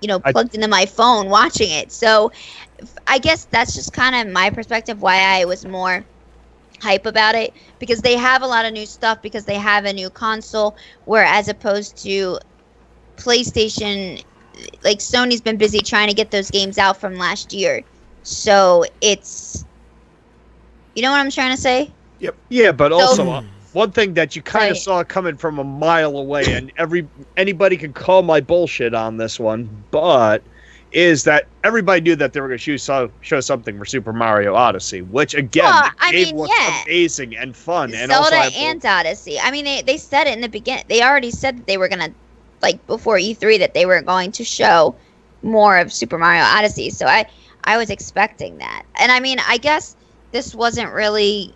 you 0.00 0.08
know, 0.08 0.20
I- 0.24 0.34
plugged 0.34 0.54
into 0.54 0.68
my 0.68 0.86
phone 0.86 1.28
watching 1.30 1.70
it. 1.70 1.92
So 1.92 2.30
i 3.06 3.18
guess 3.18 3.46
that's 3.46 3.74
just 3.74 3.92
kind 3.92 4.14
of 4.16 4.32
my 4.32 4.50
perspective 4.50 5.02
why 5.02 5.18
I 5.40 5.44
was 5.46 5.64
more 5.66 6.06
hype 6.82 7.06
about 7.06 7.34
it 7.34 7.52
because 7.78 8.00
they 8.02 8.16
have 8.16 8.42
a 8.42 8.46
lot 8.46 8.64
of 8.66 8.72
new 8.72 8.86
stuff 8.86 9.18
because 9.22 9.44
they 9.44 9.56
have 9.56 9.84
a 9.84 9.92
new 9.92 10.10
console 10.10 10.76
where 11.04 11.24
as 11.24 11.48
opposed 11.48 12.02
to 12.02 12.38
PlayStation 13.18 14.22
like 14.84 14.98
Sony's 14.98 15.40
been 15.42 15.58
busy 15.58 15.80
trying 15.80 16.08
to 16.08 16.14
get 16.14 16.30
those 16.30 16.50
games 16.50 16.78
out 16.78 17.00
from 17.00 17.14
last 17.14 17.52
year. 17.52 17.84
So 18.22 18.84
it's 19.00 19.64
you 20.94 21.02
know 21.02 21.10
what 21.10 21.20
I'm 21.20 21.30
trying 21.30 21.54
to 21.54 21.60
say? 21.60 21.94
Yep. 22.18 22.38
Yeah, 22.50 22.72
but 22.72 22.92
also 22.92 23.28
uh, 23.30 23.42
one 23.72 23.92
thing 23.92 24.14
that 24.14 24.36
you 24.36 24.42
kind 24.42 24.70
of 24.70 24.76
Right. 24.76 24.78
saw 24.78 25.04
coming 25.04 25.36
from 25.36 25.58
a 25.58 25.64
mile 25.64 26.16
away, 26.16 26.52
and 26.52 26.72
every 26.76 27.08
anybody 27.36 27.76
can 27.76 27.92
call 27.92 28.22
my 28.22 28.40
bullshit 28.40 28.94
on 28.94 29.16
this 29.16 29.38
one, 29.38 29.86
but 29.90 30.46
is 30.92 31.24
that 31.24 31.44
everybody 31.64 32.00
knew 32.00 32.16
that 32.16 32.32
they 32.32 32.40
were 32.40 32.48
going 32.48 32.58
to 32.58 32.78
show, 32.78 33.10
show 33.20 33.40
something 33.40 33.78
for 33.78 33.84
Super 33.84 34.12
Mario 34.12 34.54
Odyssey, 34.54 35.02
which 35.02 35.34
again 35.34 35.64
Well, 35.64 35.90
I 36.00 36.12
mean, 36.12 36.36
was 36.36 36.50
yeah. 36.58 36.82
amazing 36.84 37.36
and 37.36 37.56
fun, 37.56 37.94
and 37.94 38.10
also 38.12 38.30
Zelda 38.30 38.36
I- 38.36 38.50
and 38.70 38.84
Odyssey. 38.84 39.38
I 39.40 39.50
mean, 39.50 39.64
they, 39.64 39.82
they 39.82 39.96
said 39.98 40.26
it 40.26 40.34
in 40.34 40.40
the 40.40 40.48
beginning. 40.48 40.84
They 40.88 41.02
already 41.02 41.30
said 41.30 41.58
that 41.58 41.66
they 41.66 41.76
were 41.76 41.88
gonna, 41.88 42.14
like 42.62 42.86
before 42.86 43.18
E3, 43.18 43.58
that 43.58 43.74
they 43.74 43.86
were 43.86 44.00
going 44.02 44.32
to 44.32 44.44
show 44.44 44.98
more 45.42 45.78
of 45.78 45.92
Super 45.92 46.18
Mario 46.18 46.42
Odyssey. 46.42 46.90
So 46.90 47.06
I 47.06 47.26
I 47.64 47.76
was 47.76 47.90
expecting 47.90 48.58
that. 48.58 48.84
And 48.98 49.12
I 49.12 49.20
mean, 49.20 49.38
I 49.46 49.58
guess 49.58 49.96
this 50.32 50.54
wasn't 50.54 50.92
really. 50.92 51.54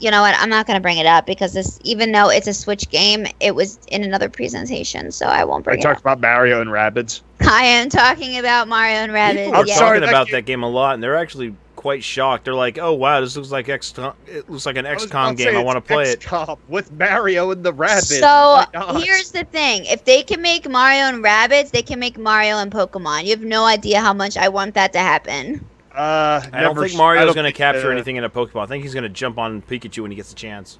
You 0.00 0.10
know 0.10 0.22
what? 0.22 0.34
I'm 0.38 0.50
not 0.50 0.66
gonna 0.66 0.80
bring 0.80 0.98
it 0.98 1.06
up 1.06 1.24
because 1.24 1.52
this, 1.54 1.78
even 1.82 2.12
though 2.12 2.28
it's 2.28 2.46
a 2.48 2.52
Switch 2.52 2.90
game, 2.90 3.26
it 3.40 3.54
was 3.54 3.78
in 3.88 4.02
another 4.04 4.28
presentation, 4.28 5.10
so 5.12 5.26
I 5.26 5.44
won't 5.44 5.64
I 5.68 5.76
bring 5.76 5.80
it 5.80 5.82
talked 5.82 5.98
up. 5.98 6.02
about 6.02 6.20
Mario 6.20 6.60
and 6.60 6.70
Rabbids. 6.70 7.22
I 7.46 7.64
am 7.64 7.88
talking 7.88 8.38
about 8.38 8.68
Mario 8.68 8.96
and 8.96 9.12
Rabbids. 9.12 9.46
People 9.46 9.60
are 9.60 9.66
yes. 9.66 9.78
sorry, 9.78 10.00
talking 10.00 10.08
about 10.08 10.30
that 10.30 10.46
game 10.46 10.62
a 10.62 10.68
lot, 10.68 10.94
and 10.94 11.02
they're 11.02 11.16
actually 11.16 11.54
quite 11.84 12.02
shocked. 12.02 12.46
They're 12.46 12.54
like, 12.54 12.78
"Oh 12.78 12.94
wow, 12.94 13.20
this 13.20 13.36
looks 13.36 13.50
like 13.50 13.66
XCOM. 13.66 14.14
It 14.26 14.48
looks 14.48 14.64
like 14.64 14.76
an 14.76 14.86
I 14.86 14.94
XCOM 14.94 15.30
to 15.30 15.34
game. 15.34 15.56
I 15.56 15.62
want 15.62 15.76
to 15.76 15.78
it's 15.78 15.86
play 15.86 16.10
it." 16.10 16.20
XCOM 16.20 16.58
with 16.68 16.90
Mario 16.92 17.50
and 17.50 17.62
the 17.62 17.72
Rabbids. 17.72 18.20
So 18.20 18.64
here's 18.98 19.32
the 19.32 19.44
thing: 19.44 19.84
if 19.84 20.04
they 20.04 20.22
can 20.22 20.40
make 20.40 20.68
Mario 20.68 21.02
and 21.04 21.22
Rabbids, 21.22 21.70
they 21.70 21.82
can 21.82 21.98
make 21.98 22.16
Mario 22.16 22.56
and 22.56 22.72
Pokemon. 22.72 23.24
You 23.24 23.30
have 23.30 23.42
no 23.42 23.64
idea 23.66 24.00
how 24.00 24.14
much 24.14 24.36
I 24.36 24.48
want 24.48 24.74
that 24.74 24.92
to 24.94 24.98
happen. 24.98 25.64
uh, 25.92 26.40
I 26.52 26.62
don't 26.62 26.74
think 26.74 26.92
sh- 26.92 26.94
I 26.94 26.98
Mario's 26.98 27.34
going 27.34 27.44
to 27.44 27.52
capture 27.52 27.88
uh, 27.88 27.92
anything 27.92 28.16
in 28.16 28.24
a 28.24 28.30
Pokeball. 28.30 28.62
I 28.62 28.66
think 28.66 28.82
he's 28.82 28.94
going 28.94 29.04
to 29.04 29.10
jump 29.10 29.38
on 29.38 29.60
Pikachu 29.60 30.00
when 30.00 30.10
he 30.10 30.16
gets 30.16 30.32
a 30.32 30.36
chance. 30.36 30.78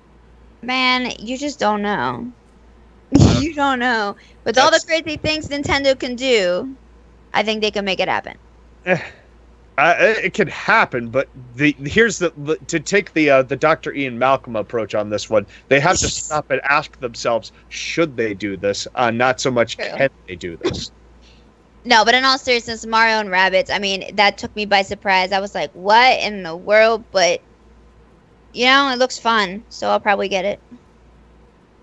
Man, 0.63 1.13
you 1.19 1.37
just 1.37 1.59
don't 1.59 1.83
know. 1.83 2.33
you 3.41 3.55
don't 3.55 3.79
know. 3.79 4.17
With 4.45 4.59
all 4.59 4.71
the 4.71 4.83
crazy 4.87 5.17
things 5.17 5.49
Nintendo 5.49 5.99
can 5.99 6.17
do, 6.17 6.77
I 7.33 7.43
think 7.43 7.61
they 7.61 7.71
can 7.71 7.85
make 7.85 8.01
it 8.01 8.09
happen. 8.09 8.37
Uh, 9.77 9.95
it 9.99 10.35
can 10.35 10.47
happen, 10.47 11.09
but 11.09 11.29
the 11.57 11.75
here's 11.81 12.19
the, 12.19 12.33
the 12.37 12.57
to 12.69 12.79
take 12.79 13.13
the 13.13 13.29
uh, 13.29 13.43
the 13.43 13.57
Dr. 13.57 13.93
Ian 13.93 14.19
Malcolm 14.19 14.55
approach 14.55 14.95
on 14.95 15.11
this 15.11 15.29
one. 15.29 15.47
They 15.69 15.81
have 15.81 15.99
to 15.99 16.09
stop 16.09 16.49
and 16.51 16.61
ask 16.63 16.97
themselves, 17.01 17.51
should 17.71 18.17
they 18.17 18.35
do 18.35 18.57
this? 18.57 18.87
Uh, 18.95 19.11
not 19.11 19.41
so 19.41 19.51
much 19.51 19.77
True. 19.77 19.87
can 19.87 20.11
they 20.29 20.37
do 20.37 20.57
this. 20.59 20.93
No, 21.85 22.05
but 22.05 22.15
in 22.15 22.25
all 22.25 22.39
seriousness, 22.39 22.87
Mario 22.87 23.19
and 23.19 23.29
Rabbids. 23.29 23.71
I 23.71 23.79
mean, 23.79 24.15
that 24.17 24.39
took 24.39 24.55
me 24.57 24.65
by 24.65 24.83
surprise. 24.83 25.33
I 25.33 25.41
was 25.41 25.55
like, 25.55 25.71
what 25.73 26.19
in 26.21 26.43
the 26.43 26.57
world? 26.57 27.05
But, 27.13 27.43
you 28.55 28.65
know, 28.65 28.91
it 28.91 28.99
looks 28.99 29.19
fun, 29.19 29.65
so 29.69 29.91
I'll 29.91 30.01
probably 30.01 30.29
get 30.29 30.47
it. 30.47 30.61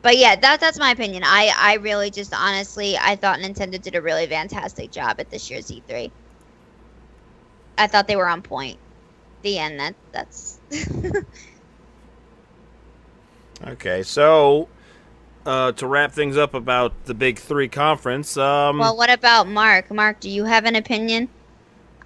But 0.02 0.18
yeah, 0.18 0.36
that 0.36 0.60
that's 0.60 0.80
my 0.80 0.92
opinion. 0.92 1.24
I, 1.26 1.54
I 1.56 1.76
really 1.76 2.10
just 2.10 2.34
honestly, 2.34 2.98
I 2.98 3.16
thought 3.16 3.40
Nintendo 3.40 3.80
did 3.80 3.96
a 3.96 4.02
really 4.02 4.26
fantastic 4.26 4.92
job 4.92 5.20
at 5.20 5.30
this 5.30 5.50
year's 5.50 5.70
E3. 5.70 6.10
I 7.78 7.88
thought 7.88 8.08
they 8.08 8.16
were 8.16 8.28
on 8.28 8.42
point. 8.42 8.80
The 9.44 9.60
end. 9.60 9.80
That 9.80 9.96
that's. 10.12 10.60
Okay, 13.68 14.02
so 14.02 14.68
uh, 15.46 15.72
to 15.74 15.86
wrap 15.88 16.12
things 16.12 16.38
up 16.38 16.54
about 16.54 17.06
the 17.06 17.14
Big 17.14 17.38
Three 17.38 17.68
conference, 17.68 18.36
um, 18.38 18.80
well, 18.80 18.98
what 18.98 19.12
about 19.12 19.48
Mark? 19.48 19.92
Mark, 19.92 20.20
do 20.20 20.30
you 20.30 20.46
have 20.46 20.66
an 20.66 20.76
opinion? 20.76 21.30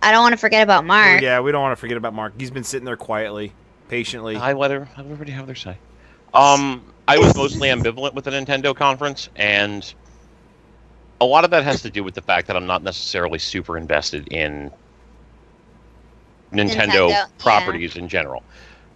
I 0.02 0.12
don't 0.12 0.22
want 0.22 0.34
to 0.34 0.38
forget 0.38 0.64
about 0.64 0.86
Mark. 0.86 1.22
yeah, 1.22 1.40
we 1.40 1.52
don't 1.52 1.62
want 1.62 1.72
to 1.72 1.80
forget 1.80 1.98
about 1.98 2.14
Mark. 2.14 2.34
He's 2.38 2.52
been 2.52 2.66
sitting 2.66 2.86
there 2.86 2.98
quietly, 2.98 3.54
patiently. 3.88 4.36
I 4.36 4.54
let, 4.54 4.70
her, 4.72 4.90
let 4.98 5.06
everybody 5.06 5.32
have 5.32 5.46
their 5.46 5.56
say. 5.56 5.78
Um, 6.34 6.84
I 7.08 7.18
was 7.18 7.36
mostly 7.36 7.70
ambivalent 7.70 8.14
with 8.14 8.26
the 8.26 8.32
Nintendo 8.32 8.76
conference, 8.76 9.30
and 9.36 9.94
a 11.22 11.26
lot 11.26 11.44
of 11.44 11.52
that 11.52 11.64
has 11.64 11.82
to 11.84 11.90
do 11.90 12.04
with 12.04 12.16
the 12.16 12.22
fact 12.22 12.48
that 12.48 12.56
I'm 12.56 12.66
not 12.66 12.84
necessarily 12.84 13.40
super 13.40 13.78
invested 13.78 14.28
in 14.32 14.72
Nintendo, 16.52 16.70
Nintendo, 16.70 17.10
yeah. 17.10 17.26
properties 17.38 17.96
in 17.96 18.10
general. 18.10 18.44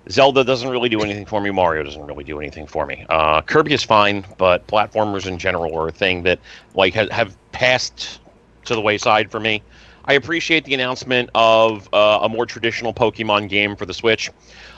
Zelda 0.10 0.44
doesn't 0.44 0.70
really 0.70 0.90
do 0.90 1.02
anything 1.02 1.26
for 1.26 1.40
me. 1.40 1.52
Mario 1.52 1.84
doesn't 1.84 2.06
really 2.06 2.24
do 2.24 2.40
anything 2.40 2.66
for 2.66 2.86
me. 2.86 3.06
Uh, 3.10 3.42
Kirby 3.42 3.74
is 3.74 3.84
fine, 3.84 4.26
but 4.38 4.66
platformers 4.66 5.28
in 5.28 5.38
general 5.38 5.76
are 5.78 5.88
a 5.88 5.92
thing 5.92 6.24
that 6.24 6.40
like 6.74 6.96
ha- 6.96 7.10
have 7.12 7.38
passed 7.52 8.20
to 8.66 8.76
the 8.76 8.82
wayside 8.82 9.30
for 9.30 9.40
me. 9.40 9.62
I 10.06 10.14
appreciate 10.14 10.66
the 10.66 10.74
announcement 10.74 11.30
of 11.36 11.88
uh, 11.94 12.20
a 12.24 12.30
more 12.30 12.48
traditional 12.48 12.94
Pokemon 12.94 13.50
game 13.50 13.76
for 13.76 13.86
the 13.86 13.94
Switch. 13.94 14.32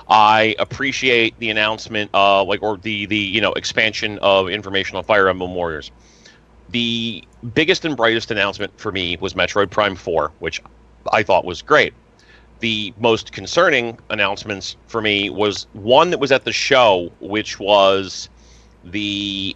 I 0.07 0.55
appreciate 0.59 1.37
the 1.39 1.49
announcement, 1.49 2.11
uh, 2.13 2.43
like 2.43 2.61
or 2.61 2.77
the 2.77 3.05
the 3.05 3.17
you 3.17 3.41
know 3.41 3.53
expansion 3.53 4.19
of 4.19 4.49
information 4.49 4.97
on 4.97 5.03
Fire 5.03 5.27
Emblem 5.27 5.55
Warriors. 5.55 5.91
The 6.69 7.23
biggest 7.53 7.85
and 7.85 7.97
brightest 7.97 8.31
announcement 8.31 8.71
for 8.79 8.91
me 8.91 9.17
was 9.19 9.33
Metroid 9.33 9.69
Prime 9.69 9.95
Four, 9.95 10.31
which 10.39 10.61
I 11.11 11.23
thought 11.23 11.45
was 11.45 11.61
great. 11.61 11.93
The 12.59 12.93
most 12.99 13.31
concerning 13.31 13.97
announcements 14.09 14.77
for 14.87 15.01
me 15.01 15.29
was 15.29 15.67
one 15.73 16.11
that 16.11 16.19
was 16.19 16.31
at 16.31 16.45
the 16.45 16.53
show, 16.53 17.11
which 17.19 17.59
was 17.59 18.29
the 18.83 19.55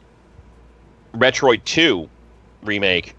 Metroid 1.14 1.64
Two 1.64 2.10
remake, 2.64 3.16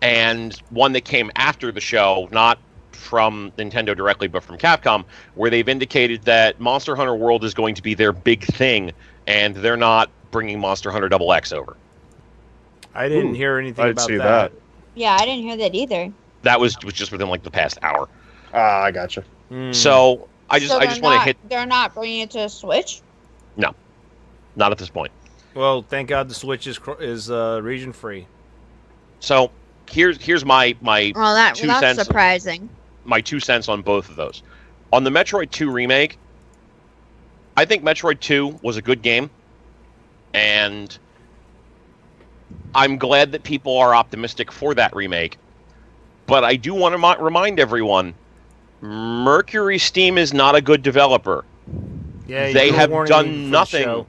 and 0.00 0.56
one 0.70 0.92
that 0.92 1.04
came 1.04 1.30
after 1.36 1.72
the 1.72 1.80
show, 1.80 2.28
not 2.30 2.58
from 2.98 3.52
Nintendo 3.58 3.96
directly, 3.96 4.28
but 4.28 4.42
from 4.42 4.58
Capcom, 4.58 5.04
where 5.34 5.50
they've 5.50 5.68
indicated 5.68 6.22
that 6.24 6.58
Monster 6.60 6.96
Hunter 6.96 7.14
World 7.16 7.44
is 7.44 7.54
going 7.54 7.74
to 7.74 7.82
be 7.82 7.94
their 7.94 8.12
big 8.12 8.44
thing, 8.44 8.92
and 9.26 9.56
they're 9.56 9.76
not 9.76 10.10
bringing 10.30 10.60
Monster 10.60 10.90
Hunter 10.90 11.08
Double 11.08 11.32
X 11.32 11.52
over. 11.52 11.76
I 12.94 13.08
didn't 13.08 13.30
Ooh, 13.30 13.34
hear 13.34 13.58
anything 13.58 13.84
I'd 13.84 13.92
about 13.92 14.08
see 14.08 14.16
that. 14.18 14.52
that. 14.52 14.62
Yeah, 14.94 15.14
I 15.14 15.24
didn't 15.24 15.42
hear 15.44 15.56
that 15.58 15.74
either. 15.74 16.12
That 16.42 16.60
was 16.60 16.76
was 16.84 16.94
just 16.94 17.12
within 17.12 17.28
like 17.28 17.42
the 17.42 17.50
past 17.50 17.78
hour. 17.82 18.08
Ah, 18.52 18.82
I 18.82 18.90
gotcha. 18.90 19.24
Hmm. 19.48 19.72
So 19.72 20.28
I 20.50 20.58
just 20.58 20.72
So 20.72 20.80
I 20.80 20.86
just 20.86 21.02
want 21.02 21.20
to 21.20 21.24
hit 21.24 21.36
They're 21.48 21.66
not 21.66 21.94
bringing 21.94 22.20
it 22.20 22.30
to 22.32 22.44
a 22.44 22.48
Switch. 22.48 23.00
No, 23.56 23.74
not 24.56 24.72
at 24.72 24.78
this 24.78 24.90
point. 24.90 25.12
well, 25.54 25.82
thank 25.82 26.08
God 26.08 26.28
the 26.28 26.34
Switch 26.34 26.66
is 26.66 26.78
is 27.00 27.30
uh, 27.30 27.60
region 27.62 27.92
free. 27.92 28.26
So 29.20 29.50
here's 29.90 30.22
here's 30.22 30.44
my 30.44 30.76
my 30.80 31.12
Well, 31.14 31.34
that 31.34 31.54
Two 31.56 31.66
that's 31.66 31.80
cents. 31.80 32.04
surprising. 32.04 32.77
My 33.08 33.20
two 33.20 33.40
cents 33.40 33.68
on 33.68 33.82
both 33.82 34.08
of 34.08 34.16
those. 34.16 34.42
On 34.92 35.04
the 35.04 35.10
Metroid 35.10 35.50
2 35.50 35.70
remake, 35.70 36.18
I 37.56 37.64
think 37.64 37.82
Metroid 37.82 38.20
2 38.20 38.60
was 38.62 38.76
a 38.76 38.82
good 38.82 39.02
game, 39.02 39.30
and 40.32 40.96
I'm 42.74 42.98
glad 42.98 43.32
that 43.32 43.42
people 43.42 43.76
are 43.78 43.94
optimistic 43.94 44.52
for 44.52 44.74
that 44.74 44.94
remake. 44.94 45.38
But 46.26 46.44
I 46.44 46.56
do 46.56 46.74
want 46.74 46.92
to 46.92 46.98
mo- 46.98 47.16
remind 47.18 47.58
everyone 47.58 48.14
Mercury 48.80 49.78
Steam 49.78 50.18
is 50.18 50.32
not 50.32 50.54
a 50.54 50.60
good 50.60 50.82
developer. 50.82 51.44
Yeah, 52.28 52.52
They 52.52 52.70
have 52.70 52.90
done 52.90 53.06
for 53.06 53.06
the 53.06 53.50
nothing. 53.50 54.06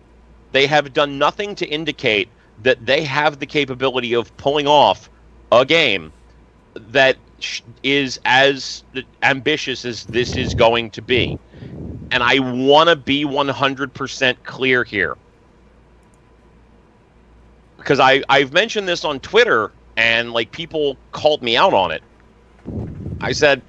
They 0.51 0.67
have 0.67 0.93
done 0.93 1.17
nothing 1.17 1.55
to 1.55 1.65
indicate 1.65 2.27
that 2.63 2.85
they 2.85 3.03
have 3.03 3.39
the 3.39 3.45
capability 3.45 4.13
of 4.13 4.35
pulling 4.37 4.67
off 4.67 5.09
a 5.51 5.65
game 5.65 6.11
that 6.75 7.17
is 7.83 8.19
as 8.25 8.83
ambitious 9.23 9.85
as 9.85 10.05
this 10.05 10.35
is 10.37 10.53
going 10.53 10.91
to 10.91 11.01
be. 11.01 11.37
And 12.11 12.23
I 12.23 12.39
want 12.39 12.89
to 12.89 12.95
be 12.95 13.23
100% 13.25 14.43
clear 14.43 14.83
here. 14.83 15.17
Because 17.77 17.99
I, 17.99 18.23
I've 18.29 18.51
mentioned 18.51 18.87
this 18.87 19.05
on 19.05 19.19
Twitter, 19.19 19.71
and 19.95 20.33
like 20.33 20.51
people 20.51 20.97
called 21.11 21.41
me 21.41 21.55
out 21.55 21.73
on 21.73 21.91
it. 21.91 22.03
I 23.21 23.31
said, 23.31 23.61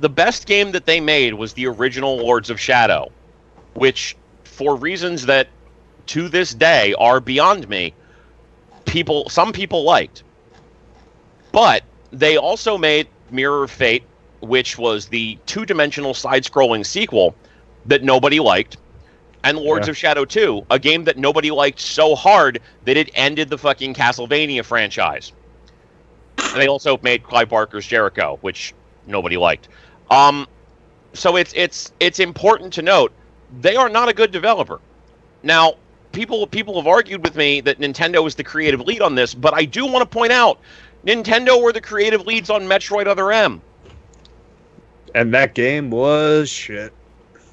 the 0.00 0.08
best 0.08 0.46
game 0.46 0.72
that 0.72 0.86
they 0.86 1.00
made 1.00 1.34
was 1.34 1.52
the 1.54 1.66
original 1.66 2.16
Lords 2.16 2.50
of 2.50 2.60
Shadow, 2.60 3.10
which, 3.74 4.16
for 4.44 4.76
reasons 4.76 5.26
that 5.26 5.48
to 6.06 6.28
this 6.28 6.54
day 6.54 6.94
are 6.94 7.20
beyond 7.20 7.68
me, 7.68 7.94
people 8.86 9.28
some 9.28 9.52
people 9.52 9.84
liked. 9.84 10.22
But 11.58 11.82
they 12.12 12.36
also 12.36 12.78
made 12.78 13.08
Mirror 13.32 13.64
of 13.64 13.72
Fate, 13.72 14.04
which 14.42 14.78
was 14.78 15.06
the 15.06 15.36
two-dimensional 15.46 16.14
side-scrolling 16.14 16.86
sequel 16.86 17.34
that 17.86 18.04
nobody 18.04 18.38
liked, 18.38 18.76
and 19.42 19.58
Lords 19.58 19.88
Yeah. 19.88 19.90
of 19.90 19.96
Shadow 19.96 20.24
2, 20.24 20.66
a 20.70 20.78
game 20.78 21.02
that 21.02 21.18
nobody 21.18 21.50
liked 21.50 21.80
so 21.80 22.14
hard 22.14 22.60
that 22.84 22.96
it 22.96 23.10
ended 23.12 23.50
the 23.50 23.58
fucking 23.58 23.92
Castlevania 23.94 24.64
franchise. 24.64 25.32
And 26.38 26.62
they 26.62 26.68
also 26.68 26.96
made 27.02 27.24
Clive 27.24 27.48
Barker's 27.48 27.88
Jericho, 27.88 28.38
which 28.40 28.72
nobody 29.08 29.36
liked. 29.36 29.66
Um, 30.12 30.46
so 31.12 31.34
it's 31.34 31.52
it's 31.56 31.90
it's 31.98 32.20
important 32.20 32.72
to 32.74 32.82
note 32.82 33.10
they 33.62 33.74
are 33.74 33.88
not 33.88 34.08
a 34.08 34.12
good 34.12 34.30
developer. 34.30 34.78
Now, 35.42 35.74
people 36.12 36.46
people 36.46 36.76
have 36.76 36.86
argued 36.86 37.24
with 37.24 37.34
me 37.34 37.60
that 37.62 37.80
Nintendo 37.80 38.24
is 38.28 38.36
the 38.36 38.44
creative 38.44 38.80
lead 38.80 39.02
on 39.02 39.16
this, 39.16 39.34
but 39.34 39.54
I 39.54 39.64
do 39.64 39.86
want 39.86 40.08
to 40.08 40.18
point 40.18 40.30
out 40.30 40.60
Nintendo 41.04 41.62
were 41.62 41.72
the 41.72 41.80
creative 41.80 42.26
leads 42.26 42.50
on 42.50 42.62
Metroid 42.62 43.06
Other 43.06 43.30
M. 43.32 43.62
And 45.14 45.32
that 45.34 45.54
game 45.54 45.90
was 45.90 46.48
shit. 46.48 46.92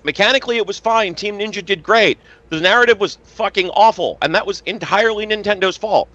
Mechanically, 0.03 0.57
it 0.57 0.67
was 0.67 0.77
fine. 0.77 1.15
Team 1.15 1.39
Ninja 1.39 1.65
did 1.65 1.81
great. 1.81 2.19
The 2.49 2.59
narrative 2.59 2.99
was 2.99 3.17
fucking 3.23 3.69
awful, 3.69 4.17
and 4.21 4.35
that 4.35 4.45
was 4.45 4.61
entirely 4.65 5.25
Nintendo's 5.25 5.77
fault. 5.77 6.09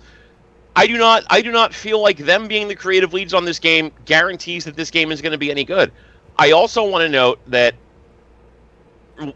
I 0.76 0.86
do 0.86 0.96
not 0.96 1.24
I 1.28 1.42
do 1.42 1.50
not 1.50 1.74
feel 1.74 2.00
like 2.00 2.18
them 2.18 2.46
being 2.46 2.68
the 2.68 2.76
creative 2.76 3.12
leads 3.12 3.34
on 3.34 3.44
this 3.44 3.58
game 3.58 3.90
guarantees 4.04 4.64
that 4.64 4.76
this 4.76 4.90
game 4.90 5.10
is 5.10 5.20
going 5.20 5.32
to 5.32 5.38
be 5.38 5.50
any 5.50 5.64
good. 5.64 5.90
I 6.38 6.52
also 6.52 6.88
want 6.88 7.02
to 7.02 7.08
note 7.08 7.40
that 7.48 7.74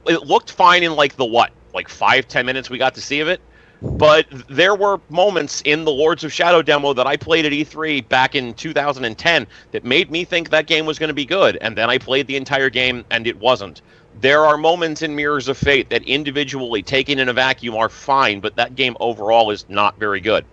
it 0.07 0.23
looked 0.23 0.53
fine 0.53 0.83
in 0.83 0.95
like 0.95 1.17
the 1.17 1.25
what, 1.25 1.51
like 1.75 1.89
five 1.89 2.29
ten 2.29 2.47
minutes 2.47 2.71
we 2.71 2.79
got 2.79 2.95
to 2.95 3.01
see 3.01 3.21
of 3.21 3.29
it. 3.29 3.41
But 3.85 4.27
there 4.49 4.75
were 4.75 5.01
moments 5.09 5.61
in 5.63 5.85
the 5.85 5.93
Lords 5.93 6.25
of 6.25 6.33
Shadow 6.33 6.63
demo 6.63 6.93
that 6.95 7.07
I 7.07 7.17
played 7.17 7.47
at 7.47 7.53
E3 7.53 8.09
back 8.09 8.35
in 8.35 8.55
2010 8.55 9.47
that 9.73 9.85
made 9.85 10.11
me 10.11 10.25
think 10.25 10.51
that 10.51 10.67
game 10.67 10.87
was 10.87 10.99
going 10.99 11.09
to 11.09 11.15
be 11.15 11.25
good, 11.25 11.59
and 11.61 11.77
then 11.77 11.91
I 11.91 11.99
played 11.99 12.27
the 12.27 12.37
entire 12.37 12.71
game 12.71 13.05
and 13.11 13.27
it 13.27 13.39
wasn't. 13.39 13.83
There 14.21 14.45
are 14.45 14.57
moments 14.57 15.03
in 15.03 15.15
Mirrors 15.15 15.49
of 15.49 15.59
Fate 15.59 15.91
that 15.91 16.03
individually, 16.05 16.83
taken 16.83 17.19
in 17.19 17.29
a 17.29 17.33
vacuum, 17.33 17.77
are 17.77 17.89
fine, 17.89 18.41
but 18.41 18.57
that 18.57 18.75
game 18.75 18.97
overall 19.01 19.51
is 19.51 19.65
not 19.69 19.99
very 19.99 20.21
good. 20.21 20.45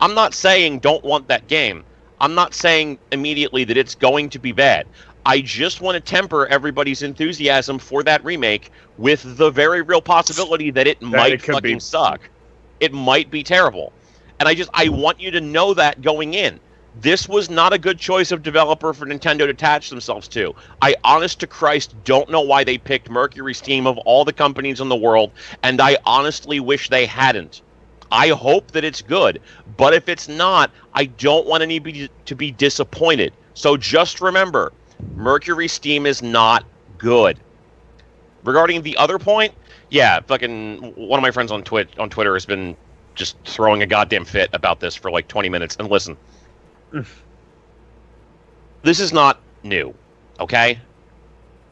I'm 0.00 0.14
not 0.14 0.34
saying 0.34 0.78
don't 0.78 1.04
want 1.04 1.28
that 1.28 1.48
game. 1.48 1.84
I'm 2.20 2.34
not 2.34 2.54
saying 2.54 2.98
immediately 3.12 3.64
that 3.64 3.76
it's 3.76 3.94
going 3.94 4.30
to 4.30 4.38
be 4.38 4.52
bad. 4.52 4.86
I 5.26 5.40
just 5.40 5.80
want 5.80 5.96
to 5.96 6.00
temper 6.00 6.46
everybody's 6.46 7.02
enthusiasm 7.02 7.78
for 7.78 8.02
that 8.04 8.24
remake 8.24 8.70
with 8.98 9.36
the 9.36 9.50
very 9.50 9.82
real 9.82 10.00
possibility 10.00 10.70
that 10.70 10.86
it 10.86 11.00
might 11.02 11.34
it 11.34 11.42
fucking 11.42 11.76
be- 11.76 11.80
suck. 11.80 12.28
It 12.80 12.92
might 12.92 13.30
be 13.30 13.42
terrible. 13.42 13.92
And 14.38 14.48
I 14.48 14.54
just 14.54 14.70
I 14.72 14.88
want 14.88 15.20
you 15.20 15.30
to 15.30 15.40
know 15.40 15.74
that 15.74 16.02
going 16.02 16.34
in. 16.34 16.58
This 17.00 17.28
was 17.28 17.48
not 17.48 17.72
a 17.72 17.78
good 17.78 17.98
choice 17.98 18.32
of 18.32 18.42
developer 18.42 18.92
for 18.92 19.06
Nintendo 19.06 19.40
to 19.40 19.50
attach 19.50 19.90
themselves 19.90 20.26
to. 20.28 20.54
I 20.82 20.96
honest 21.04 21.38
to 21.40 21.46
Christ 21.46 21.94
don't 22.04 22.30
know 22.30 22.40
why 22.40 22.64
they 22.64 22.78
picked 22.78 23.08
Mercury 23.08 23.54
Steam 23.54 23.86
of 23.86 23.96
all 23.98 24.24
the 24.24 24.32
companies 24.32 24.80
in 24.80 24.88
the 24.88 24.96
world, 24.96 25.30
and 25.62 25.80
I 25.80 25.98
honestly 26.04 26.58
wish 26.58 26.88
they 26.88 27.06
hadn't. 27.06 27.62
I 28.10 28.30
hope 28.30 28.72
that 28.72 28.82
it's 28.82 29.02
good, 29.02 29.40
but 29.76 29.94
if 29.94 30.08
it's 30.08 30.26
not, 30.26 30.72
I 30.94 31.04
don't 31.04 31.46
want 31.46 31.62
anybody 31.62 32.10
to 32.24 32.34
be 32.34 32.50
disappointed. 32.50 33.32
So 33.54 33.76
just 33.76 34.20
remember, 34.20 34.72
Mercury 35.14 35.68
Steam 35.68 36.06
is 36.06 36.22
not 36.22 36.64
good. 36.98 37.38
Regarding 38.42 38.82
the 38.82 38.96
other 38.96 39.18
point, 39.18 39.54
yeah, 39.90 40.20
fucking 40.20 40.94
one 40.96 41.18
of 41.18 41.22
my 41.22 41.32
friends 41.32 41.52
on 41.52 41.62
Twitch 41.62 41.90
on 41.98 42.10
Twitter 42.10 42.34
has 42.34 42.46
been 42.46 42.76
just 43.14 43.36
throwing 43.44 43.82
a 43.82 43.86
goddamn 43.86 44.24
fit 44.24 44.50
about 44.52 44.80
this 44.80 44.94
for 44.94 45.10
like 45.10 45.28
20 45.28 45.48
minutes. 45.48 45.76
And 45.78 45.90
listen, 45.90 46.16
this 48.82 49.00
is 49.00 49.12
not 49.12 49.40
new, 49.62 49.94
okay? 50.38 50.80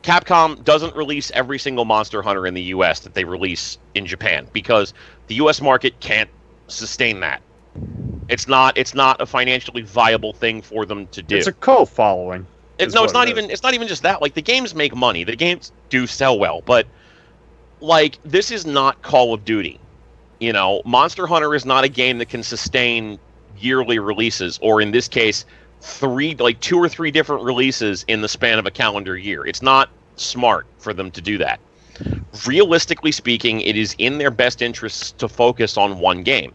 Capcom 0.03 0.63
doesn't 0.65 0.97
release 0.97 1.31
every 1.33 1.59
single 1.59 1.85
Monster 1.85 2.23
Hunter 2.23 2.47
in 2.47 2.55
the 2.55 2.63
US 2.63 3.01
that 3.01 3.15
they 3.15 3.25
release 3.25 3.79
in 3.95 4.07
Japan 4.07 4.49
because 4.53 4.95
the 5.29 5.37
US 5.37 5.61
market 5.61 6.01
can't 6.01 6.31
sustain 6.69 7.21
that. 7.21 7.43
It's 8.29 8.47
not 8.47 8.77
it's 8.77 8.95
not 8.95 9.21
a 9.21 9.27
financially 9.27 9.83
viable 9.83 10.33
thing 10.33 10.61
for 10.61 10.85
them 10.85 11.07
to 11.09 11.23
do. 11.23 11.37
It's 11.37 11.47
a 11.47 11.53
co-following. 11.53 12.47
It's 12.79 12.95
no, 12.95 13.05
it's 13.05 13.13
not 13.13 13.27
it 13.27 13.33
even. 13.33 13.51
It's 13.51 13.63
not 13.63 13.75
even 13.75 13.89
just 13.89 14.03
that. 14.03 14.23
Like 14.23 14.35
the 14.35 14.43
games 14.43 14.75
make 14.75 14.95
money. 14.95 15.25
The 15.25 15.35
games 15.35 15.73
do 15.89 16.07
sell 16.07 16.39
well, 16.39 16.63
but 16.65 16.87
like 17.81 18.19
this 18.25 18.51
is 18.51 18.67
not 18.67 19.03
Call 19.03 19.35
of 19.35 19.45
Duty. 19.45 19.81
You 20.41 20.53
know, 20.53 20.83
Monster 20.85 21.27
Hunter 21.27 21.55
is 21.55 21.65
not 21.65 21.85
a 21.85 21.89
game 21.89 22.19
that 22.19 22.29
can 22.29 22.43
sustain 22.43 23.19
yearly 23.59 23.99
releases, 23.99 24.59
or 24.63 24.81
in 24.81 24.93
this 24.93 25.09
case, 25.09 25.45
three 25.81 26.35
like 26.37 26.61
two 26.61 26.79
or 26.79 26.89
three 26.89 27.11
different 27.11 27.45
releases 27.45 28.05
in 28.09 28.21
the 28.21 28.29
span 28.29 28.59
of 28.59 28.67
a 28.67 28.71
calendar 28.71 29.17
year. 29.17 29.47
It's 29.47 29.63
not 29.63 29.91
smart 30.17 30.67
for 30.79 30.93
them 30.93 31.11
to 31.13 31.21
do 31.21 31.39
that. 31.39 31.61
Realistically 32.47 33.13
speaking, 33.13 33.61
it 33.61 33.77
is 33.77 33.95
in 33.99 34.19
their 34.19 34.31
best 34.31 34.63
interests 34.63 35.13
to 35.13 35.29
focus 35.29 35.77
on 35.77 35.99
one 35.99 36.23
game. 36.23 36.53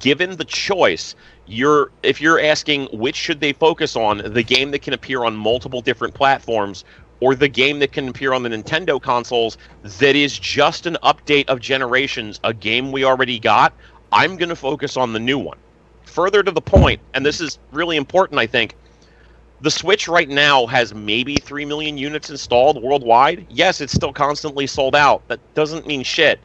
Given 0.00 0.36
the 0.36 0.44
choice, 0.44 1.14
you're 1.46 1.90
if 2.02 2.20
you're 2.20 2.40
asking 2.40 2.86
which 2.92 3.16
should 3.16 3.40
they 3.40 3.52
focus 3.52 3.96
on, 3.96 4.18
the 4.24 4.42
game 4.42 4.70
that 4.70 4.82
can 4.82 4.94
appear 4.94 5.24
on 5.24 5.36
multiple 5.36 5.80
different 5.80 6.14
platforms 6.14 6.84
or 7.20 7.34
the 7.34 7.48
game 7.48 7.78
that 7.80 7.92
can 7.92 8.08
appear 8.08 8.32
on 8.32 8.42
the 8.42 8.48
Nintendo 8.48 9.00
consoles 9.00 9.58
that 9.82 10.16
is 10.16 10.38
just 10.38 10.86
an 10.86 10.96
update 11.02 11.46
of 11.48 11.60
generations, 11.60 12.40
a 12.44 12.54
game 12.54 12.92
we 12.92 13.04
already 13.04 13.38
got, 13.38 13.74
I'm 14.12 14.36
going 14.36 14.48
to 14.48 14.56
focus 14.56 14.96
on 14.96 15.12
the 15.12 15.20
new 15.20 15.38
one. 15.38 15.58
Further 16.06 16.42
to 16.42 16.50
the 16.50 16.62
point, 16.62 17.00
and 17.14 17.24
this 17.24 17.40
is 17.40 17.58
really 17.72 17.96
important 17.96 18.40
I 18.40 18.46
think, 18.46 18.74
the 19.60 19.70
Switch 19.70 20.08
right 20.08 20.28
now 20.28 20.66
has 20.66 20.94
maybe 20.94 21.38
3 21.38 21.66
million 21.66 21.98
units 21.98 22.30
installed 22.30 22.82
worldwide. 22.82 23.46
Yes, 23.50 23.80
it's 23.82 23.92
still 23.92 24.12
constantly 24.12 24.66
sold 24.66 24.96
out. 24.96 25.28
That 25.28 25.40
doesn't 25.54 25.86
mean 25.86 26.02
shit. 26.02 26.40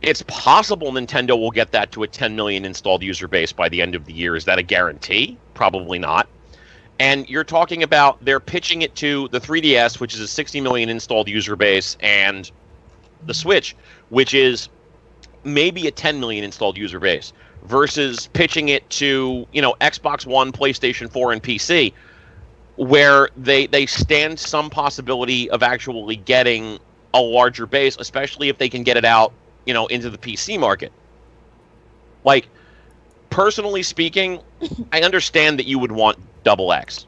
It's 0.00 0.22
possible 0.28 0.92
Nintendo 0.92 1.38
will 1.38 1.50
get 1.50 1.72
that 1.72 1.90
to 1.92 2.04
a 2.04 2.08
10 2.08 2.36
million 2.36 2.64
installed 2.64 3.02
user 3.02 3.26
base 3.26 3.52
by 3.52 3.68
the 3.68 3.82
end 3.82 3.94
of 3.96 4.04
the 4.04 4.12
year. 4.12 4.36
Is 4.36 4.44
that 4.44 4.58
a 4.58 4.62
guarantee? 4.62 5.36
Probably 5.54 5.98
not. 5.98 6.28
And 6.98 7.28
you're 7.28 7.44
talking 7.44 7.82
about 7.82 8.24
they're 8.24 8.40
pitching 8.40 8.82
it 8.82 8.94
to 8.96 9.28
the 9.28 9.40
3DS, 9.40 9.98
which 9.98 10.14
is 10.14 10.20
a 10.20 10.28
60 10.28 10.60
million 10.60 10.88
installed 10.88 11.28
user 11.28 11.56
base, 11.56 11.96
and 12.00 12.50
the 13.26 13.34
Switch, 13.34 13.74
which 14.10 14.32
is 14.32 14.68
maybe 15.42 15.86
a 15.88 15.90
10 15.90 16.20
million 16.20 16.44
installed 16.44 16.76
user 16.76 17.00
base, 17.00 17.32
versus 17.64 18.28
pitching 18.32 18.68
it 18.68 18.88
to, 18.90 19.46
you 19.52 19.60
know, 19.60 19.74
Xbox 19.80 20.24
One, 20.24 20.52
PlayStation 20.52 21.10
4, 21.10 21.32
and 21.32 21.42
PC, 21.42 21.92
where 22.76 23.28
they 23.36 23.66
they 23.66 23.86
stand 23.86 24.38
some 24.38 24.70
possibility 24.70 25.50
of 25.50 25.62
actually 25.62 26.16
getting 26.16 26.78
a 27.12 27.20
larger 27.20 27.66
base, 27.66 27.96
especially 27.98 28.48
if 28.48 28.58
they 28.58 28.68
can 28.68 28.82
get 28.82 28.96
it 28.96 29.04
out, 29.04 29.32
you 29.66 29.74
know, 29.74 29.86
into 29.86 30.10
the 30.10 30.18
PC 30.18 30.58
market. 30.58 30.92
Like, 32.24 32.48
personally 33.30 33.82
speaking, 33.82 34.40
I 34.92 35.02
understand 35.02 35.58
that 35.58 35.66
you 35.66 35.78
would 35.78 35.92
want 35.92 36.18
double 36.44 36.72
X, 36.72 37.06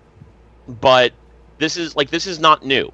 but 0.81 1.13
this 1.59 1.77
is 1.77 1.95
like 1.97 2.11
this 2.11 2.27
is 2.27 2.39
not 2.39 2.65
new. 2.65 2.91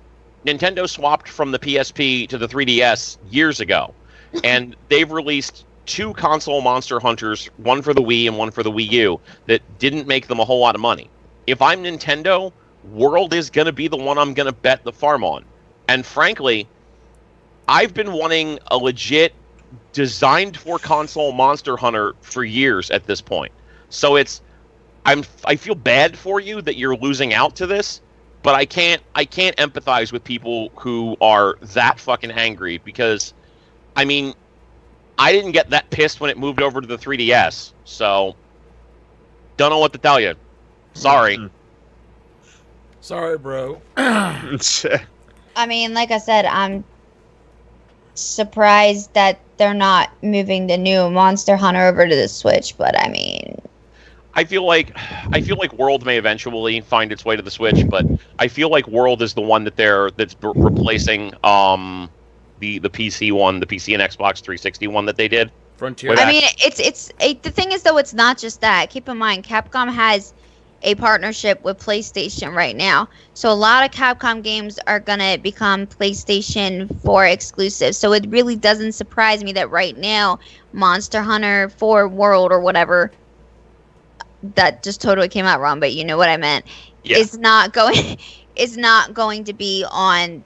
Nintendo 0.46 0.88
swapped 0.88 1.28
from 1.28 1.52
the 1.52 1.58
PSP 1.58 2.28
to 2.28 2.36
the 2.36 2.48
3DS 2.48 3.16
years 3.30 3.60
ago, 3.60 3.94
and 4.44 4.76
they've 4.88 5.10
released 5.10 5.64
two 5.86 6.12
console 6.14 6.60
Monster 6.60 7.00
Hunters, 7.00 7.46
one 7.56 7.82
for 7.82 7.94
the 7.94 8.02
Wii 8.02 8.26
and 8.26 8.36
one 8.36 8.50
for 8.50 8.62
the 8.62 8.70
Wii 8.70 8.90
U, 8.90 9.20
that 9.46 9.62
didn't 9.78 10.06
make 10.06 10.26
them 10.26 10.40
a 10.40 10.44
whole 10.44 10.60
lot 10.60 10.74
of 10.74 10.80
money. 10.80 11.08
If 11.46 11.60
I'm 11.60 11.82
Nintendo, 11.82 12.52
World 12.90 13.32
is 13.32 13.50
going 13.50 13.66
to 13.66 13.72
be 13.72 13.88
the 13.88 13.96
one 13.96 14.18
I'm 14.18 14.34
going 14.34 14.46
to 14.46 14.52
bet 14.52 14.82
the 14.84 14.92
farm 14.92 15.22
on. 15.22 15.44
And 15.88 16.04
frankly, 16.04 16.66
I've 17.68 17.94
been 17.94 18.12
wanting 18.12 18.58
a 18.70 18.76
legit 18.76 19.34
designed 19.92 20.56
for 20.56 20.78
console 20.78 21.32
Monster 21.32 21.76
Hunter 21.76 22.14
for 22.22 22.44
years 22.44 22.90
at 22.90 23.06
this 23.06 23.20
point. 23.20 23.52
So 23.88 24.16
it's 24.16 24.40
I'm 25.04 25.24
I 25.44 25.56
feel 25.56 25.74
bad 25.74 26.16
for 26.16 26.40
you 26.40 26.62
that 26.62 26.76
you're 26.76 26.96
losing 26.96 27.34
out 27.34 27.56
to 27.56 27.66
this, 27.66 28.00
but 28.42 28.54
I 28.54 28.64
can't 28.64 29.02
I 29.14 29.24
can't 29.24 29.56
empathize 29.56 30.12
with 30.12 30.24
people 30.24 30.70
who 30.76 31.16
are 31.20 31.56
that 31.74 31.98
fucking 31.98 32.30
angry 32.30 32.78
because 32.78 33.34
I 33.96 34.04
mean 34.04 34.34
I 35.18 35.32
didn't 35.32 35.52
get 35.52 35.70
that 35.70 35.90
pissed 35.90 36.20
when 36.20 36.30
it 36.30 36.38
moved 36.38 36.62
over 36.62 36.80
to 36.80 36.86
the 36.86 36.96
3DS. 36.96 37.72
So 37.84 38.34
don't 39.56 39.70
know 39.70 39.78
what 39.78 39.92
to 39.92 39.98
tell 39.98 40.20
you. 40.20 40.34
Sorry. 40.94 41.36
Mm-hmm. 41.36 41.46
Sorry, 43.00 43.38
bro. 43.38 43.80
I 43.96 45.66
mean, 45.66 45.92
like 45.94 46.10
I 46.10 46.18
said, 46.18 46.44
I'm 46.44 46.84
surprised 48.14 49.12
that 49.14 49.40
they're 49.56 49.74
not 49.74 50.10
moving 50.22 50.66
the 50.66 50.76
new 50.76 51.10
Monster 51.10 51.56
Hunter 51.56 51.86
over 51.86 52.08
to 52.08 52.14
the 52.14 52.28
Switch, 52.28 52.76
but 52.78 52.98
I 52.98 53.08
mean, 53.08 53.60
I 54.34 54.44
feel 54.44 54.64
like 54.64 54.96
I 55.32 55.40
feel 55.40 55.56
like 55.56 55.72
World 55.74 56.04
may 56.06 56.16
eventually 56.18 56.80
find 56.80 57.12
its 57.12 57.24
way 57.24 57.36
to 57.36 57.42
the 57.42 57.50
Switch, 57.50 57.88
but 57.88 58.06
I 58.38 58.48
feel 58.48 58.70
like 58.70 58.86
World 58.86 59.22
is 59.22 59.34
the 59.34 59.42
one 59.42 59.64
that 59.64 59.76
they're 59.76 60.10
that's 60.12 60.34
b- 60.34 60.52
replacing 60.60 61.32
um 61.44 62.10
the 62.58 62.78
the 62.78 62.90
PC 62.90 63.32
one, 63.32 63.60
the 63.60 63.66
PC 63.66 63.94
and 63.94 64.02
Xbox 64.02 64.42
360 64.42 64.86
one 64.88 65.06
that 65.06 65.16
they 65.16 65.28
did. 65.28 65.52
Frontier. 65.76 66.10
Way 66.10 66.16
I 66.18 66.30
mean, 66.30 66.44
it's 66.64 66.80
it's 66.80 67.10
it, 67.20 67.42
the 67.42 67.50
thing 67.50 67.72
is 67.72 67.82
though, 67.82 67.98
it's 67.98 68.14
not 68.14 68.38
just 68.38 68.60
that. 68.60 68.90
Keep 68.90 69.08
in 69.08 69.18
mind, 69.18 69.44
Capcom 69.44 69.92
has 69.92 70.32
a 70.84 70.94
partnership 70.96 71.62
with 71.62 71.78
PlayStation 71.78 72.54
right 72.54 72.74
now, 72.74 73.08
so 73.34 73.50
a 73.50 73.54
lot 73.54 73.84
of 73.84 73.90
Capcom 73.90 74.42
games 74.42 74.78
are 74.86 74.98
gonna 75.00 75.38
become 75.38 75.86
PlayStation 75.86 76.90
4 77.02 77.26
exclusive. 77.26 77.94
So 77.94 78.12
it 78.12 78.26
really 78.28 78.56
doesn't 78.56 78.92
surprise 78.92 79.44
me 79.44 79.52
that 79.52 79.70
right 79.70 79.96
now, 79.96 80.38
Monster 80.72 81.22
Hunter 81.22 81.68
4 81.68 82.08
World 82.08 82.52
or 82.52 82.60
whatever, 82.60 83.12
that 84.42 84.82
just 84.82 85.00
totally 85.00 85.28
came 85.28 85.46
out 85.46 85.60
wrong, 85.60 85.80
but 85.80 85.92
you 85.92 86.04
know 86.04 86.16
what 86.16 86.28
I 86.28 86.36
meant, 86.36 86.66
Yeah. 87.04 87.18
is 87.18 87.38
not 87.38 87.72
going 87.72 88.18
is 88.56 88.76
not 88.76 89.14
going 89.14 89.44
to 89.44 89.52
be 89.54 89.84
on 89.90 90.44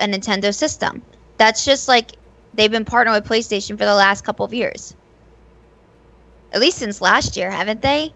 a 0.00 0.06
Nintendo 0.06 0.54
system. 0.54 1.02
That's 1.38 1.64
just 1.64 1.88
like 1.88 2.12
they've 2.54 2.70
been 2.70 2.84
partnering 2.84 3.14
with 3.14 3.24
PlayStation 3.24 3.78
for 3.78 3.84
the 3.84 3.94
last 3.94 4.24
couple 4.24 4.44
of 4.44 4.54
years. 4.54 4.94
At 6.52 6.60
least 6.60 6.78
since 6.78 7.00
last 7.00 7.36
year, 7.36 7.50
haven't 7.50 7.82
they? 7.82 8.14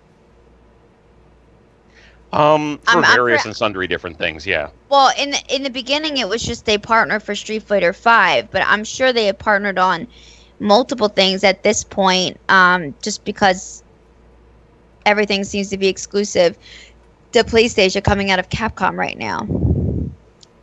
Um, 2.32 2.78
for 2.85 2.99
I'm- 2.99 3.05
I'm 3.05 3.15
various 3.16 3.43
pre- 3.43 3.49
and 3.51 3.57
sundry 3.57 3.89
different 3.89 4.16
things, 4.19 4.47
yeah. 4.47 4.70
Well, 4.89 5.12
in 5.19 5.32
the, 5.32 5.39
in 5.55 5.62
the 5.65 5.70
beginning, 5.70 6.19
it 6.19 6.28
was 6.28 6.43
just 6.43 6.65
they 6.65 6.78
partnered 6.78 7.23
for 7.23 7.35
Street 7.35 7.65
Fighter 7.65 7.93
Five, 7.93 8.51
but 8.51 8.62
I'm 8.65 8.85
sure 8.85 9.12
they 9.12 9.27
have 9.27 9.39
partnered 9.39 9.78
on 9.78 10.07
multiple 10.61 11.09
things 11.09 11.43
at 11.43 11.62
this 11.65 11.82
point, 11.82 12.39
um, 12.49 12.95
just 13.03 13.24
because 13.24 13.82
everything 15.11 15.45
seems 15.45 15.69
to 15.70 15.77
be 15.77 15.89
exclusive 15.89 16.57
to 17.32 17.45
PlayStation 17.45 18.03
coming 18.03 18.31
out 18.31 18.39
of 18.39 18.49
Capcom 18.49 18.97
right 18.97 19.19
now. 19.19 19.47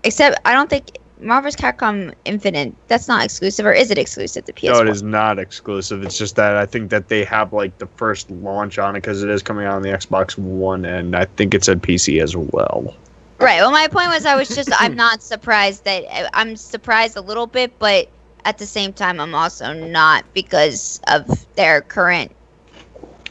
Except, 0.03 0.39
I 0.45 0.53
don't 0.53 0.69
think 0.69 0.97
Marvel's 1.19 1.55
Capcom 1.55 2.13
Infinite. 2.25 2.73
That's 2.87 3.07
not 3.07 3.23
exclusive, 3.23 3.65
or 3.65 3.73
is 3.73 3.91
it 3.91 3.97
exclusive 3.97 4.45
to 4.45 4.53
PS4? 4.53 4.73
No, 4.73 4.81
it 4.81 4.89
is 4.89 5.03
not 5.03 5.39
exclusive. 5.39 6.03
It's 6.03 6.17
just 6.17 6.35
that 6.35 6.55
I 6.55 6.65
think 6.65 6.89
that 6.91 7.09
they 7.09 7.23
have 7.25 7.53
like 7.53 7.77
the 7.77 7.87
first 7.87 8.29
launch 8.29 8.77
on 8.77 8.95
it 8.95 8.99
because 8.99 9.23
it 9.23 9.29
is 9.29 9.41
coming 9.41 9.65
out 9.65 9.75
on 9.75 9.81
the 9.81 9.89
Xbox 9.89 10.37
One, 10.37 10.85
and 10.85 11.15
I 11.15 11.25
think 11.25 11.53
it's 11.53 11.67
at 11.67 11.79
PC 11.81 12.21
as 12.21 12.35
well. 12.35 12.95
Right. 13.39 13.59
Well, 13.59 13.71
my 13.71 13.87
point 13.87 14.07
was, 14.07 14.25
I 14.25 14.35
was 14.35 14.47
just, 14.49 14.69
I'm 14.79 14.95
not 15.05 15.21
surprised 15.21 15.83
that 15.85 16.29
I'm 16.33 16.55
surprised 16.55 17.17
a 17.17 17.21
little 17.21 17.47
bit, 17.47 17.77
but 17.79 18.09
at 18.45 18.57
the 18.57 18.65
same 18.65 18.93
time, 18.93 19.19
I'm 19.19 19.35
also 19.35 19.73
not 19.73 20.25
because 20.33 21.01
of 21.07 21.45
their 21.55 21.81
current 21.81 22.31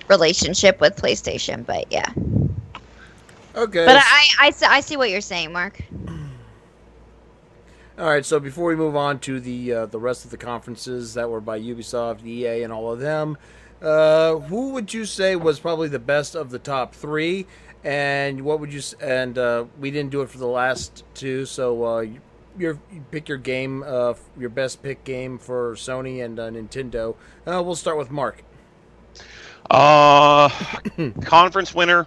relationship 0.08 0.80
with 0.80 0.96
PlayStation. 0.96 1.64
But 1.66 1.90
yeah, 1.90 2.10
okay. 3.54 3.84
but 3.86 3.96
I, 3.96 4.24
I, 4.40 4.50
see- 4.50 4.66
I 4.66 4.80
see 4.80 4.96
what 4.96 5.10
you're 5.10 5.20
saying, 5.20 5.52
Mark. 5.52 5.80
All 7.98 8.10
right, 8.10 8.24
so 8.26 8.38
before 8.38 8.68
we 8.68 8.76
move 8.76 8.94
on 8.94 9.18
to 9.20 9.40
the 9.40 9.72
uh, 9.72 9.86
the 9.86 9.98
rest 9.98 10.24
of 10.26 10.30
the 10.30 10.36
conferences 10.36 11.14
that 11.14 11.30
were 11.30 11.40
by 11.40 11.58
Ubisoft, 11.58 12.24
EA, 12.26 12.62
and 12.62 12.70
all 12.72 12.92
of 12.92 13.00
them, 13.00 13.38
uh, 13.80 14.36
who 14.36 14.70
would 14.72 14.92
you 14.92 15.06
say 15.06 15.34
was 15.34 15.58
probably 15.58 15.88
the 15.88 15.98
best 15.98 16.34
of 16.34 16.50
the 16.50 16.58
top 16.58 16.94
three? 16.94 17.46
And 17.84 18.42
what 18.42 18.60
would 18.60 18.70
you? 18.72 18.82
And 19.00 19.38
uh, 19.38 19.64
we 19.80 19.90
didn't 19.90 20.10
do 20.10 20.20
it 20.20 20.28
for 20.28 20.36
the 20.38 20.46
last 20.46 21.04
two, 21.14 21.46
so 21.46 21.84
uh, 21.86 22.00
you- 22.00 22.20
your 22.58 22.78
you 22.92 23.02
pick 23.10 23.28
your 23.28 23.38
game, 23.38 23.82
uh, 23.86 24.14
your 24.38 24.48
best 24.50 24.82
pick 24.82 25.04
game 25.04 25.38
for 25.38 25.74
Sony 25.74 26.24
and 26.24 26.38
uh, 26.38 26.50
Nintendo. 26.50 27.14
Uh, 27.46 27.62
we'll 27.62 27.74
start 27.74 27.96
with 27.98 28.10
Mark. 28.10 28.42
Uh, 29.70 30.48
conference 31.22 31.74
winner, 31.74 32.06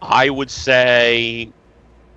I 0.00 0.30
would 0.30 0.50
say, 0.50 1.52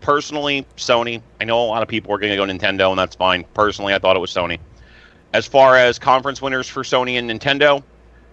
personally, 0.01 0.65
Sony. 0.77 1.21
I 1.39 1.45
know 1.45 1.63
a 1.63 1.65
lot 1.65 1.81
of 1.81 1.87
people 1.87 2.13
are 2.13 2.17
going 2.17 2.31
to 2.31 2.35
go 2.37 2.43
Nintendo, 2.43 2.89
and 2.89 2.99
that's 2.99 3.15
fine. 3.15 3.43
Personally, 3.53 3.93
I 3.93 3.99
thought 3.99 4.15
it 4.15 4.19
was 4.19 4.31
Sony. 4.31 4.59
As 5.33 5.47
far 5.47 5.77
as 5.77 5.97
conference 5.97 6.41
winners 6.41 6.67
for 6.67 6.83
Sony 6.83 7.17
and 7.17 7.29
Nintendo, 7.29 7.81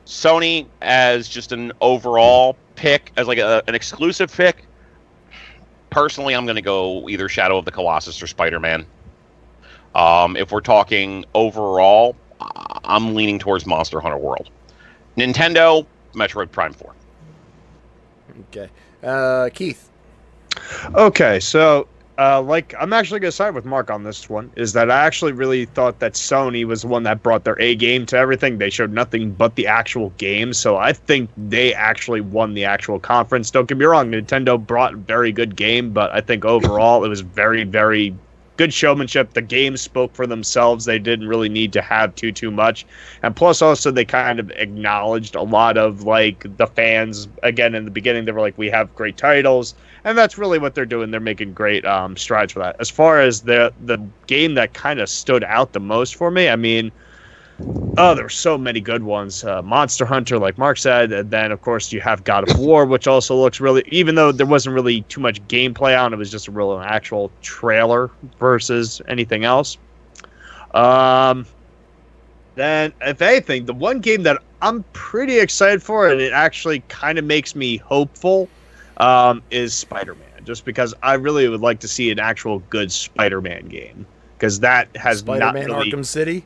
Sony 0.05 0.67
as 0.83 1.29
just 1.29 1.53
an 1.53 1.73
overall 1.81 2.57
pick, 2.75 3.13
as 3.17 3.27
like 3.29 3.39
a, 3.39 3.63
an 3.69 3.75
exclusive 3.75 4.35
pick. 4.35 4.65
Personally, 5.91 6.35
I'm 6.35 6.45
going 6.45 6.57
to 6.57 6.63
go 6.63 7.09
either 7.09 7.29
Shadow 7.29 7.59
of 7.59 7.65
the 7.65 7.71
Colossus 7.71 8.23
or 8.23 8.27
Spider 8.27 8.61
Man. 8.61 8.85
Um, 9.95 10.37
if 10.37 10.53
we're 10.53 10.61
talking 10.61 11.25
overall, 11.35 12.15
I'm 12.85 13.15
leaning 13.15 13.39
towards 13.39 13.67
Monster 13.67 14.01
Hunter 14.01 14.19
World. 14.19 14.51
Nintendo, 15.17 15.87
Metroid 16.15 16.51
Prime 16.51 16.73
4. 16.73 16.95
Okay, 18.51 18.69
uh, 19.03 19.49
Keith. 19.53 19.91
Okay, 20.95 21.41
so 21.41 21.87
uh, 22.19 22.43
like 22.43 22.75
I'm 22.79 22.93
actually 22.93 23.21
gonna 23.21 23.33
side 23.33 23.55
with 23.55 23.65
Mark 23.65 23.91
on 23.91 24.03
this 24.03 24.29
one. 24.29 24.51
Is 24.57 24.73
that 24.73 24.91
I 24.91 25.07
actually 25.07 25.33
really 25.33 25.67
thought 25.67 26.01
that 26.01 26.15
Sony 26.15 26.65
was 26.65 26.83
the 26.83 26.89
one 26.89 27.05
that 27.05 27.23
brought 27.23 27.45
their 27.45 27.61
A 27.61 27.75
game 27.77 28.07
to 28.07 28.17
everything. 28.17 28.59
They 28.59 28.71
showed 28.71 28.93
nothing 28.93 29.33
but 29.33 29.55
the 29.55 29.67
actual 29.67 30.11
game, 30.19 30.53
so 30.53 30.77
I 30.77 30.93
think 30.93 31.31
they 31.37 31.73
actually 31.75 32.21
won 32.21 32.55
the 32.55 32.65
actual 32.65 32.99
conference. 32.99 33.51
Don't 33.51 33.69
get 33.69 33.79
me 33.79 33.85
wrong, 33.85 34.11
Nintendo 34.11 34.65
brought 34.65 34.95
a 34.95 34.97
very 34.97 35.31
good 35.31 35.55
game, 35.55 35.93
but 35.93 36.11
I 36.11 36.21
think 36.21 36.45
overall 36.45 37.05
it 37.05 37.09
was 37.09 37.21
very 37.21 37.65
very 37.65 38.15
good 38.59 38.75
showmanship. 38.75 39.33
The 39.33 39.41
games 39.41 39.81
spoke 39.81 40.15
for 40.15 40.27
themselves. 40.27 40.85
They 40.85 40.99
didn't 40.99 41.29
really 41.29 41.49
need 41.49 41.73
to 41.73 41.81
have 41.81 42.15
too 42.15 42.33
too 42.33 42.51
much. 42.51 42.85
And 43.23 43.35
plus 43.35 43.63
also 43.63 43.91
they 43.91 44.05
kind 44.05 44.39
of 44.39 44.51
acknowledged 44.51 45.35
a 45.35 45.43
lot 45.43 45.79
of 45.79 46.03
like 46.03 46.45
the 46.59 46.67
fans 46.67 47.29
again 47.43 47.75
in 47.75 47.87
the 47.87 47.91
beginning 47.91 48.27
they 48.27 48.33
were 48.33 48.41
like 48.41 48.59
we 48.59 48.69
have 48.69 48.95
great 48.95 49.17
titles 49.17 49.75
and 50.05 50.19
that's 50.19 50.37
really 50.37 50.59
what 50.59 50.75
they're 50.75 50.87
doing. 50.87 51.11
They're 51.11 51.21
making 51.21 51.55
great 51.55 51.85
um, 51.85 52.17
strides 52.17 52.53
for 52.53 52.59
that. 52.61 52.77
As 52.79 52.91
far 52.91 53.21
as 53.21 53.43
the 53.43 53.73
the 53.85 53.99
game 54.27 54.55
that 54.55 54.75
kind 54.75 55.01
of 55.01 55.09
stood 55.09 55.45
out 55.45 55.73
the 55.73 55.81
most 55.81 56.17
for 56.17 56.31
me, 56.31 56.49
I 56.49 56.57
mean, 56.57 56.93
oh, 57.61 58.15
there 58.15 58.25
were 58.25 58.29
so 58.29 58.57
many 58.57 58.81
good 58.81 59.03
ones. 59.03 59.45
Uh, 59.45 59.63
Monster 59.63 60.07
Hunter, 60.07 60.39
like 60.39 60.59
Mark 60.59 60.79
said, 60.79 61.13
and 61.13 61.31
then 61.31 61.53
of 61.53 61.61
course 61.63 61.93
you 61.93 62.01
have 62.01 62.25
God 62.25 62.49
of 62.49 62.59
War, 62.61 62.85
which 62.87 63.07
also 63.07 63.37
looks 63.37 63.61
really. 63.61 63.83
Even 63.89 64.15
though 64.15 64.33
there 64.33 64.47
wasn't 64.47 64.75
really 64.75 65.03
too 65.03 65.21
much 65.21 65.43
gameplay 65.49 66.01
on, 66.01 66.13
it 66.13 66.17
was 66.17 66.31
just 66.31 66.49
a 66.49 66.51
real 66.51 66.79
actual 66.79 67.31
trailer 67.43 68.11
versus 68.39 69.03
anything 69.09 69.45
else. 69.45 69.77
Um, 70.75 71.47
then, 72.55 72.93
if 73.01 73.23
anything, 73.23 73.67
the 73.67 73.75
one 73.75 74.01
game 74.01 74.23
that 74.25 74.43
I'm 74.63 74.85
pretty 74.93 75.39
excited 75.39 75.83
for, 75.83 76.09
and 76.09 76.21
it 76.21 76.33
actually 76.33 76.81
kind 76.89 77.19
of 77.19 77.25
makes 77.25 77.55
me 77.55 77.77
hopeful, 77.77 78.49
um, 78.99 79.43
is 79.51 79.75
Spider 79.75 80.15
Man. 80.15 80.45
Just 80.45 80.65
because 80.65 80.95
I 81.03 81.15
really 81.15 81.47
would 81.49 81.61
like 81.61 81.81
to 81.81 81.89
see 81.89 82.11
an 82.11 82.19
actual 82.19 82.61
good 82.71 82.91
Spider 82.91 83.41
Man 83.41 83.69
game. 83.69 84.07
Because 84.37 84.61
that 84.61 84.89
has 84.97 85.25
not 85.25 85.39
Spider-Man 85.39 85.67
really. 85.67 85.91
Arkham 85.91 86.07
City. 86.07 86.45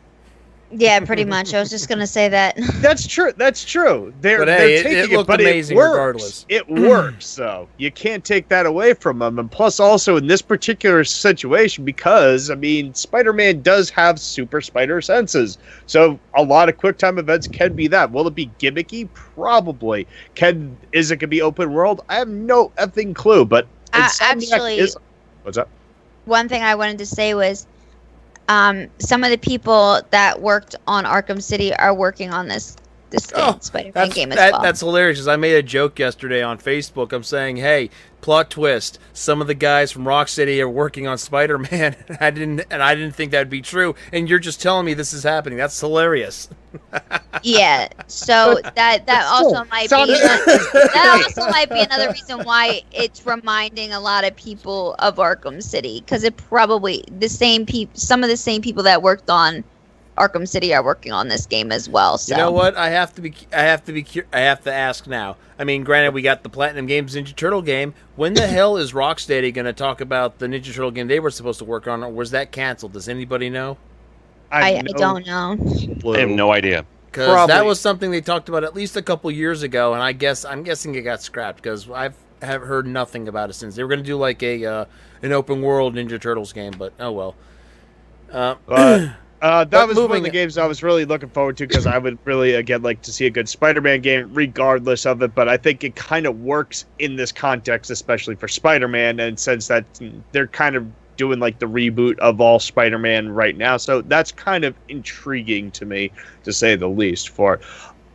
Yeah, 0.75 1.01
pretty 1.01 1.25
much. 1.27 1.53
I 1.53 1.61
was 1.61 1.69
just 1.69 1.87
gonna 1.89 2.07
say 2.07 2.29
that. 2.31 2.57
That's 2.77 3.07
true. 3.07 3.33
That's 3.37 3.63
true. 3.63 4.13
They're, 4.23 4.39
But 4.39 4.45
they're 4.47 4.59
hey, 4.59 4.75
it- 4.77 4.83
taking 4.85 4.99
it 4.99 5.05
it, 5.13 5.17
looked 5.17 5.29
but 5.29 5.41
amazing 5.41 5.77
it 5.77 5.79
works. 5.79 5.91
regardless. 5.93 6.47
It 6.49 6.69
works, 6.89 7.27
so 7.27 7.69
you 7.77 7.91
can't 7.91 8.25
take 8.25 8.49
that 8.49 8.65
away 8.65 8.95
from 8.95 9.19
them. 9.19 9.39
And 9.39 9.51
plus, 9.51 9.79
also 9.81 10.17
in 10.17 10.27
this 10.27 10.41
particular 10.41 11.05
situation, 11.05 11.85
because 11.85 12.51
I 12.51 12.55
mean, 12.55 12.95
Spider-Man 12.95 13.61
does 13.61 13.91
have 13.91 14.19
super 14.19 14.61
spider 14.63 15.01
senses, 15.03 15.59
so 15.87 16.19
a 16.35 16.43
lot 16.43 16.69
of 16.71 16.79
quick 16.79 16.97
time 16.97 17.19
events 17.19 17.47
can 17.47 17.75
be 17.75 17.87
that. 17.89 18.11
Will 18.11 18.27
it 18.27 18.35
be 18.35 18.51
gimmicky? 18.59 19.09
Probably. 19.13 20.07
Can 20.35 20.77
is 20.93 21.11
it 21.11 21.17
gonna 21.17 21.29
be 21.29 21.43
open 21.43 21.73
world? 21.73 22.01
I 22.09 22.15
have 22.17 22.29
no 22.29 22.71
effing 22.79 23.15
clue. 23.15 23.45
But 23.45 23.67
Uh, 23.93 24.09
actually- 24.23 24.79
is 24.79 24.97
what's 25.43 25.59
up? 25.59 25.69
One 26.25 26.49
thing 26.49 26.63
I 26.63 26.77
wanted 26.77 26.99
to 26.99 27.07
say 27.07 27.35
was, 27.35 27.67
um, 28.53 28.89
some 28.99 29.25
of 29.25 29.31
the 29.31 29.39
people 29.39 30.01
that 30.11 30.41
worked 30.43 30.77
on 30.87 31.05
Arkham 31.05 31.43
City 31.43 31.75
are 31.75 31.95
working 31.95 32.31
on 32.33 32.49
this 32.49 32.77
this 33.13 33.33
oh, 33.35 33.37
game, 33.37 33.55
Oh, 33.55 33.59
Spider-Man 33.61 33.93
That's, 33.95 34.15
game 34.15 34.33
as 34.33 34.37
that, 34.39 34.53
well. 34.53 34.63
that's 34.63 34.81
hilarious 34.81 35.19
because 35.19 35.29
I 35.29 35.37
made 35.37 35.55
a 35.55 35.63
joke 35.63 35.99
yesterday 35.99 36.43
on 36.43 36.59
Facebook. 36.59 37.13
I'm 37.13 37.23
saying, 37.23 37.57
hey, 37.59 37.91
plot 38.21 38.51
twist. 38.51 38.99
Some 39.13 39.41
of 39.41 39.47
the 39.47 39.55
guys 39.55 39.93
from 39.93 40.07
Rock 40.09 40.29
City 40.29 40.61
are 40.61 40.69
working 40.69 41.07
on 41.07 41.19
Spider 41.19 41.59
Man. 41.59 41.95
I 42.21 42.31
didn't, 42.31 42.65
and 42.71 42.83
I 42.83 42.95
didn't 42.95 43.15
think 43.15 43.31
that'd 43.33 43.51
be 43.51 43.63
true. 43.63 43.95
And 44.13 44.29
you're 44.29 44.39
just 44.39 44.61
telling 44.61 44.87
me 44.87 44.95
this 44.95 45.13
is 45.13 45.23
happening. 45.23 45.59
That's 45.59 45.79
hilarious. 45.79 46.49
Yeah, 47.43 47.89
so 48.07 48.61
that 48.77 49.07
that 49.07 49.25
also 49.27 49.49
still, 49.51 49.65
might 49.67 49.83
be 49.83 49.89
sounds- 49.89 50.07
that 50.73 51.23
also 51.27 51.51
might 51.51 51.69
be 51.69 51.81
another 51.81 52.11
reason 52.13 52.45
why 52.45 52.83
it's 52.93 53.27
reminding 53.27 53.93
a 53.93 53.99
lot 53.99 54.25
of 54.25 54.37
people 54.37 54.95
of 55.01 55.17
Arkham 55.17 55.63
City 55.63 56.01
because 56.01 56.23
it 56.25 56.37
probably 56.37 57.05
the 57.19 57.29
same 57.29 57.67
people, 57.67 57.99
some 57.99 58.23
of 58.23 58.29
the 58.31 58.37
same 58.37 58.63
people 58.63 58.83
that 58.85 59.03
worked 59.03 59.29
on 59.29 59.65
Arkham 60.19 60.47
City 60.47 60.75
are 60.75 60.85
working 60.85 61.13
on 61.13 61.29
this 61.29 61.47
game 61.47 61.73
as 61.73 61.89
well. 61.89 62.19
So 62.19 62.35
You 62.35 62.43
know 62.43 62.51
what? 62.51 62.77
I 62.77 62.91
have 62.91 63.15
to 63.15 63.23
be. 63.23 63.35
I 63.53 63.63
have 63.63 63.85
to 63.85 63.93
be. 63.93 64.07
I 64.33 64.41
have 64.41 64.63
to 64.65 64.73
ask 64.73 65.07
now. 65.07 65.37
I 65.59 65.65
mean, 65.65 65.85
granted, 65.85 66.13
we 66.13 66.23
got 66.23 66.43
the 66.43 66.49
Platinum 66.49 66.87
Games 66.87 67.15
Ninja 67.15 67.35
Turtle 67.35 67.63
game. 67.63 67.95
When 68.17 68.35
the 68.35 68.47
hell 68.47 68.77
is 68.77 68.93
Rocksteady 68.93 69.53
going 69.55 69.65
to 69.65 69.73
talk 69.73 70.01
about 70.01 70.39
the 70.39 70.47
Ninja 70.47 70.67
Turtle 70.67 70.91
game 70.91 71.09
they 71.09 71.21
were 71.21 71.31
supposed 71.31 71.59
to 71.61 71.65
work 71.65 71.87
on, 71.89 72.03
or 72.03 72.13
was 72.13 72.31
that 72.33 72.53
canceled? 72.53 72.93
Does 72.93 73.09
anybody 73.09 73.49
know? 73.49 73.79
I, 74.51 74.75
I 74.77 74.83
no 74.83 74.93
don't 74.93 75.27
know. 75.27 75.57
clue. 76.01 76.17
I 76.17 76.21
have 76.21 76.29
no 76.29 76.53
idea. 76.53 76.85
because 77.07 77.49
that 77.49 77.65
was 77.65 77.81
something 77.81 78.11
they 78.11 78.21
talked 78.21 78.51
about 78.51 78.65
at 78.65 78.75
least 78.75 78.97
a 78.99 79.03
couple 79.03 79.31
years 79.31 79.63
ago, 79.63 79.95
and 79.95 80.03
I 80.03 80.13
guess 80.13 80.45
I'm 80.45 80.63
guessing 80.63 80.95
it 80.95 81.03
got 81.03 81.23
scrapped 81.23 81.63
because 81.63 81.89
I've 81.89 82.17
have 82.43 82.63
heard 82.63 82.87
nothing 82.87 83.29
about 83.29 83.49
it 83.51 83.53
since. 83.55 83.77
They 83.77 83.83
were 83.83 83.89
going 83.89 84.01
to 84.03 84.07
do 84.07 84.17
like 84.19 84.43
a 84.43 84.65
uh, 84.67 84.85
an 85.23 85.33
open 85.33 85.63
world 85.63 85.95
Ninja 85.95 86.21
Turtles 86.21 86.53
game, 86.53 86.75
but 86.77 86.93
oh 87.01 87.13
well. 87.13 87.35
Uh, 88.31 88.57
But 88.67 89.13
uh, 89.43 89.65
that 89.65 89.71
But 89.71 89.89
was 89.89 89.99
one 89.99 90.19
of 90.19 90.23
the 90.23 90.31
games 90.31 90.57
I 90.57 90.67
was 90.67 90.85
really 90.85 91.05
looking 91.05 91.29
forward 91.29 91.57
to 91.57 91.67
because 91.67 91.85
I 91.85 91.99
would 91.99 92.17
really 92.25 92.55
again 92.55 92.83
like 92.83 93.03
to 93.03 93.13
see 93.13 93.27
a 93.27 93.31
good 93.31 93.49
Spider-Man 93.49 94.01
game, 94.01 94.33
regardless 94.33 95.05
of 95.05 95.21
it. 95.21 95.35
But 95.35 95.49
I 95.49 95.57
think 95.57 95.83
it 95.83 95.97
kind 95.97 96.27
of 96.27 96.41
works 96.41 96.87
in 97.01 97.17
this 97.17 97.33
context, 97.33 97.91
especially 97.91 98.37
for 98.37 98.47
Spider-Man, 98.47 99.19
and 99.19 99.39
since 99.39 99.67
that 99.67 99.85
they're 100.31 100.47
kind 100.47 100.77
of 100.77 100.87
doing 101.17 101.41
like 101.41 101.59
the 101.59 101.67
reboot 101.67 102.19
of 102.21 102.41
all 102.41 102.61
Spider-Man 102.61 103.31
right 103.31 103.57
now, 103.57 103.77
so 103.77 104.01
that's 104.03 104.31
kind 104.31 104.65
of 104.65 104.77
intriguing 104.89 105.73
to 105.73 105.85
me, 105.85 106.13
to 106.45 106.53
say 106.53 106.77
the 106.77 106.89
least. 106.89 107.31
For 107.31 107.59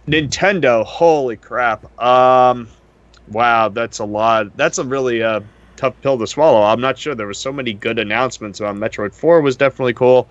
Nintendo, 0.07 0.85
holy 0.85 1.35
crap! 1.35 1.83
Um, 2.01 2.69
wow, 3.27 3.67
that's 3.67 3.99
a 3.99 4.05
lot. 4.05 4.55
That's 4.55 4.77
a 4.77 4.85
really 4.85 5.21
uh, 5.21 5.41
tough 5.75 5.93
pill 6.01 6.17
to 6.19 6.25
swallow. 6.25 6.61
I'm 6.63 6.79
not 6.79 6.97
sure 6.97 7.15
there 7.15 7.27
were 7.27 7.33
so 7.33 7.51
many 7.51 7.73
good 7.73 7.99
announcements. 7.99 8.61
Um, 8.61 8.79
Metroid 8.79 9.13
Four 9.13 9.41
was 9.41 9.57
definitely 9.57 9.93
cool. 9.93 10.29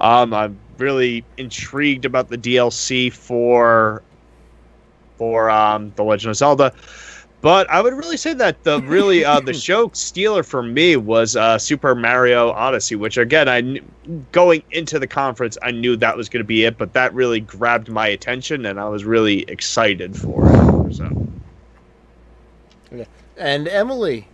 Um, 0.00 0.34
I'm 0.34 0.58
really 0.78 1.24
intrigued 1.36 2.04
about 2.04 2.28
the 2.28 2.38
DLC 2.38 3.12
for 3.12 4.02
for 5.16 5.48
um, 5.50 5.92
the 5.96 6.04
Legend 6.04 6.30
of 6.30 6.36
Zelda. 6.36 6.72
But 7.40 7.70
I 7.70 7.80
would 7.80 7.94
really 7.94 8.16
say 8.16 8.32
that 8.34 8.64
the 8.64 8.80
really 8.82 9.24
uh, 9.24 9.40
the 9.40 9.54
show 9.54 9.90
stealer 9.92 10.42
for 10.42 10.62
me 10.62 10.96
was 10.96 11.36
uh, 11.36 11.58
Super 11.58 11.94
Mario 11.94 12.50
Odyssey, 12.50 12.96
which 12.96 13.16
again 13.16 13.48
I 13.48 13.62
kn- 13.62 14.26
going 14.32 14.62
into 14.72 14.98
the 14.98 15.06
conference 15.06 15.56
I 15.62 15.70
knew 15.70 15.96
that 15.96 16.16
was 16.16 16.28
going 16.28 16.42
to 16.42 16.46
be 16.46 16.64
it, 16.64 16.76
but 16.78 16.92
that 16.94 17.14
really 17.14 17.40
grabbed 17.40 17.88
my 17.88 18.08
attention 18.08 18.66
and 18.66 18.80
I 18.80 18.88
was 18.88 19.04
really 19.04 19.42
excited 19.48 20.16
for 20.16 20.48
it. 20.48 20.94
So. 20.94 21.28
and 23.36 23.68
Emily, 23.68 24.26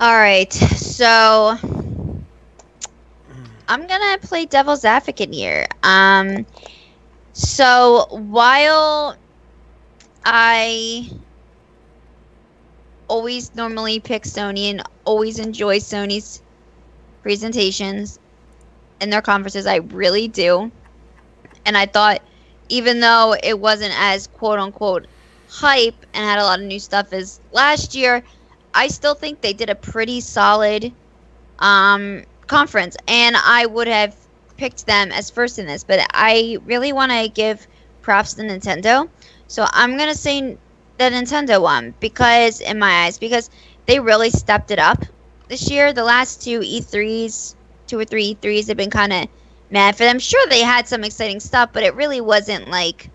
All 0.00 0.16
right, 0.16 0.52
so 0.52 1.58
I'm 3.68 3.86
gonna 3.86 4.18
play 4.18 4.46
devil's 4.46 4.84
advocate 4.84 5.32
here. 5.32 5.66
Um, 5.82 6.46
so 7.32 8.06
while 8.10 9.16
I 10.24 11.10
always 13.08 13.54
normally 13.54 14.00
pick 14.00 14.22
Sony 14.22 14.70
and 14.70 14.82
always 15.04 15.38
enjoy 15.38 15.78
Sony's 15.78 16.42
presentations 17.22 18.18
and 19.00 19.12
their 19.12 19.22
conferences, 19.22 19.66
I 19.66 19.76
really 19.76 20.28
do. 20.28 20.70
And 21.64 21.76
I 21.76 21.86
thought, 21.86 22.22
even 22.68 23.00
though 23.00 23.34
it 23.42 23.58
wasn't 23.58 23.94
as 23.96 24.26
quote 24.28 24.58
unquote 24.58 25.06
hype 25.48 26.06
and 26.14 26.24
had 26.24 26.38
a 26.38 26.44
lot 26.44 26.60
of 26.60 26.66
new 26.66 26.80
stuff 26.80 27.12
as 27.12 27.40
last 27.52 27.94
year, 27.94 28.22
I 28.74 28.88
still 28.88 29.14
think 29.14 29.40
they 29.40 29.52
did 29.52 29.70
a 29.70 29.74
pretty 29.74 30.20
solid 30.20 30.92
um, 31.58 32.24
conference, 32.46 32.96
and 33.08 33.36
I 33.36 33.66
would 33.66 33.88
have 33.88 34.14
picked 34.56 34.86
them 34.86 35.12
as 35.12 35.30
first 35.30 35.58
in 35.58 35.66
this. 35.66 35.84
But 35.84 36.06
I 36.12 36.58
really 36.64 36.92
want 36.92 37.12
to 37.12 37.28
give 37.28 37.66
props 38.02 38.34
to 38.34 38.42
Nintendo, 38.42 39.08
so 39.48 39.66
I'm 39.70 39.96
gonna 39.96 40.14
say 40.14 40.56
the 40.98 41.04
Nintendo 41.04 41.60
one 41.60 41.94
because, 42.00 42.60
in 42.60 42.78
my 42.78 43.04
eyes, 43.04 43.18
because 43.18 43.50
they 43.86 44.00
really 44.00 44.30
stepped 44.30 44.70
it 44.70 44.78
up 44.78 45.04
this 45.48 45.70
year. 45.70 45.92
The 45.92 46.04
last 46.04 46.42
two 46.42 46.60
E3s, 46.60 47.54
two 47.86 47.98
or 47.98 48.04
three 48.04 48.34
E3s, 48.34 48.68
have 48.68 48.76
been 48.76 48.90
kind 48.90 49.12
of 49.12 49.28
mad 49.70 49.96
for 49.96 50.04
them. 50.04 50.18
Sure, 50.18 50.46
they 50.48 50.60
had 50.60 50.88
some 50.88 51.04
exciting 51.04 51.40
stuff, 51.40 51.70
but 51.72 51.82
it 51.82 51.94
really 51.94 52.20
wasn't 52.20 52.68
like. 52.68 53.10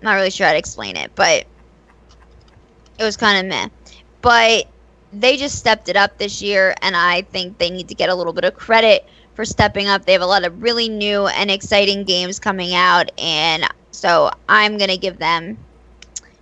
Not 0.00 0.14
really 0.14 0.30
sure 0.30 0.46
how 0.46 0.52
to 0.52 0.58
explain 0.58 0.96
it, 0.96 1.10
but 1.16 1.44
it 2.98 3.04
was 3.04 3.16
kind 3.16 3.38
of 3.38 3.46
meh 3.46 3.68
but 4.20 4.66
they 5.12 5.36
just 5.36 5.58
stepped 5.58 5.88
it 5.88 5.96
up 5.96 6.18
this 6.18 6.42
year 6.42 6.74
and 6.82 6.96
i 6.96 7.22
think 7.22 7.58
they 7.58 7.70
need 7.70 7.88
to 7.88 7.94
get 7.94 8.10
a 8.10 8.14
little 8.14 8.32
bit 8.32 8.44
of 8.44 8.54
credit 8.54 9.06
for 9.38 9.44
stepping 9.44 9.86
up. 9.86 10.04
They 10.04 10.14
have 10.14 10.22
a 10.22 10.26
lot 10.26 10.44
of 10.44 10.62
really 10.62 10.88
new 10.88 11.28
and 11.28 11.48
exciting 11.48 12.02
games 12.02 12.40
coming 12.40 12.74
out 12.74 13.12
and 13.18 13.64
so 13.92 14.32
i'm 14.48 14.78
going 14.78 14.90
to 14.90 14.96
give 14.98 15.18
them 15.18 15.58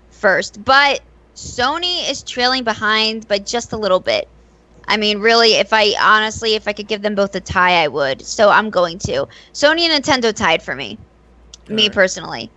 first. 0.09 0.65
But 0.65 1.03
sony 1.35 2.11
is 2.11 2.23
trailing 2.23 2.65
behind 2.65 3.29
by 3.29 3.39
just 3.41 3.75
a 3.75 3.77
little 3.77 4.01
bit. 4.01 4.31
I 4.89 4.97
mean 4.97 5.19
really 5.19 5.57
if 5.57 5.75
i 5.75 5.95
honestly 6.01 6.55
if 6.55 6.67
i 6.67 6.73
could 6.73 6.89
give 6.89 7.03
them 7.03 7.15
both 7.15 7.35
a 7.35 7.41
tie 7.41 7.83
i 7.85 7.89
would. 7.89 8.23
So 8.23 8.49
i'm 8.49 8.71
going 8.71 8.99
to. 9.01 9.29
Sony 9.53 9.83
and 9.83 10.03
nintendo 10.03 10.35
tied 10.35 10.63
for 10.63 10.75
me. 10.75 10.99
Me 11.69 11.91
Alright. 11.91 11.93
personally. 11.93 12.51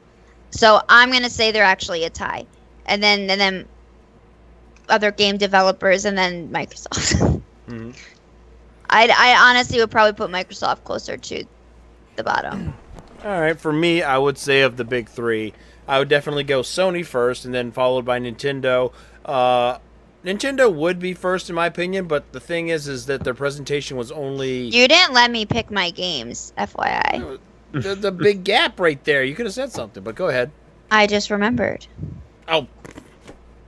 So 0.52 0.82
i'm 0.88 1.10
going 1.12 1.24
to 1.24 1.30
say 1.30 1.52
they're 1.52 1.64
actually 1.64 2.06
a 2.06 2.10
tie. 2.10 2.48
And 2.86 3.04
then 3.04 3.30
and 3.30 3.42
then 3.42 3.68
other 4.90 5.12
game 5.12 5.38
developers 5.38 6.06
and 6.06 6.18
then 6.18 6.50
Microsoft. 6.50 7.42
Mhm. 7.70 7.96
I 8.90 9.08
I 9.16 9.50
honestly 9.50 9.78
would 9.80 9.92
probably 9.92 10.14
put 10.14 10.32
Microsoft 10.32 10.84
closer 10.84 11.18
to 11.18 11.44
the 12.16 12.24
bottom. 12.24 12.74
all 13.24 13.40
right, 13.40 13.60
for 13.60 13.72
me, 13.72 14.02
I 14.02 14.18
would 14.18 14.38
say 14.40 14.62
of 14.62 14.76
the 14.78 14.84
big 14.84 15.08
three, 15.08 15.54
I 15.88 16.00
would 16.00 16.10
definitely 16.10 16.44
go 16.46 16.62
Sony 16.62 17.06
first, 17.06 17.46
and 17.46 17.54
then 17.54 17.72
followed 17.72 18.06
by 18.06 18.20
Nintendo. 18.20 18.92
Uh, 19.24 19.78
Nintendo 20.26 20.74
would 20.74 20.98
be 21.00 21.14
first 21.14 21.48
in 21.50 21.56
my 21.56 21.68
opinion, 21.68 22.08
but 22.08 22.32
the 22.34 22.40
thing 22.40 22.70
is, 22.70 22.88
is 22.88 23.06
that 23.06 23.24
their 23.24 23.36
presentation 23.36 23.96
was 23.98 24.12
only 24.12 24.62
You 24.62 24.88
didn't 24.88 25.14
let 25.14 25.30
me 25.30 25.46
pick 25.46 25.70
my 25.70 25.92
games, 25.92 26.52
FYI. 26.58 27.38
the, 27.72 27.94
the 27.96 28.12
big 28.12 28.44
gap 28.44 28.80
right 28.80 29.02
there. 29.04 29.24
You 29.24 29.36
could 29.36 29.46
have 29.46 29.54
said 29.54 29.72
something, 29.72 30.04
but 30.04 30.16
go 30.16 30.28
ahead. 30.30 30.50
I 30.90 31.06
just 31.06 31.30
remembered. 31.30 31.86
Oh, 32.48 32.68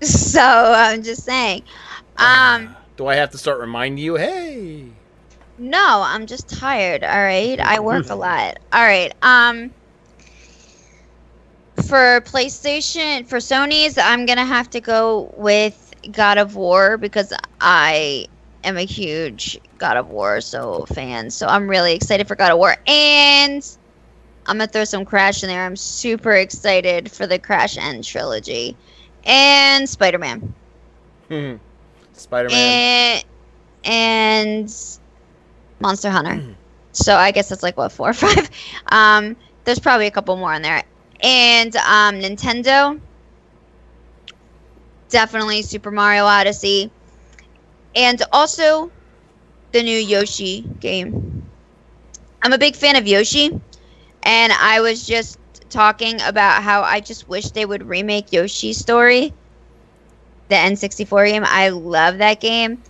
So 0.05 0.41
I'm 0.41 1.03
just 1.03 1.23
saying. 1.23 1.63
Um 2.17 2.75
do 2.97 3.07
I 3.07 3.15
have 3.15 3.31
to 3.31 3.37
start 3.37 3.59
reminding 3.59 4.03
you? 4.03 4.15
Hey, 4.15 4.87
no, 5.57 6.01
I'm 6.03 6.25
just 6.25 6.49
tired, 6.49 7.03
all 7.03 7.09
right? 7.09 7.59
I 7.59 7.79
work 7.79 8.09
a 8.09 8.15
lot. 8.15 8.59
All 8.73 8.81
right. 8.83 9.13
Um 9.21 9.71
for 11.87 12.21
PlayStation, 12.21 13.27
for 13.27 13.37
Sony's, 13.37 13.97
I'm 13.97 14.25
going 14.25 14.37
to 14.37 14.45
have 14.45 14.69
to 14.71 14.81
go 14.81 15.33
with 15.37 15.93
God 16.11 16.37
of 16.37 16.55
War 16.55 16.97
because 16.97 17.33
I 17.59 18.27
am 18.63 18.77
a 18.77 18.85
huge 18.85 19.59
God 19.77 19.97
of 19.97 20.09
War 20.09 20.41
so 20.41 20.85
fan. 20.93 21.29
So 21.29 21.47
I'm 21.47 21.67
really 21.67 21.93
excited 21.93 22.27
for 22.27 22.35
God 22.35 22.51
of 22.51 22.57
War 22.57 22.75
and 22.87 23.63
I'm 24.45 24.57
going 24.57 24.67
to 24.67 24.71
throw 24.71 24.83
some 24.83 25.05
Crash 25.05 25.43
in 25.43 25.49
there. 25.49 25.65
I'm 25.65 25.75
super 25.75 26.33
excited 26.33 27.11
for 27.11 27.27
the 27.27 27.39
Crash 27.39 27.77
End 27.77 28.03
trilogy 28.03 28.77
and 29.25 29.87
Spider-Man. 29.89 30.53
Hmm. 31.29 31.55
Spider-Man. 32.13 32.55
And, 32.57 33.25
and 33.83 34.75
Monster 35.79 36.09
Hunter. 36.09 36.41
so 36.91 37.15
I 37.15 37.31
guess 37.31 37.49
that's 37.49 37.63
like 37.63 37.77
what 37.77 37.91
four 37.91 38.09
or 38.09 38.13
five. 38.13 38.49
Um, 38.87 39.35
there's 39.63 39.79
probably 39.79 40.07
a 40.07 40.11
couple 40.11 40.35
more 40.37 40.53
in 40.53 40.61
there. 40.61 40.83
And 41.21 41.75
um, 41.77 42.15
Nintendo, 42.15 42.99
definitely 45.09 45.61
Super 45.61 45.91
Mario 45.91 46.25
Odyssey, 46.25 46.91
and 47.95 48.21
also 48.31 48.91
the 49.71 49.83
new 49.83 49.97
Yoshi 49.97 50.61
game. 50.79 51.43
I'm 52.41 52.53
a 52.53 52.57
big 52.57 52.75
fan 52.75 52.95
of 52.95 53.07
Yoshi, 53.07 53.51
and 54.23 54.53
I 54.53 54.81
was 54.81 55.05
just 55.05 55.37
talking 55.71 56.21
about 56.21 56.61
how 56.61 56.83
I 56.83 56.99
just 56.99 57.27
wish 57.27 57.49
they 57.51 57.65
would 57.65 57.87
remake 57.87 58.31
Yoshi's 58.31 58.77
Story, 58.77 59.33
the 60.49 60.55
N64 60.55 61.27
game. 61.27 61.43
I 61.45 61.69
love 61.69 62.19
that 62.19 62.39
game. 62.39 62.81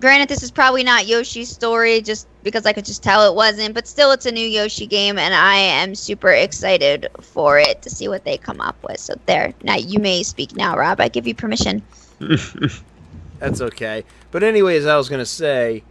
Granted, 0.00 0.28
this 0.28 0.42
is 0.42 0.50
probably 0.50 0.82
not 0.82 1.06
Yoshi's 1.06 1.48
story, 1.48 2.00
just 2.00 2.26
because 2.42 2.66
I 2.66 2.72
could 2.72 2.84
just 2.84 3.04
tell 3.04 3.30
it 3.30 3.36
wasn't, 3.36 3.72
but 3.72 3.86
still, 3.86 4.10
it's 4.10 4.26
a 4.26 4.32
new 4.32 4.44
Yoshi 4.44 4.84
game, 4.84 5.16
and 5.16 5.32
I 5.32 5.54
am 5.54 5.94
super 5.94 6.32
excited 6.32 7.06
for 7.20 7.60
it 7.60 7.82
to 7.82 7.90
see 7.90 8.08
what 8.08 8.24
they 8.24 8.36
come 8.36 8.60
up 8.60 8.74
with. 8.82 8.98
So, 8.98 9.14
there. 9.26 9.54
Now, 9.62 9.76
you 9.76 10.00
may 10.00 10.24
speak 10.24 10.56
now, 10.56 10.76
Rob. 10.76 11.00
I 11.00 11.06
give 11.06 11.28
you 11.28 11.36
permission. 11.36 11.82
That's 13.38 13.60
okay. 13.60 14.02
But 14.32 14.42
anyways, 14.42 14.86
I 14.86 14.96
was 14.96 15.08
gonna 15.08 15.24
say, 15.24 15.84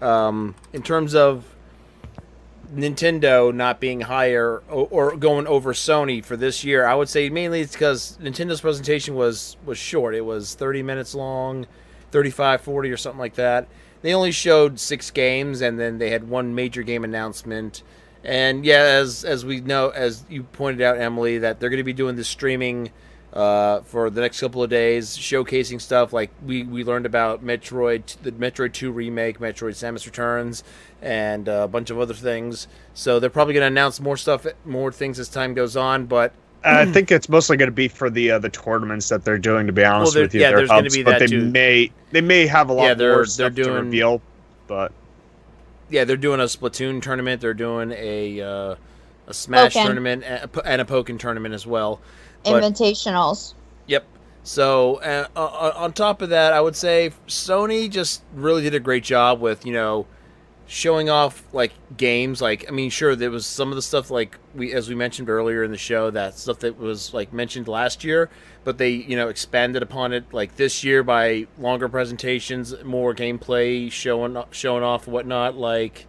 um, 0.00 0.54
in 0.72 0.82
terms 0.82 1.16
of 1.16 1.44
Nintendo 2.74 3.54
not 3.54 3.80
being 3.80 4.02
higher 4.02 4.62
or, 4.68 4.88
or 4.90 5.16
going 5.16 5.46
over 5.46 5.72
Sony 5.72 6.24
for 6.24 6.36
this 6.36 6.64
year, 6.64 6.86
I 6.86 6.94
would 6.94 7.08
say 7.08 7.28
mainly 7.28 7.60
it's 7.60 7.72
because 7.72 8.18
Nintendo's 8.20 8.60
presentation 8.60 9.14
was 9.14 9.56
was 9.64 9.78
short. 9.78 10.14
It 10.14 10.24
was 10.24 10.54
30 10.54 10.82
minutes 10.82 11.14
long, 11.14 11.66
35, 12.10 12.60
40 12.60 12.90
or 12.90 12.96
something 12.96 13.18
like 13.18 13.34
that. 13.34 13.68
They 14.02 14.14
only 14.14 14.32
showed 14.32 14.78
six 14.78 15.10
games, 15.10 15.60
and 15.60 15.78
then 15.80 15.98
they 15.98 16.10
had 16.10 16.28
one 16.28 16.54
major 16.54 16.82
game 16.82 17.02
announcement. 17.02 17.82
And 18.22 18.64
yeah, 18.64 18.82
as 18.82 19.24
as 19.24 19.44
we 19.44 19.60
know, 19.60 19.90
as 19.90 20.24
you 20.28 20.42
pointed 20.42 20.82
out, 20.82 20.98
Emily, 20.98 21.38
that 21.38 21.60
they're 21.60 21.70
going 21.70 21.78
to 21.78 21.84
be 21.84 21.92
doing 21.92 22.16
the 22.16 22.24
streaming 22.24 22.90
uh, 23.36 23.82
for 23.82 24.08
the 24.08 24.20
next 24.22 24.40
couple 24.40 24.62
of 24.62 24.70
days, 24.70 25.16
showcasing 25.16 25.80
stuff 25.80 26.12
like 26.12 26.30
we, 26.44 26.62
we 26.62 26.82
learned 26.84 27.04
about 27.06 27.44
Metroid, 27.44 28.16
the 28.22 28.32
Metroid 28.32 28.72
2 28.72 28.90
remake, 28.90 29.38
Metroid 29.38 29.72
Samus 29.74 30.06
Returns, 30.06 30.64
and 31.02 31.48
uh, 31.48 31.52
a 31.64 31.68
bunch 31.68 31.90
of 31.90 32.00
other 32.00 32.14
things. 32.14 32.66
So 32.94 33.20
they're 33.20 33.28
probably 33.30 33.52
going 33.54 33.62
to 33.62 33.66
announce 33.68 34.00
more 34.00 34.16
stuff, 34.16 34.46
more 34.64 34.90
things 34.90 35.18
as 35.18 35.28
time 35.28 35.52
goes 35.52 35.76
on. 35.76 36.06
But 36.06 36.32
I 36.64 36.86
think 36.86 37.12
it's 37.12 37.28
mostly 37.28 37.56
going 37.58 37.68
to 37.68 37.74
be 37.74 37.88
for 37.88 38.08
the 38.08 38.30
uh, 38.32 38.38
the 38.38 38.48
tournaments 38.48 39.08
that 39.10 39.22
they're 39.24 39.38
doing. 39.38 39.66
To 39.66 39.72
be 39.72 39.84
honest 39.84 40.14
there- 40.14 40.22
with 40.22 40.34
you, 40.34 40.40
yeah, 40.40 40.50
there's 40.52 40.68
gonna 40.68 40.82
hubs, 40.82 40.96
be 40.96 41.02
but 41.02 41.18
they 41.18 41.26
too. 41.26 41.44
may 41.50 41.92
they 42.12 42.22
may 42.22 42.46
have 42.46 42.70
a 42.70 42.72
lot 42.72 42.84
Yeah, 42.84 42.94
they're- 42.94 43.10
more 43.10 43.16
they're 43.18 43.26
stuff 43.26 43.54
to 43.54 43.62
doing- 43.64 43.84
reveal. 43.84 44.22
But 44.66 44.92
yeah, 45.90 46.04
they're 46.04 46.16
doing 46.16 46.40
a 46.40 46.44
Splatoon 46.44 47.02
tournament. 47.02 47.40
They're 47.42 47.54
doing 47.54 47.92
a 47.92 48.40
uh, 48.40 48.74
a 49.28 49.34
Smash 49.34 49.74
Pokkén. 49.74 49.84
tournament 49.84 50.24
and 50.24 50.50
a, 50.56 50.66
and 50.66 50.80
a 50.80 50.84
Pokkén 50.84 51.18
tournament 51.18 51.54
as 51.54 51.66
well. 51.66 52.00
But- 52.46 52.62
Invitationals. 52.62 53.54
Yep. 53.86 54.04
So 54.42 54.96
uh, 54.96 55.26
uh, 55.34 55.72
on 55.76 55.92
top 55.92 56.22
of 56.22 56.28
that, 56.30 56.52
I 56.52 56.60
would 56.60 56.76
say 56.76 57.10
Sony 57.26 57.90
just 57.90 58.22
really 58.34 58.62
did 58.62 58.74
a 58.74 58.80
great 58.80 59.02
job 59.04 59.40
with 59.40 59.66
you 59.66 59.72
know 59.72 60.06
showing 60.66 61.08
off 61.08 61.42
like 61.52 61.72
games. 61.96 62.40
Like 62.40 62.64
I 62.68 62.70
mean, 62.70 62.90
sure 62.90 63.16
there 63.16 63.30
was 63.30 63.46
some 63.46 63.70
of 63.70 63.76
the 63.76 63.82
stuff 63.82 64.10
like 64.10 64.38
we 64.54 64.72
as 64.72 64.88
we 64.88 64.94
mentioned 64.94 65.28
earlier 65.28 65.64
in 65.64 65.70
the 65.70 65.78
show 65.78 66.10
that 66.10 66.38
stuff 66.38 66.60
that 66.60 66.78
was 66.78 67.14
like 67.14 67.32
mentioned 67.32 67.68
last 67.68 68.04
year, 68.04 68.30
but 68.64 68.78
they 68.78 68.90
you 68.90 69.16
know 69.16 69.28
expanded 69.28 69.82
upon 69.82 70.12
it 70.12 70.32
like 70.32 70.56
this 70.56 70.84
year 70.84 71.02
by 71.02 71.46
longer 71.58 71.88
presentations, 71.88 72.74
more 72.84 73.14
gameplay 73.14 73.90
showing 73.90 74.40
showing 74.50 74.82
off 74.82 75.06
whatnot 75.06 75.56
like. 75.56 76.06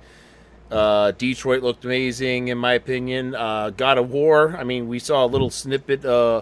Uh, 0.72 1.11
Detroit 1.11 1.64
looked 1.64 1.85
amazing, 1.85 2.49
in 2.49 2.57
my 2.57 2.73
opinion. 2.73 3.34
Uh, 3.35 3.69
God 3.69 3.98
of 3.98 4.10
War. 4.11 4.56
I 4.57 4.64
mean, 4.64 4.88
we 4.88 4.99
saw 4.99 5.23
a 5.23 5.27
little 5.27 5.49
snippet 5.49 6.03
uh, 6.03 6.41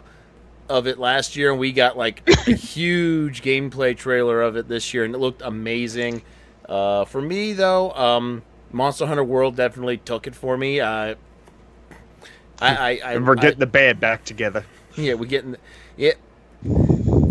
of 0.67 0.87
it 0.87 0.97
last 0.97 1.35
year, 1.35 1.51
and 1.51 1.59
we 1.59 1.71
got 1.71 1.95
like 1.97 2.27
a 2.47 2.51
huge 2.55 3.41
gameplay 3.43 3.95
trailer 3.95 4.41
of 4.41 4.55
it 4.57 4.67
this 4.67 4.93
year, 4.93 5.03
and 5.03 5.13
it 5.13 5.19
looked 5.19 5.41
amazing. 5.43 6.23
Uh, 6.67 7.05
for 7.05 7.21
me, 7.21 7.53
though, 7.53 7.91
um, 7.91 8.41
Monster 8.71 9.05
Hunter 9.05 9.23
World 9.23 9.55
definitely 9.55 9.97
took 9.97 10.25
it 10.25 10.35
for 10.35 10.57
me. 10.57 10.79
Uh, 10.79 11.15
I, 12.59 12.75
I, 12.75 13.01
I, 13.05 13.17
we're 13.17 13.37
I- 13.37 13.41
getting 13.41 13.59
the 13.59 13.67
band 13.67 13.99
back 13.99 14.25
together. 14.25 14.65
yeah, 14.95 15.13
we're 15.13 15.25
getting 15.29 15.55
it. 15.97 16.17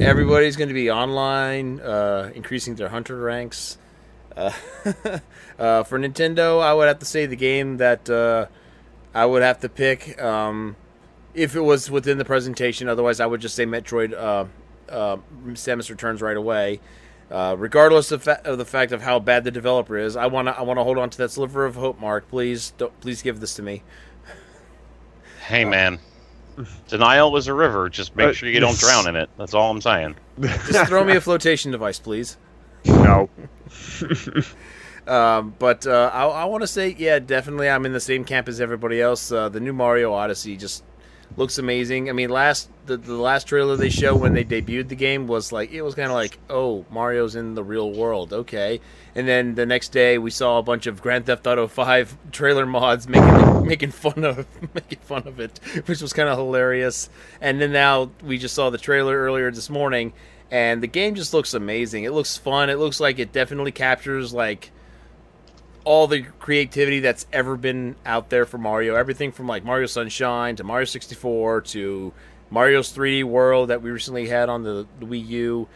Everybody's 0.01 0.57
going 0.57 0.69
to 0.69 0.75
be 0.75 0.91
online, 0.91 1.81
uh, 1.81 2.31
increasing 2.35 2.77
their 2.77 2.89
hunter 2.89 3.17
ranks. 3.17 3.79
Uh, 4.37 4.51
uh, 5.59 5.83
for 5.85 5.99
Nintendo, 5.99 6.61
I 6.63 6.75
would 6.75 6.89
have 6.89 6.99
to 7.01 7.05
say 7.07 7.27
the 7.27 7.37
game 7.37 7.77
that 7.79 8.09
uh, 8.11 8.47
I 9.15 9.27
would 9.27 9.43
have 9.43 9.61
to 9.61 9.69
pick 9.69 10.21
um, 10.23 10.77
if 11.35 11.55
it 11.55 11.61
was 11.61 11.91
within 11.91 12.19
the 12.19 12.25
presentation. 12.25 12.89
Otherwise, 12.89 13.21
I 13.21 13.27
would 13.27 13.41
just 13.41 13.55
say 13.55 13.65
Metroid 13.67 14.13
uh, 14.13 14.45
uh, 14.93 15.17
Samus 15.51 15.91
Returns 15.91 16.21
right 16.23 16.37
away. 16.37 16.81
Uh, 17.31 17.57
regardless 17.59 18.13
of, 18.13 18.23
fa- 18.23 18.43
of 18.45 18.59
the 18.59 18.65
fact 18.67 18.93
of 18.93 19.03
how 19.03 19.19
bad 19.19 19.45
the 19.45 19.51
developer 19.51 19.97
is, 19.97 20.15
I 20.15 20.27
want 20.27 20.47
to 20.47 20.57
I 20.57 20.63
want 20.63 20.79
to 20.79 20.85
hold 20.85 20.99
on 20.99 21.09
to 21.11 21.19
that 21.19 21.31
sliver 21.31 21.65
of 21.65 21.75
hope, 21.75 21.99
Mark. 21.99 22.29
Please, 22.29 22.73
don't, 22.77 22.99
please 23.01 23.23
give 23.23 23.41
this 23.41 23.55
to 23.57 23.63
me. 23.63 23.83
Hey, 25.47 25.65
man. 25.65 25.99
Denial 26.89 27.37
is 27.37 27.49
a 27.49 27.55
river. 27.55 27.89
Just 27.89 28.15
make 28.15 28.29
Uh, 28.29 28.33
sure 28.33 28.49
you 28.49 28.61
don't 28.61 28.79
drown 28.79 29.09
in 29.09 29.17
it. 29.17 29.29
That's 29.39 29.55
all 29.55 29.71
I'm 29.71 29.81
saying. 29.81 30.15
Just 30.41 30.89
throw 30.89 31.03
me 31.03 31.17
a 31.17 31.21
flotation 31.21 31.73
device, 31.73 31.99
please. 31.99 32.37
no. 32.85 33.29
Um, 35.07 35.55
but 35.59 35.87
uh, 35.87 36.11
I, 36.13 36.25
I 36.25 36.45
want 36.47 36.63
to 36.63 36.67
say, 36.67 36.95
yeah, 36.99 37.19
definitely, 37.19 37.69
I'm 37.69 37.85
in 37.85 37.93
the 37.93 38.01
same 38.01 38.25
camp 38.25 38.49
as 38.49 38.61
everybody 38.61 39.01
else. 39.01 39.31
Uh, 39.31 39.49
the 39.49 39.61
new 39.61 39.73
Mario 39.73 40.13
Odyssey 40.13 40.57
just 40.57 40.83
looks 41.37 41.59
amazing. 41.59 42.09
I 42.09 42.13
mean, 42.13 42.31
last 42.31 42.69
the, 42.87 42.97
the 42.97 43.15
last 43.15 43.47
trailer 43.47 43.77
they 43.77 43.89
showed 43.89 44.21
when 44.21 44.35
they 44.35 44.45
debuted 44.45 44.89
the 44.89 44.95
game 44.95 45.27
was 45.27 45.53
like 45.53 45.73
it 45.73 45.83
was 45.83 45.95
kind 45.95 46.09
of 46.09 46.15
like, 46.15 46.39
oh, 46.51 46.85
Mario's 46.91 47.35
in 47.37 47.55
the 47.55 47.65
real 47.65 47.91
world, 47.93 48.33
okay. 48.33 48.81
And 49.15 49.27
then 49.27 49.55
the 49.55 49.67
next 49.67 49.91
day 49.91 50.19
we 50.19 50.31
saw 50.31 50.59
a 50.59 50.63
bunch 50.63 50.87
of 50.87 51.01
Grand 51.01 51.27
Theft 51.27 51.47
Auto 51.47 51.67
5 51.67 52.17
trailer 52.33 52.67
mods 52.67 53.09
making 53.09 53.67
making 53.67 53.91
fun 53.91 54.25
of 54.25 54.47
making 54.75 55.01
fun 55.01 55.27
of 55.27 55.41
it, 55.41 55.59
which 55.87 56.01
was 56.01 56.13
kind 56.13 56.29
of 56.29 56.39
hilarious. 56.39 57.09
And 57.41 57.61
then 57.61 57.73
now 57.73 58.11
we 58.23 58.39
just 58.39 58.55
saw 58.55 58.71
the 58.71 58.79
trailer 58.79 59.17
earlier 59.17 59.51
this 59.51 59.71
morning, 59.71 60.13
and 60.51 60.83
the 60.83 60.89
game 60.89 61.15
just 61.15 61.35
looks 61.35 61.55
amazing. 61.55 62.05
It 62.05 62.13
looks 62.13 62.37
fun. 62.37 62.71
It 62.71 62.79
looks 62.79 63.01
like 63.01 63.19
it 63.19 63.33
definitely 63.33 63.73
captures 63.73 64.33
like 64.33 64.71
all 65.85 66.07
the 66.07 66.23
creativity 66.41 67.01
that's 67.01 67.27
ever 67.33 67.57
been 67.57 67.97
out 68.07 68.31
there 68.31 68.47
for 68.47 68.59
Mario. 68.59 68.95
Everything 68.95 69.33
from 69.33 69.47
like 69.47 69.65
Mario 69.65 69.87
Sunshine 69.87 70.57
to 70.57 70.65
Mario 70.65 70.87
64 70.87 71.61
to 71.63 72.13
Mario's 72.51 72.93
3D 72.93 73.25
World 73.25 73.69
that 73.71 73.83
we 73.83 73.91
recently 73.91 74.29
had 74.29 74.49
on 74.49 74.63
the, 74.63 74.87
the 74.99 75.07
Wii 75.07 75.29
U. 75.29 75.69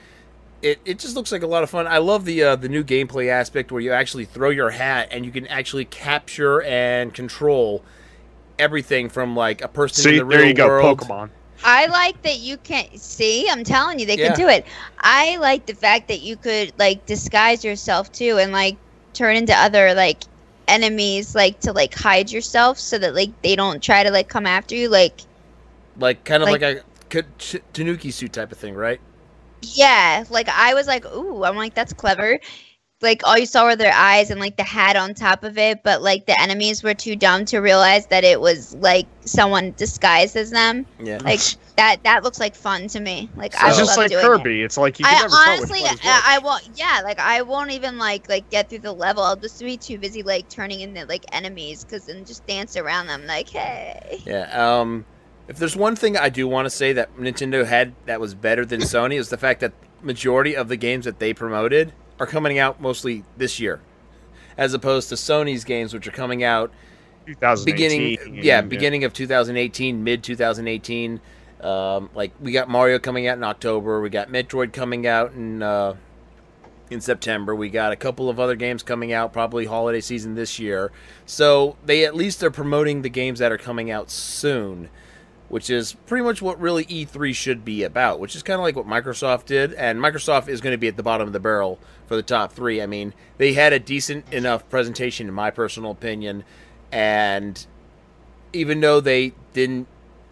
It, 0.61 0.81
it 0.85 0.99
just 0.99 1.15
looks 1.15 1.31
like 1.31 1.43
a 1.43 1.47
lot 1.47 1.63
of 1.63 1.71
fun. 1.71 1.87
I 1.87 1.99
love 1.99 2.25
the 2.25 2.43
uh, 2.43 2.57
the 2.57 2.69
new 2.69 2.83
gameplay 2.83 3.29
aspect 3.29 3.71
where 3.71 3.81
you 3.81 3.93
actually 3.93 4.25
throw 4.25 4.51
your 4.51 4.71
hat 4.71 5.09
and 5.13 5.25
you 5.25 5.31
can 5.31 5.47
actually 5.47 5.85
capture 5.85 6.63
and 6.63 7.15
control 7.15 7.85
everything 8.59 9.09
from 9.09 9.37
like 9.37 9.63
a 9.63 9.69
person 9.69 10.03
See, 10.03 10.11
in 10.11 10.17
the 10.17 10.25
real 10.25 10.39
there 10.39 10.49
you 10.49 10.55
go. 10.55 10.69
Pokemon. 10.69 11.31
I 11.65 11.87
like 11.87 12.23
that 12.23 12.39
you 12.39 12.57
can 12.57 12.87
see. 12.97 13.49
I'm 13.49 13.65
telling 13.65 13.99
you, 13.99 14.07
they 14.07 14.17
Yeah. 14.17 14.29
can 14.29 14.37
do 14.37 14.49
it. 14.49 14.65
I 14.99 15.37
like 15.37 15.67
the 15.67 15.75
fact 15.75 16.09
that 16.09 16.21
you 16.23 16.37
could 16.37 16.73
like 16.79 17.05
disguise 17.07 17.65
yourself 17.65 18.11
too, 18.13 18.39
and 18.39 18.53
like 18.53 18.77
turn 19.19 19.36
into 19.36 19.55
other 19.55 19.95
like 19.95 20.24
enemies, 20.69 21.35
like 21.35 21.61
to 21.62 21.73
like 21.73 21.95
hide 21.95 22.31
yourself, 22.32 22.78
so 22.78 22.99
that 22.99 23.15
like 23.15 23.40
they 23.43 23.57
don't 23.57 23.82
try 23.82 24.03
to 24.05 24.11
like 24.11 24.28
come 24.28 24.47
after 24.47 24.74
you. 24.77 24.89
Like 24.89 25.23
Like 25.97 26.24
kind 26.24 26.43
of 26.43 26.49
like, 26.49 26.62
Like- 26.62 26.85
a 27.12 27.23
Tanuki 27.73 28.11
suit 28.11 28.32
type 28.35 28.53
of 28.53 28.59
thing, 28.59 28.74
right? 28.74 29.01
yeah, 29.62 30.24
like 30.31 30.49
I 30.49 30.74
was 30.74 30.86
like, 30.86 31.05
ooh, 31.07 31.45
I'm 31.45 31.57
like 31.57 31.74
that's 31.74 31.93
clever. 31.93 32.39
Like 33.01 33.23
all 33.25 33.39
you 33.39 33.47
saw 33.47 33.65
were 33.65 33.77
their 33.77 33.95
eyes 33.95 34.31
and 34.31 34.41
like 34.41 34.57
the 34.57 34.65
hat 34.65 34.97
on 34.97 35.15
top 35.15 35.45
of 35.45 35.57
it, 35.57 35.85
but 35.85 36.03
like 36.03 36.27
the 36.27 36.41
enemies 36.41 36.83
were 36.83 36.95
too 36.95 37.15
dumb 37.15 37.45
to 37.45 37.59
realize 37.59 38.07
that 38.09 38.25
it 38.25 38.41
was 38.41 38.75
like 38.77 39.07
someone 39.20 39.73
disguised 39.77 40.37
as 40.37 40.51
them. 40.51 40.85
Yeah. 40.99 41.19
Like 41.23 41.41
that 41.77 42.03
that 42.03 42.25
looks 42.25 42.41
like 42.41 42.57
fun 42.57 42.89
to 42.89 42.99
me. 43.01 43.31
Like 43.37 43.55
I 43.55 43.69
It's 43.69 43.79
just 43.79 43.91
love 43.91 43.99
like 43.99 44.11
doing 44.11 44.25
it. 44.25 44.27
Kirby. 44.27 44.62
It's 44.62 44.77
like 44.77 44.99
you 44.99 45.05
can 45.05 45.15
I 45.15 45.19
never 45.19 45.29
tell 45.29 45.39
honestly, 45.39 45.83
which 45.83 45.91
one 45.91 45.95
is 45.95 46.01
I, 46.05 46.23
I 46.27 46.39
won't. 46.39 46.69
Yeah, 46.75 47.01
like 47.05 47.20
I 47.20 47.43
won't 47.43 47.70
even 47.70 47.99
like 47.99 48.29
like 48.29 48.51
get 48.51 48.69
through 48.69 48.81
the 48.81 48.93
level. 48.93 49.23
I'll 49.23 49.37
just 49.37 49.61
be 49.61 49.77
too 49.77 49.99
busy 49.99 50.25
like 50.25 50.49
turning 50.49 50.81
into 50.81 51.05
like 51.07 51.25
enemies, 51.31 51.87
cause 51.89 52.07
then 52.07 52.25
just 52.25 52.45
dance 52.49 52.77
around 52.77 53.07
them. 53.07 53.27
Like, 53.27 53.49
hey, 53.49 54.20
Yeah. 54.27 54.81
Um, 54.81 55.05
if 55.47 55.57
there's 55.57 55.77
one 55.77 55.95
thing 55.95 56.16
I 56.16 56.31
do 56.31 56.49
want 56.49 56.66
to 56.66 56.70
say 56.70 56.93
that 56.95 57.16
Nintendo 57.16 57.65
had 57.65 57.95
that 58.07 58.20
was 58.20 58.35
better 58.35 58.66
than 58.66 58.81
Sony 58.81 59.19
is 59.20 59.29
the 59.29 59.39
fact 59.39 59.61
that 59.61 59.73
majority 60.03 60.57
of 60.57 60.66
the 60.66 60.77
games 60.77 61.05
that 61.05 61.20
they 61.20 61.33
promoted 61.33 61.93
are 62.19 62.27
coming 62.27 62.59
out 62.59 62.81
mostly 62.81 63.24
this 63.36 63.61
year, 63.61 63.81
as 64.57 64.74
opposed 64.74 65.09
to 65.11 65.15
Sony's 65.15 65.65
games, 65.65 65.95
which 65.95 66.07
are 66.07 66.12
coming 66.12 66.43
out 66.45 66.73
beginning, 67.65 68.19
yeah, 68.43 68.61
beginning 68.61 69.05
of 69.05 69.12
2018, 69.12 70.03
mid 70.03 70.23
2018. 70.23 71.20
Um, 71.61 72.09
like 72.15 72.32
we 72.40 72.53
got 72.53 72.69
Mario 72.69 72.99
coming 72.99 73.27
out 73.27 73.36
in 73.36 73.45
October, 73.45 74.01
we 74.01 74.11
got 74.11 74.28
Metroid 74.28 74.73
coming 74.73 75.07
out 75.07 75.32
in 75.32 75.62
uh, 75.62 75.97
in 76.90 77.01
September. 77.01 77.55
We 77.55 77.69
got 77.69 77.93
a 77.93 77.97
couple 77.97 78.31
of 78.31 78.40
other 78.40 78.57
games 78.57 78.82
coming 78.82 79.12
out 79.12 79.32
probably 79.32 79.66
holiday 79.66 80.01
season 80.01 80.35
this 80.35 80.59
year. 80.59 80.93
So 81.27 81.77
they 81.85 82.05
at 82.05 82.15
least 82.15 82.43
are 82.43 82.51
promoting 82.51 83.03
the 83.03 83.11
games 83.11 83.39
that 83.40 83.53
are 83.53 83.59
coming 83.59 83.90
out 83.90 84.11
soon, 84.11 84.89
which 85.49 85.70
is 85.70 85.95
pretty 86.07 86.25
much 86.25 86.43
what 86.43 86.61
really 86.61 86.85
E3 86.85 87.35
should 87.35 87.65
be 87.65 87.83
about, 87.83 88.20
which 88.20 88.37
is 88.37 88.43
kind 88.43 88.61
of 88.61 88.65
like 88.65 88.77
what 88.77 88.87
Microsoft 88.87 89.47
did. 89.47 89.73
And 89.75 89.99
Microsoft 89.99 90.49
is 90.49 90.61
going 90.61 90.73
to 90.75 90.79
be 90.79 90.89
at 90.89 90.97
the 90.97 91.03
bottom 91.03 91.27
of 91.27 91.33
the 91.33 91.41
barrel 91.41 91.79
for 92.07 92.16
the 92.16 92.23
top 92.23 92.53
three. 92.53 92.83
I 92.83 92.87
mean, 92.87 93.15
they 93.39 93.55
had 93.55 93.73
a 93.73 93.79
decent 93.79 94.33
enough 94.33 94.69
presentation, 94.69 95.29
in 95.29 95.35
my 95.35 95.51
personal 95.51 95.91
opinion, 95.91 96.45
and 96.93 97.66
even 98.53 98.81
though 98.81 99.01
they 99.01 99.33
didn't, 99.53 99.87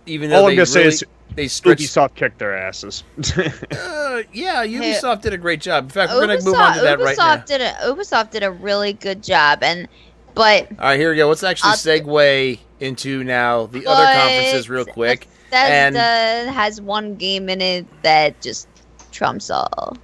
even 0.07 0.31
though 0.31 0.37
All 0.37 0.45
I'm 0.45 0.51
they 0.51 0.57
gonna 0.57 0.67
say 0.67 0.81
really, 0.81 0.95
is 0.95 1.05
they 1.35 1.49
stretched 1.49 1.83
Ubisoft 1.83 2.15
kicked 2.15 2.39
their 2.39 2.57
asses. 2.57 3.03
uh, 3.19 4.23
yeah, 4.33 4.65
Ubisoft 4.65 5.23
did 5.23 5.33
a 5.33 5.39
great 5.39 5.61
job. 5.61 5.85
In 5.85 5.91
fact, 5.91 6.13
we're 6.13 6.27
going 6.27 6.39
to 6.39 6.45
move 6.45 6.55
on 6.55 6.77
to 6.77 6.83
that 6.83 6.99
Ubisoft 6.99 7.05
right 7.05 7.19
now. 7.19 7.37
did 7.37 7.61
a 7.61 7.73
Ubisoft 7.85 8.31
did 8.31 8.43
a 8.43 8.51
really 8.51 8.93
good 8.93 9.23
job, 9.23 9.63
and 9.63 9.89
but 10.37 10.71
All 10.71 10.77
right, 10.79 10.99
here 11.01 11.11
we 11.11 11.17
go. 11.17 11.29
Let's 11.29 11.43
actually 11.43 11.71
I'll- 11.71 11.77
segue 11.77 12.59
into 12.79 13.25
now 13.25 13.67
the 13.67 13.87
other 13.87 14.05
conferences 14.21 14.69
real 14.69 14.85
quick. 14.85 15.27
Bethesda 15.51 16.53
has 16.53 16.81
one 16.81 17.15
game 17.17 17.49
in 17.49 17.61
it 17.61 17.87
that 18.03 18.41
just 18.43 18.69
trumps 19.13 19.51
all. 19.51 19.97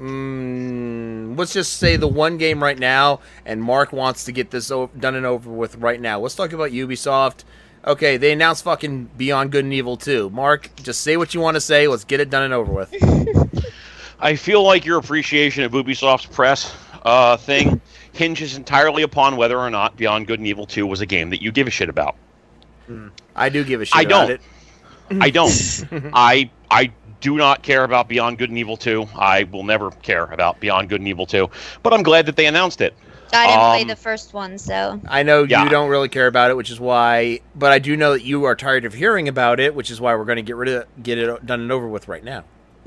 Mm, 0.00 1.36
let's 1.38 1.52
just 1.52 1.74
say 1.78 1.96
the 1.96 2.08
one 2.08 2.38
game 2.38 2.62
right 2.62 2.78
now, 2.78 3.20
and 3.44 3.62
Mark 3.62 3.92
wants 3.92 4.24
to 4.24 4.32
get 4.32 4.50
this 4.50 4.70
o- 4.70 4.90
done 4.98 5.14
and 5.14 5.26
over 5.26 5.50
with 5.50 5.76
right 5.76 6.00
now. 6.00 6.18
Let's 6.20 6.34
talk 6.34 6.52
about 6.52 6.70
Ubisoft. 6.70 7.44
Okay, 7.86 8.16
they 8.16 8.32
announced 8.32 8.64
fucking 8.64 9.10
Beyond 9.16 9.52
Good 9.52 9.64
and 9.64 9.72
Evil 9.72 9.96
2. 9.96 10.30
Mark, 10.30 10.70
just 10.82 11.00
say 11.02 11.16
what 11.16 11.34
you 11.34 11.40
want 11.40 11.54
to 11.56 11.60
say. 11.60 11.88
Let's 11.88 12.04
get 12.04 12.20
it 12.20 12.30
done 12.30 12.42
and 12.44 12.54
over 12.54 12.72
with. 12.72 12.94
I 14.20 14.36
feel 14.36 14.62
like 14.62 14.84
your 14.84 14.98
appreciation 14.98 15.64
of 15.64 15.72
Ubisoft's 15.72 16.26
press 16.26 16.74
uh, 17.04 17.36
thing 17.38 17.80
hinges 18.12 18.56
entirely 18.56 19.02
upon 19.02 19.36
whether 19.36 19.58
or 19.58 19.70
not 19.70 19.96
Beyond 19.96 20.26
Good 20.26 20.38
and 20.40 20.46
Evil 20.48 20.66
2 20.66 20.86
was 20.86 21.00
a 21.00 21.06
game 21.06 21.30
that 21.30 21.42
you 21.42 21.52
give 21.52 21.66
a 21.66 21.70
shit 21.70 21.88
about. 21.88 22.16
I 23.36 23.48
do 23.48 23.62
give 23.64 23.80
a 23.80 23.84
shit 23.84 23.96
I 23.96 24.02
about 24.02 24.28
don't. 24.28 24.30
it. 24.30 24.40
I 25.22 25.30
don't. 25.30 25.84
I 26.12 26.50
I 26.70 26.92
do 27.20 27.36
not 27.36 27.62
care 27.62 27.84
about 27.84 28.08
Beyond 28.08 28.38
Good 28.38 28.48
and 28.48 28.58
Evil 28.58 28.76
2. 28.76 29.08
I 29.16 29.44
will 29.44 29.62
never 29.64 29.90
care 29.90 30.24
about 30.24 30.58
Beyond 30.60 30.88
Good 30.88 31.00
and 31.00 31.08
Evil 31.08 31.26
2. 31.26 31.48
But 31.82 31.92
I'm 31.92 32.02
glad 32.02 32.26
that 32.26 32.36
they 32.36 32.46
announced 32.46 32.80
it. 32.80 32.94
I 33.32 33.46
didn't 33.46 33.60
play 33.60 33.82
Um, 33.82 33.88
the 33.88 33.94
first 33.96 34.34
one, 34.34 34.58
so 34.58 35.00
I 35.06 35.22
know 35.22 35.44
Yeah. 35.44 35.62
you 35.62 35.68
don't 35.70 35.88
really 35.88 36.08
care 36.08 36.26
about 36.26 36.50
it, 36.50 36.56
which 36.56 36.68
is 36.70 36.80
why. 36.80 37.38
But 37.54 37.70
I 37.70 37.78
do 37.78 37.96
know 37.96 38.12
that 38.14 38.24
you 38.24 38.42
are 38.44 38.56
tired 38.56 38.84
of 38.84 38.92
hearing 38.94 39.28
about 39.28 39.60
it, 39.60 39.72
which 39.74 39.88
is 39.90 40.00
why 40.00 40.16
we're 40.16 40.24
going 40.24 40.36
to 40.36 40.42
get 40.42 40.56
rid 40.56 40.68
of 40.68 40.86
get 41.00 41.16
it 41.18 41.46
done 41.46 41.60
and 41.60 41.70
over 41.70 41.86
with 41.86 42.08
right 42.08 42.24
now. 42.24 42.42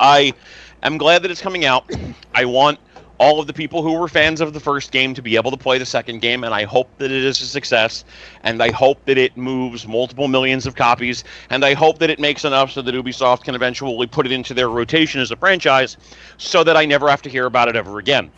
I 0.00 0.34
am 0.82 0.98
glad 0.98 1.22
that 1.22 1.30
it's 1.30 1.40
coming 1.40 1.64
out. 1.64 1.90
I 2.34 2.44
want 2.44 2.78
all 3.18 3.40
of 3.40 3.46
the 3.46 3.52
people 3.52 3.82
who 3.82 3.92
were 3.92 4.08
fans 4.08 4.40
of 4.40 4.52
the 4.52 4.60
first 4.60 4.92
game 4.92 5.14
to 5.14 5.22
be 5.22 5.36
able 5.36 5.50
to 5.50 5.56
play 5.56 5.78
the 5.78 5.86
second 5.86 6.20
game, 6.20 6.44
and 6.44 6.54
I 6.54 6.64
hope 6.64 6.88
that 6.98 7.10
it 7.10 7.24
is 7.24 7.40
a 7.40 7.46
success. 7.46 8.04
And 8.42 8.62
I 8.62 8.70
hope 8.70 9.04
that 9.06 9.18
it 9.18 9.36
moves 9.36 9.86
multiple 9.86 10.28
millions 10.28 10.66
of 10.66 10.74
copies, 10.74 11.24
and 11.50 11.64
I 11.64 11.74
hope 11.74 11.98
that 11.98 12.10
it 12.10 12.18
makes 12.18 12.44
enough 12.44 12.70
so 12.70 12.82
that 12.82 12.94
Ubisoft 12.94 13.44
can 13.44 13.54
eventually 13.54 14.06
put 14.06 14.26
it 14.26 14.32
into 14.32 14.54
their 14.54 14.68
rotation 14.68 15.20
as 15.20 15.30
a 15.30 15.36
franchise, 15.36 15.96
so 16.36 16.64
that 16.64 16.76
I 16.76 16.84
never 16.84 17.08
have 17.08 17.22
to 17.22 17.30
hear 17.30 17.46
about 17.46 17.68
it 17.68 17.76
ever 17.76 17.98
again. 17.98 18.30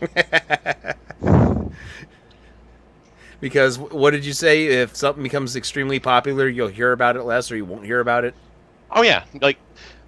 Because 3.40 3.78
what 3.78 4.10
did 4.10 4.24
you 4.24 4.34
say? 4.34 4.66
If 4.66 4.94
something 4.94 5.22
becomes 5.22 5.56
extremely 5.56 5.98
popular, 5.98 6.46
you'll 6.46 6.68
hear 6.68 6.92
about 6.92 7.16
it 7.16 7.22
less, 7.22 7.50
or 7.50 7.56
you 7.56 7.64
won't 7.64 7.86
hear 7.86 8.00
about 8.00 8.24
it. 8.24 8.34
Oh 8.90 9.02
yeah, 9.02 9.24
like 9.40 9.56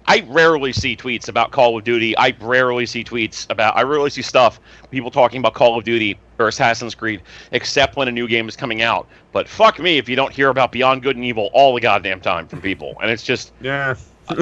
I 0.05 0.21
rarely 0.27 0.73
see 0.73 0.97
tweets 0.97 1.29
about 1.29 1.51
Call 1.51 1.77
of 1.77 1.83
Duty. 1.83 2.17
I 2.17 2.35
rarely 2.41 2.85
see 2.85 3.03
tweets 3.03 3.49
about. 3.49 3.77
I 3.77 3.83
rarely 3.83 4.09
see 4.09 4.21
stuff 4.21 4.59
people 4.91 5.09
talking 5.11 5.39
about 5.39 5.53
Call 5.53 5.77
of 5.77 5.83
Duty 5.85 6.17
or 6.39 6.47
Assassin's 6.49 6.93
Creed, 6.95 7.21
except 7.51 7.95
when 7.95 8.07
a 8.07 8.11
new 8.11 8.27
game 8.27 8.49
is 8.49 8.55
coming 8.57 8.81
out. 8.81 9.07
But 9.31 9.47
fuck 9.47 9.79
me 9.79 9.97
if 9.97 10.09
you 10.09 10.15
don't 10.15 10.33
hear 10.33 10.49
about 10.49 10.71
Beyond 10.71 11.03
Good 11.03 11.15
and 11.15 11.23
Evil 11.23 11.49
all 11.53 11.73
the 11.73 11.79
goddamn 11.81 12.19
time 12.19 12.47
from 12.47 12.59
people, 12.61 12.95
and 13.01 13.09
it's 13.09 13.23
just 13.23 13.53
Yeah. 13.61 13.95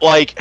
like 0.00 0.40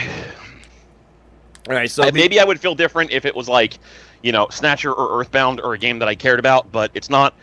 All 1.70 1.76
right, 1.76 1.90
so 1.90 2.04
I- 2.04 2.12
be- 2.12 2.20
maybe 2.20 2.40
I 2.40 2.44
would 2.44 2.60
feel 2.60 2.76
different 2.76 3.12
if 3.12 3.26
it 3.26 3.36
was 3.36 3.48
like, 3.48 3.78
you 4.24 4.32
know, 4.32 4.48
Snatcher 4.50 4.92
or 4.94 5.20
Earthbound 5.20 5.62
or 5.62 5.74
a 5.74 5.78
game 5.78 6.00
that 6.00 6.08
I 6.08 6.16
cared 6.16 6.40
about, 6.40 6.72
but 6.72 6.92
it's 6.94 7.10
not. 7.10 7.34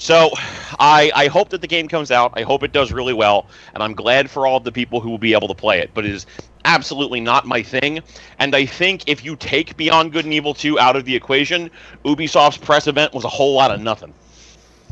So, 0.00 0.30
I 0.78 1.10
I 1.16 1.26
hope 1.26 1.48
that 1.48 1.60
the 1.60 1.66
game 1.66 1.88
comes 1.88 2.12
out. 2.12 2.32
I 2.36 2.42
hope 2.42 2.62
it 2.62 2.70
does 2.70 2.92
really 2.92 3.12
well, 3.14 3.46
and 3.74 3.82
I'm 3.82 3.94
glad 3.94 4.30
for 4.30 4.46
all 4.46 4.58
of 4.58 4.62
the 4.62 4.70
people 4.70 5.00
who 5.00 5.10
will 5.10 5.18
be 5.18 5.32
able 5.32 5.48
to 5.48 5.54
play 5.54 5.80
it. 5.80 5.90
But 5.92 6.04
it 6.04 6.12
is 6.12 6.24
absolutely 6.64 7.20
not 7.20 7.46
my 7.46 7.62
thing. 7.62 8.00
And 8.38 8.54
I 8.54 8.66
think 8.66 9.04
if 9.08 9.24
you 9.24 9.36
take 9.36 9.76
Beyond 9.76 10.12
Good 10.12 10.24
and 10.24 10.34
Evil 10.34 10.54
2 10.54 10.78
out 10.78 10.96
of 10.96 11.04
the 11.04 11.14
equation, 11.14 11.70
Ubisoft's 12.04 12.56
press 12.58 12.86
event 12.86 13.14
was 13.14 13.24
a 13.24 13.28
whole 13.28 13.54
lot 13.54 13.70
of 13.70 13.80
nothing. 13.80 14.12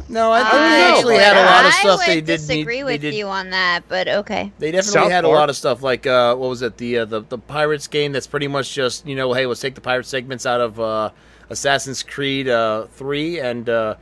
no, 0.08 0.30
I 0.30 0.40
I 0.40 0.42
they 0.42 0.58
would- 0.58 0.96
actually 0.98 1.16
had 1.18 1.36
a 1.36 1.44
lot 1.44 1.64
of 1.64 1.72
I 1.72 1.80
stuff 1.80 1.98
would 2.00 2.06
they 2.06 2.14
did. 2.20 2.26
need- 2.28 2.36
disagree 2.36 2.76
they 2.78 2.84
with 2.84 3.00
did- 3.00 3.14
you 3.14 3.26
on 3.26 3.50
that, 3.50 3.84
but 3.88 4.06
okay. 4.08 4.52
They 4.58 4.70
definitely 4.70 4.92
South 5.00 5.10
had 5.10 5.24
a 5.24 5.28
lot 5.28 5.48
of 5.50 5.56
stuff 5.56 5.82
like 5.82 6.06
uh, 6.06 6.34
what 6.36 6.48
was 6.50 6.62
it 6.62 6.76
the 6.76 6.98
uh, 6.98 7.04
the 7.06 7.22
the 7.22 7.38
pirates 7.38 7.86
game 7.88 8.12
that's 8.12 8.26
pretty 8.26 8.46
much 8.48 8.72
just 8.74 9.06
you 9.06 9.16
know 9.16 9.32
hey 9.32 9.46
let's 9.46 9.60
take 9.60 9.74
the 9.74 9.80
pirate 9.80 10.06
segments 10.06 10.46
out 10.46 10.60
of 10.60 10.78
uh, 10.78 11.10
Assassin's 11.50 12.02
Creed 12.02 12.48
uh, 12.48 12.86
three 12.92 13.40
and 13.40 13.68
uh, 13.68 13.94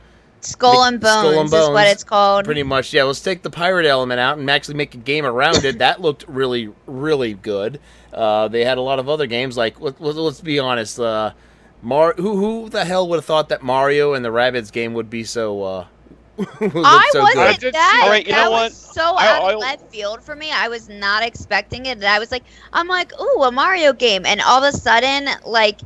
Skull 0.45 0.83
and 0.83 0.99
Bones, 0.99 1.19
Skull 1.27 1.39
and 1.39 1.47
is 1.53 1.69
what 1.69 1.87
it's 1.87 2.03
called. 2.03 2.45
pretty 2.45 2.63
much 2.63 2.93
yeah 2.93 3.03
let's 3.03 3.21
take 3.21 3.41
the 3.41 3.49
pirate 3.49 3.85
element 3.85 4.19
out 4.19 4.37
and 4.37 4.49
actually 4.49 4.75
make 4.75 4.93
a 4.95 4.97
game 4.97 5.25
around 5.25 5.65
it 5.65 5.79
that 5.79 6.01
looked 6.01 6.25
really 6.27 6.71
really 6.87 7.33
good. 7.33 7.79
Uh, 8.13 8.47
they 8.47 8.63
had 8.63 8.77
a 8.77 8.81
lot 8.81 8.99
of 8.99 9.09
other 9.09 9.27
games 9.27 9.57
like 9.57 9.79
let, 9.81 9.99
let, 9.99 10.15
let's 10.15 10.41
be 10.41 10.59
honest 10.59 10.99
uh, 10.99 11.31
Mar 11.81 12.13
who 12.17 12.35
who 12.37 12.69
the 12.69 12.85
hell 12.85 13.07
would 13.09 13.17
have 13.17 13.25
thought 13.25 13.49
that 13.49 13.61
Mario 13.61 14.13
and 14.13 14.23
the 14.23 14.29
Rabbids 14.29 14.71
game 14.71 14.93
would 14.93 15.09
be 15.09 15.23
so 15.23 15.61
uh, 15.63 15.85
I 16.39 17.09
so 17.13 17.21
wasn't 17.21 17.59
good. 17.61 17.73
that. 17.73 17.91
see- 17.93 18.01
All 18.03 18.09
right, 18.09 18.25
you 18.25 18.33
that 18.33 18.43
know 18.45 18.51
was 18.51 18.61
what? 18.71 18.73
so 18.95 19.01
I- 19.15 19.27
out 19.27 19.41
I'll- 19.43 19.53
of 19.55 19.59
left 19.59 19.89
field 19.91 20.21
for 20.21 20.35
me. 20.35 20.51
I 20.51 20.67
was 20.67 20.89
not 20.89 21.23
expecting 21.23 21.85
it. 21.85 21.91
And 21.91 22.03
I 22.03 22.19
was 22.19 22.29
like, 22.31 22.43
I'm 22.73 22.87
like, 22.87 23.13
ooh, 23.19 23.43
a 23.43 23.51
Mario 23.51 23.93
game, 23.93 24.25
and 24.25 24.41
all 24.41 24.61
of 24.63 24.73
a 24.73 24.77
sudden, 24.77 25.29
like, 25.45 25.79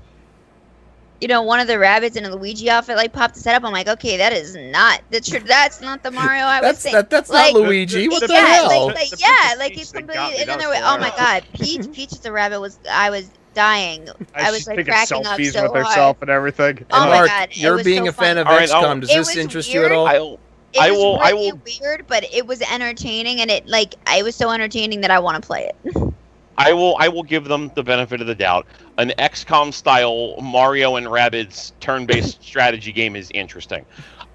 you 1.22 1.28
know, 1.28 1.42
one 1.42 1.60
of 1.60 1.68
the 1.68 1.74
Rabbids 1.74 2.16
in 2.16 2.26
a 2.26 2.36
Luigi 2.36 2.70
outfit 2.70 2.96
like 2.96 3.12
popped 3.14 3.36
his 3.36 3.44
head 3.46 3.56
up. 3.56 3.64
I'm 3.64 3.72
like, 3.74 3.88
okay, 3.88 4.18
that 4.18 4.32
is 4.34 4.56
not 4.56 5.02
the 5.10 5.20
tr- 5.20 5.40
That's 5.40 5.82
not 5.82 6.02
the 6.04 6.12
Mario 6.12 6.44
I 6.44 6.60
was 6.62 6.70
That's 6.70 6.82
thinking. 6.84 6.96
that, 6.98 7.10
that's 7.10 7.30
Like, 7.30 7.54
not 7.54 7.62
Luigi. 7.64 8.08
What 8.08 8.22
the 8.28 8.34
yeah, 8.34 8.46
hell? 8.46 8.88
like, 8.88 8.96
like 8.96 9.10
The 9.10 9.18
yeah, 9.20 9.56
like 9.58 9.78
it's 9.78 9.92
completely. 9.92 10.38
And 10.40 10.50
then 10.50 10.60
there 10.60 10.70
was 10.70 10.80
oh 10.84 10.98
my 10.98 11.10
god, 11.18 11.44
Peach, 11.54 11.92
Peach 11.94 12.14
as 12.14 12.26
a 12.26 12.32
rabbit 12.32 12.60
was. 12.62 12.80
I 12.90 13.10
was 13.10 13.30
dying. 13.54 14.08
I 14.36 14.44
And 14.46 14.52
was 14.54 14.68
like 14.68 14.86
cracking 14.86 15.26
up 15.26 15.38
selfies 15.40 15.54
so 15.54 15.64
with 15.64 15.72
hard. 15.72 15.86
herself 15.88 16.22
and 16.22 16.30
everything. 16.30 16.86
Oh 16.92 17.02
and 17.02 17.10
my 17.10 17.16
Mark, 17.18 17.28
God, 17.30 17.50
you're 17.54 17.84
being 17.84 18.06
so 18.06 18.10
a 18.10 18.14
fan 18.14 18.44
funny. 18.44 18.64
of 18.64 18.70
XCOM. 18.70 18.84
I'll- 18.84 19.00
Does 19.00 19.10
this 19.10 19.28
was 19.30 19.38
interest 19.38 19.74
you 19.74 19.84
at 19.86 19.92
all? 19.92 20.08
I'll, 20.08 20.40
It 20.72 20.80
I 20.82 20.92
was 20.92 21.00
will- 21.00 21.20
I 21.20 21.30
really 21.32 21.52
will- 21.52 21.62
weird, 21.82 22.06
but 22.08 22.24
it 22.32 22.46
was 22.46 22.62
entertaining, 22.62 23.42
and 23.42 23.50
it 23.52 23.66
like 23.68 23.96
it 24.08 24.24
was 24.24 24.36
so 24.36 24.52
entertaining 24.52 25.02
that 25.02 25.12
I 25.12 25.20
want 25.20 25.42
to 25.42 25.46
play 25.46 25.70
it. 25.84 26.14
I 26.60 26.74
will 26.74 26.96
I 27.00 27.08
will 27.08 27.24
give 27.24 27.46
them 27.46 27.72
the 27.74 27.84
benefit 27.84 28.20
of 28.20 28.28
the 28.28 28.36
doubt. 28.36 28.68
An 28.98 29.14
XCOM 29.18 29.74
style 29.74 30.36
Mario 30.42 30.98
and 30.98 31.08
Rabbids 31.08 31.72
turn-based 31.80 32.44
strategy 32.50 32.92
game 32.92 33.16
is 33.16 33.32
interesting. 33.34 33.86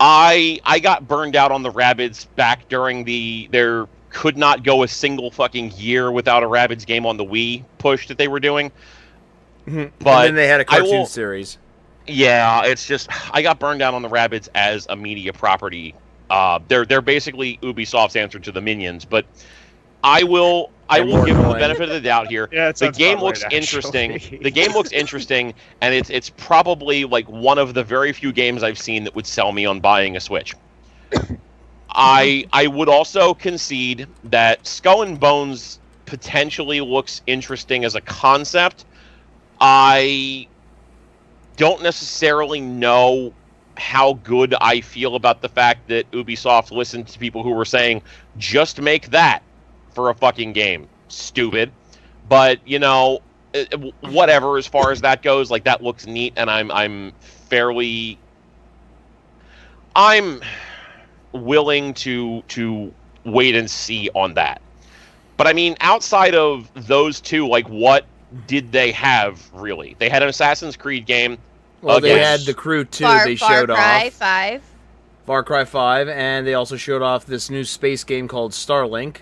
I 0.01 0.59
I 0.65 0.79
got 0.79 1.07
burned 1.07 1.37
out 1.37 1.53
on 1.53 1.63
the 1.63 1.71
Rabbids 1.71 2.27
back 2.35 2.67
during 2.69 3.05
the 3.05 3.49
there 3.53 3.87
could 4.09 4.39
not 4.39 4.63
go 4.65 4.85
a 4.85 4.89
single 4.89 5.31
fucking 5.31 5.73
year 5.77 6.11
without 6.11 6.43
a 6.43 6.47
Rabbids 6.47 6.87
game 6.87 7.05
on 7.05 7.19
the 7.19 7.25
Wii 7.25 7.63
push 7.79 8.09
that 8.09 8.17
they 8.17 8.29
were 8.29 8.41
doing. 8.41 8.73
Mhm. 9.67 9.93
But 9.99 10.29
and 10.29 10.29
then 10.29 10.35
they 10.37 10.49
had 10.49 10.61
a 10.61 10.65
cartoon 10.65 10.91
will- 10.91 11.07
series. 11.07 11.59
Yeah, 12.07 12.65
it's 12.65 12.87
just 12.87 13.09
I 13.35 13.43
got 13.43 13.59
burned 13.59 13.81
down 13.81 13.95
on 13.95 14.03
the 14.03 14.09
Rabbids 14.09 14.49
as 14.55 14.87
a 14.89 14.97
media 14.97 15.33
property. 15.33 15.95
Uh, 16.31 16.59
they're 16.69 16.87
they're 16.87 17.01
basically 17.03 17.59
Ubisoft's 17.63 18.17
answer 18.17 18.39
to 18.39 18.51
the 18.53 18.61
Minions, 18.61 19.05
but 19.05 19.27
I 20.03 20.23
will 20.23 20.71
I 20.89 21.01
will 21.01 21.17
more 21.17 21.27
give 21.27 21.37
them 21.37 21.49
the 21.49 21.55
benefit 21.55 21.89
of 21.89 21.95
the 21.95 22.01
doubt 22.01 22.29
here. 22.29 22.49
Yeah, 22.53 22.69
it 22.69 22.77
the 22.77 22.91
game 22.91 23.19
looks 23.19 23.43
right, 23.43 23.53
interesting. 23.53 24.21
the 24.43 24.51
game 24.51 24.73
looks 24.73 24.93
interesting, 24.93 25.55
and 25.81 25.95
it's 25.95 26.11
it's 26.11 26.31
probably 26.31 27.05
like 27.05 27.29
one 27.29 27.59
of 27.59 27.75
the 27.75 27.83
very 27.83 28.13
few 28.13 28.33
games 28.33 28.63
I've 28.63 28.79
seen 28.79 29.05
that 29.05 29.15
would 29.15 29.27
sell 29.27 29.53
me 29.53 29.65
on 29.67 29.81
buying 29.81 30.17
a 30.17 30.21
Switch. 30.21 30.55
I 31.91 32.45
I 32.53 32.67
would 32.67 32.89
also 32.89 33.35
concede 33.35 34.07
that 34.25 34.67
Skull 34.67 35.03
and 35.03 35.19
Bones 35.19 35.79
potentially 36.07 36.81
looks 36.81 37.23
interesting 37.27 37.85
as 37.85 37.95
a 37.95 38.01
concept. 38.01 38.85
I 39.61 40.49
don't 41.57 41.83
necessarily 41.83 42.61
know 42.61 43.33
how 43.77 44.15
good 44.15 44.55
I 44.61 44.81
feel 44.81 45.17
about 45.17 45.41
the 45.41 45.49
fact 45.49 45.89
that 45.89 46.11
Ubisoft 46.13 46.71
listened 46.71 47.09
to 47.09 47.19
people 47.19 47.43
who 47.43 47.51
were 47.51 47.65
saying 47.65 48.03
just 48.37 48.81
make 48.81 49.11
that 49.11 49.43
for 49.95 50.11
a 50.11 50.15
fucking 50.15 50.53
game. 50.53 50.89
Stupid. 51.09 51.73
But, 52.29 52.59
you 52.67 52.79
know, 52.79 53.21
eh, 53.55 53.65
eh, 53.71 53.91
whatever 54.01 54.59
as 54.59 54.67
far 54.67 54.91
as 54.91 55.01
that 55.03 55.23
goes, 55.23 55.51
like 55.51 55.65
that 55.65 55.83
looks 55.83 56.07
neat 56.07 56.33
and 56.37 56.51
I'm 56.51 56.71
I'm 56.71 57.13
fairly 57.21 58.19
I'm 59.97 60.43
willing 61.33 61.95
to 61.95 62.43
to 62.49 62.93
wait 63.25 63.55
and 63.55 63.71
see 63.71 64.11
on 64.15 64.35
that. 64.35 64.61
But 65.37 65.47
I 65.47 65.53
mean, 65.53 65.77
outside 65.81 66.35
of 66.35 66.71
those 66.75 67.21
two, 67.21 67.47
like 67.47 67.69
what 67.69 68.07
did 68.47 68.73
they 68.73 68.93
have 68.93 69.51
really? 69.53 69.97
They 69.99 70.09
had 70.09 70.23
an 70.23 70.29
Assassin's 70.29 70.77
Creed 70.77 71.07
game. 71.07 71.39
Well, 71.81 72.01
they 72.01 72.19
had 72.19 72.41
the 72.41 72.55
Crew 72.55 72.85
2. 72.85 73.05
Far, 73.05 73.25
they 73.27 73.37
Far 73.37 73.51
showed 73.51 73.69
Cry 73.69 74.07
off 74.07 74.13
Five, 74.15 74.63
Far 75.27 75.43
Cry 75.43 75.65
Five, 75.65 76.09
and 76.09 76.47
they 76.47 76.55
also 76.55 76.77
showed 76.77 77.03
off 77.03 77.27
this 77.27 77.51
new 77.51 77.65
space 77.65 78.05
game 78.05 78.27
called 78.27 78.53
Starlink. 78.53 79.19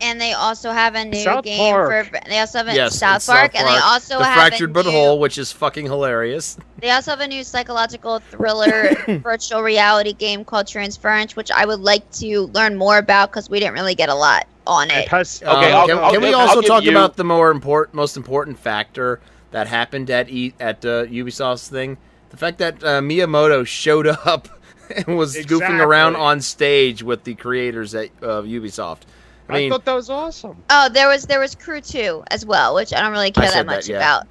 And 0.00 0.20
they 0.20 0.32
also 0.32 0.70
have 0.72 0.94
a 0.94 1.04
new 1.04 1.16
South 1.22 1.44
game 1.44 1.58
Park. 1.72 2.06
for. 2.08 2.20
They 2.28 2.38
also 2.38 2.58
have 2.58 2.68
a 2.68 2.74
Yes, 2.74 2.98
South 2.98 3.16
it's 3.16 3.26
Park, 3.26 3.52
South 3.52 3.60
and 3.60 3.66
they 3.68 3.72
Park. 3.80 3.84
also 3.84 4.18
the 4.18 4.24
have 4.24 4.34
Fractured 4.34 4.70
a 4.70 4.72
But 4.72 4.86
new, 4.86 4.92
Whole, 4.92 5.18
which 5.18 5.38
is 5.38 5.52
fucking 5.52 5.86
hilarious. 5.86 6.56
They 6.80 6.90
also 6.90 7.10
have 7.12 7.20
a 7.20 7.26
new 7.28 7.42
psychological 7.42 8.18
thriller 8.30 8.94
virtual 9.22 9.62
reality 9.62 10.12
game 10.12 10.44
called 10.44 10.66
Transference, 10.66 11.34
which 11.34 11.50
I 11.50 11.64
would 11.64 11.80
like 11.80 12.08
to 12.12 12.42
learn 12.48 12.76
more 12.76 12.98
about 12.98 13.30
because 13.30 13.48
we 13.48 13.58
didn't 13.60 13.74
really 13.74 13.94
get 13.94 14.08
a 14.10 14.14
lot 14.14 14.46
on 14.66 14.90
It 14.90 15.04
it. 15.04 15.08
has, 15.08 15.42
Okay, 15.42 15.72
Um, 15.72 15.74
I'll- 15.74 15.86
can, 15.86 15.98
I'll 15.98 16.10
can 16.12 16.20
we 16.20 16.34
also 16.34 16.56
I'll 16.56 16.60
give 16.60 16.68
talk 16.68 16.84
you- 16.84 16.90
about 16.90 17.16
the 17.16 17.24
more 17.24 17.50
important, 17.50 17.94
most 17.94 18.16
important 18.18 18.58
factor 18.58 19.20
that 19.52 19.66
happened 19.68 20.10
at 20.10 20.28
e- 20.28 20.52
at 20.60 20.84
uh, 20.84 21.06
Ubisoft's 21.06 21.68
thing? 21.68 21.96
The 22.30 22.36
fact 22.36 22.58
that 22.58 22.84
uh, 22.84 23.00
Miyamoto 23.00 23.66
showed 23.66 24.06
up 24.26 24.48
and 24.94 25.16
was 25.16 25.34
goofing 25.36 25.80
around 25.80 26.16
on 26.16 26.40
stage 26.42 27.02
with 27.02 27.24
the 27.24 27.34
creators 27.34 27.94
at 27.94 28.10
uh, 28.22 28.42
Ubisoft. 28.42 29.02
I 29.48 29.58
I, 29.58 29.68
thought 29.68 29.84
that 29.84 29.94
was 29.94 30.10
awesome. 30.10 30.56
Oh, 30.70 30.88
there 30.88 31.08
was 31.08 31.26
there 31.26 31.40
was 31.40 31.54
Crew 31.54 31.80
Two 31.80 32.24
as 32.30 32.44
well, 32.44 32.74
which 32.74 32.92
I 32.92 33.00
don't 33.00 33.12
really 33.12 33.30
care 33.30 33.50
that 33.50 33.66
much 33.66 33.86
that, 33.86 33.92
yeah. 33.92 33.96
about. 33.96 34.26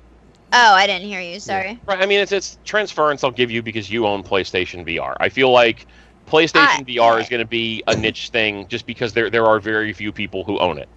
Oh, 0.54 0.74
I 0.74 0.88
didn't 0.88 1.08
hear 1.08 1.22
you. 1.22 1.40
Sorry. 1.40 1.80
Right. 1.86 2.00
I 2.00 2.06
mean, 2.06 2.20
it's 2.20 2.32
it's 2.32 2.58
transference. 2.66 3.24
I'll 3.24 3.32
give 3.32 3.52
you 3.52 3.62
because 3.62 3.90
you 3.90 4.06
own 4.08 4.24
PlayStation 4.24 4.86
VR. 4.86 5.16
I 5.20 5.30
feel 5.30 5.52
like 5.52 5.88
PlayStation 6.28 6.80
I- 6.80 6.84
VR 6.84 7.22
is 7.22 7.30
going 7.30 7.42
to 7.42 7.48
be 7.48 7.84
a 7.88 7.96
niche 7.96 8.30
thing 8.30 8.68
just 8.68 8.86
because 8.86 9.14
there 9.14 9.30
there 9.30 9.46
are 9.46 9.60
very 9.60 9.94
few 9.94 10.12
people 10.12 10.44
who 10.44 10.60
own 10.60 10.78
it. 10.78 10.90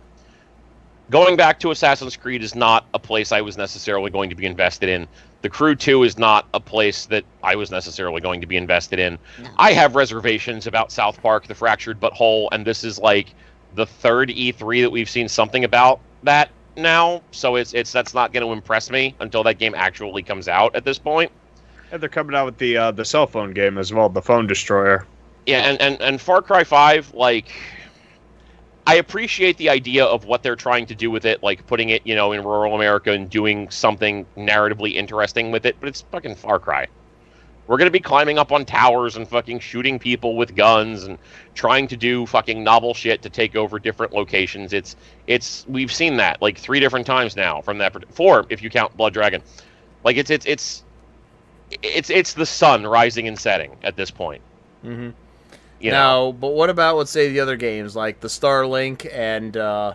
Going 1.10 1.36
back 1.36 1.58
to 1.60 1.70
Assassin's 1.70 2.16
Creed 2.16 2.42
is 2.42 2.54
not 2.54 2.84
a 2.92 2.98
place 2.98 3.32
I 3.32 3.40
was 3.40 3.56
necessarily 3.56 4.10
going 4.10 4.28
to 4.28 4.36
be 4.36 4.44
invested 4.44 4.90
in. 4.90 5.08
The 5.40 5.48
Crew 5.48 5.74
2 5.74 6.02
is 6.02 6.18
not 6.18 6.46
a 6.52 6.60
place 6.60 7.06
that 7.06 7.24
I 7.42 7.56
was 7.56 7.70
necessarily 7.70 8.20
going 8.20 8.42
to 8.42 8.46
be 8.46 8.56
invested 8.56 8.98
in. 8.98 9.18
No. 9.42 9.48
I 9.56 9.72
have 9.72 9.96
reservations 9.96 10.66
about 10.66 10.92
South 10.92 11.22
Park, 11.22 11.46
The 11.46 11.54
Fractured 11.54 11.98
But 11.98 12.12
Whole, 12.12 12.50
and 12.52 12.66
this 12.66 12.84
is 12.84 12.98
like 12.98 13.34
the 13.78 13.86
third 13.86 14.28
E3 14.28 14.82
that 14.82 14.90
we've 14.90 15.08
seen 15.08 15.28
something 15.28 15.64
about 15.64 16.00
that 16.24 16.50
now. 16.76 17.22
So 17.30 17.56
it's 17.56 17.72
it's 17.72 17.92
that's 17.92 18.12
not 18.12 18.32
going 18.32 18.44
to 18.44 18.52
impress 18.52 18.90
me 18.90 19.14
until 19.20 19.42
that 19.44 19.54
game 19.58 19.74
actually 19.74 20.22
comes 20.22 20.48
out. 20.48 20.74
At 20.76 20.84
this 20.84 20.98
point, 20.98 21.32
And 21.90 22.02
they're 22.02 22.08
coming 22.10 22.36
out 22.36 22.44
with 22.44 22.58
the 22.58 22.76
uh, 22.76 22.90
the 22.90 23.04
cell 23.04 23.26
phone 23.26 23.52
game 23.52 23.78
as 23.78 23.92
well, 23.94 24.08
the 24.10 24.20
Phone 24.22 24.46
Destroyer. 24.46 25.06
yeah, 25.46 25.60
and 25.60 25.80
and 25.80 26.00
and 26.02 26.20
Far 26.20 26.42
Cry 26.42 26.64
Five, 26.64 27.14
like. 27.14 27.48
I 28.86 28.94
appreciate 28.94 29.58
the 29.58 29.68
idea 29.68 30.06
of 30.06 30.24
what 30.24 30.42
they're 30.42 30.56
trying 30.56 30.86
to 30.86 30.94
do 30.94 31.10
with 31.10 31.26
it, 31.26 31.42
like 31.42 31.66
putting 31.66 31.90
it, 31.90 32.06
you 32.06 32.14
know, 32.14 32.32
in 32.32 32.42
rural 32.42 32.74
America 32.74 33.12
and 33.12 33.28
doing 33.28 33.68
something 33.68 34.24
narratively 34.34 34.94
interesting 34.94 35.50
with 35.50 35.66
it, 35.66 35.76
but 35.78 35.90
it's 35.90 36.00
fucking 36.10 36.36
Far 36.36 36.58
Cry. 36.58 36.86
We're 37.68 37.76
gonna 37.76 37.90
be 37.90 38.00
climbing 38.00 38.38
up 38.38 38.50
on 38.50 38.64
towers 38.64 39.16
and 39.16 39.28
fucking 39.28 39.60
shooting 39.60 39.98
people 39.98 40.36
with 40.36 40.56
guns 40.56 41.04
and 41.04 41.18
trying 41.54 41.86
to 41.88 41.96
do 41.98 42.24
fucking 42.24 42.64
novel 42.64 42.94
shit 42.94 43.20
to 43.22 43.30
take 43.30 43.54
over 43.54 43.78
different 43.78 44.14
locations. 44.14 44.72
It's 44.72 44.96
it's 45.26 45.66
we've 45.68 45.92
seen 45.92 46.16
that 46.16 46.40
like 46.40 46.58
three 46.58 46.80
different 46.80 47.06
times 47.06 47.36
now 47.36 47.60
from 47.60 47.76
that 47.78 47.94
four 48.12 48.46
if 48.48 48.62
you 48.62 48.70
count 48.70 48.96
Blood 48.96 49.12
Dragon. 49.12 49.42
Like 50.02 50.16
it's 50.16 50.30
it's 50.30 50.46
it's 50.46 50.82
it's 51.82 52.08
it's 52.08 52.32
the 52.32 52.46
sun 52.46 52.86
rising 52.86 53.28
and 53.28 53.38
setting 53.38 53.76
at 53.82 53.96
this 53.96 54.10
point. 54.10 54.40
Mm-hmm. 54.82 55.10
You 55.80 55.90
know, 55.90 56.30
now, 56.30 56.32
but 56.32 56.54
what 56.54 56.70
about 56.70 56.96
let's 56.96 57.10
say 57.10 57.28
the 57.28 57.40
other 57.40 57.56
games 57.56 57.94
like 57.94 58.20
the 58.20 58.28
Starlink 58.28 59.08
and 59.12 59.56
uh, 59.56 59.92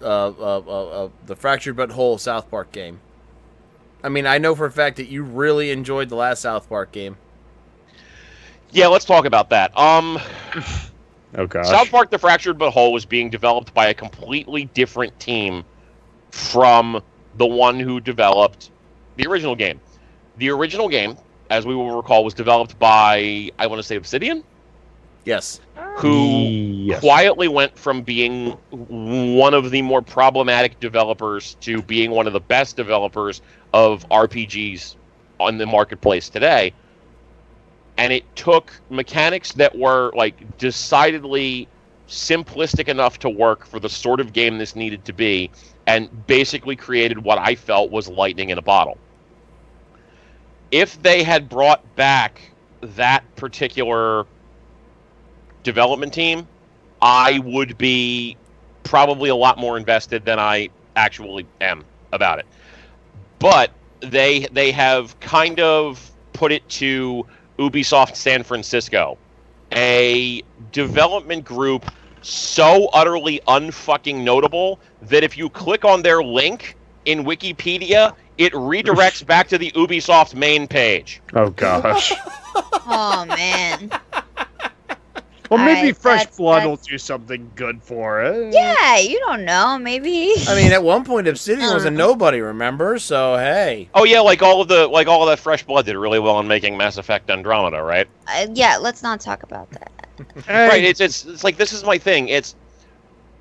uh, 0.00 0.04
uh, 0.04 0.62
uh, 0.66 0.86
uh, 1.04 1.08
the 1.26 1.36
Fractured 1.36 1.76
But 1.76 1.90
Whole 1.90 2.16
South 2.16 2.50
Park 2.50 2.72
game? 2.72 3.00
I 4.02 4.08
mean, 4.08 4.26
I 4.26 4.38
know 4.38 4.54
for 4.54 4.66
a 4.66 4.70
fact 4.72 4.96
that 4.96 5.08
you 5.08 5.22
really 5.22 5.70
enjoyed 5.70 6.08
the 6.08 6.14
last 6.16 6.42
South 6.42 6.68
Park 6.68 6.92
game. 6.92 7.16
yeah. 8.70 8.86
Let's 8.86 9.04
talk 9.04 9.24
about 9.24 9.50
that. 9.50 9.76
Um, 9.76 10.18
Oh 11.36 11.46
gosh. 11.46 11.66
South 11.68 11.90
Park: 11.90 12.10
The 12.10 12.18
Fractured 12.18 12.58
But 12.58 12.70
Whole 12.70 12.92
was 12.92 13.04
being 13.04 13.28
developed 13.28 13.74
by 13.74 13.88
a 13.88 13.94
completely 13.94 14.64
different 14.66 15.18
team 15.20 15.64
from 16.30 17.02
the 17.36 17.46
one 17.46 17.78
who 17.78 18.00
developed 18.00 18.70
the 19.16 19.26
original 19.26 19.54
game. 19.54 19.80
The 20.38 20.50
original 20.50 20.88
game, 20.88 21.16
as 21.50 21.66
we 21.66 21.74
will 21.74 21.94
recall, 21.96 22.24
was 22.24 22.34
developed 22.34 22.78
by 22.78 23.50
I 23.58 23.66
want 23.66 23.78
to 23.78 23.82
say 23.82 23.96
Obsidian, 23.96 24.42
Yes. 25.24 25.60
who 25.96 26.46
Yes. 26.48 27.00
quietly 27.00 27.48
went 27.48 27.76
from 27.78 28.02
being 28.02 28.52
one 28.70 29.52
of 29.52 29.70
the 29.70 29.82
more 29.82 30.00
problematic 30.00 30.80
developers 30.80 31.56
to 31.60 31.82
being 31.82 32.10
one 32.10 32.26
of 32.26 32.32
the 32.32 32.40
best 32.40 32.76
developers 32.76 33.42
of 33.72 34.08
RPGs 34.08 34.96
on 35.40 35.58
the 35.58 35.66
marketplace 35.66 36.28
today. 36.28 36.72
And 37.96 38.12
it 38.12 38.24
took 38.36 38.72
mechanics 38.90 39.52
that 39.52 39.76
were 39.76 40.12
like 40.14 40.58
decidedly 40.58 41.68
simplistic 42.08 42.88
enough 42.88 43.18
to 43.20 43.28
work 43.28 43.66
for 43.66 43.80
the 43.80 43.88
sort 43.88 44.20
of 44.20 44.32
game 44.32 44.58
this 44.58 44.74
needed 44.74 45.04
to 45.04 45.12
be 45.12 45.50
and 45.86 46.26
basically 46.26 46.76
created 46.76 47.18
what 47.18 47.38
I 47.38 47.54
felt 47.54 47.90
was 47.90 48.08
lightning 48.08 48.50
in 48.50 48.58
a 48.58 48.62
bottle. 48.62 48.98
If 50.70 51.02
they 51.02 51.22
had 51.22 51.48
brought 51.48 51.96
back 51.96 52.40
that 52.82 53.24
particular 53.36 54.26
development 55.62 56.12
team, 56.12 56.46
I 57.00 57.40
would 57.40 57.78
be 57.78 58.36
probably 58.84 59.30
a 59.30 59.36
lot 59.36 59.58
more 59.58 59.76
invested 59.76 60.24
than 60.24 60.38
I 60.38 60.68
actually 60.96 61.46
am 61.60 61.84
about 62.12 62.38
it. 62.38 62.46
But 63.38 63.70
they 64.00 64.46
they 64.52 64.72
have 64.72 65.18
kind 65.20 65.60
of 65.60 66.10
put 66.32 66.52
it 66.52 66.68
to 66.68 67.26
Ubisoft 67.58 68.16
San 68.16 68.42
Francisco, 68.42 69.18
a 69.72 70.42
development 70.72 71.44
group 71.44 71.84
so 72.22 72.88
utterly 72.92 73.40
unfucking 73.48 74.22
notable 74.22 74.80
that 75.02 75.22
if 75.22 75.36
you 75.36 75.48
click 75.48 75.84
on 75.84 76.02
their 76.02 76.22
link 76.22 76.76
in 77.04 77.24
Wikipedia, 77.24 78.14
it 78.38 78.52
redirects 78.52 79.24
back 79.26 79.48
to 79.48 79.58
the 79.58 79.70
Ubisoft 79.72 80.34
main 80.34 80.66
page. 80.66 81.20
Oh 81.34 81.50
gosh. 81.50 82.12
Oh 82.90 83.24
man. 83.26 83.90
Well, 85.50 85.58
maybe 85.64 85.78
Alright, 85.80 85.96
Fresh 85.96 86.18
that's- 86.20 86.36
Blood 86.36 86.66
will 86.66 86.76
do 86.76 86.98
something 86.98 87.50
good 87.54 87.82
for 87.82 88.22
it. 88.22 88.52
Yeah, 88.52 88.98
you 88.98 89.18
don't 89.20 89.44
know. 89.44 89.78
Maybe. 89.78 90.32
I 90.46 90.54
mean, 90.54 90.72
at 90.72 90.82
one 90.82 91.04
point, 91.04 91.26
Obsidian 91.26 91.72
was 91.72 91.84
a 91.84 91.88
Uh. 91.88 91.90
nobody. 91.90 92.40
Remember? 92.40 92.98
So 92.98 93.36
hey. 93.36 93.88
Oh 93.94 94.04
yeah, 94.04 94.20
like 94.20 94.42
all 94.42 94.60
of 94.60 94.68
the 94.68 94.86
like 94.88 95.06
all 95.06 95.22
of 95.22 95.28
that 95.28 95.38
fresh 95.38 95.62
blood 95.64 95.86
did 95.86 95.96
really 95.96 96.18
well 96.18 96.38
in 96.40 96.46
making 96.48 96.76
Mass 96.76 96.98
Effect 96.98 97.30
Andromeda, 97.30 97.82
right? 97.82 98.06
Uh, 98.26 98.46
yeah, 98.52 98.76
let's 98.76 99.02
not 99.02 99.20
talk 99.20 99.42
about 99.42 99.70
that. 99.70 99.90
Hey, 100.46 100.68
Right. 100.68 100.84
It's, 100.84 101.00
it's 101.00 101.24
it's 101.26 101.44
like 101.44 101.56
this 101.56 101.72
is 101.72 101.84
my 101.84 101.96
thing. 101.96 102.28
It's 102.28 102.54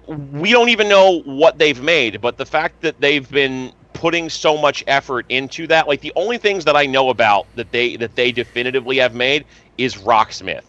we 0.07 0.51
don't 0.51 0.69
even 0.69 0.87
know 0.87 1.21
what 1.25 1.57
they've 1.57 1.81
made, 1.81 2.21
but 2.21 2.37
the 2.37 2.45
fact 2.45 2.81
that 2.81 2.99
they've 3.01 3.29
been 3.29 3.73
putting 3.93 4.29
so 4.29 4.55
much 4.57 4.83
effort 4.87 5.25
into 5.29 5.67
that, 5.67 5.87
like 5.87 6.01
the 6.01 6.13
only 6.15 6.37
things 6.37 6.63
that 6.65 6.75
I 6.77 6.85
know 6.85 7.09
about 7.09 7.47
that 7.55 7.71
they 7.71 7.95
that 7.97 8.15
they 8.15 8.31
definitively 8.31 8.97
have 8.97 9.13
made 9.15 9.43
is 9.77 9.95
Rocksmith. 9.95 10.63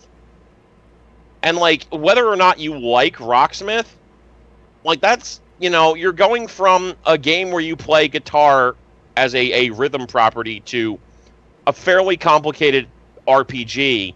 And 1.43 1.56
like 1.56 1.86
whether 1.90 2.27
or 2.27 2.36
not 2.36 2.59
you 2.59 2.78
like 2.78 3.16
Rocksmith, 3.16 3.86
like 4.85 5.01
that's 5.01 5.40
you 5.59 5.70
know 5.70 5.94
you're 5.94 6.12
going 6.12 6.47
from 6.47 6.94
a 7.06 7.16
game 7.16 7.51
where 7.51 7.60
you 7.60 7.77
play 7.77 8.09
guitar 8.09 8.77
as 9.16 9.35
a, 9.35 9.66
a 9.66 9.70
rhythm 9.70 10.06
property 10.06 10.60
to 10.60 10.98
a 11.66 11.73
fairly 11.73 12.16
complicated 12.16 12.89
RPG 13.27 14.15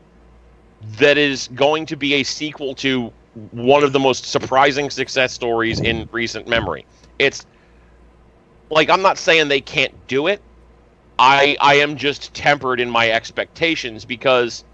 that 0.99 1.19
is 1.19 1.49
going 1.55 1.87
to 1.87 1.97
be 1.97 2.15
a 2.15 2.23
sequel 2.23 2.75
to 2.77 3.13
one 3.51 3.83
of 3.85 3.93
the 3.93 4.01
most 4.01 4.25
surprising 4.27 4.91
success 4.91 5.33
stories 5.33 5.81
in 5.81 6.09
recent 6.13 6.49
memory. 6.49 6.87
It's 7.19 7.47
like 8.71 8.91
I'm 8.91 9.03
not 9.03 9.19
saying 9.19 9.49
they 9.49 9.61
can't 9.61 9.95
do 10.09 10.27
it. 10.27 10.41
I 11.19 11.57
I 11.61 11.75
am 11.77 11.97
just 11.97 12.35
tempered 12.35 12.81
in 12.81 12.91
my 12.91 13.11
expectations 13.11 14.05
because 14.05 14.65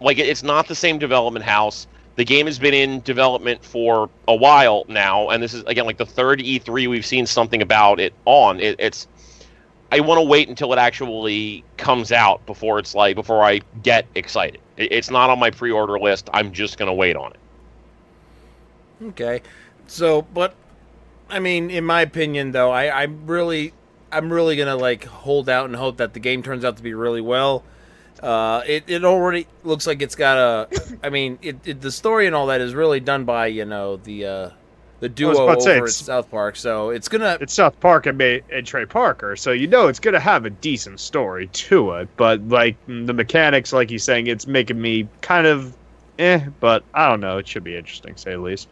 like 0.00 0.18
it's 0.18 0.42
not 0.42 0.68
the 0.68 0.74
same 0.74 0.98
development 0.98 1.44
house. 1.44 1.86
The 2.16 2.24
game 2.24 2.46
has 2.46 2.58
been 2.58 2.74
in 2.74 3.00
development 3.00 3.62
for 3.62 4.08
a 4.26 4.34
while 4.34 4.84
now, 4.88 5.28
and 5.28 5.42
this 5.42 5.52
is 5.52 5.62
again 5.64 5.84
like 5.84 5.98
the 5.98 6.06
third 6.06 6.40
E3 6.40 6.88
we've 6.88 7.06
seen 7.06 7.26
something 7.26 7.60
about 7.62 8.00
it 8.00 8.14
on. 8.24 8.60
It, 8.60 8.76
it's 8.78 9.06
I 9.92 10.00
want 10.00 10.18
to 10.18 10.22
wait 10.22 10.48
until 10.48 10.72
it 10.72 10.78
actually 10.78 11.64
comes 11.76 12.12
out 12.12 12.44
before 12.46 12.78
it's 12.78 12.94
like 12.94 13.16
before 13.16 13.44
I 13.44 13.60
get 13.82 14.06
excited. 14.14 14.60
It, 14.76 14.92
it's 14.92 15.10
not 15.10 15.30
on 15.30 15.38
my 15.38 15.50
pre-order 15.50 15.98
list. 15.98 16.28
I'm 16.32 16.52
just 16.52 16.78
gonna 16.78 16.94
wait 16.94 17.16
on 17.16 17.32
it. 17.32 17.38
Okay. 19.08 19.42
So, 19.86 20.22
but 20.22 20.54
I 21.28 21.38
mean, 21.38 21.70
in 21.70 21.84
my 21.84 22.00
opinion, 22.02 22.52
though, 22.52 22.70
I, 22.70 23.02
I'm 23.02 23.26
really, 23.26 23.72
I'm 24.10 24.32
really 24.32 24.56
gonna 24.56 24.76
like 24.76 25.04
hold 25.04 25.48
out 25.48 25.66
and 25.66 25.76
hope 25.76 25.98
that 25.98 26.14
the 26.14 26.20
game 26.20 26.42
turns 26.42 26.64
out 26.64 26.76
to 26.78 26.82
be 26.82 26.94
really 26.94 27.20
well. 27.20 27.62
Uh, 28.22 28.62
it 28.66 28.84
it 28.88 29.04
already 29.04 29.46
looks 29.62 29.86
like 29.86 30.02
it's 30.02 30.14
got 30.14 30.38
a. 30.38 30.98
I 31.02 31.10
mean, 31.10 31.38
it, 31.42 31.56
it 31.64 31.80
the 31.80 31.92
story 31.92 32.26
and 32.26 32.34
all 32.34 32.46
that 32.46 32.60
is 32.60 32.74
really 32.74 33.00
done 33.00 33.24
by 33.24 33.46
you 33.48 33.64
know 33.64 33.96
the 33.96 34.26
uh, 34.26 34.50
the 35.00 35.08
duo 35.08 35.36
over 35.36 35.60
say, 35.60 35.78
at 35.78 35.88
South 35.90 36.30
Park. 36.30 36.56
So 36.56 36.90
it's 36.90 37.08
gonna. 37.08 37.36
it's 37.40 37.52
South 37.52 37.78
Park 37.80 38.06
and, 38.06 38.16
Ma- 38.16 38.38
and 38.50 38.66
Trey 38.66 38.86
Parker, 38.86 39.36
so 39.36 39.52
you 39.52 39.66
know 39.66 39.88
it's 39.88 40.00
gonna 40.00 40.20
have 40.20 40.46
a 40.46 40.50
decent 40.50 41.00
story 41.00 41.48
to 41.48 41.92
it. 41.92 42.08
But 42.16 42.48
like 42.48 42.76
the 42.86 43.12
mechanics, 43.12 43.72
like 43.72 43.90
he's 43.90 44.04
saying, 44.04 44.28
it's 44.28 44.46
making 44.46 44.80
me 44.80 45.08
kind 45.20 45.46
of 45.46 45.76
eh. 46.18 46.46
But 46.60 46.84
I 46.94 47.08
don't 47.08 47.20
know. 47.20 47.38
It 47.38 47.46
should 47.46 47.64
be 47.64 47.76
interesting, 47.76 48.16
say 48.16 48.32
the 48.32 48.38
least. 48.38 48.68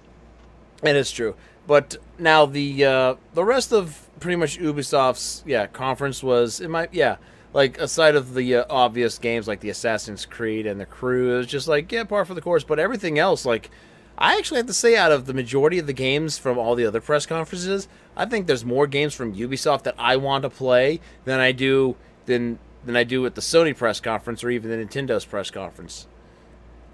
And 0.82 0.96
It 0.96 1.00
is 1.00 1.10
true. 1.12 1.34
But 1.66 1.96
now 2.18 2.46
the 2.46 2.84
uh, 2.84 3.14
the 3.34 3.44
rest 3.44 3.72
of 3.72 4.08
pretty 4.20 4.36
much 4.36 4.58
Ubisoft's 4.58 5.42
yeah 5.46 5.66
conference 5.66 6.22
was 6.22 6.60
it 6.60 6.68
might 6.68 6.94
yeah 6.94 7.16
like 7.54 7.78
aside 7.78 8.16
of 8.16 8.34
the 8.34 8.56
uh, 8.56 8.64
obvious 8.68 9.18
games 9.18 9.48
like 9.48 9.60
the 9.60 9.70
Assassin's 9.70 10.26
Creed 10.26 10.66
and 10.66 10.78
the 10.78 10.84
Crew 10.84 11.34
it 11.34 11.38
was 11.38 11.46
just 11.46 11.66
like 11.66 11.90
yeah 11.90 12.04
par 12.04 12.26
for 12.26 12.34
the 12.34 12.42
course. 12.42 12.64
But 12.64 12.78
everything 12.78 13.18
else 13.18 13.46
like 13.46 13.70
I 14.18 14.36
actually 14.36 14.58
have 14.58 14.66
to 14.66 14.74
say 14.74 14.96
out 14.96 15.12
of 15.12 15.26
the 15.26 15.34
majority 15.34 15.78
of 15.78 15.86
the 15.86 15.92
games 15.92 16.36
from 16.36 16.58
all 16.58 16.74
the 16.74 16.86
other 16.86 17.00
press 17.00 17.26
conferences, 17.26 17.88
I 18.16 18.26
think 18.26 18.46
there's 18.46 18.64
more 18.64 18.86
games 18.86 19.14
from 19.14 19.34
Ubisoft 19.34 19.84
that 19.84 19.94
I 19.98 20.16
want 20.16 20.42
to 20.42 20.50
play 20.50 21.00
than 21.24 21.40
I 21.40 21.52
do 21.52 21.96
than 22.26 22.58
than 22.84 22.96
I 22.96 23.04
do 23.04 23.24
at 23.24 23.34
the 23.34 23.40
Sony 23.40 23.74
press 23.74 24.00
conference 24.00 24.44
or 24.44 24.50
even 24.50 24.70
the 24.70 24.76
Nintendo's 24.76 25.24
press 25.24 25.50
conference. 25.50 26.06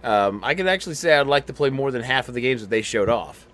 Um, 0.02 0.42
I 0.44 0.54
could 0.54 0.66
actually 0.66 0.94
say 0.94 1.12
I'd 1.14 1.26
like 1.26 1.46
to 1.46 1.52
play 1.52 1.70
more 1.70 1.90
than 1.90 2.02
half 2.02 2.28
of 2.28 2.34
the 2.34 2.40
games 2.40 2.60
that 2.60 2.70
they 2.70 2.82
showed 2.82 3.08
off. 3.08 3.46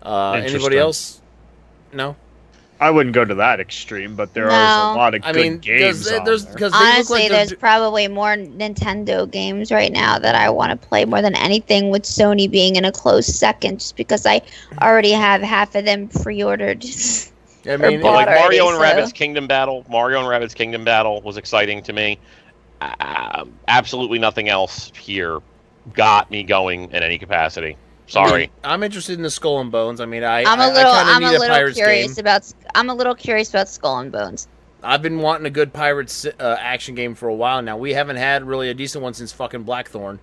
Uh, 0.00 0.32
anybody 0.32 0.78
else? 0.78 1.20
No. 1.92 2.16
I 2.82 2.90
wouldn't 2.90 3.14
go 3.14 3.24
to 3.24 3.34
that 3.36 3.60
extreme, 3.60 4.16
but 4.16 4.34
there 4.34 4.50
are 4.50 4.92
a 4.92 4.96
lot 4.96 5.14
of 5.14 5.22
I 5.24 5.32
good 5.32 5.40
mean, 5.42 5.58
games. 5.58 6.04
there's 6.04 6.18
on 6.18 6.24
there's 6.24 6.44
there. 6.44 6.54
because 6.54 6.72
Honestly, 6.74 7.20
like 7.20 7.30
there's 7.30 7.48
they're- 7.50 7.58
probably 7.58 8.08
more 8.08 8.34
Nintendo 8.34 9.30
games 9.30 9.70
right 9.70 9.92
now 9.92 10.18
that 10.18 10.34
I 10.34 10.50
want 10.50 10.70
to 10.80 10.88
play 10.88 11.04
more 11.04 11.22
than 11.22 11.36
anything. 11.36 11.90
With 11.90 12.02
Sony 12.02 12.50
being 12.50 12.76
in 12.76 12.84
a 12.84 12.90
close 12.92 13.26
second, 13.26 13.78
just 13.80 13.96
because 13.96 14.26
I 14.26 14.42
already 14.82 15.12
have 15.12 15.42
half 15.42 15.74
of 15.76 15.84
them 15.84 16.08
pre-ordered. 16.08 16.84
I 17.68 17.76
mean, 17.76 18.00
bought 18.00 18.14
like 18.14 18.26
already, 18.26 18.58
Mario 18.58 18.68
and 18.68 18.76
so- 18.76 18.82
Rabbids 18.82 19.14
Kingdom 19.14 19.46
Battle. 19.46 19.84
Mario 19.88 20.18
and 20.18 20.26
Rabbids 20.26 20.54
Kingdom 20.54 20.84
Battle 20.84 21.20
was 21.22 21.36
exciting 21.36 21.82
to 21.84 21.92
me. 21.92 22.18
Uh, 22.80 23.44
absolutely 23.68 24.18
nothing 24.18 24.48
else 24.48 24.90
here 24.98 25.38
got 25.94 26.30
me 26.32 26.42
going 26.42 26.84
in 26.90 27.02
any 27.04 27.18
capacity. 27.18 27.76
Sorry. 28.12 28.50
I'm 28.64 28.82
interested 28.82 29.14
in 29.16 29.22
the 29.22 29.30
Skull 29.30 29.60
and 29.60 29.70
Bones. 29.72 30.00
I 30.00 30.06
mean, 30.06 30.22
I 30.24 30.40
I'm 30.44 30.60
I- 30.60 30.66
a 30.66 30.68
I 30.70 30.72
little 30.72 30.92
kinda 30.92 31.12
I'm 31.12 31.20
need 31.22 31.26
a 31.28 31.30
little 31.38 31.48
Pirates 31.48 31.76
curious 31.76 32.14
game. 32.14 32.22
about 32.22 32.52
I'm 32.74 32.90
a 32.90 32.94
little 32.94 33.14
curious 33.14 33.50
about 33.50 33.68
Skull 33.68 33.98
and 33.98 34.12
Bones. 34.12 34.48
I've 34.82 35.02
been 35.02 35.18
wanting 35.20 35.46
a 35.46 35.50
good 35.50 35.72
Pirates 35.72 36.26
uh, 36.26 36.56
action 36.58 36.94
game 36.96 37.14
for 37.14 37.28
a 37.28 37.34
while 37.34 37.62
now. 37.62 37.76
We 37.76 37.92
haven't 37.94 38.16
had 38.16 38.44
really 38.44 38.68
a 38.68 38.74
decent 38.74 39.02
one 39.02 39.14
since 39.14 39.32
fucking 39.32 39.62
Blackthorn. 39.62 40.18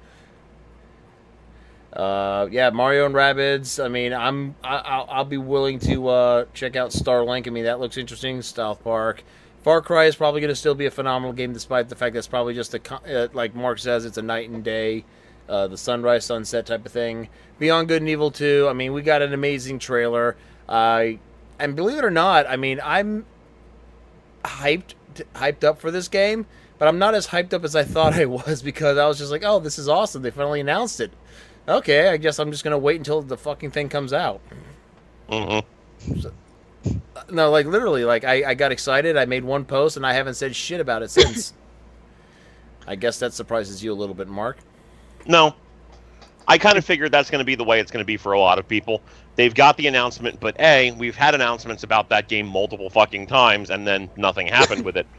Uh, 1.94 2.48
yeah, 2.52 2.70
Mario 2.70 3.06
and 3.06 3.16
Rabbids. 3.16 3.84
I 3.84 3.88
mean, 3.88 4.14
I'm 4.14 4.56
I, 4.64 4.78
I'll, 4.78 5.08
I'll 5.10 5.26
be 5.26 5.38
willing 5.38 5.80
to 5.80 6.08
uh, 6.10 6.46
check 6.54 6.76
out 6.76 6.92
Starlink. 6.92 7.48
I 7.48 7.50
mean, 7.50 7.64
that 7.64 7.80
looks 7.80 7.98
interesting. 7.98 8.42
South 8.42 8.84
Park. 8.84 9.24
Far 9.64 9.82
Cry 9.82 10.06
is 10.06 10.16
probably 10.16 10.40
going 10.40 10.50
to 10.50 10.56
still 10.56 10.76
be 10.76 10.86
a 10.86 10.92
phenomenal 10.92 11.34
game, 11.34 11.52
despite 11.52 11.90
the 11.90 11.96
fact 11.96 12.14
that's 12.14 12.28
probably 12.28 12.54
just 12.54 12.74
a 12.76 12.82
uh, 13.06 13.28
like 13.34 13.56
Mark 13.56 13.80
says, 13.80 14.06
it's 14.06 14.18
a 14.18 14.22
night 14.22 14.50
and 14.50 14.64
day, 14.64 15.04
uh, 15.50 15.68
the 15.68 15.78
sunrise 15.78 16.26
sunset 16.26 16.68
type 16.68 16.86
of 16.86 16.92
thing. 16.92 17.28
Beyond 17.58 17.88
Good 17.88 18.02
and 18.02 18.10
Evil 18.10 18.32
2. 18.32 18.68
I 18.70 18.74
mean, 18.74 18.94
we 18.94 19.02
got 19.02 19.22
an 19.22 19.34
amazing 19.34 19.80
trailer. 19.80 20.38
Uh, 20.68 21.14
and 21.58 21.76
believe 21.76 21.98
it 21.98 22.06
or 22.06 22.12
not, 22.12 22.48
I 22.48 22.56
mean, 22.56 22.80
I'm 22.84 23.26
hyped 24.46 24.94
hyped 25.36 25.64
up 25.64 25.80
for 25.80 25.92
this 25.92 26.08
game, 26.08 26.46
but 26.78 26.88
I'm 26.88 26.98
not 27.00 27.14
as 27.16 27.28
hyped 27.28 27.54
up 27.54 27.64
as 27.64 27.76
I 27.76 27.84
thought 27.84 28.14
I 28.14 28.26
was 28.26 28.62
because 28.64 28.98
I 28.98 29.08
was 29.08 29.18
just 29.18 29.32
like, 29.32 29.44
"Oh, 29.44 29.60
this 29.60 29.78
is 29.78 29.90
awesome! 29.90 30.22
They 30.22 30.32
finally 30.32 30.62
announced 30.62 31.02
it." 31.02 31.12
Okay, 31.68 32.10
I 32.10 32.18
guess 32.18 32.40
I'm 32.40 32.52
just 32.52 32.64
gonna 32.64 32.78
wait 32.78 32.98
until 32.98 33.22
the 33.22 33.38
fucking 33.38 33.72
thing 33.72 33.90
comes 33.90 34.14
out. 34.14 34.40
hmm 35.30 35.60
No, 37.30 37.52
like 37.52 37.66
literally, 37.66 38.06
like 38.06 38.24
I, 38.24 38.52
I 38.52 38.54
got 38.54 38.72
excited. 38.72 39.18
I 39.18 39.26
made 39.26 39.44
one 39.44 39.66
post 39.66 39.98
and 39.98 40.06
I 40.06 40.14
haven't 40.14 40.36
said 40.36 40.56
shit 40.56 40.80
about 40.80 41.04
it 41.04 41.10
since. 41.10 41.54
I 42.88 42.96
guess 42.96 43.20
that 43.20 43.34
surprises 43.34 43.84
you 43.84 43.92
a 43.92 43.96
little 43.96 44.16
bit, 44.16 44.28
Mark. 44.28 44.58
No. 45.28 45.56
I 46.48 46.58
kind 46.58 46.78
of 46.78 46.86
figured 46.86 47.12
that's 47.12 47.30
going 47.30 47.40
to 47.40 47.46
be 47.46 47.56
the 47.56 47.64
way 47.64 47.80
it's 47.80 47.92
going 47.92 48.02
to 48.02 48.08
be 48.08 48.18
for 48.18 48.34
a 48.34 48.40
lot 48.40 48.58
of 48.58 48.68
people. 48.68 49.02
They've 49.36 49.54
got 49.54 49.78
the 49.78 49.88
announcement, 49.88 50.40
but 50.40 50.60
A, 50.60 50.92
we've 50.94 51.16
had 51.16 51.36
announcements 51.36 51.84
about 51.84 52.10
that 52.10 52.28
game 52.28 52.48
multiple 52.48 52.90
fucking 52.90 53.28
times, 53.28 53.70
and 53.70 53.88
then 53.88 54.10
nothing 54.18 54.48
happened 54.48 54.84
with 54.84 54.98
it. 54.98 55.06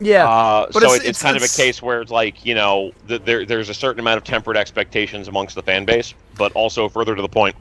Yeah, 0.00 0.28
Uh, 0.28 0.72
so 0.72 0.78
it's- 0.78 0.94
it's, 0.96 1.04
it's- 1.04 1.22
kind 1.22 1.36
it's- 1.36 1.52
of 1.56 1.58
a 1.58 1.62
case 1.62 1.80
where 1.80 2.02
it's 2.02 2.10
like, 2.10 2.44
you 2.44 2.54
know, 2.56 2.90
th- 3.06 3.22
there, 3.24 3.46
there's 3.46 3.68
a 3.68 3.74
certain 3.74 4.00
amount 4.00 4.18
of 4.18 4.24
tempered 4.24 4.56
expectations 4.56 5.28
amongst 5.28 5.54
the 5.54 5.62
fan 5.62 5.84
base, 5.84 6.14
but 6.36 6.50
also 6.52 6.88
further 6.88 7.14
to 7.14 7.22
the 7.22 7.28
point, 7.28 7.54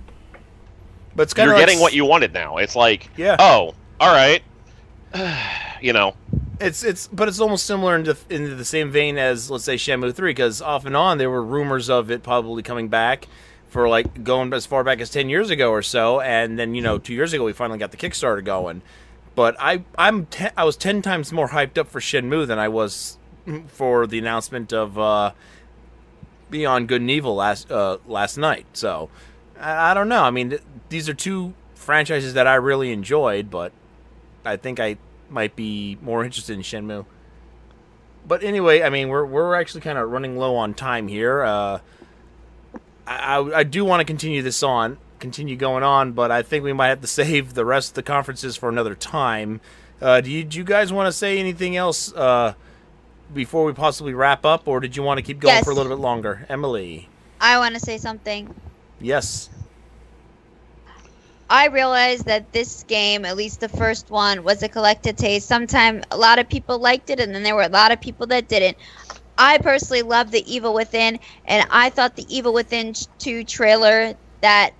but 1.16 1.24
it's 1.24 1.38
you're 1.38 1.54
of 1.54 1.60
getting 1.60 1.80
what 1.80 1.94
you 1.94 2.06
wanted 2.06 2.34
now. 2.34 2.58
It's 2.58 2.76
like, 2.76 3.08
Yeah. 3.18 3.36
oh, 3.38 3.76
all 4.00 4.14
right. 4.14 4.42
you 5.82 5.94
know, 5.94 6.16
It's 6.64 6.82
it's 6.82 7.08
but 7.08 7.28
it's 7.28 7.42
almost 7.42 7.66
similar 7.66 7.94
into 7.96 8.16
into 8.30 8.56
the 8.56 8.64
same 8.64 8.90
vein 8.90 9.18
as 9.18 9.52
let's 9.52 9.66
say 9.66 9.76
Shenmue 9.76 10.16
three 10.16 10.32
because 10.32 10.62
off 10.62 10.86
and 10.86 10.96
on 10.96 11.18
there 11.18 11.30
were 11.30 11.44
rumors 11.44 11.90
of 11.90 12.10
it 12.10 12.24
probably 12.24 12.64
coming 12.64 12.88
back 12.88 13.28
for 13.68 13.90
like 13.90 14.24
going 14.24 14.54
as 14.54 14.66
far 14.66 14.82
back 14.82 15.02
as 15.02 15.10
ten 15.10 15.28
years 15.28 15.50
ago 15.50 15.72
or 15.72 15.82
so, 15.82 16.22
and 16.22 16.58
then 16.58 16.74
you 16.74 16.82
know 16.82 16.98
two 17.00 17.14
years 17.14 17.34
ago 17.34 17.44
we 17.44 17.52
finally 17.52 17.80
got 17.80 17.92
the 17.92 17.98
Kickstarter 17.98 18.42
going. 18.42 18.82
But 19.36 19.58
I 19.60 19.84
I'm 19.98 20.28
I 20.56 20.64
was 20.64 20.78
ten 20.78 21.02
times 21.02 21.34
more 21.34 21.50
hyped 21.50 21.78
up 21.78 21.90
for 21.90 22.00
Shenmue 22.00 22.48
than 22.48 22.60
I 22.60 22.70
was 22.70 23.18
for 23.68 24.08
the 24.08 24.20
announcement 24.20 24.72
of 24.72 24.98
uh, 24.98 25.34
Beyond 26.50 26.88
Good 26.88 27.02
and 27.02 27.12
Evil 27.12 27.36
last 27.36 27.70
uh, 27.70 27.98
last 28.08 28.38
night. 28.38 28.68
So 28.72 29.10
I, 29.60 29.92
I 29.92 29.94
don't 29.94 30.08
know. 30.08 30.24
I 30.24 30.32
mean 30.32 30.52
th- 30.52 30.62
these 30.88 31.10
are 31.10 31.14
two 31.14 31.56
franchises 31.76 32.36
that 32.36 32.48
I 32.48 32.56
really 32.56 32.94
enjoyed, 32.94 33.50
but 33.50 33.74
I 34.46 34.56
think 34.56 34.80
I 34.80 34.98
might 35.34 35.56
be 35.56 35.98
more 36.02 36.24
interested 36.24 36.54
in 36.54 36.62
Shenmue. 36.62 37.06
But 38.26 38.44
anyway, 38.44 38.82
I 38.84 38.90
mean, 38.90 39.10
we're 39.10 39.26
we're 39.26 39.56
actually 39.56 39.82
kind 39.82 39.98
of 39.98 40.10
running 40.10 40.38
low 40.38 40.56
on 40.56 40.74
time 40.74 41.08
here. 41.10 41.44
Uh, 41.44 41.80
I, 43.06 43.38
I 43.40 43.64
do 43.64 43.84
want 43.84 44.00
to 44.00 44.06
continue 44.06 44.42
this 44.42 44.64
on, 44.64 44.98
continue 45.20 45.58
going 45.58 45.84
on, 45.84 46.14
but 46.14 46.32
I 46.32 46.42
think 46.42 46.64
we 46.64 46.72
might 46.72 46.88
have 46.88 47.02
to 47.02 47.08
save 47.22 47.54
the 47.54 47.66
rest 47.66 47.90
of 47.90 47.96
the 47.96 48.04
conferences 48.04 48.56
for 48.56 48.70
another 48.70 48.96
time. 48.96 49.60
Uh, 50.02 50.22
do, 50.22 50.32
you, 50.32 50.44
do 50.44 50.58
you 50.58 50.64
guys 50.64 50.92
want 50.92 51.08
to 51.08 51.12
say 51.12 51.38
anything 51.38 51.76
else 51.76 52.14
uh, 52.14 52.54
before 53.34 53.64
we 53.66 53.74
possibly 53.74 54.14
wrap 54.14 54.46
up, 54.46 54.68
or 54.68 54.80
did 54.80 54.96
you 54.96 55.04
want 55.04 55.18
to 55.18 55.22
keep 55.22 55.40
going 55.40 55.56
Yes. 55.56 55.64
for 55.66 55.72
a 55.72 55.76
little 55.76 55.92
bit 55.94 56.02
longer, 56.02 56.46
Emily? 56.50 57.10
I 57.42 57.58
want 57.58 57.74
to 57.74 57.80
say 57.80 57.98
something. 57.98 58.54
Yes. 59.02 59.50
I 61.54 61.68
realized 61.68 62.26
that 62.26 62.52
this 62.52 62.82
game, 62.82 63.26
at 63.26 63.38
least 63.38 63.60
the 63.60 63.70
first 63.70 64.10
one, 64.10 64.44
was 64.44 64.64
a 64.64 64.68
collected 64.68 65.20
taste. 65.20 65.48
Sometimes 65.48 66.04
a 66.10 66.18
lot 66.18 66.40
of 66.40 66.50
people 66.50 66.80
liked 66.80 67.12
it, 67.12 67.20
and 67.20 67.34
then 67.34 67.44
there 67.44 67.54
were 67.54 67.62
a 67.62 67.70
lot 67.70 67.92
of 67.92 68.02
people 68.02 68.26
that 68.26 68.50
didn't. 68.50 68.76
I 69.38 69.60
personally 69.60 70.02
love 70.02 70.32
the 70.32 70.44
Evil 70.52 70.74
Within, 70.74 71.20
and 71.46 71.68
I 71.70 71.92
thought 71.92 72.16
the 72.16 72.26
Evil 72.36 72.54
Within 72.54 72.96
2 73.20 73.44
trailer 73.44 74.16
that 74.42 74.72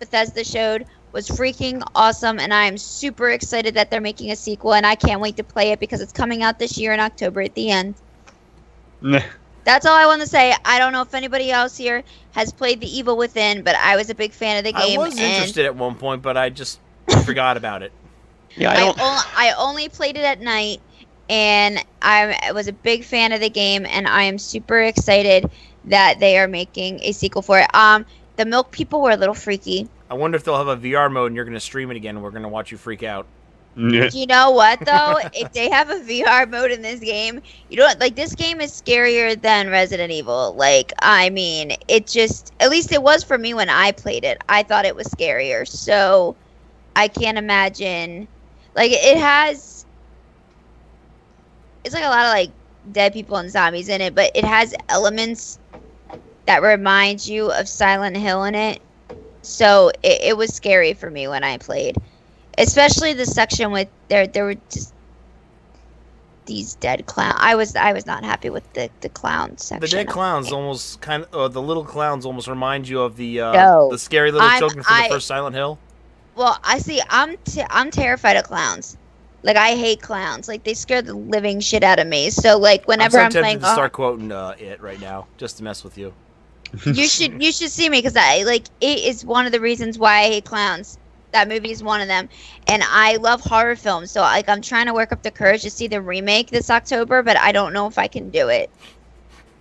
Bethesda 0.00 0.44
showed 0.44 0.84
was 1.14 1.30
freaking 1.30 1.82
awesome, 1.94 2.38
and 2.38 2.52
I 2.52 2.66
am 2.66 2.76
super 2.76 3.30
excited 3.30 3.72
that 3.76 3.90
they're 3.90 4.02
making 4.02 4.32
a 4.32 4.36
sequel, 4.36 4.74
and 4.74 4.84
I 4.84 4.96
can't 4.96 5.22
wait 5.22 5.38
to 5.38 5.44
play 5.44 5.72
it 5.72 5.80
because 5.80 6.02
it's 6.02 6.12
coming 6.12 6.42
out 6.42 6.58
this 6.58 6.76
year 6.76 6.92
in 6.92 7.00
October 7.00 7.40
at 7.40 7.54
the 7.54 7.70
end. 7.70 7.96
That's 9.64 9.86
all 9.86 9.94
I 9.94 10.06
want 10.06 10.20
to 10.22 10.26
say. 10.26 10.54
I 10.64 10.78
don't 10.78 10.92
know 10.92 11.02
if 11.02 11.14
anybody 11.14 11.50
else 11.50 11.76
here 11.76 12.02
has 12.32 12.52
played 12.52 12.80
the 12.80 12.98
Evil 12.98 13.16
Within, 13.16 13.62
but 13.62 13.76
I 13.76 13.96
was 13.96 14.10
a 14.10 14.14
big 14.14 14.32
fan 14.32 14.58
of 14.58 14.64
the 14.64 14.72
game. 14.72 14.98
I 14.98 15.02
was 15.02 15.12
and 15.12 15.20
interested 15.20 15.66
at 15.66 15.76
one 15.76 15.94
point, 15.96 16.22
but 16.22 16.36
I 16.36 16.50
just 16.50 16.80
forgot 17.24 17.56
about 17.56 17.82
it. 17.82 17.92
yeah, 18.56 18.70
I 18.70 18.74
I, 18.74 18.78
don't. 18.78 19.00
only, 19.00 19.22
I 19.36 19.54
only 19.58 19.88
played 19.88 20.16
it 20.16 20.24
at 20.24 20.40
night, 20.40 20.80
and 21.28 21.84
I 22.00 22.52
was 22.52 22.68
a 22.68 22.72
big 22.72 23.04
fan 23.04 23.32
of 23.32 23.40
the 23.40 23.50
game, 23.50 23.86
and 23.86 24.08
I 24.08 24.24
am 24.24 24.38
super 24.38 24.80
excited 24.80 25.50
that 25.84 26.18
they 26.20 26.38
are 26.38 26.48
making 26.48 27.00
a 27.02 27.12
sequel 27.12 27.42
for 27.42 27.58
it. 27.60 27.74
Um, 27.74 28.04
the 28.36 28.44
Milk 28.44 28.70
People 28.70 29.00
were 29.00 29.10
a 29.10 29.16
little 29.16 29.34
freaky. 29.34 29.88
I 30.10 30.14
wonder 30.14 30.36
if 30.36 30.44
they'll 30.44 30.58
have 30.58 30.68
a 30.68 30.76
VR 30.76 31.10
mode 31.10 31.28
and 31.28 31.36
you're 31.36 31.44
going 31.44 31.54
to 31.54 31.60
stream 31.60 31.90
it 31.90 31.96
again. 31.96 32.16
and 32.16 32.24
We're 32.24 32.30
going 32.30 32.42
to 32.42 32.48
watch 32.48 32.70
you 32.70 32.78
freak 32.78 33.02
out. 33.02 33.26
You 34.10 34.26
know 34.26 34.50
what 34.50 34.84
though? 34.84 35.18
if 35.32 35.52
they 35.52 35.70
have 35.70 35.90
a 35.90 36.00
VR 36.02 36.46
mode 36.46 36.70
in 36.70 36.82
this 36.82 37.00
game, 37.00 37.40
you 37.68 37.76
don't 37.76 37.98
like 38.00 38.14
this 38.16 38.34
game 38.34 38.60
is 38.60 38.72
scarier 38.72 39.40
than 39.40 39.70
Resident 39.70 40.12
Evil. 40.12 40.54
Like, 40.56 40.92
I 41.00 41.30
mean, 41.30 41.72
it 41.88 42.06
just 42.08 42.52
at 42.60 42.70
least 42.70 42.92
it 42.92 43.02
was 43.02 43.22
for 43.24 43.38
me 43.38 43.54
when 43.54 43.68
I 43.68 43.92
played 43.92 44.24
it. 44.24 44.38
I 44.48 44.62
thought 44.62 44.84
it 44.86 44.96
was 44.96 45.06
scarier. 45.08 45.66
So 45.66 46.38
I 46.96 47.08
can't 47.08 47.38
imagine 47.38 48.28
like 48.74 48.90
it 48.92 49.18
has 49.18 49.86
it's 51.84 51.94
like 51.94 52.04
a 52.04 52.08
lot 52.08 52.26
of 52.26 52.32
like 52.32 52.54
dead 52.90 53.12
people 53.12 53.36
and 53.36 53.50
zombies 53.50 53.88
in 53.88 54.00
it, 54.00 54.14
but 54.14 54.30
it 54.34 54.44
has 54.44 54.74
elements 54.88 55.58
that 56.46 56.62
remind 56.62 57.26
you 57.26 57.50
of 57.52 57.68
Silent 57.68 58.16
Hill 58.16 58.44
in 58.44 58.54
it. 58.54 58.80
So 59.42 59.90
it, 60.02 60.22
it 60.22 60.36
was 60.36 60.54
scary 60.54 60.94
for 60.94 61.10
me 61.10 61.28
when 61.28 61.44
I 61.44 61.58
played 61.58 61.96
especially 62.62 63.12
the 63.12 63.26
section 63.26 63.70
with 63.72 63.88
there 64.08 64.26
there 64.26 64.44
were 64.44 64.56
just 64.70 64.92
these 66.46 66.74
dead 66.74 67.06
clown 67.06 67.32
i 67.36 67.54
was 67.54 67.76
i 67.76 67.92
was 67.92 68.04
not 68.04 68.24
happy 68.24 68.50
with 68.50 68.70
the 68.72 68.90
the 69.00 69.08
clown 69.08 69.56
section 69.58 69.80
The 69.80 69.86
dead 69.88 70.08
clowns 70.08 70.50
almost 70.50 71.00
kind 71.00 71.22
of, 71.24 71.34
uh, 71.34 71.48
the 71.48 71.62
little 71.62 71.84
clowns 71.84 72.26
almost 72.26 72.48
remind 72.48 72.88
you 72.88 73.00
of 73.00 73.16
the 73.16 73.40
uh, 73.40 73.52
No. 73.52 73.90
the 73.90 73.98
scary 73.98 74.32
little 74.32 74.48
I'm- 74.48 74.58
children 74.58 74.82
from 74.82 74.94
I- 74.94 75.08
the 75.08 75.14
first 75.14 75.28
Silent 75.28 75.54
Hill. 75.54 75.78
well 76.34 76.58
i 76.64 76.78
see 76.78 77.00
i'm 77.10 77.36
t- 77.44 77.62
i'm 77.70 77.90
terrified 77.92 78.36
of 78.36 78.44
clowns 78.44 78.96
like 79.44 79.56
i 79.56 79.76
hate 79.76 80.02
clowns 80.02 80.48
like 80.48 80.64
they 80.64 80.74
scare 80.74 81.00
the 81.02 81.14
living 81.14 81.60
shit 81.60 81.84
out 81.84 82.00
of 82.00 82.06
me 82.08 82.30
so 82.30 82.58
like 82.58 82.88
whenever 82.88 83.18
I'm 83.18 83.26
i'm, 83.26 83.30
so 83.32 83.40
playing 83.40 83.60
to 83.60 83.66
start 83.66 83.92
quoting 83.92 84.32
uh, 84.32 84.54
it 84.58 84.80
right 84.80 85.00
now 85.00 85.26
just 85.36 85.58
to 85.58 85.64
mess 85.64 85.84
with 85.84 85.96
you. 85.96 86.12
you 86.86 87.06
should 87.06 87.40
you 87.40 87.52
should 87.52 87.70
see 87.70 87.88
me 87.88 87.98
because 87.98 88.16
i 88.16 88.42
like 88.42 88.66
it 88.80 88.98
is 88.98 89.24
one 89.24 89.46
of 89.46 89.52
the 89.52 89.60
reasons 89.60 89.96
why 89.98 90.20
i 90.22 90.24
hate 90.24 90.44
clowns 90.44 90.98
that 91.32 91.48
movie 91.48 91.70
is 91.70 91.82
one 91.82 92.00
of 92.00 92.08
them 92.08 92.28
and 92.68 92.82
i 92.86 93.16
love 93.16 93.40
horror 93.40 93.76
films 93.76 94.12
so 94.12 94.20
like 94.20 94.48
i'm 94.48 94.62
trying 94.62 94.86
to 94.86 94.94
work 94.94 95.12
up 95.12 95.22
the 95.22 95.30
courage 95.30 95.62
to 95.62 95.70
see 95.70 95.86
the 95.88 96.00
remake 96.00 96.50
this 96.50 96.70
october 96.70 97.22
but 97.22 97.36
i 97.38 97.52
don't 97.52 97.72
know 97.72 97.86
if 97.86 97.98
i 97.98 98.06
can 98.08 98.30
do 98.30 98.48
it 98.48 98.70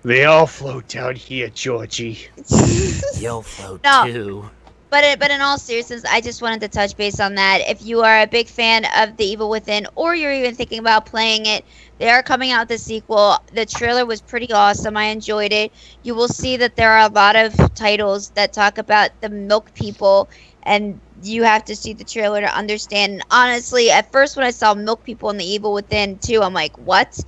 They 0.03 0.25
all 0.25 0.47
float 0.47 0.87
down 0.87 1.15
here, 1.15 1.49
Georgie. 1.49 2.27
Yo, 3.19 3.41
float 3.41 3.83
No. 3.83 4.03
too. 4.03 4.49
But 4.89 5.03
it, 5.05 5.19
but 5.19 5.31
in 5.31 5.41
all 5.41 5.57
seriousness, 5.57 6.03
I 6.05 6.21
just 6.21 6.41
wanted 6.41 6.61
to 6.61 6.67
touch 6.69 6.95
base 6.97 7.19
on 7.19 7.35
that. 7.35 7.61
If 7.67 7.81
you 7.81 8.01
are 8.01 8.21
a 8.21 8.27
big 8.27 8.47
fan 8.47 8.85
of 8.97 9.17
The 9.17 9.25
Evil 9.25 9.49
Within, 9.49 9.87
or 9.95 10.15
you're 10.15 10.33
even 10.33 10.55
thinking 10.55 10.79
about 10.79 11.05
playing 11.05 11.45
it, 11.45 11.65
they 11.99 12.09
are 12.09 12.21
coming 12.23 12.51
out 12.51 12.61
with 12.67 12.69
the 12.69 12.77
sequel. 12.77 13.37
The 13.53 13.65
trailer 13.65 14.05
was 14.05 14.21
pretty 14.21 14.51
awesome. 14.51 14.97
I 14.97 15.05
enjoyed 15.05 15.53
it. 15.53 15.71
You 16.03 16.13
will 16.15 16.27
see 16.27 16.57
that 16.57 16.75
there 16.75 16.91
are 16.91 17.09
a 17.09 17.13
lot 17.13 17.35
of 17.35 17.55
titles 17.73 18.31
that 18.31 18.53
talk 18.53 18.77
about 18.77 19.11
the 19.21 19.29
Milk 19.29 19.73
People, 19.73 20.29
and 20.63 21.01
you 21.21 21.43
have 21.43 21.63
to 21.65 21.75
see 21.75 21.93
the 21.93 22.03
trailer 22.03 22.41
to 22.41 22.55
understand. 22.55 23.13
And 23.13 23.21
honestly, 23.31 23.89
at 23.89 24.11
first 24.11 24.35
when 24.35 24.45
I 24.45 24.51
saw 24.51 24.73
Milk 24.73 25.03
People 25.03 25.29
and 25.29 25.39
The 25.39 25.45
Evil 25.45 25.73
Within 25.73 26.17
too, 26.19 26.41
I'm 26.41 26.53
like, 26.53 26.77
what? 26.77 27.19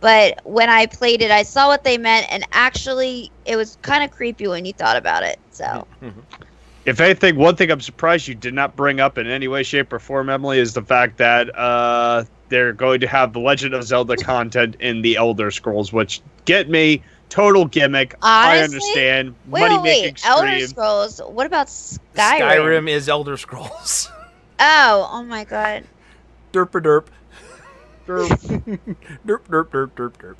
But 0.00 0.40
when 0.44 0.68
I 0.68 0.86
played 0.86 1.22
it, 1.22 1.30
I 1.30 1.42
saw 1.42 1.68
what 1.68 1.84
they 1.84 1.98
meant, 1.98 2.26
and 2.30 2.44
actually, 2.52 3.30
it 3.44 3.56
was 3.56 3.76
kind 3.82 4.02
of 4.02 4.10
creepy 4.10 4.48
when 4.48 4.64
you 4.64 4.72
thought 4.72 4.96
about 4.96 5.22
it. 5.22 5.38
So. 5.50 5.86
If 6.84 7.00
anything, 7.00 7.36
one 7.36 7.54
thing 7.54 7.70
I'm 7.70 7.80
surprised 7.80 8.26
you 8.26 8.34
did 8.34 8.54
not 8.54 8.74
bring 8.74 8.98
up 8.98 9.16
in 9.16 9.28
any 9.28 9.46
way, 9.46 9.62
shape, 9.62 9.92
or 9.92 10.00
form, 10.00 10.28
Emily, 10.28 10.58
is 10.58 10.74
the 10.74 10.82
fact 10.82 11.18
that 11.18 11.56
uh, 11.56 12.24
they're 12.48 12.72
going 12.72 13.00
to 13.00 13.06
have 13.06 13.32
the 13.32 13.38
Legend 13.38 13.74
of 13.74 13.84
Zelda 13.84 14.16
content 14.16 14.74
in 14.80 15.02
the 15.02 15.16
Elder 15.16 15.52
Scrolls, 15.52 15.92
which 15.92 16.20
get 16.44 16.68
me 16.68 17.00
total 17.32 17.64
gimmick. 17.64 18.14
I 18.20 18.60
understand 18.60 19.34
Wait, 19.46 19.60
money 19.62 19.76
wait, 19.78 19.82
making 19.82 20.04
wait. 20.14 20.26
Elder. 20.26 20.66
Scrolls. 20.66 21.20
What 21.26 21.46
about 21.46 21.66
Skyrim? 21.68 21.98
Skyrim 22.14 22.88
is 22.90 23.08
Elder 23.08 23.36
Scrolls. 23.36 24.10
Oh, 24.64 25.08
oh 25.10 25.22
my 25.24 25.42
god. 25.42 25.82
derp 26.52 26.70
derp. 26.70 27.06
derp 28.06 28.78
derp 29.26 29.66
derp 29.66 29.90
derp 29.90 30.12
derp. 30.12 30.38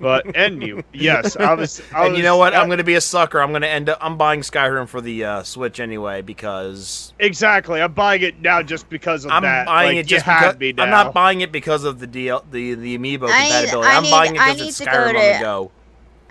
But 0.00 0.34
and 0.36 0.60
you, 0.62 0.82
yes, 0.92 1.36
I 1.36 1.54
was. 1.60 1.80
I 1.94 2.06
And 2.06 2.16
you 2.16 2.24
know 2.24 2.36
what? 2.36 2.54
uh, 2.54 2.58
I'm 2.58 2.66
going 2.66 2.78
to 2.78 2.84
be 2.84 2.94
a 2.94 3.00
sucker. 3.00 3.40
I'm 3.40 3.50
going 3.50 3.62
to 3.62 3.68
end 3.68 3.88
up. 3.88 3.98
I'm 4.00 4.16
buying 4.16 4.40
Skyrim 4.40 4.88
for 4.88 5.00
the 5.00 5.24
uh, 5.24 5.42
Switch 5.44 5.78
anyway 5.78 6.22
because 6.22 7.12
exactly. 7.20 7.80
I'm 7.80 7.92
buying 7.92 8.22
it 8.22 8.40
now 8.40 8.62
just 8.62 8.88
because 8.88 9.24
of 9.24 9.30
I'm 9.30 9.42
that. 9.42 9.66
buying 9.66 9.96
Like, 9.98 10.06
it 10.06 10.08
just 10.08 10.24
because 10.24 10.58
me 10.58 10.74
I'm 10.78 10.90
not 10.90 11.14
buying 11.14 11.40
it 11.42 11.52
because 11.52 11.84
of 11.84 12.00
the 12.00 12.08
DL, 12.08 12.42
the 12.50 12.74
the 12.74 12.98
amiibo 12.98 13.28
I 13.30 13.44
need- 13.44 13.70
compatibility. 13.70 13.88
I 13.88 13.96
I'm 13.96 14.10
buying 14.10 14.34
it 14.34 14.40
I 14.40 14.46
because 14.48 14.60
need 14.60 14.68
it's 14.70 14.78
to 14.78 14.84
go 14.86 14.90
Skyrim 14.90 15.06
on 15.08 15.14
to- 15.14 15.20
the 15.20 15.38
go. 15.40 15.70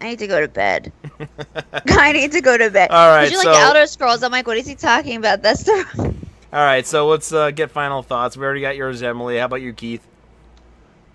I 0.01 0.09
need 0.09 0.19
to 0.19 0.27
go 0.27 0.41
to 0.41 0.47
bed. 0.47 0.91
I 1.89 2.11
need 2.11 2.31
to 2.31 2.41
go 2.41 2.57
to 2.57 2.71
bed. 2.71 2.89
All 2.89 3.09
right, 3.09 3.25
Did 3.25 3.33
you 3.33 3.41
so- 3.43 3.51
like 3.51 3.61
Elder 3.61 3.85
Scrolls? 3.85 4.23
I'm 4.23 4.31
like, 4.31 4.47
what 4.47 4.57
is 4.57 4.65
he 4.67 4.75
talking 4.75 5.15
about? 5.15 5.43
That's 5.43 5.63
the. 5.63 5.85
All 6.53 6.59
right, 6.59 6.85
so 6.85 7.07
let's 7.07 7.31
uh, 7.31 7.51
get 7.51 7.71
final 7.71 8.01
thoughts. 8.03 8.35
We 8.35 8.43
already 8.43 8.61
got 8.61 8.75
yours, 8.75 9.01
Emily. 9.03 9.37
How 9.37 9.45
about 9.45 9.61
you, 9.61 9.71
Keith? 9.71 10.05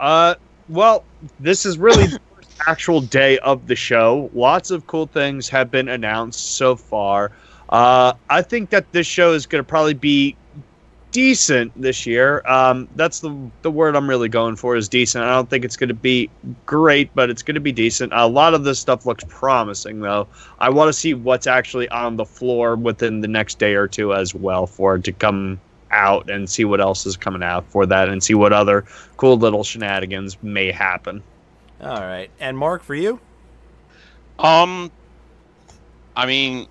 Uh, 0.01 0.37
well, 0.69 1.05
this 1.41 1.67
is 1.67 1.77
really 1.79 2.07
the 2.07 2.21
first 2.37 2.49
actual 2.67 3.01
day 3.01 3.39
of 3.39 3.67
the 3.67 3.77
show. 3.77 4.31
Lots 4.33 4.71
of 4.71 4.87
cool 4.87 5.07
things 5.07 5.49
have 5.49 5.71
been 5.71 5.89
announced 5.89 6.57
so 6.57 6.77
far. 6.77 7.33
Uh, 7.69 8.13
I 8.31 8.41
think 8.43 8.71
that 8.71 8.91
this 8.93 9.07
show 9.07 9.33
is 9.33 9.45
going 9.47 9.63
to 9.63 9.69
probably 9.69 9.95
be 9.95 10.37
decent 11.17 11.73
this 11.81 12.05
year. 12.05 12.47
Um, 12.47 12.87
that's 12.95 13.21
the 13.21 13.35
the 13.63 13.71
word 13.71 13.97
I'm 13.97 14.07
really 14.07 14.29
going 14.29 14.55
for 14.55 14.77
is 14.77 14.87
decent. 14.87 15.25
I 15.25 15.31
don't 15.31 15.49
think 15.49 15.65
it's 15.65 15.75
going 15.75 15.89
to 15.89 15.95
be 15.95 16.29
great, 16.67 17.11
but 17.15 17.31
it's 17.31 17.41
going 17.43 17.55
to 17.55 17.61
be 17.61 17.73
decent. 17.73 18.13
A 18.13 18.27
lot 18.27 18.53
of 18.53 18.65
this 18.65 18.79
stuff 18.79 19.07
looks 19.07 19.25
promising, 19.27 20.01
though. 20.01 20.29
I 20.59 20.69
want 20.69 20.91
to 20.91 20.93
see 20.93 21.15
what's 21.15 21.47
actually 21.47 21.89
on 21.89 22.17
the 22.17 22.27
floor 22.27 22.77
within 22.77 23.23
the 23.23 23.29
next 23.29 23.59
day 23.59 23.77
or 23.77 23.89
two 23.89 24.13
as 24.13 24.35
well 24.35 24.67
for 24.67 24.97
it 24.97 25.05
to 25.05 25.13
come 25.13 25.59
out 25.91 26.29
and 26.29 26.51
see 26.51 26.67
what 26.67 26.83
else 26.83 27.07
is 27.07 27.17
coming 27.17 27.43
out 27.43 27.65
for 27.71 27.87
that 27.87 28.11
and 28.11 28.23
see 28.23 28.35
what 28.35 28.53
other 28.53 28.85
cool 29.17 29.39
little 29.39 29.65
shenanigans 29.65 30.37
may 30.43 30.71
happen. 30.71 31.23
All 31.81 31.99
right, 31.99 32.29
and 32.41 32.59
Mark 32.59 32.83
for 32.83 32.95
you. 32.95 33.19
Um, 34.39 34.93
I 36.15 36.27
mean, 36.27 36.69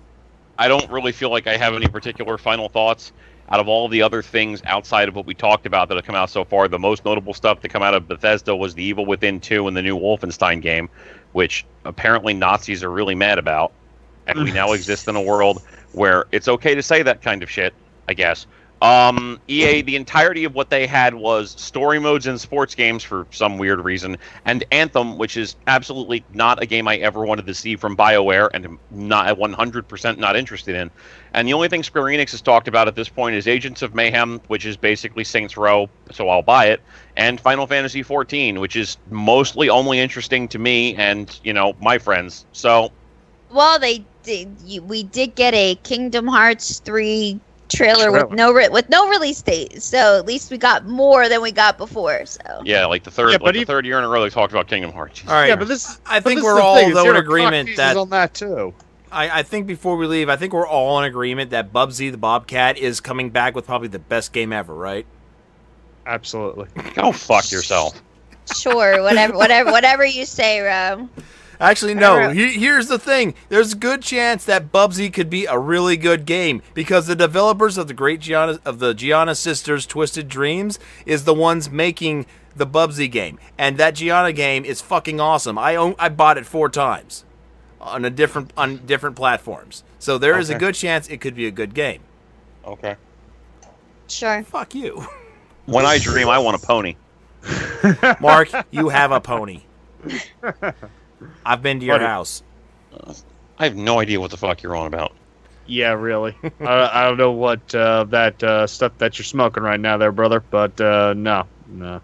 I 0.56 0.68
don't 0.68 0.88
really 0.88 1.10
feel 1.10 1.30
like 1.30 1.48
I 1.48 1.56
have 1.56 1.74
any 1.74 1.88
particular 1.88 2.38
final 2.38 2.68
thoughts. 2.68 3.10
Out 3.48 3.60
of 3.60 3.68
all 3.68 3.88
the 3.88 4.02
other 4.02 4.22
things 4.22 4.60
outside 4.64 5.08
of 5.08 5.14
what 5.14 5.24
we 5.24 5.34
talked 5.34 5.66
about 5.66 5.88
that 5.88 5.94
have 5.96 6.04
come 6.04 6.16
out 6.16 6.30
so 6.30 6.44
far, 6.44 6.66
the 6.66 6.78
most 6.78 7.04
notable 7.04 7.32
stuff 7.32 7.60
to 7.60 7.68
come 7.68 7.82
out 7.82 7.94
of 7.94 8.08
Bethesda 8.08 8.56
was 8.56 8.74
the 8.74 8.82
Evil 8.82 9.06
Within 9.06 9.38
2 9.38 9.68
and 9.68 9.76
the 9.76 9.82
new 9.82 9.96
Wolfenstein 9.96 10.60
game, 10.60 10.88
which 11.32 11.64
apparently 11.84 12.34
Nazis 12.34 12.82
are 12.82 12.90
really 12.90 13.14
mad 13.14 13.38
about. 13.38 13.72
And 14.26 14.42
we 14.42 14.50
now 14.50 14.72
exist 14.72 15.06
in 15.06 15.14
a 15.14 15.22
world 15.22 15.62
where 15.92 16.26
it's 16.32 16.48
okay 16.48 16.74
to 16.74 16.82
say 16.82 17.02
that 17.02 17.22
kind 17.22 17.42
of 17.42 17.50
shit, 17.50 17.72
I 18.08 18.14
guess. 18.14 18.46
Um, 18.82 19.40
EA, 19.48 19.80
the 19.80 19.96
entirety 19.96 20.44
of 20.44 20.54
what 20.54 20.68
they 20.68 20.86
had 20.86 21.14
was 21.14 21.52
story 21.52 21.98
modes 21.98 22.26
in 22.26 22.36
sports 22.36 22.74
games 22.74 23.02
for 23.02 23.26
some 23.30 23.56
weird 23.56 23.80
reason, 23.80 24.18
and 24.44 24.64
Anthem, 24.70 25.16
which 25.16 25.38
is 25.38 25.56
absolutely 25.66 26.24
not 26.34 26.62
a 26.62 26.66
game 26.66 26.86
I 26.86 26.96
ever 26.96 27.24
wanted 27.24 27.46
to 27.46 27.54
see 27.54 27.76
from 27.76 27.96
BioWare 27.96 28.50
and 28.52 28.78
not 28.90 29.38
100% 29.38 30.18
not 30.18 30.36
interested 30.36 30.76
in. 30.76 30.90
And 31.32 31.48
the 31.48 31.54
only 31.54 31.68
thing 31.68 31.82
Square 31.82 32.04
Enix 32.04 32.32
has 32.32 32.42
talked 32.42 32.68
about 32.68 32.86
at 32.86 32.94
this 32.94 33.08
point 33.08 33.34
is 33.34 33.46
Agents 33.46 33.80
of 33.80 33.94
Mayhem, 33.94 34.40
which 34.48 34.66
is 34.66 34.76
basically 34.76 35.24
Saints 35.24 35.56
Row, 35.56 35.88
so 36.12 36.28
I'll 36.28 36.42
buy 36.42 36.66
it, 36.66 36.82
and 37.16 37.40
Final 37.40 37.66
Fantasy 37.66 38.04
XIV, 38.04 38.58
which 38.58 38.76
is 38.76 38.98
mostly 39.10 39.70
only 39.70 40.00
interesting 40.00 40.48
to 40.48 40.58
me 40.58 40.94
and, 40.96 41.40
you 41.42 41.54
know, 41.54 41.74
my 41.80 41.96
friends. 41.96 42.44
So, 42.52 42.92
Well, 43.50 43.78
they 43.78 44.04
did. 44.22 44.54
We 44.86 45.02
did 45.02 45.34
get 45.34 45.54
a 45.54 45.76
Kingdom 45.76 46.26
Hearts 46.26 46.80
three 46.80 47.40
trailer, 47.68 48.10
Trailer. 48.10 48.26
with 48.26 48.36
no 48.36 48.52
re- 48.52 48.68
with 48.68 48.88
no 48.88 49.08
release 49.08 49.42
date. 49.42 49.82
So 49.82 50.18
at 50.18 50.26
least 50.26 50.50
we 50.50 50.58
got 50.58 50.86
more 50.86 51.28
than 51.28 51.40
we 51.42 51.52
got 51.52 51.78
before. 51.78 52.24
So 52.26 52.40
yeah, 52.64 52.86
like 52.86 53.04
the 53.04 53.10
third, 53.10 53.28
Yeah, 53.28 53.32
like 53.34 53.40
but 53.42 53.54
the 53.54 53.60
if- 53.62 53.66
third 53.66 53.86
year 53.86 53.98
in 53.98 54.04
a 54.04 54.08
row 54.08 54.22
they 54.22 54.30
talked 54.30 54.52
about 54.52 54.68
Kingdom 54.68 54.92
Hearts. 54.92 55.22
All 55.26 55.34
right, 55.34 55.48
Yeah, 55.48 55.56
but 55.56 55.68
this 55.68 56.00
I 56.06 56.20
think 56.20 56.38
this 56.38 56.44
we're 56.44 56.60
all 56.60 56.76
thing, 56.76 56.94
though 56.94 57.10
in 57.10 57.16
agreement 57.16 57.68
cock 57.70 57.76
that 57.76 57.96
on 57.96 58.10
that 58.10 58.34
too. 58.34 58.74
I, 59.12 59.40
I 59.40 59.42
think 59.44 59.66
before 59.66 59.96
we 59.96 60.06
leave, 60.06 60.28
I 60.28 60.36
think 60.36 60.52
we're 60.52 60.66
all 60.66 60.98
in 61.00 61.04
agreement 61.06 61.50
that 61.50 61.72
Bubsy 61.72 62.10
the 62.10 62.18
Bobcat 62.18 62.76
is 62.76 63.00
coming 63.00 63.30
back 63.30 63.54
with 63.54 63.64
probably 63.66 63.88
the 63.88 64.00
best 64.00 64.32
game 64.32 64.52
ever, 64.52 64.74
right? 64.74 65.06
Absolutely. 66.06 66.68
Go 66.94 67.12
fuck 67.12 67.50
yourself. 67.50 68.00
sure, 68.56 69.02
whatever, 69.02 69.36
whatever, 69.36 69.70
whatever 69.72 70.04
you 70.04 70.24
say, 70.24 70.60
Rob. 70.60 71.08
Actually, 71.60 71.94
no. 71.94 72.12
Alright. 72.12 72.36
He, 72.36 72.52
here's 72.52 72.88
the 72.88 72.98
thing: 72.98 73.34
there's 73.48 73.72
a 73.72 73.76
good 73.76 74.02
chance 74.02 74.44
that 74.44 74.72
Bubsy 74.72 75.12
could 75.12 75.30
be 75.30 75.46
a 75.46 75.58
really 75.58 75.96
good 75.96 76.26
game 76.26 76.62
because 76.74 77.06
the 77.06 77.16
developers 77.16 77.78
of 77.78 77.88
the 77.88 77.94
great 77.94 78.20
Giana 78.20 78.60
of 78.64 78.78
the 78.78 78.94
Giana 78.94 79.36
Sisters 79.36 79.86
Twisted 79.86 80.28
Dreams 80.28 80.78
is 81.04 81.24
the 81.24 81.34
ones 81.34 81.70
making 81.70 82.26
the 82.54 82.66
Bubsy 82.66 83.10
game, 83.10 83.38
and 83.58 83.76
that 83.78 83.94
Giana 83.94 84.34
game 84.34 84.64
is 84.64 84.80
fucking 84.80 85.20
awesome. 85.20 85.58
I 85.58 85.76
own, 85.76 85.94
I 85.98 86.08
bought 86.08 86.38
it 86.38 86.46
four 86.46 86.68
times 86.68 87.24
on 87.80 88.04
a 88.04 88.10
different 88.10 88.52
on 88.56 88.84
different 88.86 89.16
platforms, 89.16 89.84
so 89.98 90.18
there 90.18 90.38
is 90.38 90.50
a 90.50 90.58
good 90.58 90.74
chance 90.74 91.08
it 91.08 91.20
could 91.20 91.34
be 91.34 91.46
a 91.46 91.50
good 91.50 91.74
game. 91.74 92.00
Okay. 92.64 92.96
Sure. 94.08 94.42
Fuck 94.44 94.74
you, 94.74 95.04
When 95.66 95.84
I 95.84 95.98
dream, 95.98 96.28
I 96.28 96.38
want 96.38 96.62
a 96.62 96.66
pony. 96.66 96.96
Mark. 98.20 98.48
you 98.70 98.88
have 98.88 99.12
a 99.12 99.20
pony. 99.20 99.62
I've 101.44 101.62
been 101.62 101.80
to 101.80 101.86
your 101.86 101.96
Buddy. 101.96 102.04
house. 102.06 102.42
I 103.58 103.64
have 103.64 103.76
no 103.76 104.00
idea 104.00 104.20
what 104.20 104.30
the 104.30 104.36
fuck 104.36 104.62
you're 104.62 104.76
on 104.76 104.86
about. 104.86 105.12
Yeah, 105.66 105.92
really. 105.92 106.36
I, 106.60 106.90
I 106.92 107.04
don't 107.04 107.18
know 107.18 107.32
what 107.32 107.74
uh, 107.74 108.04
that 108.04 108.42
uh, 108.42 108.66
stuff 108.66 108.92
that 108.98 109.18
you're 109.18 109.24
smoking 109.24 109.62
right 109.62 109.80
now, 109.80 109.96
there, 109.96 110.12
brother. 110.12 110.40
But 110.40 110.80
uh, 110.80 111.14
no, 111.16 111.46
no. 111.68 112.00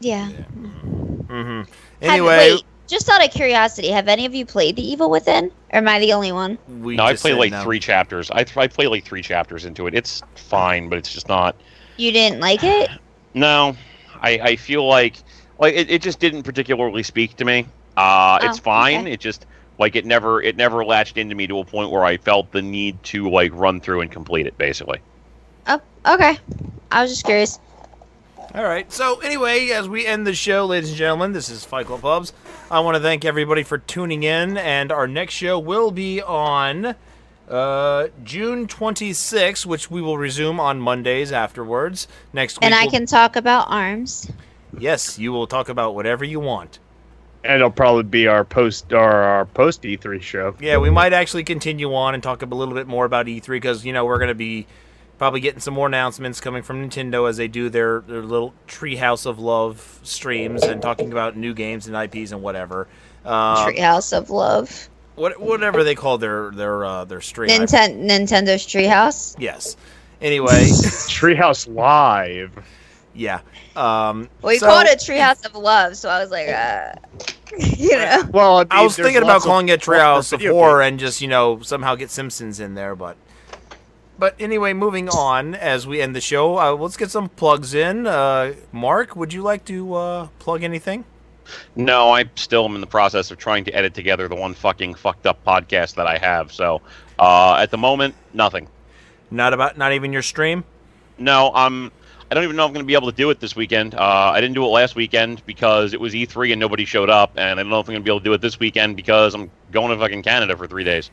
Yeah. 0.00 0.26
hmm 0.28 1.58
Have- 1.60 1.68
Anyway, 2.02 2.52
wait, 2.52 2.64
just 2.88 3.08
out 3.08 3.24
of 3.24 3.30
curiosity, 3.30 3.88
have 3.90 4.08
any 4.08 4.26
of 4.26 4.34
you 4.34 4.44
played 4.46 4.76
The 4.76 4.82
Evil 4.86 5.10
Within, 5.10 5.46
or 5.46 5.78
am 5.78 5.88
I 5.88 5.98
the 5.98 6.12
only 6.12 6.32
one? 6.32 6.58
we 6.82 6.96
No, 6.96 7.04
I 7.04 7.12
just 7.12 7.22
played 7.22 7.34
like 7.34 7.52
no. 7.52 7.62
three 7.62 7.78
chapters. 7.78 8.30
I, 8.30 8.44
I 8.56 8.66
played 8.66 8.88
like 8.88 9.04
three 9.04 9.22
chapters 9.22 9.64
into 9.64 9.86
it. 9.86 9.94
It's 9.94 10.22
fine, 10.34 10.88
but 10.88 10.98
it's 10.98 11.12
just 11.12 11.28
not. 11.28 11.56
You 11.96 12.12
didn't 12.12 12.40
like 12.40 12.62
it? 12.62 12.90
No, 13.34 13.76
I, 14.22 14.38
I 14.38 14.56
feel 14.56 14.86
like 14.88 15.16
like 15.58 15.74
it, 15.74 15.90
it 15.90 16.00
just 16.00 16.20
didn't 16.20 16.44
particularly 16.44 17.02
speak 17.02 17.36
to 17.36 17.44
me. 17.44 17.66
Uh, 17.96 18.38
it's 18.42 18.58
Oh, 18.58 18.62
fine. 18.62 19.00
okay. 19.02 19.12
It 19.12 19.20
just 19.20 19.46
like 19.78 19.96
it 19.96 20.04
never 20.06 20.40
it 20.42 20.56
never 20.56 20.84
latched 20.84 21.16
into 21.18 21.34
me 21.34 21.46
to 21.46 21.58
a 21.58 21.64
point 21.64 21.90
where 21.90 22.04
I 22.04 22.16
felt 22.16 22.50
the 22.52 22.62
need 22.62 23.02
to 23.04 23.28
like 23.30 23.52
run 23.54 23.80
through 23.80 24.00
and 24.02 24.10
complete 24.10 24.46
it. 24.46 24.56
Basically, 24.58 25.00
Oh, 25.66 25.80
okay. 26.06 26.38
I 26.92 27.02
was 27.02 27.10
just 27.10 27.24
curious. 27.24 27.58
All 28.54 28.64
right. 28.64 28.90
So 28.92 29.20
anyway, 29.20 29.68
as 29.70 29.88
we 29.88 30.06
end 30.06 30.26
the 30.26 30.34
show, 30.34 30.64
ladies 30.66 30.90
and 30.90 30.96
gentlemen, 30.98 31.32
this 31.32 31.50
is 31.50 31.64
Fight 31.64 31.86
Club 31.86 32.00
Pubs. 32.00 32.32
I 32.70 32.80
want 32.80 32.96
to 32.96 33.02
thank 33.02 33.24
everybody 33.24 33.62
for 33.62 33.76
tuning 33.78 34.22
in, 34.22 34.56
and 34.56 34.90
our 34.90 35.06
next 35.06 35.34
show 35.34 35.58
will 35.58 35.90
be 35.90 36.22
on 36.22 36.94
uh, 37.50 38.08
June 38.24 38.66
26th, 38.66 39.66
which 39.66 39.90
we 39.90 40.00
will 40.00 40.16
resume 40.16 40.58
on 40.58 40.80
Mondays 40.80 41.32
afterwards. 41.32 42.08
Next 42.32 42.56
week, 42.56 42.64
And 42.64 42.74
I 42.74 42.82
we'll- 42.82 42.90
can 42.92 43.06
talk 43.06 43.36
about 43.36 43.66
arms. 43.68 44.30
yes, 44.78 45.18
you 45.18 45.32
will 45.32 45.46
talk 45.46 45.68
about 45.68 45.94
whatever 45.94 46.24
you 46.24 46.40
want. 46.40 46.78
And 47.46 47.54
it'll 47.56 47.70
probably 47.70 48.02
be 48.02 48.26
our 48.26 48.44
post 48.44 48.92
or 48.92 48.98
our 49.12 49.44
post 49.46 49.82
E3 49.82 50.20
show. 50.20 50.56
Yeah, 50.60 50.78
we 50.78 50.90
might 50.90 51.12
actually 51.12 51.44
continue 51.44 51.94
on 51.94 52.14
and 52.14 52.22
talk 52.22 52.42
a 52.42 52.46
little 52.46 52.74
bit 52.74 52.86
more 52.86 53.04
about 53.04 53.26
E3 53.26 53.46
because 53.48 53.84
you 53.84 53.92
know 53.92 54.04
we're 54.04 54.18
going 54.18 54.28
to 54.28 54.34
be 54.34 54.66
probably 55.18 55.40
getting 55.40 55.60
some 55.60 55.72
more 55.74 55.86
announcements 55.86 56.40
coming 56.40 56.62
from 56.62 56.86
Nintendo 56.88 57.28
as 57.28 57.36
they 57.38 57.48
do 57.48 57.68
their 57.70 58.00
their 58.00 58.22
little 58.22 58.52
Treehouse 58.68 59.24
of 59.26 59.38
Love 59.38 60.00
streams 60.02 60.62
and 60.62 60.82
talking 60.82 61.12
about 61.12 61.36
new 61.36 61.54
games 61.54 61.86
and 61.86 61.96
IPs 61.96 62.32
and 62.32 62.42
whatever. 62.42 62.86
Uh, 63.24 63.66
Treehouse 63.66 64.12
of 64.16 64.28
Love. 64.30 64.88
what 65.14 65.40
whatever 65.40 65.82
they 65.84 65.94
call 65.94 66.18
their 66.18 66.50
their 66.50 66.84
uh, 66.84 67.04
their 67.04 67.20
stream. 67.20 67.50
I- 67.50 67.64
Ninten- 67.64 68.04
Nintendo's 68.04 68.66
Treehouse. 68.66 69.36
yes. 69.38 69.76
Anyway, 70.20 70.46
Treehouse 70.68 71.66
Live. 71.72 72.50
Yeah. 73.16 73.40
Um, 73.74 74.28
Well, 74.42 74.52
you 74.52 74.58
so- 74.58 74.66
called 74.66 74.86
it 74.86 74.98
Treehouse 74.98 75.44
of 75.44 75.54
Love, 75.54 75.96
so 75.96 76.08
I 76.08 76.20
was 76.20 76.30
like, 76.30 76.48
uh, 76.48 76.92
you 77.58 77.96
know. 77.96 78.22
Well, 78.30 78.64
I 78.70 78.82
was 78.82 78.96
thinking 78.96 79.22
about 79.22 79.42
calling 79.42 79.68
it 79.68 79.80
Treehouse 79.80 80.32
of 80.32 80.40
video 80.40 80.54
Horror 80.54 80.82
and 80.82 80.98
just 80.98 81.20
you 81.20 81.28
know 81.28 81.60
somehow 81.62 81.94
get 81.94 82.10
Simpsons 82.10 82.60
in 82.60 82.74
there, 82.74 82.94
but 82.94 83.16
but 84.18 84.34
anyway, 84.40 84.72
moving 84.72 85.08
on 85.08 85.54
as 85.54 85.86
we 85.86 86.00
end 86.00 86.16
the 86.16 86.20
show, 86.20 86.58
uh, 86.58 86.72
let's 86.72 86.96
get 86.96 87.10
some 87.10 87.28
plugs 87.28 87.74
in. 87.74 88.06
Uh, 88.06 88.54
Mark, 88.72 89.14
would 89.14 89.32
you 89.32 89.42
like 89.42 89.64
to 89.66 89.94
uh, 89.94 90.28
plug 90.38 90.62
anything? 90.62 91.04
no, 91.76 92.10
I 92.10 92.24
still 92.34 92.64
am 92.64 92.74
in 92.74 92.80
the 92.80 92.88
process 92.88 93.30
of 93.30 93.38
trying 93.38 93.62
to 93.66 93.72
edit 93.72 93.94
together 93.94 94.26
the 94.26 94.34
one 94.34 94.52
fucking 94.52 94.94
fucked 94.94 95.26
up 95.26 95.44
podcast 95.44 95.94
that 95.94 96.06
I 96.08 96.18
have. 96.18 96.50
So 96.52 96.82
uh, 97.20 97.54
at 97.54 97.70
the 97.70 97.78
moment, 97.78 98.16
nothing. 98.34 98.66
Not 99.30 99.52
about 99.52 99.78
not 99.78 99.92
even 99.92 100.12
your 100.12 100.22
stream. 100.22 100.64
No, 101.18 101.52
I'm 101.54 101.92
I 102.30 102.34
don't 102.34 102.42
even 102.44 102.56
know 102.56 102.64
if 102.64 102.68
I'm 102.68 102.74
going 102.74 102.84
to 102.84 102.86
be 102.86 102.94
able 102.94 103.10
to 103.10 103.16
do 103.16 103.30
it 103.30 103.38
this 103.38 103.54
weekend. 103.54 103.94
Uh, 103.94 104.00
I 104.34 104.40
didn't 104.40 104.54
do 104.54 104.64
it 104.64 104.68
last 104.68 104.96
weekend 104.96 105.44
because 105.46 105.92
it 105.94 106.00
was 106.00 106.12
E3 106.12 106.52
and 106.52 106.60
nobody 106.60 106.84
showed 106.84 107.08
up, 107.08 107.32
and 107.36 107.60
I 107.60 107.62
don't 107.62 107.70
know 107.70 107.78
if 107.78 107.86
I'm 107.88 107.92
going 107.94 108.02
to 108.02 108.04
be 108.04 108.10
able 108.10 108.18
to 108.20 108.24
do 108.24 108.32
it 108.32 108.40
this 108.40 108.58
weekend 108.58 108.96
because 108.96 109.34
I'm 109.34 109.50
going 109.70 109.90
to 109.90 109.96
fucking 109.98 110.22
Canada 110.22 110.56
for 110.56 110.66
three 110.66 110.82
days. 110.82 111.10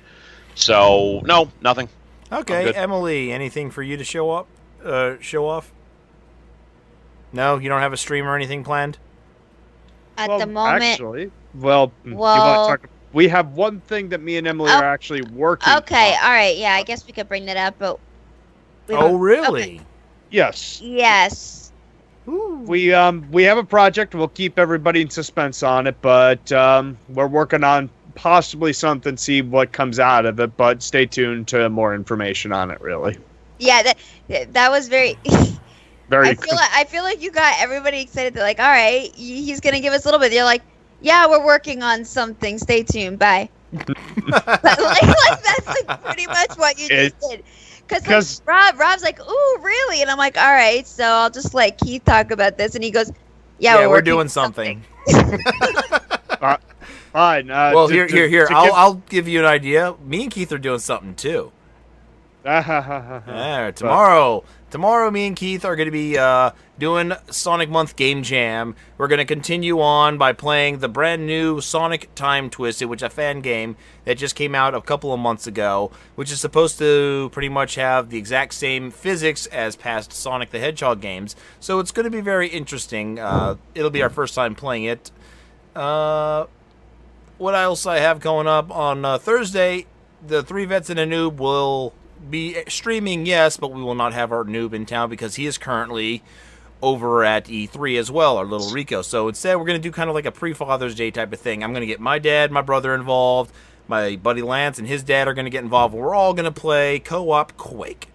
So 0.56 1.22
no, 1.26 1.52
nothing. 1.62 1.88
Okay. 2.32 2.74
Emily, 2.74 3.32
anything 3.32 3.70
for 3.70 3.84
you 3.84 3.96
to 3.98 4.04
show 4.04 4.32
up? 4.32 4.48
Uh, 4.84 5.16
show 5.20 5.48
off? 5.48 5.72
No, 7.32 7.58
you 7.60 7.70
don't 7.70 7.82
have 7.82 7.94
a 7.94 7.98
stream 7.98 8.26
or 8.26 8.36
anything 8.36 8.64
planned. 8.64 8.98
At 10.18 10.30
Well, 10.30 10.40
the 10.40 10.48
moment, 10.48 10.84
actually, 10.84 11.32
well, 11.56 11.92
you 12.06 12.16
Well- 12.16 12.68
talk? 12.68 12.90
We 13.14 13.28
have 13.28 13.50
one 13.50 13.80
thing 13.82 14.10
that 14.10 14.22
me 14.22 14.38
and 14.38 14.48
Emily 14.48 14.72
Oh, 14.72 14.78
are 14.80 14.84
actually 14.84 15.22
working. 15.22 15.72
okay, 15.78 16.14
on. 16.16 16.24
all 16.26 16.32
right, 16.32 16.58
yeah, 16.58 16.74
I 16.74 16.82
guess 16.82 17.06
we 17.06 17.14
could 17.14 17.28
bring 17.28 17.46
that 17.46 17.58
up, 17.58 17.76
but 17.78 18.00
Oh, 18.90 19.02
don't- 19.02 19.20
really? 19.20 19.82
Yes, 20.34 20.82
yes, 20.84 21.72
Ooh. 22.28 22.64
we 22.66 22.92
um 22.92 23.24
we 23.32 23.44
have 23.44 23.60
a 23.60 23.64
project. 23.64 24.16
We'll 24.16 24.30
keep 24.30 24.58
everybody 24.58 25.02
in 25.04 25.12
suspense 25.12 25.62
on 25.62 25.86
it, 25.86 25.96
but 26.02 26.52
um 26.52 26.98
we're 27.10 27.28
working 27.28 27.64
on 27.64 27.88
possibly 28.16 28.74
something. 28.74 29.16
See 29.16 29.44
what 29.44 29.72
comes 29.72 30.00
out 30.00 30.26
of 30.26 30.40
it. 30.40 30.58
But 30.58 30.82
stay 30.82 31.06
tuned 31.06 31.48
to 31.50 31.70
more 31.70 31.94
information 31.94 32.52
on 32.52 32.72
it. 32.72 32.82
Really, 32.82 33.16
yeah, 33.60 33.84
that 33.84 34.54
that 34.54 34.72
was 34.72 34.88
very. 34.88 35.20
very. 36.10 36.30
I 36.30 36.34
feel 36.34 36.56
like 36.56 36.72
I 36.74 36.84
feel 36.86 37.04
like 37.04 37.22
you 37.22 37.30
got 37.30 37.54
everybody 37.60 38.02
excited. 38.02 38.34
They're 38.34 38.42
like, 38.44 38.60
all 38.60 38.66
right, 38.66 39.14
he's 39.14 39.60
gonna 39.60 39.82
give 39.82 39.94
us 39.94 40.04
a 40.06 40.08
little 40.08 40.20
bit. 40.20 40.34
You're 40.34 40.46
like, 40.46 40.64
yeah, 41.02 41.28
we're 41.28 41.46
working 41.46 41.84
on 41.84 42.06
something. 42.06 42.58
Stay 42.58 42.82
tuned. 42.82 43.20
Bye. 43.20 43.50
like, 43.72 43.88
like 44.48 45.44
that's 45.44 45.68
like 45.68 46.04
pretty 46.04 46.26
much 46.26 46.58
what 46.58 46.80
you 46.80 46.88
It- 46.90 47.14
just 47.20 47.30
did. 47.30 47.44
Because 47.88 48.04
'cause- 48.04 48.42
Rob, 48.46 48.80
Rob's 48.80 49.04
like, 49.04 49.20
ooh, 49.20 49.58
really? 49.62 50.02
And 50.02 50.10
I'm 50.10 50.18
like, 50.18 50.38
all 50.38 50.52
right, 50.54 50.88
so 50.88 51.04
I'll 51.04 51.30
just 51.30 51.54
let 51.54 51.78
Keith 51.78 52.04
talk 52.06 52.32
about 52.32 52.58
this. 52.58 52.76
And 52.76 52.84
he 52.84 52.92
goes, 52.92 53.12
yeah, 53.60 53.76
Yeah, 53.80 53.88
we're, 53.88 53.94
we're 53.96 54.02
doing 54.02 54.22
on 54.22 54.30
something. 54.30 54.84
Fine. 57.14 57.52
Uh, 57.52 57.72
well, 57.76 57.88
to- 57.88 57.94
here, 57.94 58.08
to- 58.08 58.14
here, 58.16 58.28
here. 58.28 58.48
to 58.48 58.54
I'll, 58.56 58.66
give- 58.66 58.74
I'll 58.74 58.94
give 59.10 59.28
you 59.28 59.40
an 59.40 59.46
idea. 59.46 59.96
Me 60.04 60.24
and 60.24 60.32
Keith 60.32 60.52
are 60.52 60.58
doing 60.58 60.80
something 60.80 61.16
too. 61.16 61.52
Yeah, 62.46 63.72
tomorrow, 63.76 64.44
tomorrow, 64.70 65.10
me 65.10 65.28
and 65.28 65.36
Keith 65.36 65.64
are 65.64 65.78
going 65.78 65.88
to 65.88 65.92
be 65.92 66.18
uh, 66.18 66.52
doing 66.78 67.14
Sonic 67.32 67.70
Month 67.70 67.96
Game 67.96 68.22
Jam. 68.22 68.76
We're 68.98 69.08
going 69.08 69.20
to 69.20 69.26
continue 69.26 69.80
on 69.80 70.18
by 70.18 70.34
playing 70.34 70.80
the 70.80 70.90
brand 70.90 71.26
new 71.26 71.62
Sonic 71.62 72.14
Time 72.16 72.50
Twisted, 72.50 72.90
which 72.90 73.00
is 73.00 73.06
a 73.06 73.10
fan 73.10 73.40
game 73.40 73.78
that 74.04 74.18
just 74.18 74.36
came 74.36 74.56
out 74.56 74.76
a 74.76 74.82
couple 74.82 75.14
of 75.14 75.22
months 75.22 75.48
ago, 75.48 75.92
which 76.16 76.32
is 76.32 76.42
supposed 76.42 76.78
to 76.80 77.30
pretty 77.32 77.50
much 77.50 77.76
have 77.76 78.10
the 78.10 78.18
exact 78.18 78.56
same 78.56 78.92
physics 78.92 79.46
as 79.48 79.78
past 79.78 80.12
Sonic 80.12 80.52
the 80.52 80.60
Hedgehog 80.60 81.00
games. 81.00 81.38
So 81.62 81.80
it's 81.80 81.92
going 81.92 82.06
to 82.06 82.12
be 82.12 82.22
very 82.22 82.50
interesting. 82.50 83.20
Uh, 83.20 83.56
it'll 83.74 83.90
be 83.90 84.04
our 84.04 84.10
first 84.10 84.36
time 84.36 84.54
playing 84.54 84.84
it. 84.84 85.12
Uh, 85.76 86.48
what 87.38 87.56
else 87.56 87.86
I 87.86 88.00
have 88.00 88.20
going 88.20 88.48
up 88.48 88.70
on 88.70 89.06
uh, 89.06 89.18
Thursday? 89.18 89.86
The 90.26 90.44
three 90.44 90.66
vets 90.66 90.90
and 90.90 91.00
a 91.00 91.06
noob 91.06 91.38
will 91.38 91.94
be 92.30 92.64
streaming, 92.68 93.26
yes, 93.26 93.58
but 93.58 93.72
we 93.72 93.82
will 93.82 93.96
not 93.96 94.14
have 94.14 94.32
our 94.32 94.44
noob 94.44 94.74
in 94.74 94.86
town 94.86 95.10
because 95.10 95.36
he 95.36 95.46
is 95.46 95.58
currently 95.58 96.24
over 96.82 97.24
at 97.24 97.46
E3 97.46 97.98
as 97.98 98.12
well, 98.12 98.38
our 98.38 98.46
little 98.46 98.70
Rico. 98.72 99.02
So 99.02 99.30
instead, 99.30 99.56
we're 99.56 99.66
going 99.66 99.82
to 99.82 99.88
do 99.88 99.92
kind 99.92 100.10
of 100.10 100.16
like 100.16 100.26
a 100.26 100.32
pre 100.32 100.54
Father's 100.54 100.96
Day 100.96 101.12
type 101.12 101.32
of 101.32 101.40
thing. 101.40 101.64
I'm 101.64 101.72
going 101.72 101.82
to 101.82 101.88
get 101.88 102.00
my 102.00 102.20
dad, 102.20 102.52
my 102.52 102.62
brother 102.62 102.94
involved, 102.94 103.54
my 103.88 104.18
buddy 104.18 104.42
Lance, 104.42 104.80
and 104.80 104.88
his 104.88 105.02
dad 105.02 105.28
are 105.28 105.34
going 105.34 105.46
to 105.46 105.52
get 105.52 105.64
involved. 105.64 105.94
We're 105.94 106.14
all 106.14 106.34
going 106.34 106.46
to 106.46 106.52
play 106.52 107.00
co 107.00 107.32
op 107.32 107.56
Quake 107.58 108.10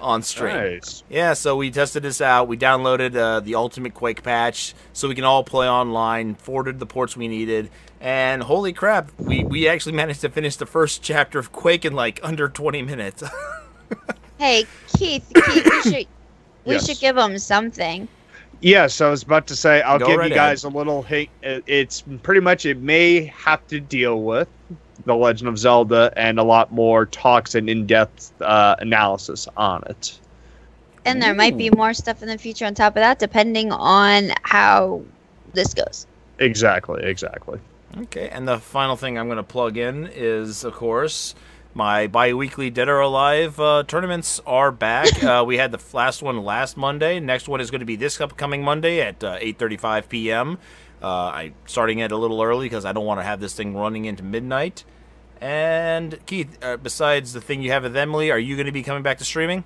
on 0.00 0.22
stream. 0.22 0.54
Nice. 0.54 1.02
Yeah, 1.08 1.34
so 1.34 1.56
we 1.56 1.70
tested 1.70 2.04
this 2.04 2.20
out. 2.20 2.48
We 2.48 2.56
downloaded 2.56 3.16
uh, 3.16 3.40
the 3.40 3.56
Ultimate 3.56 3.94
Quake 3.94 4.22
patch 4.22 4.74
so 4.92 5.08
we 5.08 5.14
can 5.14 5.24
all 5.24 5.42
play 5.42 5.68
online, 5.68 6.36
forwarded 6.36 6.78
the 6.78 6.86
ports 6.86 7.16
we 7.16 7.28
needed, 7.28 7.70
and 8.00 8.42
holy 8.42 8.72
crap, 8.72 9.10
we, 9.18 9.44
we 9.44 9.68
actually 9.68 9.92
managed 9.92 10.20
to 10.22 10.28
finish 10.28 10.56
the 10.56 10.66
first 10.66 11.02
chapter 11.02 11.38
of 11.38 11.52
Quake 11.52 11.84
in 11.84 11.94
like 11.94 12.20
under 12.22 12.48
20 12.48 12.82
minutes. 12.82 13.22
Hey, 14.38 14.66
Keith, 14.86 15.32
Keith, 15.34 15.64
we 15.64 15.82
should 15.82 16.06
we 16.64 16.74
Yes. 16.74 16.86
should 16.86 17.00
give 17.00 17.16
him 17.16 17.38
something. 17.38 18.06
Yes, 18.60 19.00
I 19.00 19.10
was 19.10 19.24
about 19.24 19.48
to 19.48 19.56
say 19.56 19.82
I'll 19.82 19.98
Go 19.98 20.06
give 20.06 20.18
right 20.18 20.30
you 20.30 20.34
guys 20.36 20.62
a 20.62 20.68
little 20.68 21.02
hint. 21.02 21.28
It's 21.42 22.04
pretty 22.22 22.40
much 22.40 22.64
it 22.64 22.78
may 22.78 23.24
have 23.24 23.66
to 23.68 23.80
deal 23.80 24.22
with 24.22 24.48
the 25.04 25.14
Legend 25.16 25.48
of 25.48 25.58
Zelda 25.58 26.12
and 26.16 26.38
a 26.38 26.44
lot 26.44 26.72
more 26.72 27.06
talks 27.06 27.54
and 27.56 27.68
in-depth 27.68 28.32
uh, 28.40 28.76
analysis 28.78 29.48
on 29.56 29.82
it. 29.88 30.20
And 31.04 31.22
there 31.22 31.34
might 31.34 31.56
be 31.56 31.70
more 31.70 31.94
stuff 31.94 32.22
in 32.22 32.28
the 32.28 32.38
future 32.38 32.66
on 32.66 32.74
top 32.74 32.92
of 32.92 33.00
that, 33.00 33.18
depending 33.18 33.72
on 33.72 34.30
how 34.42 35.02
this 35.52 35.72
goes. 35.74 36.06
Exactly, 36.38 37.02
exactly. 37.02 37.58
Okay, 37.96 38.28
and 38.28 38.46
the 38.46 38.58
final 38.58 38.96
thing 38.96 39.18
I'm 39.18 39.26
going 39.26 39.36
to 39.36 39.42
plug 39.42 39.76
in 39.76 40.06
is, 40.12 40.64
of 40.64 40.74
course, 40.74 41.34
my 41.74 42.06
bi 42.06 42.32
weekly 42.32 42.70
Dead 42.70 42.88
or 42.88 43.00
Alive 43.00 43.58
uh, 43.60 43.84
tournaments 43.86 44.40
are 44.46 44.72
back. 44.72 45.22
uh, 45.24 45.44
we 45.46 45.58
had 45.58 45.72
the 45.72 45.80
last 45.92 46.22
one 46.22 46.42
last 46.44 46.76
Monday. 46.76 47.20
Next 47.20 47.48
one 47.48 47.60
is 47.60 47.70
going 47.70 47.80
to 47.80 47.86
be 47.86 47.96
this 47.96 48.20
upcoming 48.20 48.62
Monday 48.62 49.00
at 49.00 49.22
uh, 49.22 49.38
8.35 49.38 50.08
p.m. 50.08 50.58
Uh, 51.02 51.28
I'm 51.28 51.54
starting 51.66 52.00
it 52.00 52.10
a 52.10 52.16
little 52.16 52.42
early 52.42 52.66
because 52.66 52.84
I 52.84 52.92
don't 52.92 53.06
want 53.06 53.20
to 53.20 53.24
have 53.24 53.40
this 53.40 53.54
thing 53.54 53.76
running 53.76 54.06
into 54.06 54.22
midnight. 54.22 54.84
And 55.40 56.18
Keith, 56.26 56.58
uh, 56.62 56.76
besides 56.78 57.32
the 57.32 57.40
thing 57.40 57.62
you 57.62 57.70
have 57.70 57.84
with 57.84 57.96
Emily, 57.96 58.30
are 58.30 58.38
you 58.38 58.56
going 58.56 58.66
to 58.66 58.72
be 58.72 58.82
coming 58.82 59.02
back 59.02 59.18
to 59.18 59.24
streaming? 59.24 59.64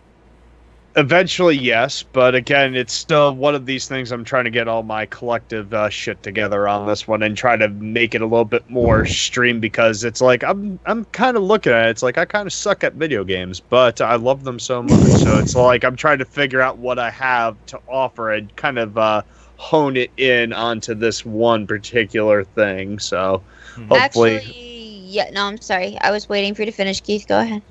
Eventually, 0.95 1.57
yes, 1.57 2.03
but 2.03 2.35
again, 2.35 2.75
it's 2.75 2.93
still 2.93 3.35
one 3.35 3.55
of 3.55 3.65
these 3.65 3.89
things. 3.89 4.13
I'm 4.13 4.25
trying 4.25 4.45
to 4.45 4.51
get 4.51 4.69
all 4.69 4.83
my 4.83 5.07
collective 5.07 5.73
uh, 5.73 5.89
shit 5.89 6.23
together 6.23 6.69
on 6.69 6.87
this 6.87 7.09
one 7.09 7.23
and 7.23 7.35
try 7.35 7.57
to 7.57 7.69
make 7.69 8.15
it 8.15 8.21
a 8.21 8.27
little 8.27 8.45
bit 8.45 8.69
more 8.69 9.07
stream 9.07 9.59
because 9.59 10.05
it's 10.05 10.21
like 10.21 10.45
I'm 10.45 10.79
I'm 10.85 11.07
kind 11.07 11.39
of 11.39 11.45
looking 11.45 11.73
at 11.73 11.87
it. 11.87 11.91
It's 11.93 12.03
like 12.03 12.19
I 12.19 12.27
kind 12.27 12.47
of 12.47 12.53
suck 12.53 12.85
at 12.85 12.93
video 12.93 13.25
games, 13.25 13.59
but 13.59 14.03
I 14.03 14.17
love 14.17 14.45
them 14.45 14.59
so 14.59 14.83
much. 14.83 15.09
So 15.23 15.39
it's 15.39 15.55
like 15.55 15.83
I'm 15.83 15.97
trying 15.97 16.19
to 16.19 16.27
figure 16.27 16.61
out 16.61 16.77
what 16.77 16.99
I 16.99 17.09
have 17.11 17.57
to 17.67 17.81
offer 17.89 18.31
and 18.31 18.55
kind 18.57 18.79
of 18.79 18.99
uh, 18.99 19.23
hone 19.57 19.97
it 19.97 20.11
in 20.19 20.53
onto 20.53 20.95
this 20.95 21.25
one 21.25 21.67
particular 21.67 22.45
thing. 22.45 22.99
So 22.99 23.43
hopefully, 23.89 24.37
Actually, 24.37 24.99
yeah, 25.07 25.31
no, 25.31 25.47
I'm 25.47 25.59
sorry. 25.59 25.97
I 26.03 26.11
was 26.11 26.29
waiting 26.29 26.55
for 26.55 26.63
you 26.63 26.67
to 26.67 26.73
finish, 26.73 27.01
Keith. 27.01 27.27
Go 27.27 27.41
ahead. 27.41 27.63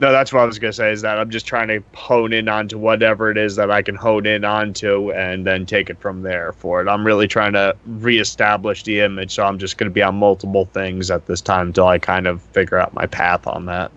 No, 0.00 0.10
that's 0.10 0.32
what 0.32 0.42
I 0.42 0.44
was 0.44 0.58
gonna 0.58 0.72
say. 0.72 0.90
Is 0.90 1.02
that 1.02 1.18
I'm 1.18 1.30
just 1.30 1.46
trying 1.46 1.68
to 1.68 1.80
hone 1.94 2.32
in 2.32 2.48
onto 2.48 2.76
whatever 2.78 3.30
it 3.30 3.38
is 3.38 3.54
that 3.56 3.70
I 3.70 3.80
can 3.80 3.94
hone 3.94 4.26
in 4.26 4.44
onto, 4.44 5.12
and 5.12 5.46
then 5.46 5.66
take 5.66 5.88
it 5.88 6.00
from 6.00 6.22
there. 6.22 6.52
For 6.52 6.82
it, 6.82 6.88
I'm 6.88 7.06
really 7.06 7.28
trying 7.28 7.52
to 7.52 7.76
reestablish 7.86 8.82
the 8.82 9.00
image, 9.00 9.34
so 9.34 9.44
I'm 9.44 9.58
just 9.58 9.78
gonna 9.78 9.92
be 9.92 10.02
on 10.02 10.16
multiple 10.16 10.64
things 10.66 11.10
at 11.10 11.26
this 11.26 11.40
time 11.40 11.68
until 11.68 11.86
I 11.86 11.98
kind 11.98 12.26
of 12.26 12.42
figure 12.42 12.76
out 12.76 12.92
my 12.92 13.06
path 13.06 13.46
on 13.46 13.66
that. 13.66 13.92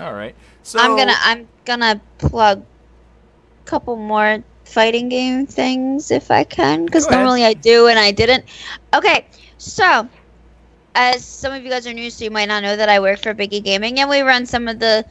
All 0.00 0.12
right. 0.12 0.34
So 0.64 0.80
I'm 0.80 0.96
gonna 0.96 1.16
I'm 1.20 1.48
gonna 1.64 2.00
plug 2.18 2.60
a 2.60 3.64
couple 3.68 3.96
more 3.96 4.42
fighting 4.64 5.08
game 5.08 5.46
things 5.46 6.10
if 6.10 6.30
I 6.30 6.42
can, 6.44 6.84
because 6.84 7.08
normally 7.08 7.44
I 7.44 7.54
do 7.54 7.86
and 7.86 7.98
I 7.98 8.10
didn't. 8.10 8.44
Okay, 8.92 9.26
so 9.58 10.08
as 10.94 11.24
some 11.26 11.52
of 11.52 11.62
you 11.64 11.70
guys 11.70 11.86
are 11.86 11.92
new, 11.92 12.10
so 12.10 12.24
you 12.24 12.30
might 12.30 12.48
not 12.48 12.62
know 12.62 12.76
that 12.76 12.88
I 12.88 13.00
work 13.00 13.18
for 13.20 13.34
Biggie 13.34 13.62
Gaming, 13.64 13.98
and 14.00 14.08
we 14.10 14.20
run 14.20 14.46
some 14.46 14.68
of 14.68 14.78
the 14.78 15.04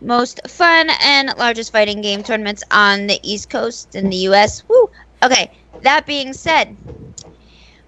most 0.00 0.40
fun 0.48 0.90
and 1.02 1.34
largest 1.38 1.72
fighting 1.72 2.00
game 2.00 2.22
tournaments 2.22 2.62
on 2.70 3.06
the 3.06 3.18
East 3.22 3.48
Coast 3.50 3.94
in 3.94 4.10
the 4.10 4.16
U.S. 4.28 4.62
Woo! 4.68 4.88
Okay, 5.22 5.50
that 5.82 6.06
being 6.06 6.32
said, 6.32 6.78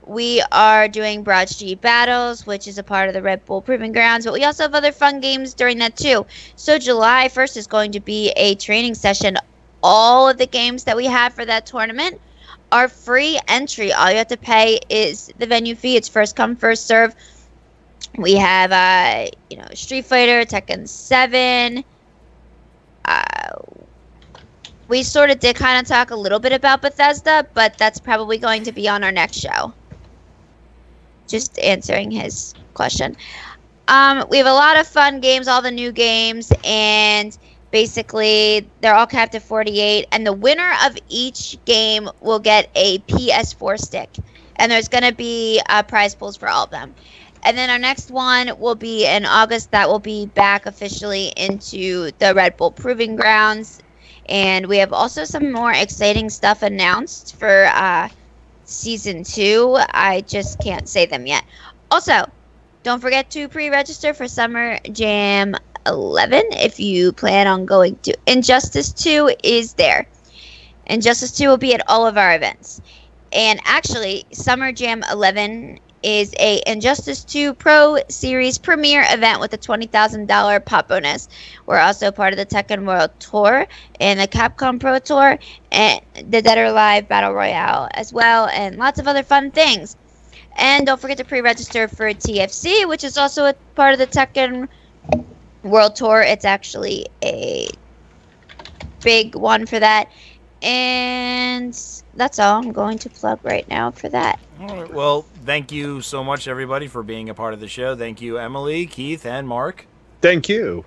we 0.07 0.43
are 0.53 0.89
doing 0.89 1.23
Broad 1.23 1.49
Street 1.49 1.81
Battles, 1.81 2.47
which 2.47 2.67
is 2.67 2.79
a 2.79 2.83
part 2.83 3.09
of 3.09 3.15
the 3.15 3.23
Red 3.23 3.45
Bull 3.45 3.63
Proving 3.63 3.93
Grounds, 3.93 4.25
but 4.25 4.35
we 4.35 4.45
also 4.45 4.65
have 4.65 4.75
other 4.75 4.93
fun 4.93 5.21
games 5.21 5.55
during 5.55 5.79
that 5.79 5.97
too. 5.97 6.27
So 6.57 6.79
July 6.79 7.29
1st 7.29 7.57
is 7.57 7.67
going 7.67 7.93
to 7.93 8.01
be 8.01 8.31
a 8.37 8.55
training 8.57 8.95
session. 8.95 9.37
All 9.83 10.29
of 10.29 10.39
the 10.39 10.47
games 10.47 10.85
that 10.85 10.97
we 10.97 11.07
have 11.07 11.35
for 11.35 11.45
that 11.45 11.67
tournament 11.67 12.21
are 12.73 12.89
free 12.89 13.39
entry. 13.49 13.93
All 13.93 14.11
you 14.11 14.17
have 14.17 14.29
to 14.29 14.37
pay 14.37 14.81
is 14.89 15.31
the 15.39 15.47
venue 15.47 15.75
fee. 15.75 15.97
It's 15.97 16.09
first 16.09 16.37
come, 16.37 16.57
first 16.57 16.87
serve. 16.87 17.15
We 18.19 18.35
have, 18.37 18.73
uh, 18.73 19.31
you 19.49 19.59
know, 19.59 19.67
Street 19.75 20.07
Fighter, 20.07 20.45
Tekken 20.45 20.89
7. 20.89 21.85
Uh, 23.05 23.53
we 24.89 25.03
sort 25.03 25.31
of 25.31 25.39
did 25.39 25.57
kind 25.57 25.81
of 25.81 25.87
talk 25.87 26.11
a 26.11 26.17
little 26.17 26.41
bit 26.41 26.53
about 26.53 26.83
Bethesda, 26.83 27.47
but 27.55 27.79
that's 27.79 28.01
probably 28.01 28.39
going 28.39 28.65
to 28.65 28.73
be 28.73 28.89
on 28.89 29.05
our 29.05 29.13
next 29.13 29.37
show. 29.37 29.75
Just 31.29 31.59
answering 31.61 32.11
his 32.11 32.55
question. 32.75 33.17
Um, 33.89 34.27
we 34.31 34.39
have 34.39 34.47
a 34.47 34.53
lot 34.53 34.79
of 34.79 34.87
fun 34.87 35.21
games, 35.21 35.49
all 35.49 35.63
the 35.63 35.71
new 35.71 35.93
games, 35.93 36.53
and 36.65 37.37
basically 37.71 38.69
they're 38.81 38.95
all 38.95 39.07
capped 39.07 39.35
at 39.35 39.43
48. 39.43 40.07
And 40.13 40.27
the 40.27 40.33
winner 40.33 40.73
of 40.85 40.97
each 41.09 41.59
game 41.65 42.09
will 42.21 42.39
get 42.39 42.71
a 42.75 42.99
PS4 43.01 43.79
stick, 43.79 44.11
and 44.57 44.71
there's 44.71 44.89
going 44.89 45.05
to 45.05 45.15
be 45.15 45.61
uh, 45.69 45.83
prize 45.83 46.15
pools 46.15 46.37
for 46.37 46.49
all 46.49 46.65
of 46.65 46.71
them. 46.71 46.95
And 47.43 47.57
then 47.57 47.71
our 47.71 47.79
next 47.79 48.11
one 48.11 48.53
will 48.59 48.75
be 48.75 49.07
in 49.07 49.25
August. 49.25 49.71
That 49.71 49.89
will 49.89 49.99
be 49.99 50.27
back 50.27 50.67
officially 50.67 51.33
into 51.37 52.11
the 52.19 52.35
Red 52.35 52.57
Bull 52.57 52.71
Proving 52.71 53.17
Grounds. 53.17 53.83
And 54.27 54.67
we 54.67 54.77
have 54.79 54.93
also 54.93 55.25
some 55.25 55.51
more 55.51 55.73
exciting 55.73 56.29
stuff 56.29 56.63
announced 56.63 57.37
for 57.37 57.67
uh, 57.73 58.09
season 58.65 59.25
two. 59.25 59.79
I 59.91 60.21
just 60.23 60.61
can't 60.61 60.89
say 60.89 61.07
them 61.07 61.27
yet. 61.27 61.45
Also, 61.91 62.27
don't 62.83 63.01
forget 63.01 63.31
to 63.31 63.49
pre-register 63.49 64.15
for 64.15 64.29
Summer 64.29 64.79
Jam 64.93 65.57
11 65.87 66.43
if 66.53 66.79
you 66.81 67.13
plan 67.13 67.47
on 67.47 67.67
going 67.67 67.97
to. 67.99 68.17
Injustice 68.27 68.93
2 68.93 69.33
is 69.43 69.75
there. 69.75 70.07
Injustice 70.87 71.33
2 71.33 71.49
will 71.49 71.57
be 71.57 71.75
at 71.75 71.89
all 71.89 72.07
of 72.07 72.19
our 72.19 72.35
events. 72.35 72.81
And 73.33 73.61
actually, 73.65 74.27
Summer 74.33 74.73
Jam 74.73 75.05
11 75.11 75.79
is 76.03 76.35
a 76.39 76.63
Injustice 76.67 77.25
2 77.25 77.55
Pro 77.55 77.99
Series 78.09 78.59
premiere 78.59 79.05
event 79.09 79.41
with 79.41 79.53
a 79.53 79.59
$20,000 79.59 80.65
pop 80.65 80.89
bonus. 80.89 81.29
We're 81.67 81.79
also 81.79 82.11
part 82.11 82.33
of 82.33 82.39
the 82.39 82.47
Tekken 82.47 82.87
World 82.87 83.11
Tour 83.19 83.67
and 84.01 84.19
the 84.19 84.27
Capcom 84.27 84.81
Pro 84.81 84.99
Tour 84.99 85.39
and 85.71 86.01
the 86.15 86.43
Dead 86.43 86.59
or 86.59 86.65
Alive 86.65 87.07
Battle 87.09 87.33
Royale 87.33 87.89
as 87.93 88.13
well, 88.13 88.49
and 88.49 88.77
lots 88.77 88.99
of 88.99 89.07
other 89.07 89.23
fun 89.23 89.51
things. 89.51 89.97
And 90.57 90.87
don't 90.87 91.01
forget 91.01 91.19
to 91.19 91.25
pre-register 91.25 91.87
for 91.87 92.13
TFC, 92.13 92.89
which 92.89 93.05
is 93.05 93.17
also 93.17 93.47
a 93.47 93.55
part 93.75 93.93
of 93.93 93.99
the 93.99 94.07
Tekken 94.07 94.69
World 95.63 95.97
Tour. 95.97 96.23
It's 96.23 96.45
actually 96.45 97.07
a 97.25 97.69
big 99.03 99.35
one 99.35 99.67
for 99.67 99.79
that. 99.79 100.11
And 100.63 101.73
that's 102.15 102.39
all 102.39 102.63
I'm 102.63 102.73
going 102.73 102.99
to 102.99 103.11
plug 103.11 103.41
right 103.43 103.67
now 103.69 103.91
for 103.91 104.09
that. 104.11 104.39
All 104.61 104.67
right. 104.69 104.93
Well, 104.93 105.23
thank 105.45 105.73
you 105.73 106.03
so 106.03 106.23
much, 106.23 106.47
everybody, 106.47 106.87
for 106.87 107.03
being 107.03 107.31
a 107.31 107.35
part 107.35 107.55
of 107.55 107.61
the 107.61 107.69
show. 107.69 107.97
Thank 107.97 108.21
you, 108.21 108.39
Emily, 108.39 108.87
Keith, 108.87 109.25
and 109.25 109.49
Mark. 109.49 109.87
Thank 110.21 110.49
you. 110.51 110.85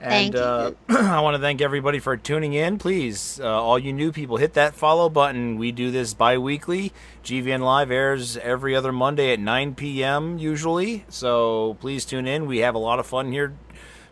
And 0.00 0.32
Thank 0.32 0.34
you. 0.34 0.40
uh, 0.40 0.72
I 0.88 1.20
want 1.20 1.34
to 1.34 1.40
thank 1.40 1.60
everybody 1.60 1.98
for 1.98 2.16
tuning 2.16 2.54
in. 2.54 2.78
Please, 2.78 3.38
uh, 3.42 3.46
all 3.46 3.78
you 3.78 3.92
new 3.92 4.12
people, 4.12 4.38
hit 4.38 4.54
that 4.54 4.74
follow 4.74 5.10
button. 5.10 5.58
We 5.58 5.72
do 5.72 5.90
this 5.90 6.14
bi 6.14 6.38
weekly. 6.38 6.92
GVN 7.22 7.60
Live 7.60 7.90
airs 7.90 8.36
every 8.38 8.74
other 8.74 8.92
Monday 8.92 9.32
at 9.32 9.40
9 9.40 9.74
p.m. 9.74 10.38
usually. 10.38 11.04
So 11.10 11.76
please 11.80 12.06
tune 12.06 12.26
in. 12.26 12.46
We 12.46 12.58
have 12.58 12.74
a 12.74 12.78
lot 12.78 12.98
of 12.98 13.06
fun 13.06 13.30
here 13.30 13.54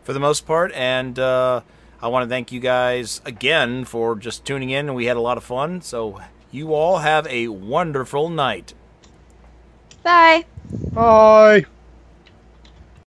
for 0.09 0.13
the 0.13 0.19
most 0.19 0.47
part. 0.47 0.71
And 0.71 1.19
uh, 1.19 1.61
I 2.01 2.07
want 2.07 2.23
to 2.23 2.29
thank 2.29 2.51
you 2.51 2.59
guys 2.59 3.21
again 3.25 3.85
for 3.85 4.15
just 4.15 4.43
tuning 4.43 4.71
in. 4.71 4.95
We 4.95 5.05
had 5.05 5.17
a 5.17 5.21
lot 5.21 5.37
of 5.37 5.43
fun. 5.43 5.83
So 5.83 6.19
you 6.49 6.73
all 6.73 6.97
have 6.97 7.27
a 7.27 7.49
wonderful 7.49 8.27
night. 8.27 8.73
Bye. 10.01 10.45
Bye. 10.91 11.67